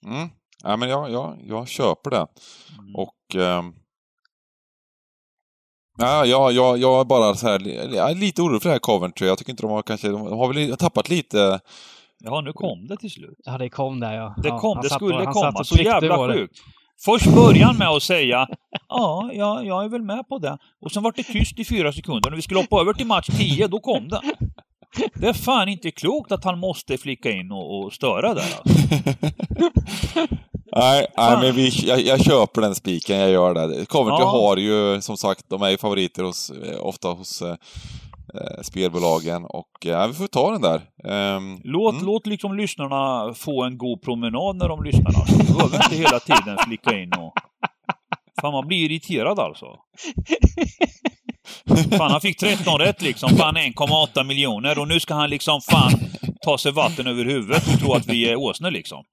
Mm. 0.05 0.29
Ja, 0.63 0.77
men 0.77 0.89
jag, 0.89 1.11
jag, 1.11 1.37
jag 1.47 1.67
köper 1.67 2.09
det. 2.09 2.27
Mm. 2.79 2.95
Och... 2.95 3.35
ehm, 3.35 3.73
Ja, 5.99 6.25
jag, 6.25 6.51
jag, 6.51 6.77
jag 6.77 6.99
är 6.99 7.05
bara 7.05 7.35
så 7.35 7.47
här, 7.47 7.67
jag 7.95 8.11
är 8.11 8.15
lite 8.15 8.41
orolig 8.41 8.61
för 8.61 8.69
det 8.69 8.73
här 8.73 8.79
Coventry. 8.79 9.27
Jag 9.27 9.37
tycker 9.37 9.51
inte 9.51 9.63
de 9.63 9.71
har 9.71 9.81
kanske, 9.81 10.09
de 10.09 10.21
har 10.21 10.53
väl 10.53 10.77
tappat 10.77 11.09
lite... 11.09 11.59
Ja, 12.19 12.41
nu 12.41 12.53
kom 12.53 12.87
det 12.87 12.97
till 12.97 13.11
slut. 13.11 13.37
ja 13.43 13.57
det 13.57 13.69
kom 13.69 13.99
där 13.99 14.13
ja. 14.13 14.35
Det 14.43 14.47
ja, 14.47 14.59
kom, 14.59 14.75
han 14.77 14.83
det 14.83 14.89
skulle 14.89 15.15
han 15.15 15.33
komma. 15.33 15.63
Så 15.63 15.75
jävla 15.75 16.15
på 16.15 16.33
sjukt. 16.33 16.59
Först 17.05 17.25
började 17.35 17.65
han 17.65 17.77
med 17.77 17.87
att 17.87 18.03
säga 18.03 18.47
ja, 18.89 19.29
ja, 19.33 19.63
jag 19.63 19.85
är 19.85 19.89
väl 19.89 20.01
med 20.01 20.27
på 20.29 20.37
det. 20.39 20.57
Och 20.81 20.91
sen 20.91 21.03
var 21.03 21.13
det 21.15 21.23
tyst 21.23 21.59
i 21.59 21.65
fyra 21.65 21.93
sekunder. 21.93 22.29
När 22.29 22.35
vi 22.35 22.41
skulle 22.41 22.59
hoppa 22.59 22.81
över 22.81 22.93
till 22.93 23.07
match 23.07 23.27
10, 23.37 23.67
då 23.67 23.79
kom 23.79 24.07
det. 24.09 24.21
Det 25.13 25.27
är 25.27 25.33
fan 25.33 25.69
inte 25.69 25.91
klokt 25.91 26.31
att 26.31 26.43
han 26.43 26.59
måste 26.59 26.97
flicka 26.97 27.31
in 27.31 27.51
och, 27.51 27.79
och 27.85 27.93
störa 27.93 28.33
där 28.33 28.41
alltså. 28.41 28.63
Nej, 30.75 31.07
nej 31.17 31.37
men 31.41 31.55
vi, 31.55 31.69
jag, 31.87 32.01
jag 32.01 32.21
köper 32.21 32.61
den 32.61 32.75
spiken, 32.75 33.17
jag 33.19 33.29
gör 33.29 33.53
det. 33.53 33.85
Coventry 33.85 34.23
Ja. 34.23 34.29
har 34.29 34.57
ju, 34.57 35.01
som 35.01 35.17
sagt, 35.17 35.49
de 35.49 35.61
är 35.61 35.69
ju 35.69 35.77
favoriter 35.77 36.23
hos, 36.23 36.49
eh, 36.49 36.79
ofta 36.85 37.07
hos 37.07 37.41
eh, 38.33 38.61
spelbolagen 38.61 39.45
och 39.45 39.85
eh, 39.85 40.07
vi 40.07 40.13
får 40.13 40.27
ta 40.27 40.51
den 40.51 40.61
där. 40.61 40.81
Ehm, 41.09 41.61
Låt, 41.63 41.93
mm. 41.93 42.05
låt 42.05 42.27
liksom 42.27 42.57
lyssnarna 42.57 43.33
få 43.33 43.63
en 43.63 43.77
god 43.77 44.01
promenad 44.01 44.55
när 44.55 44.67
de 44.67 44.83
lyssnar. 44.83 45.37
Du 45.37 45.53
behöver 45.53 45.83
inte 45.83 45.95
hela 45.95 46.19
tiden 46.19 46.57
flicka 46.67 46.99
in 46.99 47.11
och... 47.13 47.33
Fan, 48.41 48.51
man 48.51 48.67
blir 48.67 48.91
irriterad 48.91 49.39
alltså. 49.39 49.65
Fan, 51.97 52.11
han 52.11 52.21
fick 52.21 52.39
13 52.39 52.79
rätt 52.79 53.01
liksom. 53.01 53.29
Fan, 53.29 53.57
1,8 53.57 54.23
miljoner. 54.23 54.79
Och 54.79 54.87
nu 54.87 54.99
ska 54.99 55.13
han 55.13 55.29
liksom 55.29 55.61
fan 55.61 55.91
ta 56.41 56.57
sig 56.57 56.71
vatten 56.71 57.07
över 57.07 57.25
huvudet 57.25 57.67
och 57.67 57.79
tro 57.79 57.93
att 57.93 58.07
vi 58.07 58.29
är 58.29 58.35
åsnor 58.35 58.71
liksom. 58.71 59.03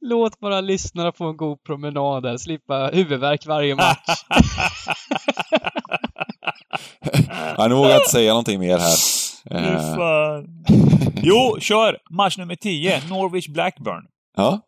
Låt 0.00 0.40
bara 0.40 0.60
lyssnarna 0.60 1.12
få 1.12 1.28
en 1.28 1.36
god 1.36 1.62
promenad 1.62 2.22
där, 2.22 2.36
slippa 2.36 2.90
huvudvärk 2.92 3.46
varje 3.46 3.74
match. 3.74 4.24
Ja, 7.60 7.68
nu 7.68 7.74
vågar 7.74 7.90
jag 7.90 7.98
inte 7.98 8.10
säga 8.10 8.30
någonting 8.30 8.60
mer 8.60 8.78
här. 8.78 8.96
Eh, 9.50 9.96
fan. 9.96 10.46
Jo, 11.22 11.56
kör! 11.60 11.98
Match 12.10 12.36
nummer 12.38 12.56
10, 12.56 13.00
Norwich 13.10 13.48
Blackburn. 13.48 14.02
Ja, 14.36 14.60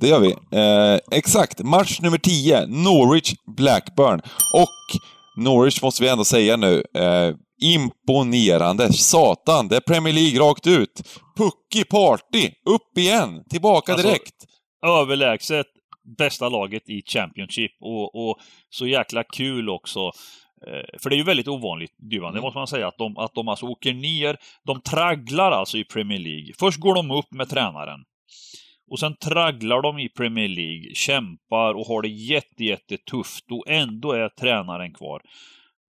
det 0.00 0.08
gör 0.08 0.20
vi. 0.20 0.30
Eh, 0.58 1.00
exakt, 1.18 1.62
match 1.62 2.00
nummer 2.00 2.18
10, 2.18 2.66
Norwich 2.66 3.34
Blackburn. 3.56 4.20
Och 4.54 5.00
Norwich 5.36 5.82
måste 5.82 6.02
vi 6.02 6.08
ändå 6.08 6.24
säga 6.24 6.56
nu. 6.56 6.84
Eh, 6.94 7.34
imponerande. 7.62 8.92
Satan, 8.92 9.68
det 9.68 9.76
är 9.76 9.80
Premier 9.80 10.14
League 10.14 10.40
rakt 10.40 10.66
ut. 10.66 11.02
Pucky 11.36 11.84
Party, 11.84 12.50
upp 12.66 12.98
igen, 12.98 13.44
tillbaka 13.50 13.92
Alltså, 13.92 14.06
direkt. 14.06 14.34
Överlägset 14.86 15.66
bästa 16.18 16.48
laget 16.48 16.88
i 16.88 17.02
Championship 17.06 17.72
och, 17.80 18.28
och 18.28 18.36
så 18.70 18.86
jäkla 18.86 19.24
kul 19.24 19.68
också. 19.68 20.10
Eh, 20.66 20.98
För 21.02 21.10
det 21.10 21.14
är 21.16 21.18
ju 21.18 21.22
väldigt 21.24 21.48
ovanligt, 21.48 21.94
Dyvan, 21.98 22.32
det 22.32 22.38
Mm. 22.38 22.42
måste 22.42 22.58
man 22.58 22.66
säga, 22.66 22.88
att 22.88 22.98
de, 22.98 23.16
att 23.18 23.34
de 23.34 23.48
alltså 23.48 23.66
åker 23.66 23.94
ner, 23.94 24.36
de 24.66 24.80
tragglar 24.80 25.50
alltså 25.52 25.78
i 25.78 25.84
Premier 25.84 26.18
League. 26.18 26.52
Först 26.58 26.78
går 26.80 26.94
de 26.94 27.10
upp 27.10 27.32
med 27.32 27.48
tränaren. 27.48 28.00
Och 28.90 28.98
sen 28.98 29.16
tragglar 29.16 29.82
de 29.82 29.98
i 29.98 30.08
Premier 30.08 30.48
League, 30.48 30.94
kämpar 30.94 31.74
och 31.74 31.86
har 31.86 32.02
det 32.02 32.08
jätte, 32.08 32.64
jättetufft 32.64 33.44
och 33.50 33.64
ändå 33.68 34.12
är 34.12 34.28
tränaren 34.28 34.94
kvar. 34.94 35.22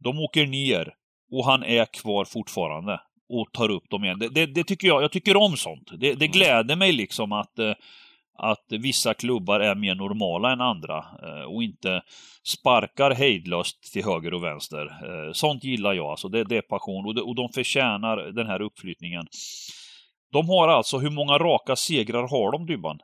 De 0.03 0.19
åker 0.19 0.47
ner 0.47 0.93
och 1.31 1.45
han 1.45 1.63
är 1.63 1.85
kvar 1.85 2.25
fortfarande 2.25 2.99
och 3.29 3.51
tar 3.53 3.69
upp 3.71 3.89
dem 3.89 4.03
igen. 4.03 4.19
Det, 4.19 4.29
det, 4.29 4.45
det 4.45 4.63
tycker 4.63 4.87
jag, 4.87 5.03
jag 5.03 5.11
tycker 5.11 5.37
om 5.37 5.57
sånt. 5.57 5.91
Det, 5.99 6.13
det 6.13 6.27
gläder 6.27 6.75
mig 6.75 6.91
liksom 6.91 7.31
att, 7.31 7.59
eh, 7.59 7.73
att 8.37 8.65
vissa 8.69 9.13
klubbar 9.13 9.59
är 9.59 9.75
mer 9.75 9.95
normala 9.95 10.51
än 10.51 10.61
andra 10.61 10.97
eh, 10.97 11.43
och 11.43 11.63
inte 11.63 12.01
sparkar 12.43 13.11
hejdlöst 13.11 13.93
till 13.93 14.05
höger 14.05 14.33
och 14.33 14.43
vänster. 14.43 14.85
Eh, 14.85 15.33
Sånt 15.33 15.63
gillar 15.63 15.93
jag, 15.93 16.05
alltså 16.05 16.27
det, 16.27 16.43
det 16.43 16.57
är 16.57 16.61
passion 16.61 17.05
och, 17.05 17.15
det, 17.15 17.21
och 17.21 17.35
de 17.35 17.49
förtjänar 17.49 18.17
den 18.17 18.47
här 18.47 18.61
uppflyttningen. 18.61 19.25
De 20.31 20.49
har 20.49 20.67
alltså, 20.67 20.97
hur 20.97 21.09
många 21.09 21.37
raka 21.37 21.75
segrar 21.75 22.27
har 22.27 22.51
de 22.51 22.65
Dybban? 22.65 22.99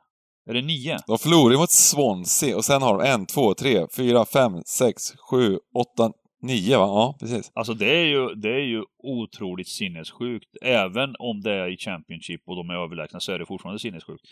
Är 0.50 0.54
det 0.54 0.62
nio? 0.62 0.98
De 1.06 1.18
förlorar 1.18 1.52
ju 1.52 1.58
mot 1.58 1.70
Swansea 1.70 2.56
och 2.56 2.64
sen 2.64 2.82
har 2.82 2.98
de 2.98 3.10
en, 3.10 3.26
två, 3.26 3.54
tre, 3.54 3.86
fyra, 3.96 4.24
fem, 4.24 4.52
sex, 4.66 5.02
sju, 5.30 5.58
åtta, 5.74 6.12
nio 6.42 6.78
va? 6.78 6.84
Ja, 6.84 7.16
precis. 7.20 7.50
Alltså 7.54 7.74
det 7.74 7.96
är 7.96 8.04
ju, 8.04 8.34
det 8.34 8.48
är 8.48 8.66
ju 8.66 8.82
otroligt 9.02 9.68
sinnessjukt. 9.68 10.56
Även 10.62 11.14
om 11.18 11.40
det 11.40 11.52
är 11.52 11.68
i 11.72 11.76
Championship 11.76 12.40
och 12.46 12.56
de 12.56 12.70
är 12.70 12.74
överlägsna 12.74 13.20
så 13.20 13.32
är 13.32 13.38
det 13.38 13.46
fortfarande 13.46 13.78
sinnessjukt. 13.78 14.24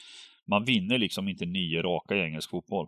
Man 0.50 0.64
vinner 0.64 0.98
liksom 0.98 1.28
inte 1.28 1.46
nio 1.46 1.82
raka 1.82 2.14
i 2.16 2.20
engelsk 2.20 2.50
fotboll. 2.50 2.86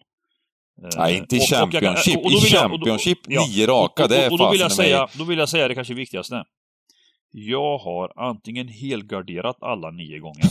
Eh, 0.83 0.89
Nej, 0.99 1.17
inte 1.17 1.37
i 1.37 1.39
och- 1.39 1.43
och 1.43 1.49
Championship. 1.49 2.17
och 2.17 2.23
då 2.23 2.31
I 2.31 2.33
då- 2.35 2.41
Championship, 2.59 3.19
ja. 3.29 3.47
nio 3.47 3.67
raka, 3.67 4.07
det 4.07 4.17
är 4.17 4.27
och, 4.27 4.33
och 4.33 4.39
då 4.39 4.51
vill 4.51 4.61
jag 4.61 4.71
fasen 4.71 4.85
i 4.85 4.89
mig. 4.89 4.97
säga, 4.97 5.09
Då 5.19 5.25
vill 5.25 5.39
jag 5.39 5.49
säga 5.49 5.69
det 5.69 5.75
kanske 5.75 5.95
viktigaste. 5.95 6.45
Jag 7.31 7.79
har 7.79 8.13
antingen 8.29 8.69
helgarderat 8.69 9.57
alla 9.63 9.91
nio 9.91 10.19
gånger, 10.19 10.45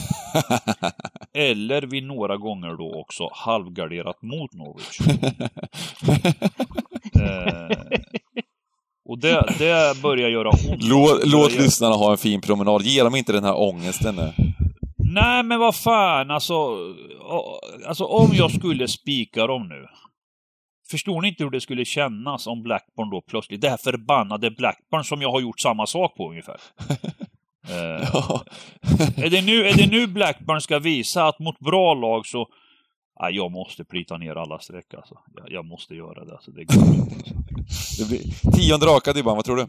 eller 1.33 1.81
vid 1.81 2.03
några 2.03 2.37
gånger 2.37 2.77
då 2.77 2.99
också 3.01 3.29
halvgarderat 3.33 4.21
mot 4.21 4.53
Norwich. 4.53 4.99
Eh, 7.21 7.77
och 9.09 9.19
det, 9.19 9.45
det 9.59 10.01
börjar 10.01 10.29
göra 10.29 10.49
ont. 10.49 10.83
Låt, 10.83 11.25
låt 11.25 11.51
lyssnarna 11.53 11.95
ha 11.95 12.11
en 12.11 12.17
fin 12.17 12.41
promenad. 12.41 12.81
Ge 12.81 13.03
dem 13.03 13.15
inte 13.15 13.31
den 13.33 13.43
här 13.43 13.57
ångesten 13.59 14.15
nu. 14.15 14.33
Nej, 15.07 15.43
men 15.43 15.59
vad 15.59 15.75
fan, 15.75 16.31
alltså, 16.31 16.77
alltså 17.87 18.05
om 18.05 18.29
jag 18.33 18.51
skulle 18.51 18.87
spika 18.87 19.47
dem 19.47 19.67
nu. 19.67 19.85
Förstår 20.91 21.21
ni 21.21 21.27
inte 21.27 21.43
hur 21.43 21.51
det 21.51 21.61
skulle 21.61 21.85
kännas 21.85 22.47
om 22.47 22.63
Blackburn 22.63 23.09
då 23.09 23.21
plötsligt, 23.21 23.61
det 23.61 23.69
här 23.69 23.77
förbannade 23.77 24.51
Blackburn 24.51 25.03
som 25.03 25.21
jag 25.21 25.31
har 25.31 25.41
gjort 25.41 25.59
samma 25.59 25.87
sak 25.87 26.15
på 26.15 26.29
ungefär. 26.29 26.57
Eh, 27.69 28.09
Ja. 28.13 28.43
är, 29.17 29.29
det 29.29 29.41
nu, 29.41 29.67
är 29.67 29.77
det 29.77 29.87
nu 29.91 30.07
Blackburn 30.07 30.61
ska 30.61 30.79
visa 30.79 31.25
att 31.27 31.39
mot 31.39 31.59
bra 31.59 31.93
lag 31.93 32.25
så... 32.25 32.47
Nej, 33.21 33.35
jag 33.35 33.51
måste 33.51 33.85
plita 33.85 34.17
ner 34.17 34.35
alla 34.35 34.59
streck 34.59 34.93
alltså. 34.93 35.15
Jag, 35.35 35.51
jag 35.51 35.65
måste 35.65 35.95
göra 35.95 36.25
det. 36.25 36.33
Alltså. 36.33 36.51
Det 36.51 36.63
går 36.63 36.83
inte. 36.95 37.15
Alltså. 37.15 38.03
Det 38.03 38.09
blir 38.09 38.51
tionde 38.51 38.85
raka 38.85 39.13
Dybban, 39.13 39.35
vad 39.35 39.45
tror 39.45 39.55
du? 39.55 39.67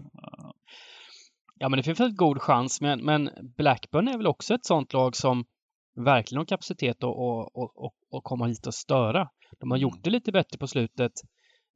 Ja, 1.58 1.68
men 1.68 1.76
det 1.76 1.82
finns 1.82 2.00
väl 2.00 2.14
god 2.14 2.42
chans, 2.42 2.80
men, 2.80 3.04
men 3.04 3.30
Blackburn 3.56 4.08
är 4.08 4.16
väl 4.16 4.26
också 4.26 4.54
ett 4.54 4.66
sånt 4.66 4.92
lag 4.92 5.16
som 5.16 5.44
verkligen 5.96 6.38
har 6.38 6.44
kapacitet 6.44 6.96
att 6.96 7.04
och, 7.04 7.56
och, 7.56 7.92
och, 8.10 8.24
komma 8.24 8.46
hit 8.46 8.66
och 8.66 8.74
störa. 8.74 9.28
De 9.60 9.70
har 9.70 9.78
gjort 9.78 10.04
det 10.04 10.10
lite 10.10 10.32
bättre 10.32 10.58
på 10.58 10.66
slutet. 10.66 11.12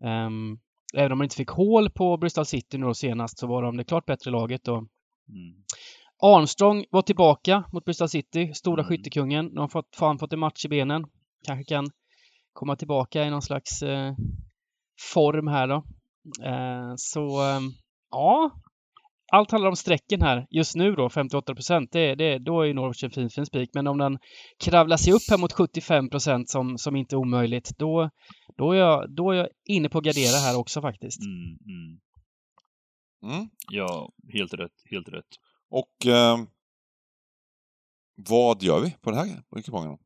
Ehm, 0.04 0.58
även 0.94 1.12
om 1.12 1.18
man 1.18 1.24
inte 1.24 1.36
fick 1.36 1.50
hål 1.50 1.90
på 1.90 2.16
Bristol 2.16 2.46
City 2.46 2.78
nu 2.78 2.86
då 2.86 2.94
senast 2.94 3.38
så 3.38 3.46
var 3.46 3.62
de 3.62 3.76
det 3.76 3.84
klart 3.84 4.06
bättre 4.06 4.30
laget. 4.30 4.68
Och 4.68 4.84
Mm. 5.28 5.64
Armstrong 6.22 6.84
var 6.90 7.02
tillbaka 7.02 7.64
mot 7.72 7.84
Bristol 7.84 8.08
City, 8.08 8.54
stora 8.54 8.82
Mm. 8.82 8.88
skyttekungen. 8.88 9.54
De 9.54 9.58
har 9.58 9.68
fått, 9.68 9.96
fan 9.96 10.18
fått 10.18 10.32
en 10.32 10.38
match 10.38 10.64
i 10.64 10.68
benen. 10.68 11.04
Kanske 11.46 11.64
kan 11.64 11.86
komma 12.52 12.76
tillbaka 12.76 13.24
i 13.24 13.30
någon 13.30 13.42
slags 13.42 13.82
eh, 13.82 14.14
form 15.14 15.46
här 15.46 15.68
då. 15.68 15.84
Eh, 16.44 16.92
så 16.96 17.26
eh, 17.42 17.60
ja, 18.10 18.50
allt 19.32 19.50
handlar 19.50 19.68
om 19.68 19.76
strecken 19.76 20.22
här. 20.22 20.46
Just 20.50 20.76
nu 20.76 20.94
då, 20.94 21.08
58 21.10 21.54
procent, 21.54 21.92
det, 21.92 22.14
det, 22.14 22.38
då 22.38 22.60
är 22.60 22.66
ju 22.66 22.74
Norwich 22.74 23.04
en 23.04 23.10
fin, 23.10 23.30
fin 23.30 23.46
spik. 23.46 23.70
Men 23.74 23.86
om 23.86 23.98
den 23.98 24.18
kravlar 24.64 24.96
sig 24.96 25.12
upp 25.12 25.22
här 25.30 25.38
mot 25.38 25.52
75 25.52 26.10
procent 26.10 26.50
som, 26.50 26.78
som 26.78 26.96
inte 26.96 27.14
är 27.14 27.18
omöjligt, 27.18 27.78
då, 27.78 28.10
då, 28.56 28.72
är 28.72 28.76
jag, 28.76 29.14
då 29.16 29.30
är 29.30 29.36
jag 29.36 29.48
inne 29.64 29.88
på 29.88 29.98
att 29.98 30.04
gardera 30.04 30.36
här 30.36 30.58
också 30.58 30.80
faktiskt. 30.80 31.20
Mm, 31.20 31.58
mm. 31.66 32.00
Mm. 33.34 33.48
Ja, 33.70 34.12
helt 34.32 34.54
rätt. 34.54 34.72
Helt 34.90 35.08
rätt. 35.08 35.28
Och 35.70 36.06
eh, 36.06 36.38
vad 38.14 38.62
gör 38.62 38.80
vi 38.80 38.90
på 39.00 39.10
den 39.10 39.18
här 39.18 39.42
på 39.50 39.62
kupongen? 39.62 39.98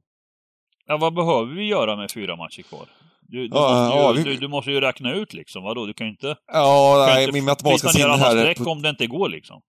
Ja, 0.86 0.96
vad 0.96 1.14
behöver 1.14 1.54
vi 1.54 1.64
göra 1.64 1.96
med 1.96 2.10
fyra 2.10 2.36
matcher 2.36 2.62
kvar? 2.62 2.88
Du, 3.28 3.48
du, 3.48 3.56
Ja, 3.56 3.60
måste, 3.88 3.96
ju, 3.96 4.02
ja, 4.02 4.12
vi- 4.12 4.22
du, 4.22 4.36
du 4.40 4.48
måste 4.48 4.70
ju 4.70 4.80
räkna 4.80 5.12
ut 5.14 5.32
liksom, 5.34 5.62
vadå? 5.62 5.86
Du 5.86 5.94
kan 5.94 6.06
ju 6.06 6.10
inte... 6.10 6.36
Ja, 6.52 7.04
nej, 7.08 7.22
inte 7.24 7.32
min 7.32 7.44
matematiska 7.44 7.88
sinne 7.88 8.08
här... 8.16 8.36
är 8.36 8.54
på- 8.54 8.70
om 8.70 8.82
det 8.82 8.88
inte 8.88 9.06
går 9.06 9.28
liksom. 9.28 9.60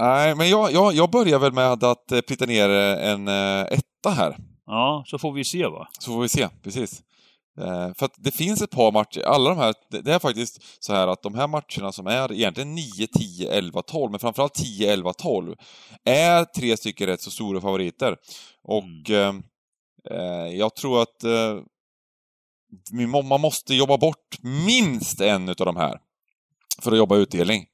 Nej, 0.00 0.34
men 0.34 0.48
jag, 0.48 0.72
jag, 0.72 0.94
jag 0.94 1.10
börjar 1.10 1.38
väl 1.38 1.52
med 1.52 1.84
att 1.84 2.12
eh, 2.12 2.20
plita 2.20 2.46
ner 2.46 2.68
eh, 2.68 3.10
en 3.10 3.28
eh, 3.28 3.60
etta 3.70 4.10
här. 4.10 4.36
Ja, 4.66 5.04
så 5.06 5.18
får 5.18 5.32
vi 5.32 5.44
se 5.44 5.66
va. 5.66 5.88
Så 5.98 6.12
får 6.12 6.22
vi 6.22 6.28
se, 6.28 6.48
precis. 6.62 7.02
För 7.96 8.04
att 8.06 8.14
det 8.16 8.30
finns 8.30 8.62
ett 8.62 8.70
par 8.70 8.92
matcher, 8.92 9.20
alla 9.20 9.50
de 9.50 9.58
här, 9.58 9.74
det, 10.02 10.12
är 10.12 10.18
faktiskt 10.18 10.62
så 10.84 10.92
här 10.94 11.08
att 11.08 11.22
de 11.22 11.34
här 11.34 11.46
matcherna 11.48 11.92
som 11.92 12.06
är 12.06 12.32
egentligen 12.32 12.74
9, 12.74 12.82
10, 13.18 13.50
11, 13.52 13.82
12, 13.82 14.10
men 14.10 14.20
framförallt 14.20 14.54
10, 14.54 14.92
11, 14.92 15.12
12, 15.12 15.54
är 16.04 16.44
tre 16.44 16.76
stycken 16.76 17.06
rätt 17.06 17.20
så 17.20 17.30
stora 17.30 17.60
favoriter. 17.60 18.16
Och 18.64 19.10
eh, 19.10 19.34
eh, 20.10 20.48
jag 20.58 20.74
tror 20.74 21.02
att 21.02 21.24
eh, 21.24 21.56
må- 22.92 23.22
man 23.22 23.40
måste 23.40 23.74
jobba 23.74 23.98
bort 23.98 24.38
minst 24.66 25.20
en 25.20 25.48
utav 25.48 25.66
de 25.66 25.76
här 25.76 25.98
för 26.82 26.92
att 26.92 26.98
jobba 26.98 27.16
utdelning. 27.16 27.66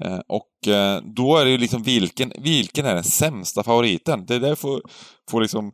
Eh, 0.00 0.18
och 0.28 0.68
eh, 0.68 1.00
då 1.02 1.36
är 1.36 1.44
det 1.44 1.50
ju 1.50 1.58
liksom 1.58 1.82
vilken, 1.82 2.32
vilken 2.38 2.86
är 2.86 2.94
den 2.94 3.04
sämsta 3.04 3.62
favoriten? 3.62 4.24
Det 4.26 4.34
är 4.34 4.40
det 4.40 4.56
får, 4.56 4.82
får 5.30 5.40
liksom 5.40 5.72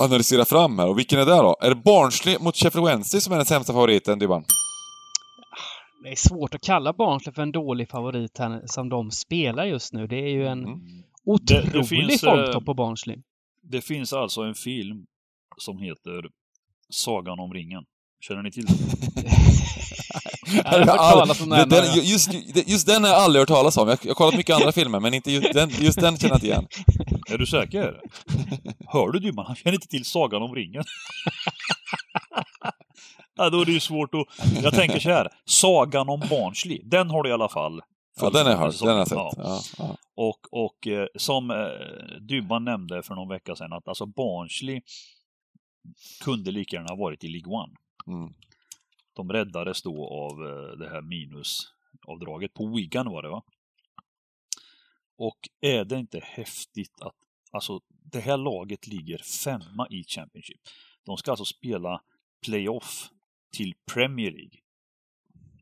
analysera 0.00 0.44
fram 0.44 0.78
här. 0.78 0.88
Och 0.88 0.98
vilken 0.98 1.18
är 1.20 1.24
det 1.26 1.36
då? 1.36 1.56
Är 1.60 1.68
det 1.68 1.74
Barnsley 1.84 2.38
mot 2.40 2.56
Sheffield 2.56 2.86
Wednesday 2.86 3.20
som 3.20 3.32
är 3.32 3.36
den 3.36 3.46
sämsta 3.46 3.72
favoriten, 3.72 4.18
Dybban? 4.18 4.44
Det 6.02 6.10
är 6.10 6.16
svårt 6.16 6.54
att 6.54 6.60
kalla 6.62 6.92
Barnsley 6.92 7.34
för 7.34 7.42
en 7.42 7.52
dålig 7.52 7.88
favorit 7.90 8.38
här 8.38 8.62
som 8.66 8.88
de 8.88 9.10
spelar 9.10 9.64
just 9.64 9.92
nu. 9.92 10.06
Det 10.06 10.16
är 10.16 10.28
ju 10.28 10.46
en 10.46 10.64
Mm. 10.64 10.80
otrolig 11.24 11.72
Det- 11.72 11.78
det 11.78 11.84
finns, 11.84 12.20
formtopp 12.20 12.54
eh, 12.62 12.64
på 12.64 12.74
Barnsley. 12.74 13.16
Det 13.62 13.80
finns 13.80 14.12
alltså 14.12 14.42
en 14.42 14.54
film 14.54 15.06
som 15.56 15.78
heter 15.78 16.22
Sagan 16.90 17.38
om 17.40 17.52
ringen. 17.54 17.82
Känner 18.20 18.42
ni 18.42 18.50
till 18.50 18.66
den? 18.66 18.76
Den 21.68 21.84
just, 22.02 22.30
just 22.68 22.86
den 22.86 23.02
har 23.04 23.10
jag 23.10 23.18
aldrig 23.18 23.40
hört 23.40 23.48
talas 23.48 23.76
om. 23.76 23.88
Jag 23.88 23.98
jag 24.02 24.10
har 24.10 24.14
kollat 24.14 24.36
mycket 24.36 24.56
andra 24.56 24.72
filmer, 24.72 25.00
men 25.00 25.14
inte 25.14 25.32
just 25.32 25.52
den, 25.52 25.70
just 25.70 26.00
den 26.00 26.16
känner 26.18 26.32
jag 26.32 26.36
inte 26.36 26.46
igen. 26.46 26.66
Är 27.30 27.38
du 27.38 27.46
säker? 27.46 28.00
Hör 28.86 29.12
du 29.12 29.18
Dymman? 29.18 29.46
Han 29.46 29.56
känner 29.56 29.74
inte 29.74 29.88
till 29.88 30.04
Sagan 30.04 30.42
om 30.42 30.54
ringen. 30.54 30.84
ja, 33.36 33.50
då 33.50 33.60
är 33.60 33.64
det 33.64 33.72
ju 33.72 33.80
svårt 33.80 34.10
att... 34.14 34.26
Jag 34.62 34.74
tänker 34.74 34.98
så 35.00 35.10
här. 35.10 35.28
Sagan 35.44 36.08
om 36.08 36.20
Barnsley, 36.30 36.80
den 36.84 37.10
har 37.10 37.22
du 37.22 37.30
i 37.30 37.32
alla 37.32 37.48
fall. 37.48 37.80
Ja, 38.20 38.30
den 38.30 38.46
har 38.46 38.52
jag 38.52 38.58
hört. 38.58 38.78
Den 38.80 38.88
har 38.88 38.96
jag 38.98 39.06
Ja. 39.10 39.30
sett. 39.30 39.38
Ja, 39.44 39.60
ja. 39.78 39.96
Och, 40.16 40.40
och 40.66 40.86
eh, 40.86 41.06
som 41.18 41.50
eh, 41.50 41.56
Dybban 42.28 42.64
nämnde 42.64 43.02
för 43.02 43.14
någon 43.14 43.28
vecka 43.28 43.56
sedan 43.56 43.72
att 43.72 43.88
alltså 43.88 44.06
Barnsley 44.06 44.80
kunde 46.24 46.50
lika 46.50 46.76
gärna 46.76 46.88
ha 46.88 46.96
varit 46.96 47.24
i 47.24 47.28
League 47.28 47.52
One. 47.52 47.74
Mm. 48.06 48.34
De 49.12 49.32
räddades 49.32 49.82
då 49.82 50.08
av 50.08 50.46
eh, 50.46 50.78
det 50.78 50.88
här 50.88 51.02
minusavdraget. 51.02 52.54
På 52.54 52.66
Wigan 52.66 53.10
var 53.10 53.22
det 53.22 53.28
va? 53.28 53.42
Och 55.18 55.38
är 55.60 55.84
det 55.84 55.98
inte 55.98 56.20
häftigt 56.20 57.00
att 57.00 57.16
alltså, 57.50 57.80
det 57.88 58.20
här 58.20 58.36
laget 58.36 58.86
ligger 58.86 59.18
femma 59.18 59.88
i 59.90 60.04
Championship. 60.04 60.60
De 61.04 61.16
ska 61.16 61.30
alltså 61.30 61.44
spela 61.44 62.02
playoff 62.46 63.10
till 63.52 63.74
Premier 63.92 64.30
League. 64.30 64.60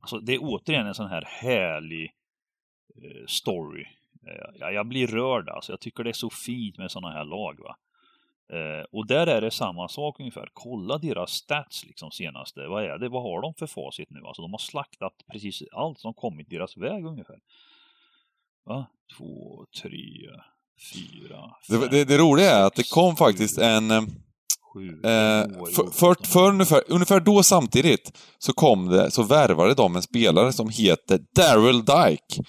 Alltså, 0.01 0.19
det 0.19 0.35
är 0.35 0.39
återigen 0.43 0.87
en 0.87 0.95
sån 0.95 1.09
här 1.09 1.25
härlig 1.25 2.13
eh, 3.03 3.27
story. 3.27 3.87
Eh, 4.27 4.55
ja, 4.55 4.71
jag 4.71 4.89
blir 4.89 5.07
rörd 5.07 5.49
alltså. 5.49 5.73
Jag 5.73 5.81
tycker 5.81 6.05
det 6.05 6.11
är 6.11 6.13
så 6.13 6.31
fint 6.31 6.79
med 6.79 6.91
såna 6.91 7.11
här 7.11 7.25
lag. 7.25 7.59
va. 7.59 7.77
Eh, 8.53 8.85
och 8.93 9.07
där 9.07 9.27
är 9.27 9.41
det 9.41 9.51
samma 9.51 9.89
sak 9.89 10.21
ungefär. 10.21 10.49
Kolla 10.53 10.99
deras 10.99 11.31
stats 11.31 11.85
liksom 11.85 12.11
senaste. 12.11 12.61
Vad 12.67 12.85
är 12.85 12.99
det? 12.99 13.09
Vad 13.09 13.23
har 13.23 13.43
de 13.43 13.55
för 13.55 13.67
facit 13.67 14.11
nu? 14.11 14.21
Alltså 14.27 14.43
de 14.43 14.53
har 14.53 14.59
slaktat 14.59 15.13
precis 15.33 15.63
allt 15.73 15.99
som 16.01 16.15
kommit 16.15 16.51
deras 16.51 16.77
väg 16.77 17.05
ungefär. 17.07 17.39
Va? 18.67 18.87
Två, 19.19 19.65
tre, 19.83 20.31
fyra, 20.93 21.51
fem, 21.69 21.81
Det, 21.81 21.89
det, 21.89 22.05
det 22.05 22.19
roliga 22.19 22.51
är 22.51 22.67
att 22.67 22.75
det 22.75 22.91
kom 22.91 23.17
faktiskt 23.17 23.59
en... 23.59 23.91
eh, 23.91 24.03
Sju, 24.75 24.89
Eh, 24.89 25.45
för, 25.77 25.91
för, 25.93 26.27
för 26.27 26.49
ungefär, 26.49 26.83
ungefär 26.89 27.21
då 27.21 27.43
samtidigt 27.43 28.19
så 28.39 28.53
kom 28.53 28.89
det, 28.89 29.11
så 29.11 29.23
värvade 29.23 29.75
de 29.75 29.97
en 29.97 30.03
spelare 30.03 30.53
som 30.53 30.69
heter 30.69 31.21
Daryl 31.35 31.85
Dyke. 31.85 32.43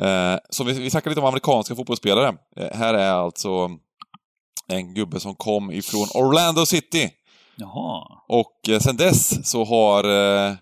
Eh, 0.00 0.38
så 0.50 0.64
vi, 0.64 0.72
vi 0.72 0.90
snackar 0.90 1.10
lite 1.10 1.20
om 1.20 1.26
amerikanska 1.26 1.74
fotbollsspelare. 1.74 2.36
Eh, 2.56 2.78
här 2.78 2.94
är 2.94 3.10
alltså 3.10 3.70
en 4.68 4.94
gubbe 4.94 5.20
som 5.20 5.34
kom 5.34 5.70
ifrån 5.70 6.08
Orlando 6.14 6.66
City. 6.66 7.10
Jaha. 7.56 8.06
Och 8.28 8.68
eh, 8.68 8.78
sen 8.78 8.96
dess 8.96 9.50
så 9.50 9.64
har... 9.64 10.04
Eh, 10.04 10.56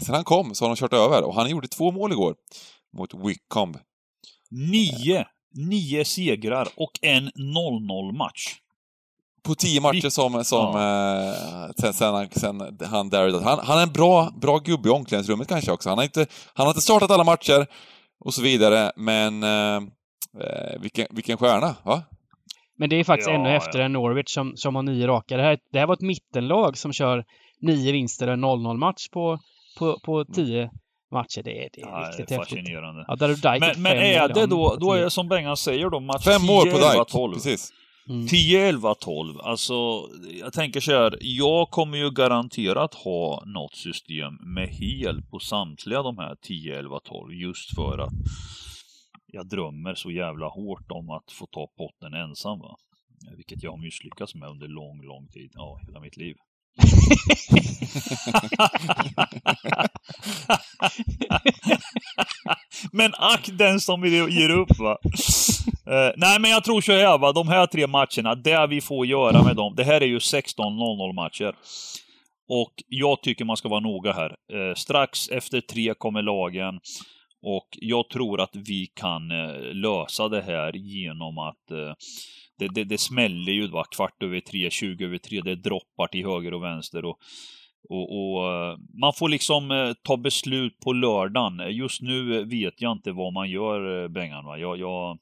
sen 0.00 0.14
han 0.14 0.24
kom 0.24 0.54
så 0.54 0.64
har 0.64 0.68
de 0.68 0.76
kört 0.76 0.92
över 0.92 1.22
och 1.22 1.34
han 1.34 1.50
gjorde 1.50 1.68
två 1.68 1.90
mål 1.90 2.12
igår. 2.12 2.34
Mot 2.96 3.14
Wycombe. 3.14 3.78
Nio, 4.50 5.24
nio 5.54 6.04
segrar 6.04 6.68
och 6.76 6.92
en 7.02 7.30
0-0 7.30 8.12
match. 8.12 8.56
På 9.42 9.54
tio 9.54 9.80
matcher 9.80 10.08
som, 10.08 10.44
som 10.44 10.76
eh, 10.76 11.70
sen, 11.80 11.92
sen, 11.92 12.14
han, 12.14 12.28
sen 12.30 12.78
han 12.90 13.10
Daryl, 13.10 13.34
han, 13.34 13.58
han 13.62 13.78
är 13.78 13.82
en 13.82 13.92
bra, 13.92 14.30
bra 14.40 14.58
gubbe 14.58 14.88
i 14.88 14.92
omklädningsrummet 14.92 15.48
kanske 15.48 15.72
också. 15.72 15.88
Han 15.88 15.98
har, 15.98 16.04
inte, 16.04 16.26
han 16.54 16.66
har 16.66 16.70
inte 16.70 16.80
startat 16.80 17.10
alla 17.10 17.24
matcher 17.24 17.66
och 18.24 18.34
så 18.34 18.42
vidare, 18.42 18.92
men 18.96 19.42
eh, 19.42 19.76
eh, 20.40 20.80
vilken, 20.80 21.06
vilken 21.10 21.36
stjärna, 21.36 21.76
va? 21.82 22.02
Men 22.80 22.90
det 22.90 22.96
är 22.96 23.04
faktiskt 23.04 23.28
Ja, 23.30 23.34
ännu 23.34 23.56
efter 23.56 23.78
ja. 23.78 23.84
än 23.84 23.92
Norwich 23.92 24.30
som, 24.34 24.52
som 24.56 24.74
har 24.76 24.82
nio 24.82 25.06
raka. 25.06 25.36
Det 25.36 25.42
här, 25.42 25.58
det 25.72 25.78
här 25.78 25.86
var 25.86 25.94
ett 25.94 26.00
mittenlag 26.00 26.78
som 26.78 26.92
kör 26.92 27.24
nio 27.60 27.92
vinster 27.92 28.26
och 28.26 28.32
en 28.32 28.44
0-0 28.44 28.76
match 28.76 29.08
på, 29.12 29.38
på, 29.78 29.98
på 30.04 30.24
tio 30.24 30.70
matcher. 31.12 31.42
Det 31.42 31.64
är, 31.64 31.68
det 31.72 31.80
är 31.80 31.86
Ja, 31.86 32.06
riktigt 32.08 32.28
det 32.28 32.34
är 32.34 32.38
häftigt. 32.38 32.58
fascinerande. 32.58 33.04
Ja, 33.08 33.16
där 33.16 33.60
Men, 33.60 33.82
men 33.82 33.92
är 33.96 34.28
det 34.28 34.46
då, 34.46 34.70
på 34.70 34.76
då 34.76 34.92
är 34.92 35.02
det 35.02 35.10
som 35.10 35.28
Bengan 35.28 35.56
säger 35.56 35.90
då, 35.90 36.00
match 36.00 36.24
Fem 36.24 36.42
mål 36.46 36.62
10, 36.62 36.72
på 36.72 36.78
11, 36.78 36.92
Dyke, 36.92 37.04
12. 37.12 37.34
precis. 37.34 37.72
Mm. 38.08 38.26
10, 38.26 38.68
11, 38.68 38.94
12. 38.94 39.40
Alltså, 39.40 39.74
jag 40.40 40.52
tänker 40.52 40.80
så 40.80 40.92
här. 40.92 41.18
Jag 41.20 41.70
kommer 41.70 41.98
ju 41.98 42.10
garanterat 42.10 42.94
ha 42.94 43.42
något 43.46 43.74
system 43.74 44.34
med 44.54 44.68
hel 44.68 45.22
på 45.30 45.38
samtliga 45.38 46.02
de 46.02 46.18
här 46.18 46.34
10, 46.42 46.78
11, 46.78 46.98
12. 47.04 47.32
Just 47.34 47.74
för 47.74 47.98
att 47.98 48.12
jag 49.32 49.48
drömmer 49.48 49.94
så 49.94 50.10
jävla 50.10 50.48
hårt 50.48 50.90
om 50.90 51.10
att 51.10 51.32
få 51.32 51.46
ta 51.46 51.66
potten 51.76 52.14
ensam. 52.14 52.58
Va? 52.58 52.76
Vilket 53.36 53.62
jag 53.62 53.70
har 53.70 53.78
misslyckats 53.78 54.34
med 54.34 54.48
under 54.48 54.68
lång, 54.68 55.02
lång 55.02 55.28
tid. 55.28 55.50
Ja, 55.54 55.80
hela 55.86 56.00
mitt 56.00 56.16
liv. 56.16 56.36
men 62.92 63.14
ack 63.14 63.50
den 63.52 63.80
som 63.80 64.04
ger 64.04 64.50
upp 64.50 64.78
va. 64.78 64.98
Uh, 65.90 66.10
nej 66.16 66.40
men 66.40 66.50
jag 66.50 66.64
tror 66.64 66.80
så 66.80 66.92
här 66.92 67.18
va, 67.18 67.32
de 67.32 67.48
här 67.48 67.66
tre 67.66 67.86
matcherna, 67.86 68.34
det 68.34 68.66
vi 68.66 68.80
får 68.80 69.06
göra 69.06 69.42
med 69.42 69.56
dem, 69.56 69.74
det 69.76 69.84
här 69.84 70.00
är 70.00 70.06
ju 70.06 70.18
16-0-0 70.18 71.12
matcher. 71.12 71.54
Och 72.48 72.72
jag 72.88 73.22
tycker 73.22 73.44
man 73.44 73.56
ska 73.56 73.68
vara 73.68 73.80
noga 73.80 74.12
här. 74.12 74.30
Uh, 74.30 74.74
strax 74.74 75.28
efter 75.28 75.60
tre 75.60 75.94
kommer 75.98 76.22
lagen. 76.22 76.80
Och 77.42 77.68
jag 77.80 78.08
tror 78.08 78.40
att 78.40 78.56
vi 78.56 78.86
kan 78.86 79.30
eh, 79.30 79.74
lösa 79.74 80.28
det 80.28 80.42
här 80.42 80.76
genom 80.76 81.38
att 81.38 81.70
eh, 81.70 81.92
det, 82.58 82.68
det, 82.68 82.84
det 82.84 82.98
smäller 82.98 83.52
ju 83.52 83.66
va, 83.66 83.84
kvart 83.84 84.22
över 84.22 84.40
tre, 84.40 84.70
20 84.70 85.04
över 85.04 85.18
tre, 85.18 85.40
det 85.40 85.54
droppar 85.54 86.06
till 86.06 86.26
höger 86.26 86.54
och 86.54 86.62
vänster. 86.62 87.04
Och, 87.04 87.18
och, 87.88 88.16
och 88.16 88.52
eh, 88.52 88.78
man 89.00 89.12
får 89.12 89.28
liksom 89.28 89.94
ta 90.02 90.16
beslut 90.16 90.80
på 90.80 90.92
lördagen. 90.92 91.76
Just 91.76 92.02
nu 92.02 92.44
vet 92.44 92.80
jag 92.80 92.92
inte 92.92 93.12
vad 93.12 93.32
man 93.32 93.50
gör, 93.50 94.08
Bengan. 94.08 94.44
Va? 94.44 94.58
Jag, 94.58 94.78
jag, 94.78 95.18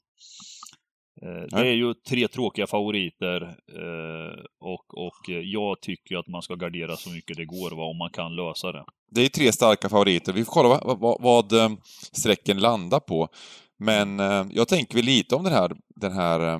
det 1.21 1.49
Nej. 1.53 1.69
är 1.69 1.73
ju 1.73 1.95
tre 1.95 2.29
tråkiga 2.29 2.67
favoriter 2.67 3.43
eh, 3.77 4.45
och, 4.61 5.07
och 5.07 5.31
eh, 5.31 5.39
jag 5.39 5.81
tycker 5.81 6.17
att 6.17 6.29
man 6.29 6.43
ska 6.43 6.55
gardera 6.55 6.97
så 6.97 7.11
mycket 7.11 7.37
det 7.37 7.45
går 7.45 7.71
va, 7.71 7.85
om 7.85 7.99
man 7.99 8.11
kan 8.11 8.37
lösa 8.37 8.73
det. 8.73 8.85
Det 9.11 9.21
är 9.25 9.29
tre 9.29 9.53
starka 9.53 9.89
favoriter. 9.89 10.33
Vi 10.33 10.45
får 10.45 10.53
kolla 10.53 10.69
vad, 10.69 10.99
vad, 10.99 11.23
vad 11.23 11.53
eh, 11.53 11.71
strecken 12.13 12.59
landar 12.59 13.01
på. 13.01 13.29
Men 13.79 14.21
eh, 14.21 14.47
jag 14.51 14.69
tänker 14.69 14.95
väl 14.95 15.05
lite 15.05 15.35
om 15.35 15.45
den 15.45 15.53
här, 15.53 15.73
den 15.97 16.13
här 16.13 16.55
eh, 16.55 16.59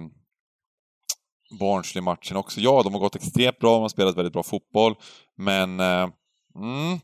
Barnsley-matchen 1.61 2.37
också. 2.37 2.61
Ja, 2.61 2.83
de 2.83 2.93
har 2.93 3.01
gått 3.01 3.17
extremt 3.17 3.59
bra, 3.59 3.73
de 3.73 3.83
har 3.83 3.89
spelat 3.89 4.17
väldigt 4.17 4.33
bra 4.33 4.43
fotboll, 4.43 4.95
men 5.37 5.81
eh, 5.81 6.09
mm, 6.57 6.99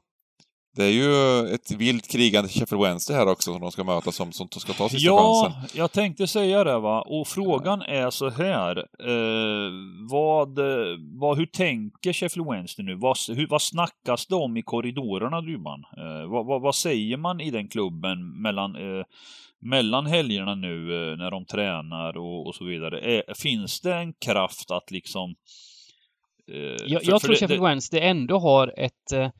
det 0.77 0.85
är 0.85 0.91
ju 0.91 1.41
ett 1.55 1.71
vilt 1.71 2.09
krigande 2.11 2.49
Sheffield 2.49 2.83
Wednesday 2.85 3.17
här 3.17 3.29
också 3.29 3.53
som 3.53 3.61
de 3.61 3.71
ska 3.73 3.85
möta 3.85 4.13
som, 4.13 4.33
som 4.33 4.49
ska 4.49 4.73
ta 4.73 4.89
sista 4.89 5.07
Ja, 5.07 5.45
chansen. 5.45 5.79
jag 5.79 5.93
tänkte 5.93 6.27
säga 6.27 6.65
det 6.65 6.79
va. 6.79 7.03
Och 7.03 7.29
frågan 7.29 7.83
är 7.83 8.11
så 8.11 8.31
här. 8.31 8.77
Eh, 8.79 9.71
vad, 10.11 10.59
vad, 11.21 11.37
hur 11.39 11.47
tänker 11.47 12.13
Sheffield 12.13 12.51
Wednesday 12.51 12.87
nu? 12.87 12.95
Vad, 12.95 13.17
hur, 13.29 13.47
vad 13.47 13.63
snackas 13.63 14.27
det 14.27 14.35
om 14.35 14.57
i 14.57 14.63
korridorerna 14.63 15.41
Dybban? 15.41 15.85
Eh, 15.97 16.31
vad, 16.31 16.47
vad, 16.47 16.63
vad 16.63 16.75
säger 16.75 17.17
man 17.17 17.41
i 17.41 17.51
den 17.51 17.69
klubben 17.69 18.43
mellan, 18.43 18.77
eh, 18.77 19.05
mellan 19.61 20.07
helgerna 20.07 20.55
nu 20.55 21.11
eh, 21.11 21.17
när 21.17 21.31
de 21.31 21.45
tränar 21.45 22.17
och, 22.17 22.47
och 22.47 22.55
så 22.55 22.65
vidare? 22.65 22.99
Eh, 22.99 23.23
finns 23.43 23.81
det 23.81 23.95
en 23.95 24.13
kraft 24.13 24.71
att 24.71 24.91
liksom... 24.91 25.35
Eh, 26.53 26.57
Jag, 26.59 26.79
för- 26.79 26.91
jag 26.91 27.03
för 27.03 27.11
tror 27.29 27.31
det- 27.35 27.39
Sheffield 27.41 27.63
det- 27.63 27.69
Wednesday 27.69 28.01
ändå 28.01 28.39
har 28.39 28.75
ett... 28.77 29.33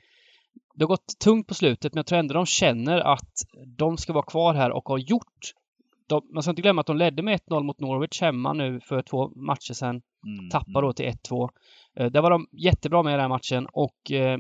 eh, 0.75 0.79
Det 0.79 0.85
har 0.85 0.89
gått 0.89 1.19
tungt 1.25 1.47
på 1.47 1.55
slutet, 1.55 1.95
men 1.95 1.99
jag 1.99 2.07
tror 2.07 2.19
ändå 2.19 2.35
de 2.35 2.47
känner 2.47 2.99
att 3.01 3.33
de 3.77 3.97
ska 3.97 4.13
vara 4.13 4.25
kvar 4.27 4.55
här 4.55 4.71
och 4.71 4.89
har 4.89 4.99
gjort... 4.99 5.53
De, 6.09 6.23
man 6.35 6.43
ska 6.43 6.51
inte 6.51 6.63
glömma 6.63 6.81
att 6.81 6.87
de 6.87 6.97
ledde 6.97 7.23
med 7.23 7.41
1-0 7.51 7.63
mot 7.63 7.81
Norwich 7.81 8.21
hemma 8.21 8.53
nu 8.53 8.81
för 8.81 9.03
två 9.03 9.29
matcher 9.29 9.73
sedan. 9.73 10.03
Mm, 10.27 10.51
Tappar 10.51 10.83
då 10.83 10.93
till 10.93 11.07
1-2. 11.07 11.49
Eh, 12.01 12.07
Där 12.07 12.23
var 12.23 12.31
de 12.31 12.47
jättebra 12.53 13.03
med 13.03 13.11
i 13.11 13.13
den 13.13 13.21
här 13.21 13.29
matchen 13.29 13.67
och 13.73 14.13
eh, 14.13 14.39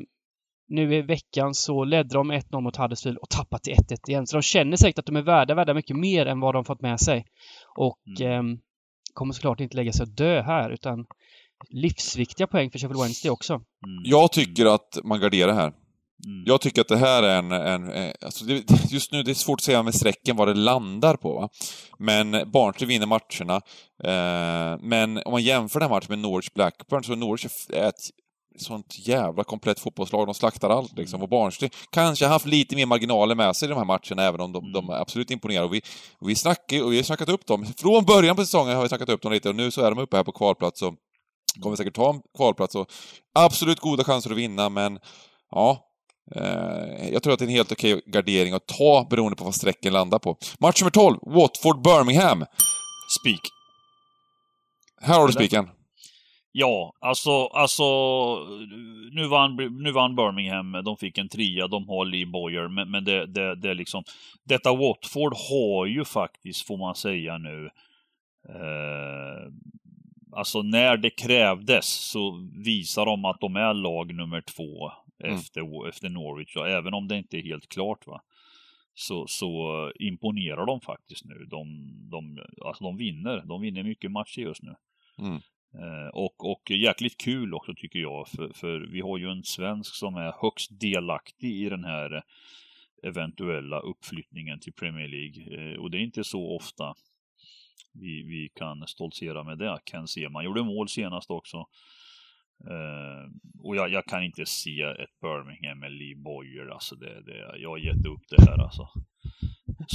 nu 0.68 0.94
i 0.94 1.02
veckan 1.02 1.54
så 1.54 1.84
ledde 1.84 2.14
de 2.14 2.28
med 2.28 2.42
1-0 2.42 2.60
mot 2.60 2.76
Huddersfield 2.76 3.18
och 3.18 3.28
tappade 3.30 3.62
till 3.62 3.74
1-1 3.74 4.08
igen. 4.08 4.26
Så 4.26 4.36
de 4.36 4.42
känner 4.42 4.76
säkert 4.76 4.98
att 4.98 5.06
de 5.06 5.16
är 5.16 5.22
värda, 5.22 5.54
värda 5.54 5.74
mycket 5.74 5.96
mer 5.96 6.26
än 6.26 6.40
vad 6.40 6.54
de 6.54 6.64
fått 6.64 6.80
med 6.80 7.00
sig. 7.00 7.24
Och 7.76 7.98
Mm. 8.20 8.32
ehm, 8.32 8.58
kommer 9.14 9.32
såklart 9.34 9.60
inte 9.60 9.76
lägga 9.76 9.92
sig 9.92 10.02
och 10.02 10.08
dö 10.14 10.42
här 10.42 10.70
utan 10.70 11.06
livsviktiga 11.70 12.46
poäng 12.46 12.70
för 12.70 12.78
Sheffield 12.78 13.00
Wednesday 13.02 13.30
också. 13.30 13.52
mm, 13.54 13.64
Jag 14.04 14.32
tycker 14.32 14.66
att 14.66 14.98
man 15.04 15.20
garderar 15.20 15.52
här. 15.52 15.72
Mm. 16.26 16.44
Jag 16.46 16.60
tycker 16.60 16.80
att 16.80 16.88
det 16.88 16.96
här 16.96 17.22
är 17.22 17.38
en... 17.38 17.52
en 17.52 17.92
eh, 17.92 18.12
alltså 18.22 18.44
det, 18.44 18.64
just 18.90 19.12
nu 19.12 19.22
det 19.22 19.30
är 19.30 19.34
svårt 19.34 19.60
att 19.60 19.64
säga 19.64 19.82
med 19.82 19.94
strecken 19.94 20.36
vad 20.36 20.48
det 20.48 20.54
landar 20.54 21.16
på. 21.16 21.34
Va? 21.34 21.48
Men 21.98 22.50
Barnsley 22.50 22.88
vinner 22.88 23.06
matcherna. 23.06 23.54
Eh, 24.04 24.78
men 24.80 25.22
om 25.24 25.32
man 25.32 25.42
jämför 25.42 25.80
den 25.80 25.88
här 25.88 25.96
matchen 25.96 26.06
med 26.08 26.18
Norwich 26.18 26.50
Blackburn 26.54 27.04
så 27.04 27.12
är 27.12 27.16
Norwich 27.16 27.46
är 27.72 27.88
ett 27.88 28.10
sånt 28.58 29.06
jävla 29.06 29.44
komplett 29.44 29.80
fotbollslag. 29.80 30.26
De 30.26 30.34
slaktar 30.34 30.70
allt 30.70 30.98
liksom. 30.98 31.22
Och 31.22 31.28
Barnsley 31.28 31.70
kanske 31.90 32.24
har 32.24 32.32
haft 32.32 32.46
lite 32.46 32.76
mer 32.76 32.86
marginaler 32.86 33.34
med 33.34 33.56
sig 33.56 33.66
i 33.66 33.68
de 33.68 33.78
här 33.78 33.84
matcherna, 33.84 34.22
även 34.22 34.40
om 34.40 34.52
de, 34.52 34.72
de 34.72 34.88
är 34.88 34.94
absolut 34.94 35.30
imponerar. 35.30 35.64
Och 35.64 35.74
vi, 35.74 35.82
och 36.18 36.28
vi 36.28 36.34
snackar 36.34 36.84
och 36.84 36.92
vi 36.92 36.96
har 36.96 37.04
snackat 37.04 37.28
upp 37.28 37.46
dem. 37.46 37.66
Från 37.78 38.04
början 38.04 38.36
på 38.36 38.42
säsongen 38.42 38.76
har 38.76 38.82
vi 38.82 38.88
snackat 38.88 39.08
upp 39.08 39.22
dem 39.22 39.32
lite 39.32 39.48
och 39.48 39.56
nu 39.56 39.70
så 39.70 39.82
är 39.82 39.90
de 39.90 39.98
uppe 39.98 40.16
här 40.16 40.24
på 40.24 40.32
kvalplats 40.32 40.82
och 40.82 40.94
kommer 41.62 41.76
säkert 41.76 41.94
ta 41.94 42.10
en 42.10 42.20
kvalplats 42.36 42.74
och 42.74 42.92
absolut 43.34 43.80
goda 43.80 44.04
chanser 44.04 44.30
att 44.30 44.36
vinna, 44.36 44.68
men 44.68 44.98
ja, 45.50 45.93
jag 47.12 47.22
tror 47.22 47.32
att 47.32 47.38
det 47.38 47.44
är 47.44 47.48
en 47.48 47.54
helt 47.54 47.72
okej 47.72 48.02
gardering 48.06 48.54
att 48.54 48.66
ta 48.66 49.06
beroende 49.10 49.36
på 49.36 49.44
vad 49.44 49.54
strecken 49.54 49.92
landar 49.92 50.18
på. 50.18 50.36
Match 50.58 50.80
nummer 50.80 50.90
12, 50.90 51.18
Watford-Birmingham. 51.22 52.46
Speak. 53.20 53.40
Här 55.00 55.18
har 55.18 55.26
du 55.26 55.32
spiken. 55.32 55.68
Ja, 56.56 56.92
alltså, 57.00 57.46
alltså 57.46 57.84
nu 59.12 59.26
vann, 59.26 59.56
nu 59.56 59.92
vann 59.92 60.16
Birmingham, 60.16 60.72
de 60.84 60.96
fick 60.96 61.18
en 61.18 61.28
trea, 61.28 61.68
de 61.68 61.88
har 61.88 62.04
Lee 62.04 62.26
Boyer, 62.26 62.68
men, 62.68 62.90
men 62.90 63.04
det, 63.04 63.26
det, 63.26 63.54
det 63.54 63.70
är 63.70 63.74
liksom, 63.74 64.04
detta 64.44 64.76
Watford 64.76 65.34
har 65.50 65.86
ju 65.86 66.04
faktiskt, 66.04 66.66
får 66.66 66.76
man 66.76 66.94
säga 66.94 67.38
nu, 67.38 67.70
eh, 68.48 69.52
alltså 70.32 70.62
när 70.62 70.96
det 70.96 71.10
krävdes 71.10 71.86
så 71.86 72.48
visar 72.64 73.06
de 73.06 73.24
att 73.24 73.40
de 73.40 73.56
är 73.56 73.74
lag 73.74 74.14
nummer 74.14 74.40
två 74.40 74.92
Mm. 75.24 75.34
efter, 75.34 75.88
efter 75.88 76.08
Norwich, 76.08 76.56
och 76.56 76.68
även 76.68 76.94
om 76.94 77.08
det 77.08 77.18
inte 77.18 77.36
är 77.38 77.42
helt 77.42 77.68
klart 77.68 78.06
va. 78.06 78.22
Så, 78.94 79.26
så 79.26 79.92
imponerar 79.94 80.66
de 80.66 80.80
faktiskt 80.80 81.24
nu. 81.24 81.46
De, 81.50 81.88
de, 82.10 82.46
alltså 82.64 82.84
de 82.84 82.96
vinner. 82.96 83.42
De 83.46 83.60
vinner 83.60 83.82
mycket 83.82 84.10
matcher 84.10 84.40
just 84.40 84.62
nu. 84.62 84.74
Mm. 85.18 85.40
Eh, 85.74 86.08
och, 86.08 86.50
och 86.50 86.70
jäkligt 86.70 87.20
kul 87.20 87.54
också 87.54 87.74
tycker 87.76 87.98
jag, 87.98 88.28
för, 88.28 88.52
för 88.54 88.80
vi 88.80 89.00
har 89.00 89.18
ju 89.18 89.30
en 89.30 89.44
svensk 89.44 89.94
som 89.94 90.14
är 90.14 90.34
högst 90.42 90.80
delaktig 90.80 91.50
i 91.50 91.68
den 91.68 91.84
här 91.84 92.22
eventuella 93.02 93.80
uppflyttningen 93.80 94.60
till 94.60 94.72
Premier 94.72 95.08
League. 95.08 95.72
Eh, 95.72 95.78
och 95.78 95.90
det 95.90 95.98
är 95.98 96.02
inte 96.02 96.24
så 96.24 96.56
ofta 96.56 96.94
vi, 97.92 98.22
vi 98.22 98.48
kan 98.54 98.86
stoltsera 98.86 99.44
med 99.44 99.58
det. 99.58 99.78
Ken 99.84 100.08
Sema 100.08 100.44
gjorde 100.44 100.62
mål 100.62 100.88
senast 100.88 101.30
också. 101.30 101.66
Uh, 102.70 103.24
och 103.64 103.76
jag, 103.76 103.92
jag, 103.92 104.04
kan 104.04 104.22
inte 104.22 104.46
se 104.46 104.82
ett 104.82 105.20
Birmingham 105.22 105.78
med 105.78 105.92
Lee 105.92 106.16
Boyer. 106.16 106.74
Alltså 106.74 106.94
det, 106.94 107.14
det, 107.26 107.58
jag 107.62 107.70
har 107.70 107.78
gett 107.78 108.06
upp 108.06 108.24
det 108.30 108.42
här 108.42 108.58
alltså. 108.62 108.88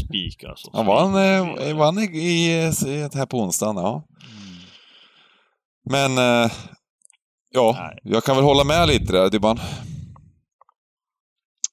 Spik 0.05 0.43
alltså. 0.43 0.69
Han 0.73 0.85
vann, 0.85 1.15
eh, 1.15 1.77
vann 1.77 1.99
i, 1.99 2.01
i, 2.01 2.57
i, 2.87 3.09
här 3.13 3.25
på 3.25 3.37
onsdagen, 3.37 3.75
ja. 3.75 4.07
Mm. 4.21 4.59
Men, 5.89 6.43
eh, 6.45 6.51
ja, 7.51 7.75
Nej. 7.77 7.99
jag 8.03 8.23
kan 8.23 8.35
väl 8.35 8.45
hålla 8.45 8.63
med 8.63 8.87
lite 8.87 9.13
där, 9.13 9.29
Dybban. 9.29 9.59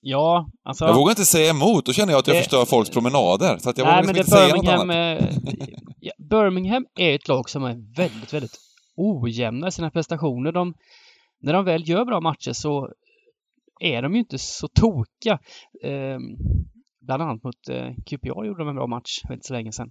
Ja, 0.00 0.50
alltså... 0.64 0.84
Jag 0.84 0.94
vågar 0.94 1.10
inte 1.10 1.24
säga 1.24 1.50
emot, 1.50 1.86
då 1.86 1.92
känner 1.92 2.12
jag 2.12 2.18
att 2.18 2.26
jag 2.26 2.36
det... 2.36 2.40
förstör 2.40 2.64
folks 2.64 2.90
promenader. 2.90 3.58
Så 3.58 3.70
att 3.70 3.78
jag 3.78 3.86
Nej, 3.86 3.94
vågar 3.94 4.06
men 4.06 4.14
liksom 4.16 4.38
det 4.38 4.44
inte 4.44 4.56
Birmingham, 4.56 4.88
säga 4.88 5.14
något 5.14 5.22
annat. 5.22 5.94
ja, 6.00 6.12
Birmingham 6.30 6.86
är 6.98 7.14
ett 7.14 7.28
lag 7.28 7.50
som 7.50 7.64
är 7.64 7.96
väldigt, 7.96 8.34
väldigt 8.34 8.65
ojämna 8.96 9.68
i 9.68 9.72
sina 9.72 9.90
prestationer. 9.90 10.52
De, 10.52 10.74
när 11.38 11.52
de 11.52 11.64
väl 11.64 11.88
gör 11.88 12.04
bra 12.04 12.20
matcher 12.20 12.52
så 12.52 12.92
är 13.80 14.02
de 14.02 14.12
ju 14.12 14.18
inte 14.18 14.38
så 14.38 14.68
tokiga. 14.68 15.38
Eh, 15.82 16.18
bland 17.00 17.22
annat 17.22 17.42
mot 17.42 17.68
eh, 17.68 17.90
QPR 18.06 18.44
gjorde 18.44 18.58
de 18.58 18.68
en 18.68 18.74
bra 18.74 18.86
match 18.86 19.20
för 19.26 19.34
inte 19.34 19.46
så 19.46 19.52
länge 19.54 19.72
sedan. 19.72 19.90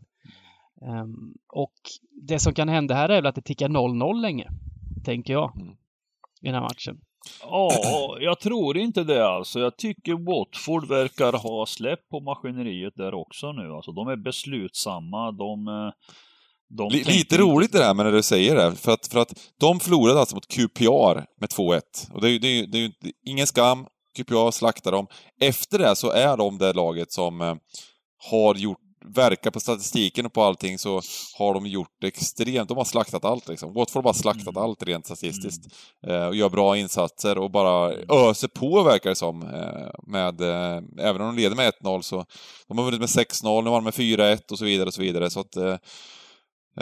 Um, 0.82 1.34
och 1.48 1.74
det 2.12 2.40
som 2.40 2.54
kan 2.54 2.70
hända 2.70 2.96
här 2.96 3.10
är 3.10 3.16
väl 3.16 3.26
att 3.26 3.36
det 3.36 3.42
tickar 3.42 3.70
0-0 3.70 4.22
länge, 4.22 4.50
tänker 5.06 5.34
jag, 5.34 5.62
mm. 5.62 5.74
i 6.42 6.46
den 6.46 6.54
här 6.54 6.62
matchen. 6.62 7.02
Ja, 7.42 7.70
jag 8.20 8.40
tror 8.40 8.78
inte 8.78 9.04
det 9.04 9.28
alltså. 9.28 9.60
Jag 9.60 9.78
tycker 9.78 10.14
Watford 10.14 10.88
verkar 10.88 11.34
ha 11.34 11.66
släppt 11.66 12.10
på 12.10 12.20
maskineriet 12.20 12.94
där 12.96 13.14
också 13.14 13.52
nu. 13.52 13.72
Alltså 13.72 13.92
de 13.92 14.08
är 14.08 14.16
beslutsamma, 14.16 15.32
de... 15.32 15.92
Eh, 16.72 16.78
de 16.78 16.90
Lite 16.90 17.38
roligt 17.38 17.72
det 17.72 17.80
där 17.80 17.94
med 17.94 18.06
när 18.06 18.14
du 18.14 18.24
säger 18.24 18.56
det, 18.56 18.76
för 18.76 18.92
att, 18.92 19.08
för 19.08 19.20
att 19.20 19.40
de 19.60 19.80
förlorade 19.80 20.20
alltså 20.20 20.36
mot 20.36 20.48
QPR 20.48 21.26
med 21.40 21.50
2-1. 21.50 21.82
Och 22.14 22.22
det 22.22 22.28
är 22.28 22.32
ju 22.32 22.40
det 22.40 22.68
det 22.68 22.80
är 22.80 22.92
ingen 23.26 23.48
skam, 23.48 23.86
QPR 24.18 24.52
slaktar 24.52 24.92
dem. 24.92 25.08
Efter 25.42 25.80
det 25.80 25.96
så 25.96 26.12
är 26.12 26.38
de 26.38 26.58
det 26.58 26.74
laget 26.74 27.12
som 27.12 27.42
eh, 27.42 27.56
har 28.32 28.56
gjort 28.56 28.80
verkar 29.14 29.52
på 29.52 29.60
statistiken 29.60 30.26
och 30.26 30.34
på 30.34 30.44
allting 30.44 30.78
så 30.78 31.02
har 31.38 31.54
de 31.54 31.66
gjort 31.66 32.04
extremt, 32.04 32.70
de 32.70 32.78
har 32.78 32.86
slaktat 32.86 33.26
allt 33.26 33.48
liksom. 33.48 33.74
Watford 33.74 33.98
har 33.98 34.04
bara 34.04 34.14
slaktat 34.14 34.56
mm. 34.56 34.64
allt 34.64 34.84
rent 34.84 35.06
statistiskt. 35.06 35.66
Mm. 36.08 36.22
Eh, 36.22 36.28
och 36.28 36.36
gör 36.36 36.50
bra 36.50 36.78
insatser 36.78 37.38
och 37.38 37.52
bara 37.52 37.94
öser 38.30 38.48
på 38.48 38.84
verkar 38.84 39.10
det 39.10 39.16
som. 39.16 39.44
Eh, 39.44 39.90
med, 40.08 40.42
eh, 40.42 40.82
även 41.00 41.22
om 41.22 41.36
de 41.36 41.42
leder 41.42 41.56
med 41.56 41.74
1-0 41.84 42.02
så, 42.02 42.26
de 42.68 42.78
har 42.78 42.86
vunnit 42.86 43.00
med 43.00 43.10
6-0, 43.10 43.64
nu 43.64 43.70
har 43.70 43.78
de 43.78 43.84
med 43.84 43.94
4-1 43.94 44.52
och 44.52 44.60
så 44.60 44.66
vidare 44.66 44.88
och 44.88 44.94
så 44.94 45.02
vidare. 45.02 45.30
Så 45.30 45.40
att 45.40 45.58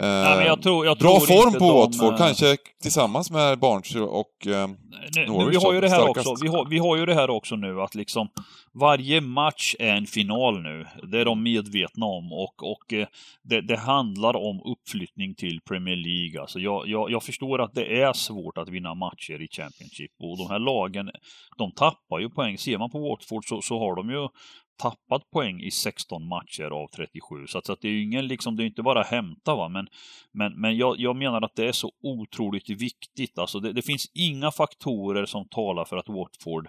eh, 0.00 0.08
Nej, 0.08 0.46
jag 0.46 0.62
tror, 0.62 0.86
jag 0.86 0.98
bra 0.98 1.20
form 1.20 1.52
på 1.52 1.72
Watford, 1.72 2.12
de... 2.12 2.18
kanske 2.18 2.56
tillsammans 2.82 3.30
med 3.30 3.58
Barnes 3.58 3.94
och 3.94 4.46
eh, 4.46 4.68
nu, 5.16 5.26
Norwich. 5.26 5.56
Vi 5.56 5.64
har, 5.64 5.72
ju 5.72 5.80
det 5.80 5.88
här 5.88 6.08
också, 6.08 6.34
vi, 6.42 6.48
har, 6.48 6.66
vi 6.70 6.78
har 6.78 6.96
ju 6.96 7.06
det 7.06 7.14
här 7.14 7.30
också 7.30 7.56
nu 7.56 7.80
att 7.80 7.94
liksom 7.94 8.28
varje 8.72 9.20
match 9.20 9.74
är 9.78 9.96
en 9.96 10.06
final 10.06 10.62
nu. 10.62 10.86
Det 11.02 11.20
är 11.20 11.24
de 11.24 11.42
medvetna 11.42 12.06
om 12.06 12.32
och, 12.32 12.62
och 12.72 12.92
eh, 12.92 13.06
det, 13.42 13.60
det 13.60 13.76
handlar 13.76 14.36
om 14.36 14.60
uppflyttning 14.72 15.34
till 15.34 15.60
Premier 15.60 15.96
League. 15.96 16.40
Alltså 16.40 16.58
jag, 16.58 16.88
jag, 16.88 17.10
jag 17.10 17.22
förstår 17.22 17.62
att 17.62 17.74
det 17.74 18.02
är 18.02 18.12
svårt 18.12 18.58
att 18.58 18.68
vinna 18.68 18.94
matcher 18.94 19.42
i 19.42 19.48
Championship 19.48 20.10
och 20.22 20.38
de 20.38 20.50
här 20.50 20.58
lagen, 20.58 21.10
de 21.56 21.72
tappar 21.72 22.18
ju 22.18 22.30
poäng. 22.30 22.58
Ser 22.58 22.78
man 22.78 22.90
på 22.90 22.98
Watford 23.08 23.48
så, 23.48 23.62
så 23.62 23.78
har 23.78 23.96
de 23.96 24.10
ju 24.10 24.28
tappat 24.76 25.30
poäng 25.30 25.60
i 25.60 25.70
16 25.70 26.28
matcher 26.28 26.70
av 26.70 26.88
37. 26.96 27.46
Så 27.46 27.58
att, 27.58 27.66
så 27.66 27.72
att 27.72 27.80
det 27.80 27.88
är 27.88 27.92
ju 27.92 28.02
ingen, 28.02 28.26
liksom, 28.26 28.56
det 28.56 28.62
är 28.62 28.66
inte 28.66 28.82
bara 28.82 29.02
hämta 29.02 29.54
va, 29.54 29.68
men, 29.68 29.86
men, 30.32 30.60
men 30.60 30.76
jag, 30.76 30.98
jag 30.98 31.16
menar 31.16 31.42
att 31.42 31.56
det 31.56 31.68
är 31.68 31.72
så 31.72 31.92
otroligt 32.02 32.70
viktigt. 32.70 33.38
Alltså 33.38 33.60
det, 33.60 33.72
det 33.72 33.82
finns 33.82 34.10
inga 34.14 34.50
faktorer 34.50 35.26
som 35.26 35.48
talar 35.48 35.84
för 35.84 35.96
att 35.96 36.08
Watford 36.08 36.68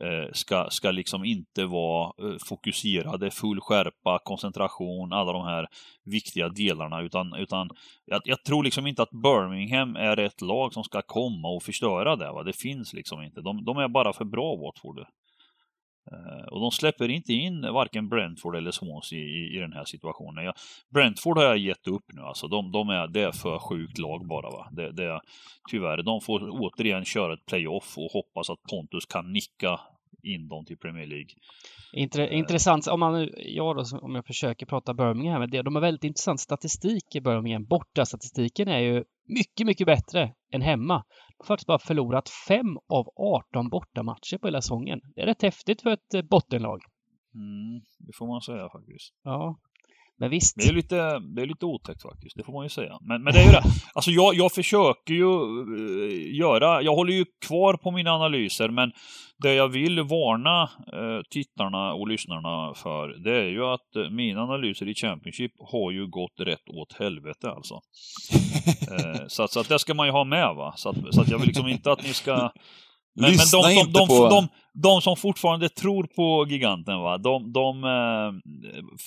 eh, 0.00 0.32
ska, 0.32 0.66
ska 0.70 0.90
liksom 0.90 1.24
inte 1.24 1.64
vara 1.64 2.12
eh, 2.22 2.36
fokuserade, 2.48 3.30
full 3.30 3.60
skärpa, 3.60 4.18
koncentration, 4.24 5.12
alla 5.12 5.32
de 5.32 5.44
här 5.44 5.66
viktiga 6.04 6.48
delarna, 6.48 7.00
utan, 7.02 7.34
utan 7.34 7.68
jag, 8.04 8.20
jag, 8.24 8.44
tror 8.44 8.64
liksom 8.64 8.86
inte 8.86 9.02
att 9.02 9.10
Birmingham 9.10 9.96
är 9.96 10.16
ett 10.16 10.40
lag 10.40 10.72
som 10.72 10.84
ska 10.84 11.02
komma 11.02 11.48
och 11.48 11.62
förstöra 11.62 12.16
det. 12.16 12.32
Va? 12.32 12.42
Det 12.42 12.56
finns 12.56 12.92
liksom 12.92 13.22
inte. 13.22 13.40
De, 13.40 13.64
de 13.64 13.78
är 13.78 13.88
bara 13.88 14.12
för 14.12 14.24
bra, 14.24 14.56
Watford. 14.56 15.06
Eh, 16.12 16.46
och 16.46 16.60
de 16.60 16.70
släpper 16.70 17.08
inte 17.08 17.32
in 17.32 17.62
varken 17.62 18.08
Brentford 18.08 18.56
eller 18.56 18.70
Swansea 18.70 19.18
i, 19.18 19.56
i 19.56 19.58
den 19.58 19.72
här 19.72 19.84
situationen. 19.84 20.44
Jag, 20.44 20.54
Brentford 20.94 21.38
har 21.38 21.44
jag 21.44 21.58
gett 21.58 21.86
upp 21.86 22.04
nu 22.12 22.22
alltså. 22.22 22.48
De, 22.48 22.72
de 22.72 22.88
är, 22.88 23.08
det 23.08 23.20
är 23.20 23.32
för 23.32 23.58
sjukt 23.58 23.98
lag 23.98 24.26
bara. 24.26 24.50
Va? 24.50 24.68
Det, 24.72 24.92
det, 24.92 25.20
tyvärr, 25.70 26.02
de 26.02 26.20
får 26.20 26.48
återigen 26.50 27.04
köra 27.04 27.34
ett 27.34 27.46
playoff 27.46 27.98
och 27.98 28.10
hoppas 28.12 28.50
att 28.50 28.62
Pontus 28.62 29.06
kan 29.06 29.32
nicka 29.32 29.80
in 30.22 30.48
dem 30.48 30.64
till 30.64 30.78
Premier 30.78 31.06
League. 31.06 31.30
Intre, 31.92 32.26
eh. 32.26 32.38
intressant, 32.38 32.86
om 32.86 33.00
man 33.00 33.28
jag 33.36 33.76
då, 33.76 33.98
om 34.02 34.14
jag 34.14 34.26
försöker 34.26 34.66
prata 34.66 34.94
Birmingham, 34.94 35.50
det, 35.50 35.62
de 35.62 35.74
har 35.74 35.82
väldigt 35.82 36.04
intressant 36.04 36.40
statistik 36.40 37.14
i 37.14 37.20
Birmingham. 37.20 37.64
Borta 37.64 38.04
statistiken 38.04 38.68
är 38.68 38.78
ju 38.78 39.04
mycket, 39.28 39.66
mycket 39.66 39.86
bättre 39.86 40.32
än 40.52 40.62
hemma. 40.62 41.04
Faktiskt 41.44 41.66
bara 41.66 41.78
förlorat 41.78 42.28
fem 42.48 42.78
av 42.88 43.08
18 43.16 43.68
bortamatcher 43.68 44.38
på 44.38 44.46
hela 44.46 44.60
säsongen. 44.60 45.00
Det 45.14 45.22
är 45.22 45.26
rätt 45.26 45.42
häftigt 45.42 45.82
för 45.82 45.90
ett 45.90 46.14
eh, 46.14 46.22
bottenlag. 46.22 46.82
Mm, 47.34 47.80
det 47.98 48.16
får 48.16 48.26
man 48.26 48.40
säga 48.40 48.68
faktiskt. 48.68 49.14
Ja. 49.22 49.58
Men 50.18 50.30
visst. 50.30 50.56
Det 50.56 50.68
är 50.68 50.72
lite, 50.72 51.18
det 51.18 51.42
är 51.42 51.46
lite 51.46 51.66
otäckt 51.66 52.02
faktiskt, 52.02 52.36
det 52.36 52.44
får 52.44 52.52
man 52.52 52.64
ju 52.64 52.68
säga. 52.68 52.98
Men, 53.00 53.22
men 53.22 53.32
det 53.32 53.40
är 53.40 53.44
ju 53.44 53.50
det. 53.50 53.62
Alltså 53.94 54.10
jag, 54.10 54.34
jag 54.34 54.52
försöker 54.52 55.14
ju 55.14 55.24
uh, 55.24 56.36
göra, 56.36 56.82
jag 56.82 56.94
håller 56.94 57.12
ju 57.12 57.24
kvar 57.46 57.74
på 57.74 57.90
mina 57.90 58.10
analyser, 58.10 58.68
men 58.68 58.92
det 59.42 59.54
jag 59.54 59.68
vill 59.68 60.00
varna 60.00 60.62
uh, 60.62 61.22
tittarna 61.30 61.92
och 61.92 62.08
lyssnarna 62.08 62.74
för, 62.74 63.08
det 63.24 63.36
är 63.36 63.48
ju 63.48 63.64
att 63.64 63.96
uh, 63.96 64.10
mina 64.10 64.42
analyser 64.42 64.88
i 64.88 64.94
Championship 64.94 65.52
har 65.58 65.90
ju 65.90 66.06
gått 66.06 66.40
rätt 66.40 66.68
åt 66.68 66.92
helvete 66.98 67.50
alltså. 67.50 67.80
så, 69.28 69.42
att, 69.42 69.50
så 69.50 69.60
att 69.60 69.68
det 69.68 69.78
ska 69.78 69.94
man 69.94 70.06
ju 70.06 70.12
ha 70.12 70.24
med 70.24 70.54
va. 70.54 70.74
Så 70.76 70.88
att, 70.88 70.96
så 71.10 71.20
att 71.20 71.30
jag 71.30 71.38
vill 71.38 71.46
liksom 71.46 71.68
inte 71.68 71.92
att 71.92 72.02
ni 72.02 72.14
ska 72.14 72.32
men, 73.20 73.30
Lyssna 73.30 73.58
men 73.62 73.74
de, 73.74 73.80
inte 73.80 74.00
de, 74.00 74.08
på... 74.08 74.28
De, 74.28 74.48
de, 74.82 75.00
som 75.02 75.16
fortfarande 75.16 75.68
tror 75.68 76.06
på 76.16 76.46
giganten, 76.48 76.98
va? 76.98 77.18
De, 77.18 77.52
de 77.52 77.84
eh, 77.84 78.52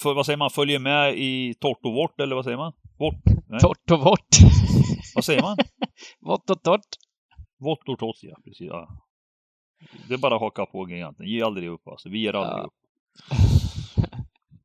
för, 0.02 0.14
vad 0.14 0.26
säger 0.26 0.38
man, 0.38 0.50
följer 0.50 0.80
med 0.80 1.18
i 1.18 1.54
torrt 1.60 1.80
och 1.84 1.94
vårt, 1.94 2.20
eller 2.20 2.36
vad 2.36 2.44
säger 2.44 2.58
man? 2.58 2.74
Vårt? 3.00 3.24
Torrt 3.62 3.92
och 3.92 4.00
vårt. 4.00 4.28
Vad 5.16 5.26
säger 5.26 5.42
man? 5.42 5.58
vått 6.22 6.50
och 6.50 6.64
torrt. 6.64 6.88
Vått 7.60 7.90
och 7.90 8.00
torrt, 8.00 8.18
ja. 8.22 8.36
Precis, 8.46 8.68
ja. 8.68 8.88
Det 10.08 10.14
är 10.14 10.18
bara 10.18 10.36
att 10.36 10.42
haka 10.42 10.66
på 10.66 10.90
giganten. 10.90 11.26
Ge 11.28 11.42
aldrig 11.42 11.70
upp 11.70 11.88
alltså. 11.88 12.10
Vi 12.10 12.20
ger 12.20 12.34
aldrig 12.34 12.60
ja. 12.60 12.64
upp. 12.64 12.74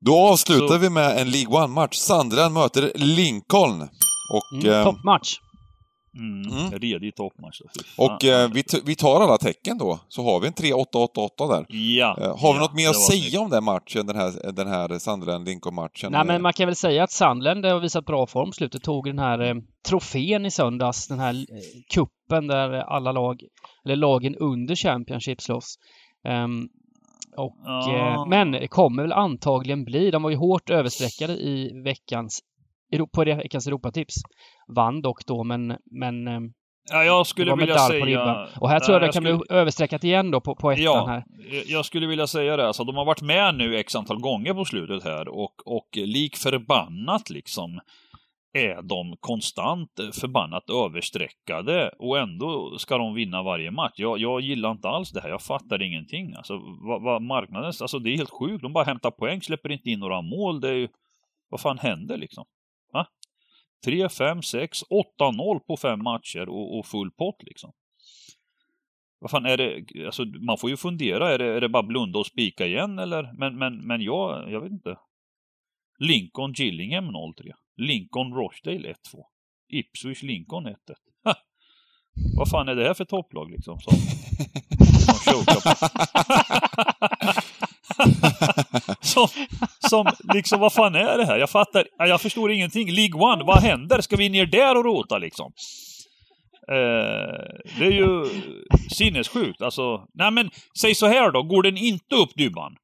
Då 0.00 0.18
avslutar 0.18 0.74
Så... 0.74 0.78
vi 0.78 0.90
med 0.90 1.18
en 1.18 1.30
League 1.30 1.64
One-match. 1.64 1.96
Sunderland 1.96 2.54
möter 2.54 2.92
Lincoln. 2.94 3.88
Och, 4.32 4.64
mm, 4.64 4.84
toppmatch. 4.84 5.38
Mm, 6.16 6.58
mm. 6.58 6.70
Redig 6.70 7.14
toppmatch. 7.16 7.60
Och 7.96 8.24
eh, 8.24 8.50
vi, 8.52 8.64
vi 8.84 8.94
tar 8.94 9.20
alla 9.20 9.38
tecken 9.38 9.78
då, 9.78 9.98
så 10.08 10.22
har 10.22 10.40
vi 10.40 10.46
en 10.46 10.52
3-8-8-8 10.52 11.48
där. 11.48 11.66
Ja. 11.68 12.18
Eh, 12.20 12.38
har 12.38 12.52
vi 12.52 12.58
något 12.58 12.74
mer 12.74 12.88
att 12.88 13.00
säga 13.00 13.40
om 13.40 13.50
den 13.50 13.64
matchen, 13.64 14.06
den 14.06 14.16
här, 14.16 14.52
den 14.52 14.68
här 14.68 14.98
Sunderland-Lincoln-matchen? 14.98 16.12
Nej, 16.12 16.24
men 16.24 16.42
man 16.42 16.52
kan 16.52 16.66
väl 16.66 16.76
säga 16.76 17.04
att 17.04 17.12
Sunderland 17.12 17.64
har 17.64 17.80
visat 17.80 18.06
bra 18.06 18.26
form. 18.26 18.52
Slutet 18.52 18.82
tog 18.82 19.04
den 19.04 19.18
här 19.18 19.38
eh, 19.40 19.54
trofén 19.88 20.46
i 20.46 20.50
söndags, 20.50 21.08
den 21.08 21.18
här 21.18 21.34
eh, 21.34 21.82
kuppen 21.94 22.46
där 22.46 22.70
alla 22.72 23.12
lag, 23.12 23.40
eller 23.84 23.96
lagen 23.96 24.36
under 24.36 24.74
Championship 24.74 25.40
slåss. 25.40 25.78
Um, 26.28 26.68
och, 27.36 27.56
ja. 27.64 28.14
eh, 28.14 28.26
men 28.26 28.68
kommer 28.68 29.02
väl 29.02 29.12
antagligen 29.12 29.84
bli, 29.84 30.10
de 30.10 30.22
var 30.22 30.30
ju 30.30 30.36
hårt 30.36 30.70
överstreckade 30.70 31.32
i 31.32 31.82
veckans 31.84 32.40
på 33.12 33.24
veckans 33.24 33.66
Europatips. 33.66 34.14
Vann 34.76 35.02
dock 35.02 35.26
då, 35.26 35.44
men... 35.44 35.76
men 35.90 36.28
eh, 36.28 36.40
Ja, 36.90 37.04
jag 37.04 37.26
skulle 37.26 37.56
vilja 37.56 37.78
säga... 37.78 38.48
Och 38.60 38.68
här 38.68 38.80
tror 38.80 38.94
jag 38.94 39.02
det 39.02 39.06
kan 39.06 39.12
skulle... 39.12 39.36
bli 39.36 39.46
överstreckat 39.48 40.04
igen 40.04 40.30
då 40.30 40.40
på, 40.40 40.54
på 40.54 40.70
ettan 40.70 40.84
ja, 40.84 41.06
här. 41.06 41.24
Jag 41.66 41.84
skulle 41.84 42.06
vilja 42.06 42.26
säga 42.26 42.56
det. 42.56 42.66
Alltså, 42.66 42.84
de 42.84 42.96
har 42.96 43.04
varit 43.04 43.22
med 43.22 43.54
nu 43.54 43.76
x 43.76 43.96
antal 43.96 44.20
gånger 44.20 44.54
på 44.54 44.64
slutet 44.64 45.04
här 45.04 45.28
och, 45.28 45.54
och 45.66 45.88
lik 45.92 46.36
förbannat 46.36 47.30
liksom 47.30 47.80
är 48.54 48.82
de 48.82 49.16
konstant 49.20 49.90
förbannat 50.20 50.70
överstreckade 50.70 51.90
och 51.98 52.18
ändå 52.18 52.78
ska 52.78 52.98
de 52.98 53.14
vinna 53.14 53.42
varje 53.42 53.70
match. 53.70 53.94
Jag, 53.96 54.18
jag 54.18 54.40
gillar 54.40 54.70
inte 54.70 54.88
alls 54.88 55.10
det 55.10 55.20
här. 55.20 55.28
Jag 55.28 55.42
fattar 55.42 55.82
ingenting. 55.82 56.34
Alltså, 56.34 56.58
vad, 56.88 57.02
vad 57.02 57.22
marknaden, 57.22 57.72
alltså 57.80 57.98
det 57.98 58.10
är 58.10 58.16
helt 58.16 58.30
sjukt. 58.30 58.62
De 58.62 58.72
bara 58.72 58.84
hämtar 58.84 59.10
poäng, 59.10 59.42
släpper 59.42 59.72
inte 59.72 59.90
in 59.90 60.00
några 60.00 60.22
mål. 60.22 60.60
Det 60.60 60.68
är 60.68 60.74
ju, 60.74 60.88
vad 61.48 61.60
fan 61.60 61.78
händer 61.78 62.16
liksom? 62.16 62.44
3, 63.84 64.08
5, 64.08 64.42
6, 64.42 64.82
8-0 65.18 65.60
på 65.66 65.76
fem 65.76 66.02
matcher 66.02 66.48
och, 66.48 66.78
och, 66.78 66.86
full 66.86 67.10
pott 67.10 67.42
liksom. 67.42 67.72
Vad 69.18 69.30
fan 69.30 69.46
är 69.46 69.56
det, 69.56 69.84
alltså 70.06 70.24
man 70.24 70.58
får 70.58 70.70
ju 70.70 70.76
fundera, 70.76 71.30
är 71.30 71.38
det, 71.38 71.44
är 71.44 71.60
det 71.60 71.68
bara 71.68 71.82
blunda 71.82 72.18
och 72.18 72.26
spika 72.26 72.66
igen 72.66 72.98
eller? 72.98 73.32
Men, 73.38 73.58
men, 73.58 73.86
men 73.86 74.00
jag, 74.00 74.52
jag 74.52 74.60
vet 74.60 74.72
inte. 74.72 74.98
Lincoln 75.98 76.52
Gillingham 76.52 77.04
0-3. 77.04 77.52
Lincoln 77.76 78.34
Rochdale 78.34 78.88
1-2. 78.88 78.94
Ipswich 79.68 80.22
Lincoln 80.22 80.66
1-1. 80.66 80.74
Vad 82.36 82.50
fan 82.50 82.68
är 82.68 82.74
det 82.74 82.84
här 82.84 82.94
för 82.94 83.04
topplag 83.04 83.50
liksom? 83.50 83.80
Som, 83.80 83.94
som 85.24 85.44
som, 89.00 89.28
som, 89.78 90.06
liksom, 90.34 90.60
vad 90.60 90.72
fan 90.72 90.94
är 90.94 91.18
det 91.18 91.26
här? 91.26 91.38
Jag 91.38 91.50
fattar, 91.50 91.86
jag 91.98 92.20
förstår 92.20 92.52
ingenting. 92.52 92.90
League 92.90 93.20
One, 93.20 93.44
vad 93.44 93.58
händer? 93.58 94.00
Ska 94.00 94.16
vi 94.16 94.28
ner 94.28 94.46
där 94.46 94.76
och 94.76 94.84
rota 94.84 95.18
liksom? 95.18 95.52
Eh, 96.68 97.44
det 97.78 97.86
är 97.86 97.92
ju 97.92 98.24
sinnessjukt. 98.90 99.62
Alltså, 99.62 100.06
nej 100.14 100.30
men, 100.30 100.50
säg 100.80 100.94
så 100.94 101.06
här 101.06 101.30
då. 101.30 101.42
Går 101.42 101.62
den 101.62 101.76
inte 101.76 102.14
upp 102.14 102.34
Dybban? 102.36 102.76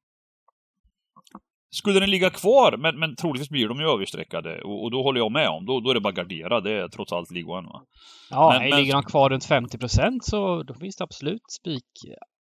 Skulle 1.73 1.99
den 1.99 2.09
ligga 2.09 2.29
kvar, 2.29 2.77
men, 2.77 2.99
men 2.99 3.15
troligtvis 3.15 3.49
blir 3.49 3.67
de 3.67 3.79
ju 3.79 3.87
överstreckade, 3.87 4.61
och, 4.61 4.83
och 4.83 4.91
då 4.91 5.03
håller 5.03 5.19
jag 5.19 5.31
med 5.31 5.49
om, 5.49 5.65
då, 5.65 5.79
då 5.79 5.89
är 5.89 5.93
det 5.93 6.01
bara 6.01 6.13
gardera, 6.13 6.61
det 6.61 6.71
är 6.71 6.87
trots 6.87 7.13
allt 7.13 7.31
League 7.31 7.57
One 7.57 7.67
va? 7.67 7.81
Ja, 8.29 8.59
men, 8.59 8.79
ligger 8.79 8.93
de 8.93 9.03
kvar 9.03 9.29
runt 9.29 9.49
50% 9.49 10.19
så 10.21 10.63
då 10.63 10.73
finns 10.73 10.95
det 10.95 11.03
absolut 11.03 11.51
spik 11.51 11.91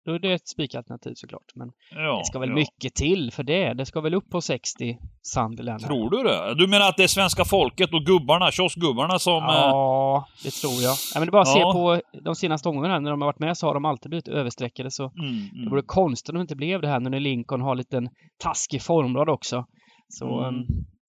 då 0.07 0.15
är 0.15 0.19
det 0.19 0.33
ett 0.33 0.49
spikalternativ 0.49 1.15
såklart. 1.15 1.53
Men 1.55 1.73
ja, 1.91 2.19
det 2.19 2.25
ska 2.25 2.39
väl 2.39 2.49
ja. 2.49 2.55
mycket 2.55 2.95
till 2.95 3.33
för 3.33 3.43
det. 3.43 3.75
Det 3.75 3.87
ska 3.87 4.01
väl 4.01 4.15
upp 4.15 4.31
på 4.31 4.41
60 4.41 4.99
Sunderland. 5.23 5.83
Tror 5.83 6.11
du 6.11 6.23
det? 6.23 6.55
Du 6.55 6.67
menar 6.67 6.89
att 6.89 6.97
det 6.97 7.03
är 7.03 7.09
svenska 7.09 7.45
folket 7.45 7.95
och 7.95 8.03
gubbarna, 8.03 8.51
kioskgubbarna 8.51 9.19
som... 9.19 9.43
Ja, 9.43 10.29
det 10.45 10.51
tror 10.51 10.73
jag. 10.73 10.97
Ja, 11.15 11.21
men 11.21 11.23
det 11.23 11.31
är 11.31 11.33
bara 11.33 11.43
att 11.43 11.49
ja. 11.49 11.55
se 11.55 11.63
på 11.63 12.01
de 12.25 12.35
senaste 12.35 12.69
omgångarna 12.69 13.01
när 13.01 13.11
de 13.11 13.23
har 13.23 13.29
varit 13.29 13.39
med 13.39 13.57
så 13.57 13.67
har 13.67 13.75
de 13.75 13.85
alltid 13.85 14.11
blivit 14.11 14.29
överstreckade 14.29 14.91
så 14.91 15.03
mm, 15.03 15.29
mm. 15.29 15.65
det 15.65 15.71
vore 15.71 15.83
konstigt 15.83 16.31
om 16.31 16.35
det 16.35 16.41
inte 16.41 16.57
blev 16.57 16.81
det 16.81 16.89
här 16.89 17.01
nu 17.01 17.11
när 17.11 17.21
Lincoln 17.21 17.61
har 17.61 17.71
en 17.71 17.79
liten 17.79 18.09
taskig 18.43 18.83
formrad 18.83 19.29
också. 19.29 19.65
Så 20.09 20.41
mm. 20.41 20.55
Um, 20.55 20.67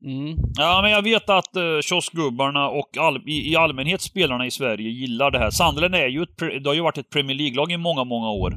Mm. 0.05 0.35
Ja, 0.55 0.79
men 0.81 0.91
jag 0.91 1.01
vet 1.01 1.29
att 1.29 1.57
uh, 1.57 1.81
kioskgubbarna 1.81 2.69
och 2.69 2.97
all, 2.97 3.17
i, 3.29 3.51
i, 3.51 3.55
allmänhet 3.55 4.01
spelarna 4.01 4.45
i 4.45 4.51
Sverige 4.51 4.89
gillar 4.89 5.31
det 5.31 5.39
här. 5.39 5.49
Sunderland 5.49 5.95
är 5.95 6.07
ju 6.07 6.23
ett, 6.23 6.37
det 6.63 6.69
har 6.69 6.73
ju 6.73 6.81
varit 6.81 6.97
ett 6.97 7.09
Premier 7.09 7.37
League-lag 7.37 7.71
i 7.71 7.77
många, 7.77 8.03
många 8.03 8.29
år. 8.29 8.53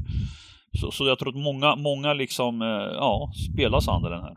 Så, 0.81 0.91
så 0.91 1.07
jag 1.07 1.19
tror 1.19 1.29
att 1.29 1.43
många, 1.43 1.77
många 1.77 2.13
liksom, 2.13 2.63
uh, 2.63 2.69
ja, 2.95 3.33
spelar 3.53 3.81
Sunderland 3.81 4.25
här. 4.25 4.37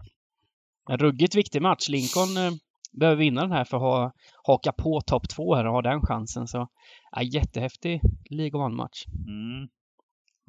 En 0.90 0.98
ruggigt 0.98 1.36
viktig 1.36 1.62
match. 1.62 1.90
Lincoln 1.90 2.38
uh, 2.38 2.52
behöver 2.92 3.18
vinna 3.18 3.42
den 3.42 3.52
här 3.52 3.64
för 3.64 3.78
att 3.78 3.84
ha, 3.84 4.12
haka 4.44 4.72
på 4.72 5.02
topp 5.02 5.30
två 5.30 5.56
här 5.56 5.66
och 5.66 5.74
ha 5.74 5.82
den 5.82 6.02
chansen. 6.02 6.48
Så, 6.48 6.68
ja, 7.12 7.22
jättehäftig 7.22 8.02
League 8.30 8.60
One-match. 8.60 9.06
Mm. 9.28 9.70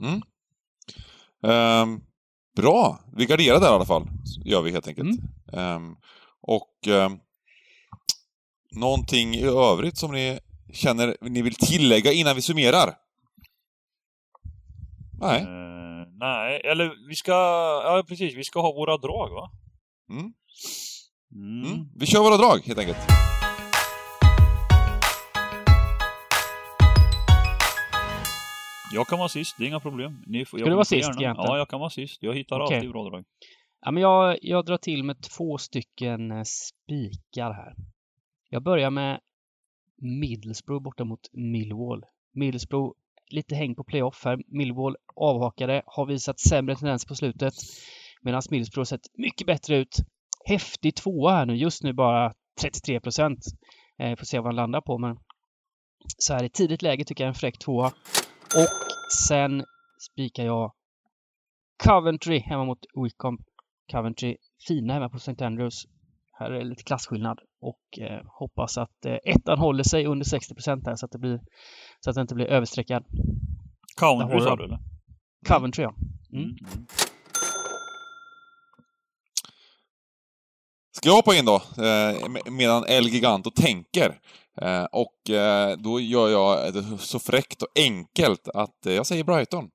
Mm. 0.03 0.23
Um, 1.43 2.03
bra! 2.57 2.99
Vi 3.17 3.27
garderar 3.27 3.61
där 3.61 3.73
i 3.73 3.75
alla 3.75 3.85
fall, 3.85 4.09
gör 4.45 4.63
vi 4.63 4.71
helt 4.71 4.89
enkelt. 4.89 5.21
Mm. 5.53 5.77
Um, 5.77 5.97
och 6.41 6.89
eh, 6.89 7.11
någonting 8.81 9.35
i 9.35 9.45
övrigt 9.45 9.99
som 9.99 10.13
ni 10.13 10.39
känner 10.73 11.17
ni 11.21 11.43
vill 11.43 11.55
tillägga 11.55 12.13
innan 12.13 12.37
vi 12.37 12.43
summerar? 12.43 12.95
Nej. 15.21 15.47
Nej, 16.23 16.61
eller 16.65 17.09
vi 17.09 17.15
ska... 17.15 17.33
Ja, 17.85 18.05
precis. 18.09 18.35
Vi 18.35 18.45
ska 18.45 18.61
ha 18.61 18.73
våra 18.73 18.97
drag, 18.97 19.31
va? 19.31 19.51
Mm. 20.11 20.33
Mm. 21.35 21.73
Mm. 21.73 21.87
Vi 21.95 22.07
kör 22.07 22.21
våra 22.21 22.37
drag, 22.37 22.59
helt 22.67 22.79
enkelt. 22.79 22.99
Jag 28.93 29.07
kan 29.07 29.19
vara 29.19 29.29
sist, 29.29 29.55
det 29.59 29.65
är 29.65 29.69
inga 29.69 29.81
problem. 29.81 30.23
Ni 30.27 30.45
får, 30.45 30.59
Ska 30.59 30.69
du 30.69 30.75
vara 30.75 30.85
sist 30.85 31.09
egentligen? 31.09 31.35
Ja, 31.39 31.59
jag 31.59 31.69
kan 31.69 31.81
vara 31.81 31.91
sist. 31.91 32.23
Jag 32.23 32.35
hittar 32.35 32.61
okay. 32.61 32.77
alltid 32.77 32.91
bra 32.91 33.05
drag. 33.05 33.25
Ja, 33.81 33.91
men 33.91 34.03
jag, 34.03 34.39
jag 34.43 34.65
drar 34.65 34.77
till 34.77 35.05
med 35.05 35.23
två 35.23 35.59
stycken 35.59 36.31
eh, 36.31 36.43
spikar 36.43 37.53
här. 37.53 37.75
Jag 38.51 38.63
börjar 38.63 38.91
med 38.91 39.21
Middlesbrough 40.21 40.83
borta 40.83 41.05
mot 41.05 41.29
Millwall. 41.33 42.05
Middlesbrough 42.35 42.93
lite 43.33 43.55
häng 43.55 43.75
på 43.75 43.85
playoff 43.85 44.25
här. 44.25 44.39
Millwall 44.47 44.97
avhakade, 45.17 45.83
har 45.87 46.07
visat 46.07 46.41
sämre 46.41 46.77
tendens 46.77 47.05
på 47.05 47.15
slutet. 47.15 47.55
Medan 48.23 48.43
Middlesbrough 48.51 48.89
sett 48.89 49.01
mycket 49.15 49.47
bättre 49.47 49.77
ut. 49.77 49.97
Häftig 50.45 50.95
tvåa 50.95 51.33
här 51.33 51.47
nu, 51.47 51.57
just 51.57 51.83
nu 51.83 51.93
bara 51.93 52.33
33 52.61 53.01
procent. 53.01 53.39
Eh, 53.99 54.17
får 54.17 54.25
se 54.25 54.39
vad 54.39 54.47
han 54.47 54.57
landar 54.57 54.81
på, 54.81 54.99
men 54.99 55.17
så 56.19 56.35
här 56.35 56.45
i 56.45 56.51
tidigt 56.51 56.83
läge 56.83 57.05
tycker 57.05 57.25
jag 57.25 57.29
en 57.29 57.35
fräck 57.35 57.59
tvåa. 57.59 57.87
Och 58.57 58.69
sen 59.29 59.65
spikar 60.11 60.45
jag 60.45 60.73
Coventry 61.85 62.39
hemma 62.39 62.65
mot 62.65 62.79
Wickham. 63.05 63.39
Coventry 63.93 64.37
fina 64.69 64.93
hemma 64.93 65.09
på 65.09 65.17
St. 65.17 65.45
Andrews. 65.45 65.85
Här 66.33 66.51
är 66.51 66.59
det 66.59 66.65
lite 66.65 66.83
klasskillnad 66.83 67.39
och 67.63 67.99
eh, 67.99 68.23
hoppas 68.27 68.79
att 68.79 69.05
eh, 69.07 69.17
ettan 69.25 69.59
håller 69.59 69.85
sig 69.85 70.07
under 70.07 70.25
60 70.25 70.55
procent 70.55 70.87
här 70.87 70.97
så 70.97 71.07
att 71.07 71.13
det 71.13 71.19
blir 71.19 71.41
så 72.01 72.11
att 72.11 72.17
det 72.17 72.23
inte 72.23 72.35
blir 72.35 72.47
överstreckad. 72.47 73.05
Coventry 74.01 74.41
sa 74.41 74.57
du 74.57 74.65
eller? 74.65 74.79
Coventry 75.49 75.83
ja. 75.83 75.95
Mm. 76.33 76.45
Mm. 76.45 76.59
Ska 80.97 81.09
jag 81.09 81.17
hoppa 81.17 81.35
in 81.35 81.45
då, 81.45 81.55
eh, 81.85 82.29
medan 82.51 82.85
El 82.89 83.09
Giganto 83.09 83.51
tänker? 83.51 84.19
Eh, 84.63 84.85
och 84.85 85.31
eh, 85.31 85.77
då 85.77 86.01
gör 86.01 86.29
jag 86.29 86.75
det 86.75 86.99
så 86.99 87.19
fräckt 87.19 87.63
och 87.63 87.69
enkelt 87.75 88.49
att 88.49 88.79
jag 88.83 89.07
säger 89.07 89.25
Brighton 89.25 89.71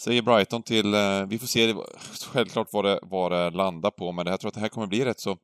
säger 0.00 0.22
Brighton 0.22 0.62
till, 0.62 0.94
eh, 0.94 1.26
vi 1.28 1.38
får 1.38 1.46
se 1.46 1.74
självklart 2.32 2.68
vad 2.72 2.84
det, 2.84 2.98
vad 3.02 3.32
det 3.32 3.50
landar 3.50 3.90
på, 3.90 4.12
men 4.12 4.26
jag 4.26 4.40
tror 4.40 4.48
att 4.48 4.54
det 4.54 4.60
här 4.60 4.68
kommer 4.68 4.86
bli 4.86 5.04
rätt 5.04 5.20
så 5.20 5.36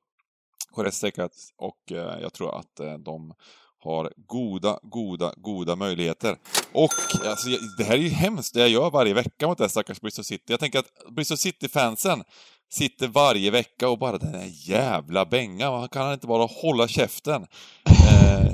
korrekt 0.70 1.52
och 1.56 1.92
eh, 1.92 2.20
jag 2.20 2.32
tror 2.32 2.58
att 2.58 2.80
eh, 2.80 2.94
de 2.94 3.34
har 3.78 4.12
goda, 4.16 4.78
goda, 4.82 5.34
goda 5.36 5.76
möjligheter. 5.76 6.36
Och 6.72 7.24
alltså, 7.24 7.48
det 7.78 7.84
här 7.84 7.94
är 7.94 7.98
ju 7.98 8.08
hemskt 8.08 8.54
det 8.54 8.60
jag 8.60 8.68
gör 8.68 8.90
varje 8.90 9.14
vecka 9.14 9.46
mot 9.46 9.58
det 9.58 9.64
här 9.64 9.68
stackars 9.68 10.00
Bristol 10.00 10.24
City. 10.24 10.44
Jag 10.46 10.60
tänker 10.60 10.78
att 10.78 10.92
Bristol 11.10 11.36
City-fansen 11.36 12.24
sitter 12.70 13.08
varje 13.08 13.50
vecka 13.50 13.88
och 13.88 13.98
bara 13.98 14.18
den 14.18 14.34
här 14.34 14.50
jävla 14.68 15.24
bänga, 15.24 15.70
man 15.70 15.88
kan 15.88 16.12
inte 16.12 16.26
bara 16.26 16.46
hålla 16.46 16.88
käften. 16.88 17.46
Eh, 17.84 18.52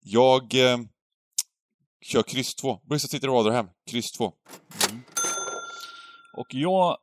jag 0.00 0.54
eh, 0.54 0.78
kör 2.02 2.22
kryss 2.22 2.54
2. 2.54 2.80
Bristol 2.88 3.08
City 3.08 3.26
Rotherham, 3.26 3.68
kryss 3.90 4.12
2. 4.12 4.32
Mm. 4.90 5.02
Och 6.36 6.54
jag 6.54 6.96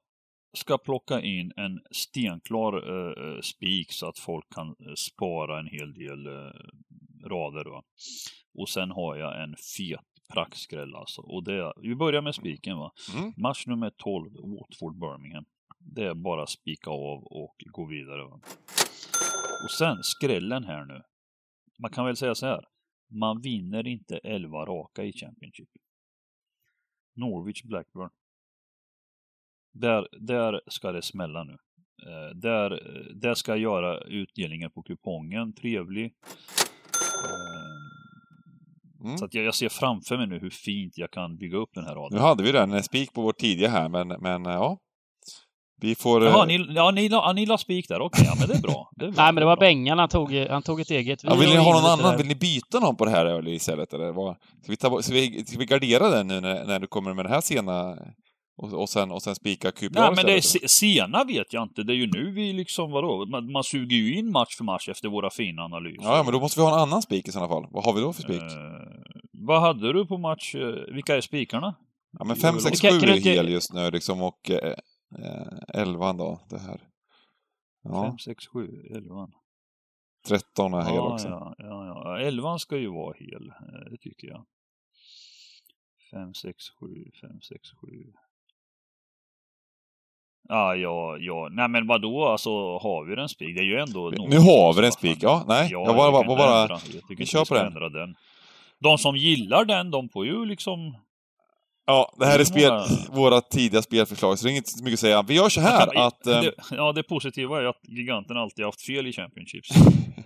ska 0.53 0.77
plocka 0.77 1.21
in 1.21 1.53
en 1.55 1.79
stenklar 1.91 2.89
uh, 2.89 3.41
spik 3.41 3.91
så 3.91 4.07
att 4.07 4.19
folk 4.19 4.53
kan 4.53 4.67
eh, 4.67 4.93
spara 4.97 5.59
en 5.59 5.67
hel 5.67 5.93
del 5.93 6.27
uh, 6.27 6.51
rader. 7.25 7.69
Va? 7.69 7.83
Och 8.53 8.69
sen 8.69 8.91
har 8.91 9.15
jag 9.15 9.43
en 9.43 9.55
fet 9.77 9.99
praktskräll 10.33 10.95
alltså. 10.95 11.21
Och 11.21 11.43
det, 11.43 11.73
vi 11.81 11.95
börjar 11.95 12.21
med 12.21 12.35
spiken 12.35 12.77
va. 12.77 12.91
Mm. 13.15 13.33
Match 13.37 13.67
nummer 13.67 13.89
12, 13.89 14.31
Watford 14.33 14.99
Birmingham. 14.99 15.45
Det 15.79 16.03
är 16.03 16.13
bara 16.13 16.47
spika 16.47 16.89
av 16.89 17.23
och 17.23 17.55
gå 17.65 17.85
vidare. 17.85 18.23
Va? 18.23 18.39
Och 19.63 19.71
sen 19.71 20.03
skrällen 20.03 20.63
här 20.63 20.85
nu. 20.85 21.01
Man 21.79 21.91
kan 21.91 22.05
väl 22.05 22.15
säga 22.15 22.35
så 22.35 22.45
här. 22.45 22.65
Man 23.09 23.41
vinner 23.41 23.87
inte 23.87 24.17
11 24.17 24.65
raka 24.65 25.03
i 25.03 25.13
Championship. 25.13 25.69
Norwich 27.15 27.63
Blackburn. 27.63 28.09
Där, 29.73 30.07
där 30.19 30.61
ska 30.67 30.91
det 30.91 31.01
smälla 31.01 31.43
nu. 31.43 31.57
Eh, 32.07 32.35
där, 32.35 32.69
där 33.21 33.33
ska 33.33 33.51
jag 33.51 33.59
göra 33.59 33.99
utdelningen 33.99 34.71
på 34.71 34.83
kupongen 34.83 35.53
trevlig. 35.53 36.05
Eh, 39.03 39.05
mm. 39.05 39.17
Så 39.17 39.25
att 39.25 39.33
jag, 39.33 39.45
jag, 39.45 39.55
ser 39.55 39.69
framför 39.69 40.17
mig 40.17 40.27
nu 40.27 40.39
hur 40.39 40.49
fint 40.49 40.97
jag 40.97 41.11
kan 41.11 41.37
bygga 41.37 41.57
upp 41.57 41.69
den 41.73 41.85
här 41.85 41.95
raden. 41.95 42.17
Nu 42.17 42.23
hade 42.23 42.43
vi 42.43 42.51
den, 42.51 42.73
en 42.73 42.83
spik 42.83 43.13
på 43.13 43.21
vår 43.21 43.33
tidiga 43.33 43.69
här, 43.69 43.89
men, 43.89 44.07
men 44.07 44.45
ja. 44.45 44.77
Vi 45.81 45.95
får... 45.95 46.23
Jaha, 46.23 46.45
ni, 46.45 46.67
ja, 46.69 46.91
ni, 46.91 47.07
ja, 47.07 47.33
ni 47.33 47.45
la 47.45 47.57
spik 47.57 47.87
där, 47.87 48.01
okej, 48.01 48.21
okay, 48.21 48.25
ja 48.25 48.35
men 48.39 48.47
det 48.47 48.53
är 48.55 48.61
bra. 48.61 48.91
Det 48.95 49.05
är 49.05 49.11
bra 49.11 49.23
Nej 49.23 49.33
men 49.33 49.41
det 49.41 49.45
var 49.45 49.57
Bengan, 49.57 49.99
han 49.99 50.09
tog, 50.09 50.33
han 50.33 50.61
tog 50.61 50.81
ett 50.81 50.91
eget. 50.91 51.23
Vi 51.23 51.27
ja, 51.27 51.35
vill 51.35 51.49
ni 51.49 51.55
ha 51.55 51.81
någon 51.81 51.99
annan? 51.99 52.17
Vill 52.17 52.27
ni 52.27 52.35
byta 52.35 52.79
någon 52.79 52.95
på 52.95 53.05
det 53.05 53.11
här 53.11 53.47
istället? 53.47 53.93
Eller 53.93 54.11
vad? 54.11 54.35
Ska 54.35 54.71
vi, 54.71 54.77
ta, 54.77 55.01
ska 55.01 55.13
vi, 55.13 55.45
ska 55.45 55.59
vi 55.59 55.65
gardera 55.65 56.09
den 56.09 56.27
nu 56.27 56.41
när, 56.41 56.65
när 56.65 56.79
du 56.79 56.87
kommer 56.87 57.13
med 57.13 57.25
den 57.25 57.33
här 57.33 57.41
sena 57.41 57.97
och, 58.57 58.73
och, 58.73 58.89
sen, 58.89 59.11
och 59.11 59.21
sen 59.21 59.35
spika 59.35 59.71
QPR 59.71 59.89
Nej, 59.99 60.13
men 60.15 60.25
det 60.25 60.33
är 60.33 60.67
sena 60.67 61.23
vet 61.23 61.53
jag 61.53 61.63
inte. 61.63 61.83
Det 61.83 61.93
är 61.93 61.97
ju 61.97 62.07
nu 62.07 62.31
vi 62.31 62.53
liksom, 62.53 62.91
vadå? 62.91 63.25
Man, 63.25 63.51
man 63.51 63.63
suger 63.63 63.97
ju 63.97 64.15
in 64.15 64.31
match 64.31 64.57
för 64.57 64.63
match 64.63 64.89
efter 64.89 65.09
våra 65.09 65.29
fina 65.29 65.61
analyser. 65.61 66.03
Ja, 66.03 66.23
men 66.23 66.33
då 66.33 66.39
måste 66.39 66.59
vi 66.59 66.65
ha 66.65 66.73
en 66.73 66.79
annan 66.79 67.01
spik 67.01 67.27
i 67.27 67.31
sådana 67.31 67.49
fall. 67.49 67.67
Vad 67.71 67.85
har 67.85 67.93
vi 67.93 68.01
då 68.01 68.13
för 68.13 68.21
spik? 68.21 68.41
Eh, 68.41 68.47
vad 69.31 69.61
hade 69.61 69.93
du 69.93 70.05
på 70.05 70.17
match? 70.17 70.55
Eh, 70.55 70.93
vilka 70.93 71.15
är 71.15 71.21
spikarna? 71.21 71.75
Ja, 72.19 72.25
men 72.25 72.35
5, 72.35 72.59
6, 72.59 72.81
7 72.81 72.87
är 72.87 73.21
hel 73.21 73.49
just 73.49 73.73
nu 73.73 73.91
liksom 73.91 74.21
och 74.21 74.51
eh, 74.51 74.75
11 75.73 76.09
eh, 76.09 76.15
då, 76.17 76.39
det 76.49 76.59
här. 76.59 76.81
Ja. 77.83 78.03
5, 78.03 78.17
6, 78.17 78.47
7, 78.47 78.85
11. 78.95 79.29
13 80.27 80.73
är 80.73 80.81
hel 80.81 80.95
ja, 80.95 81.13
också. 81.13 81.27
Ja, 81.27 81.55
ja, 81.57 81.85
ja. 81.85 82.19
11 82.19 82.59
ska 82.59 82.77
ju 82.77 82.91
vara 82.91 83.15
hel, 83.19 83.49
eh, 83.49 83.91
det 83.91 83.97
tycker 83.97 84.27
jag. 84.27 84.45
5, 86.11 86.33
6, 86.33 86.69
7, 86.79 86.87
5, 87.21 87.41
6, 87.41 87.69
7. 87.81 87.87
Ja, 90.49 90.75
ja, 90.75 91.17
ja. 91.19 91.47
Nej 91.51 91.67
men 91.69 91.87
vadå, 91.87 92.25
alltså 92.27 92.49
har 92.77 93.05
vi 93.05 93.21
en 93.21 93.29
spik? 93.29 93.55
Det 93.55 93.61
är 93.61 93.65
ju 93.65 93.77
ändå... 93.77 94.09
Nu 94.09 94.37
har 94.37 94.73
vi 94.73 94.85
en 94.85 94.91
spik, 94.91 95.17
ja. 95.21 95.45
Nej, 95.47 95.69
Ja, 95.71 95.83
jag 95.85 95.95
bara... 95.95 96.21
vi 96.21 96.27
bara, 96.27 96.37
bara 96.37 96.61
ändra. 96.61 96.79
Jag 97.09 97.17
vi 97.17 97.25
kör 97.25 97.45
på 97.45 97.53
den. 97.55 97.93
den. 97.93 98.15
De 98.79 98.97
som 98.97 99.15
gillar 99.17 99.65
den, 99.65 99.91
de 99.91 100.09
får 100.09 100.25
ju 100.25 100.45
liksom... 100.45 100.97
ja, 101.85 102.13
det 102.19 102.25
här 102.25 102.39
är 102.39 102.43
spel, 102.43 102.71
våra 103.09 103.41
tidiga 103.41 103.81
spelförslag, 103.81 104.39
så 104.39 104.47
det 104.47 104.53
är 104.53 104.55
inte 104.55 104.69
så 104.69 104.83
mycket 104.83 104.97
att 104.97 104.99
säga. 104.99 105.21
Vi 105.21 105.33
gör 105.33 105.49
så 105.49 105.61
här 105.61 105.97
att... 106.07 106.27
eh, 106.27 106.41
det, 106.41 106.53
ja, 106.71 106.91
det 106.91 107.03
positiva 107.03 107.59
är 107.61 107.65
att 107.65 107.79
giganten 107.87 108.37
alltid 108.37 108.65
haft 108.65 108.81
fel 108.81 109.07
i 109.07 109.13
Championships. 109.13 109.69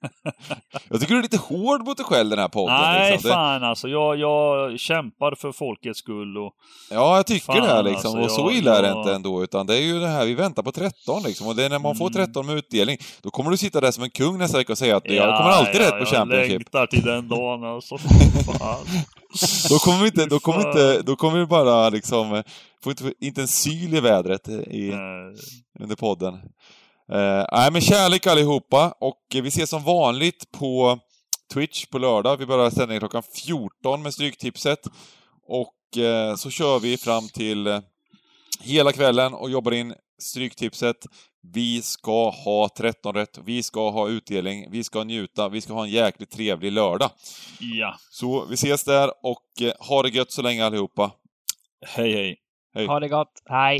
jag 0.88 1.00
tycker 1.00 1.12
du 1.14 1.18
är 1.18 1.22
lite 1.22 1.36
hård 1.36 1.84
mot 1.84 1.96
dig 1.96 2.06
själv 2.06 2.30
den 2.30 2.38
här 2.38 2.48
podden. 2.48 2.76
Nej, 2.80 3.12
liksom. 3.12 3.30
fan 3.30 3.64
alltså. 3.64 3.88
Jag, 3.88 4.16
jag 4.18 4.80
kämpar 4.80 5.34
för 5.34 5.52
folkets 5.52 5.98
skull 5.98 6.36
och... 6.38 6.52
Ja, 6.90 7.16
jag 7.16 7.26
tycker 7.26 7.46
Fan, 7.46 7.56
det 7.62 7.66
här 7.68 7.82
liksom. 7.82 8.18
alltså, 8.20 8.24
och 8.24 8.30
så 8.30 8.40
jag- 8.40 8.58
illa 8.58 8.78
är 8.78 8.82
det 8.82 8.88
jag- 8.88 8.98
inte 9.00 9.14
ändå, 9.14 9.42
utan 9.42 9.66
det 9.66 9.74
är 9.76 9.80
ju 9.82 10.00
det 10.00 10.06
här, 10.08 10.26
vi 10.26 10.34
väntar 10.34 10.62
på 10.62 10.72
13 10.72 11.22
liksom. 11.22 11.46
Och 11.46 11.56
det 11.56 11.64
är 11.64 11.68
när 11.68 11.78
man 11.78 11.96
får 11.96 12.10
Mm. 12.10 12.26
13 12.26 12.46
med 12.46 12.56
utdelning, 12.56 12.98
då 13.22 13.30
kommer 13.30 13.50
du 13.50 13.56
sitta 13.56 13.80
där 13.80 13.90
som 13.90 14.04
en 14.04 14.10
kung 14.10 14.38
nästa 14.38 14.58
vecka 14.58 14.72
och 14.72 14.78
säga 14.78 14.96
att 14.96 15.10
jag 15.10 15.36
kommer 15.38 15.50
alltid 15.50 15.80
rätt 15.80 15.90
på 15.90 15.98
Jag 15.98 16.08
Championship. 16.08 16.50
längtar 16.52 16.86
till 16.86 17.02
den 17.04 17.28
dagen 17.28 17.64
alltså. 17.64 17.98
Fan. 18.58 18.84
Då 19.70 19.78
kommer 19.78 19.98
vi 20.00 20.06
inte, 20.06 20.26
då 20.26 20.38
kommer 20.40 20.68
inte, 20.68 21.02
då 21.02 21.16
kommer 21.16 21.38
vi 21.38 21.46
bara 21.46 21.88
liksom, 21.88 22.34
eh, 22.34 22.42
få 22.84 22.90
inte, 22.90 23.12
inte 23.20 23.40
en 23.40 23.48
syl 23.48 23.94
i 23.94 24.00
vädret 24.00 24.48
i, 24.48 24.88
Eh, 24.88 24.94
under 25.82 25.96
podden. 25.96 26.34
Eh, 27.12 27.44
nej 27.52 27.72
men 27.72 27.80
kärlek 27.80 28.26
allihopa 28.26 28.94
och 29.00 29.20
vi 29.32 29.48
ses 29.48 29.70
som 29.70 29.84
vanligt 29.84 30.50
på 30.50 30.98
Twitch 31.52 31.86
på 31.86 31.98
lördag. 31.98 32.36
Vi 32.36 32.46
börjar 32.46 32.70
sändningen 32.70 33.00
klockan 33.00 33.22
14 33.22 34.02
med 34.02 34.14
Stryktipset. 34.14 34.78
Och 35.48 35.98
eh, 36.02 36.34
så 36.34 36.50
kör 36.50 36.78
vi 36.78 36.96
fram 36.96 37.28
till 37.28 37.66
eh, 37.66 37.80
hela 38.60 38.92
kvällen 38.92 39.34
och 39.34 39.50
jobbar 39.50 39.72
in 39.72 39.94
Stryktipset. 40.18 40.96
Vi 41.52 41.82
ska 41.82 42.30
ha 42.30 42.68
13 42.76 43.14
rätt, 43.14 43.38
vi 43.44 43.62
ska 43.62 43.90
ha 43.90 44.08
utdelning, 44.08 44.70
vi 44.70 44.84
ska 44.84 45.04
njuta, 45.04 45.48
vi 45.48 45.60
ska 45.60 45.72
ha 45.72 45.84
en 45.84 45.90
jäkligt 45.90 46.30
trevlig 46.30 46.72
lördag. 46.72 47.10
Ja. 47.60 47.94
Så 48.10 48.44
vi 48.44 48.54
ses 48.54 48.84
där 48.84 49.10
och 49.22 49.62
eh, 49.62 49.72
ha 49.88 50.02
det 50.02 50.08
gött 50.08 50.32
så 50.32 50.42
länge 50.42 50.64
allihopa. 50.64 51.10
Hej 51.86 52.12
hej. 52.12 52.36
Hej. 52.74 52.86
Ha 52.86 53.00
det 53.00 53.08
gott. 53.08 53.42
Hej! 53.44 53.78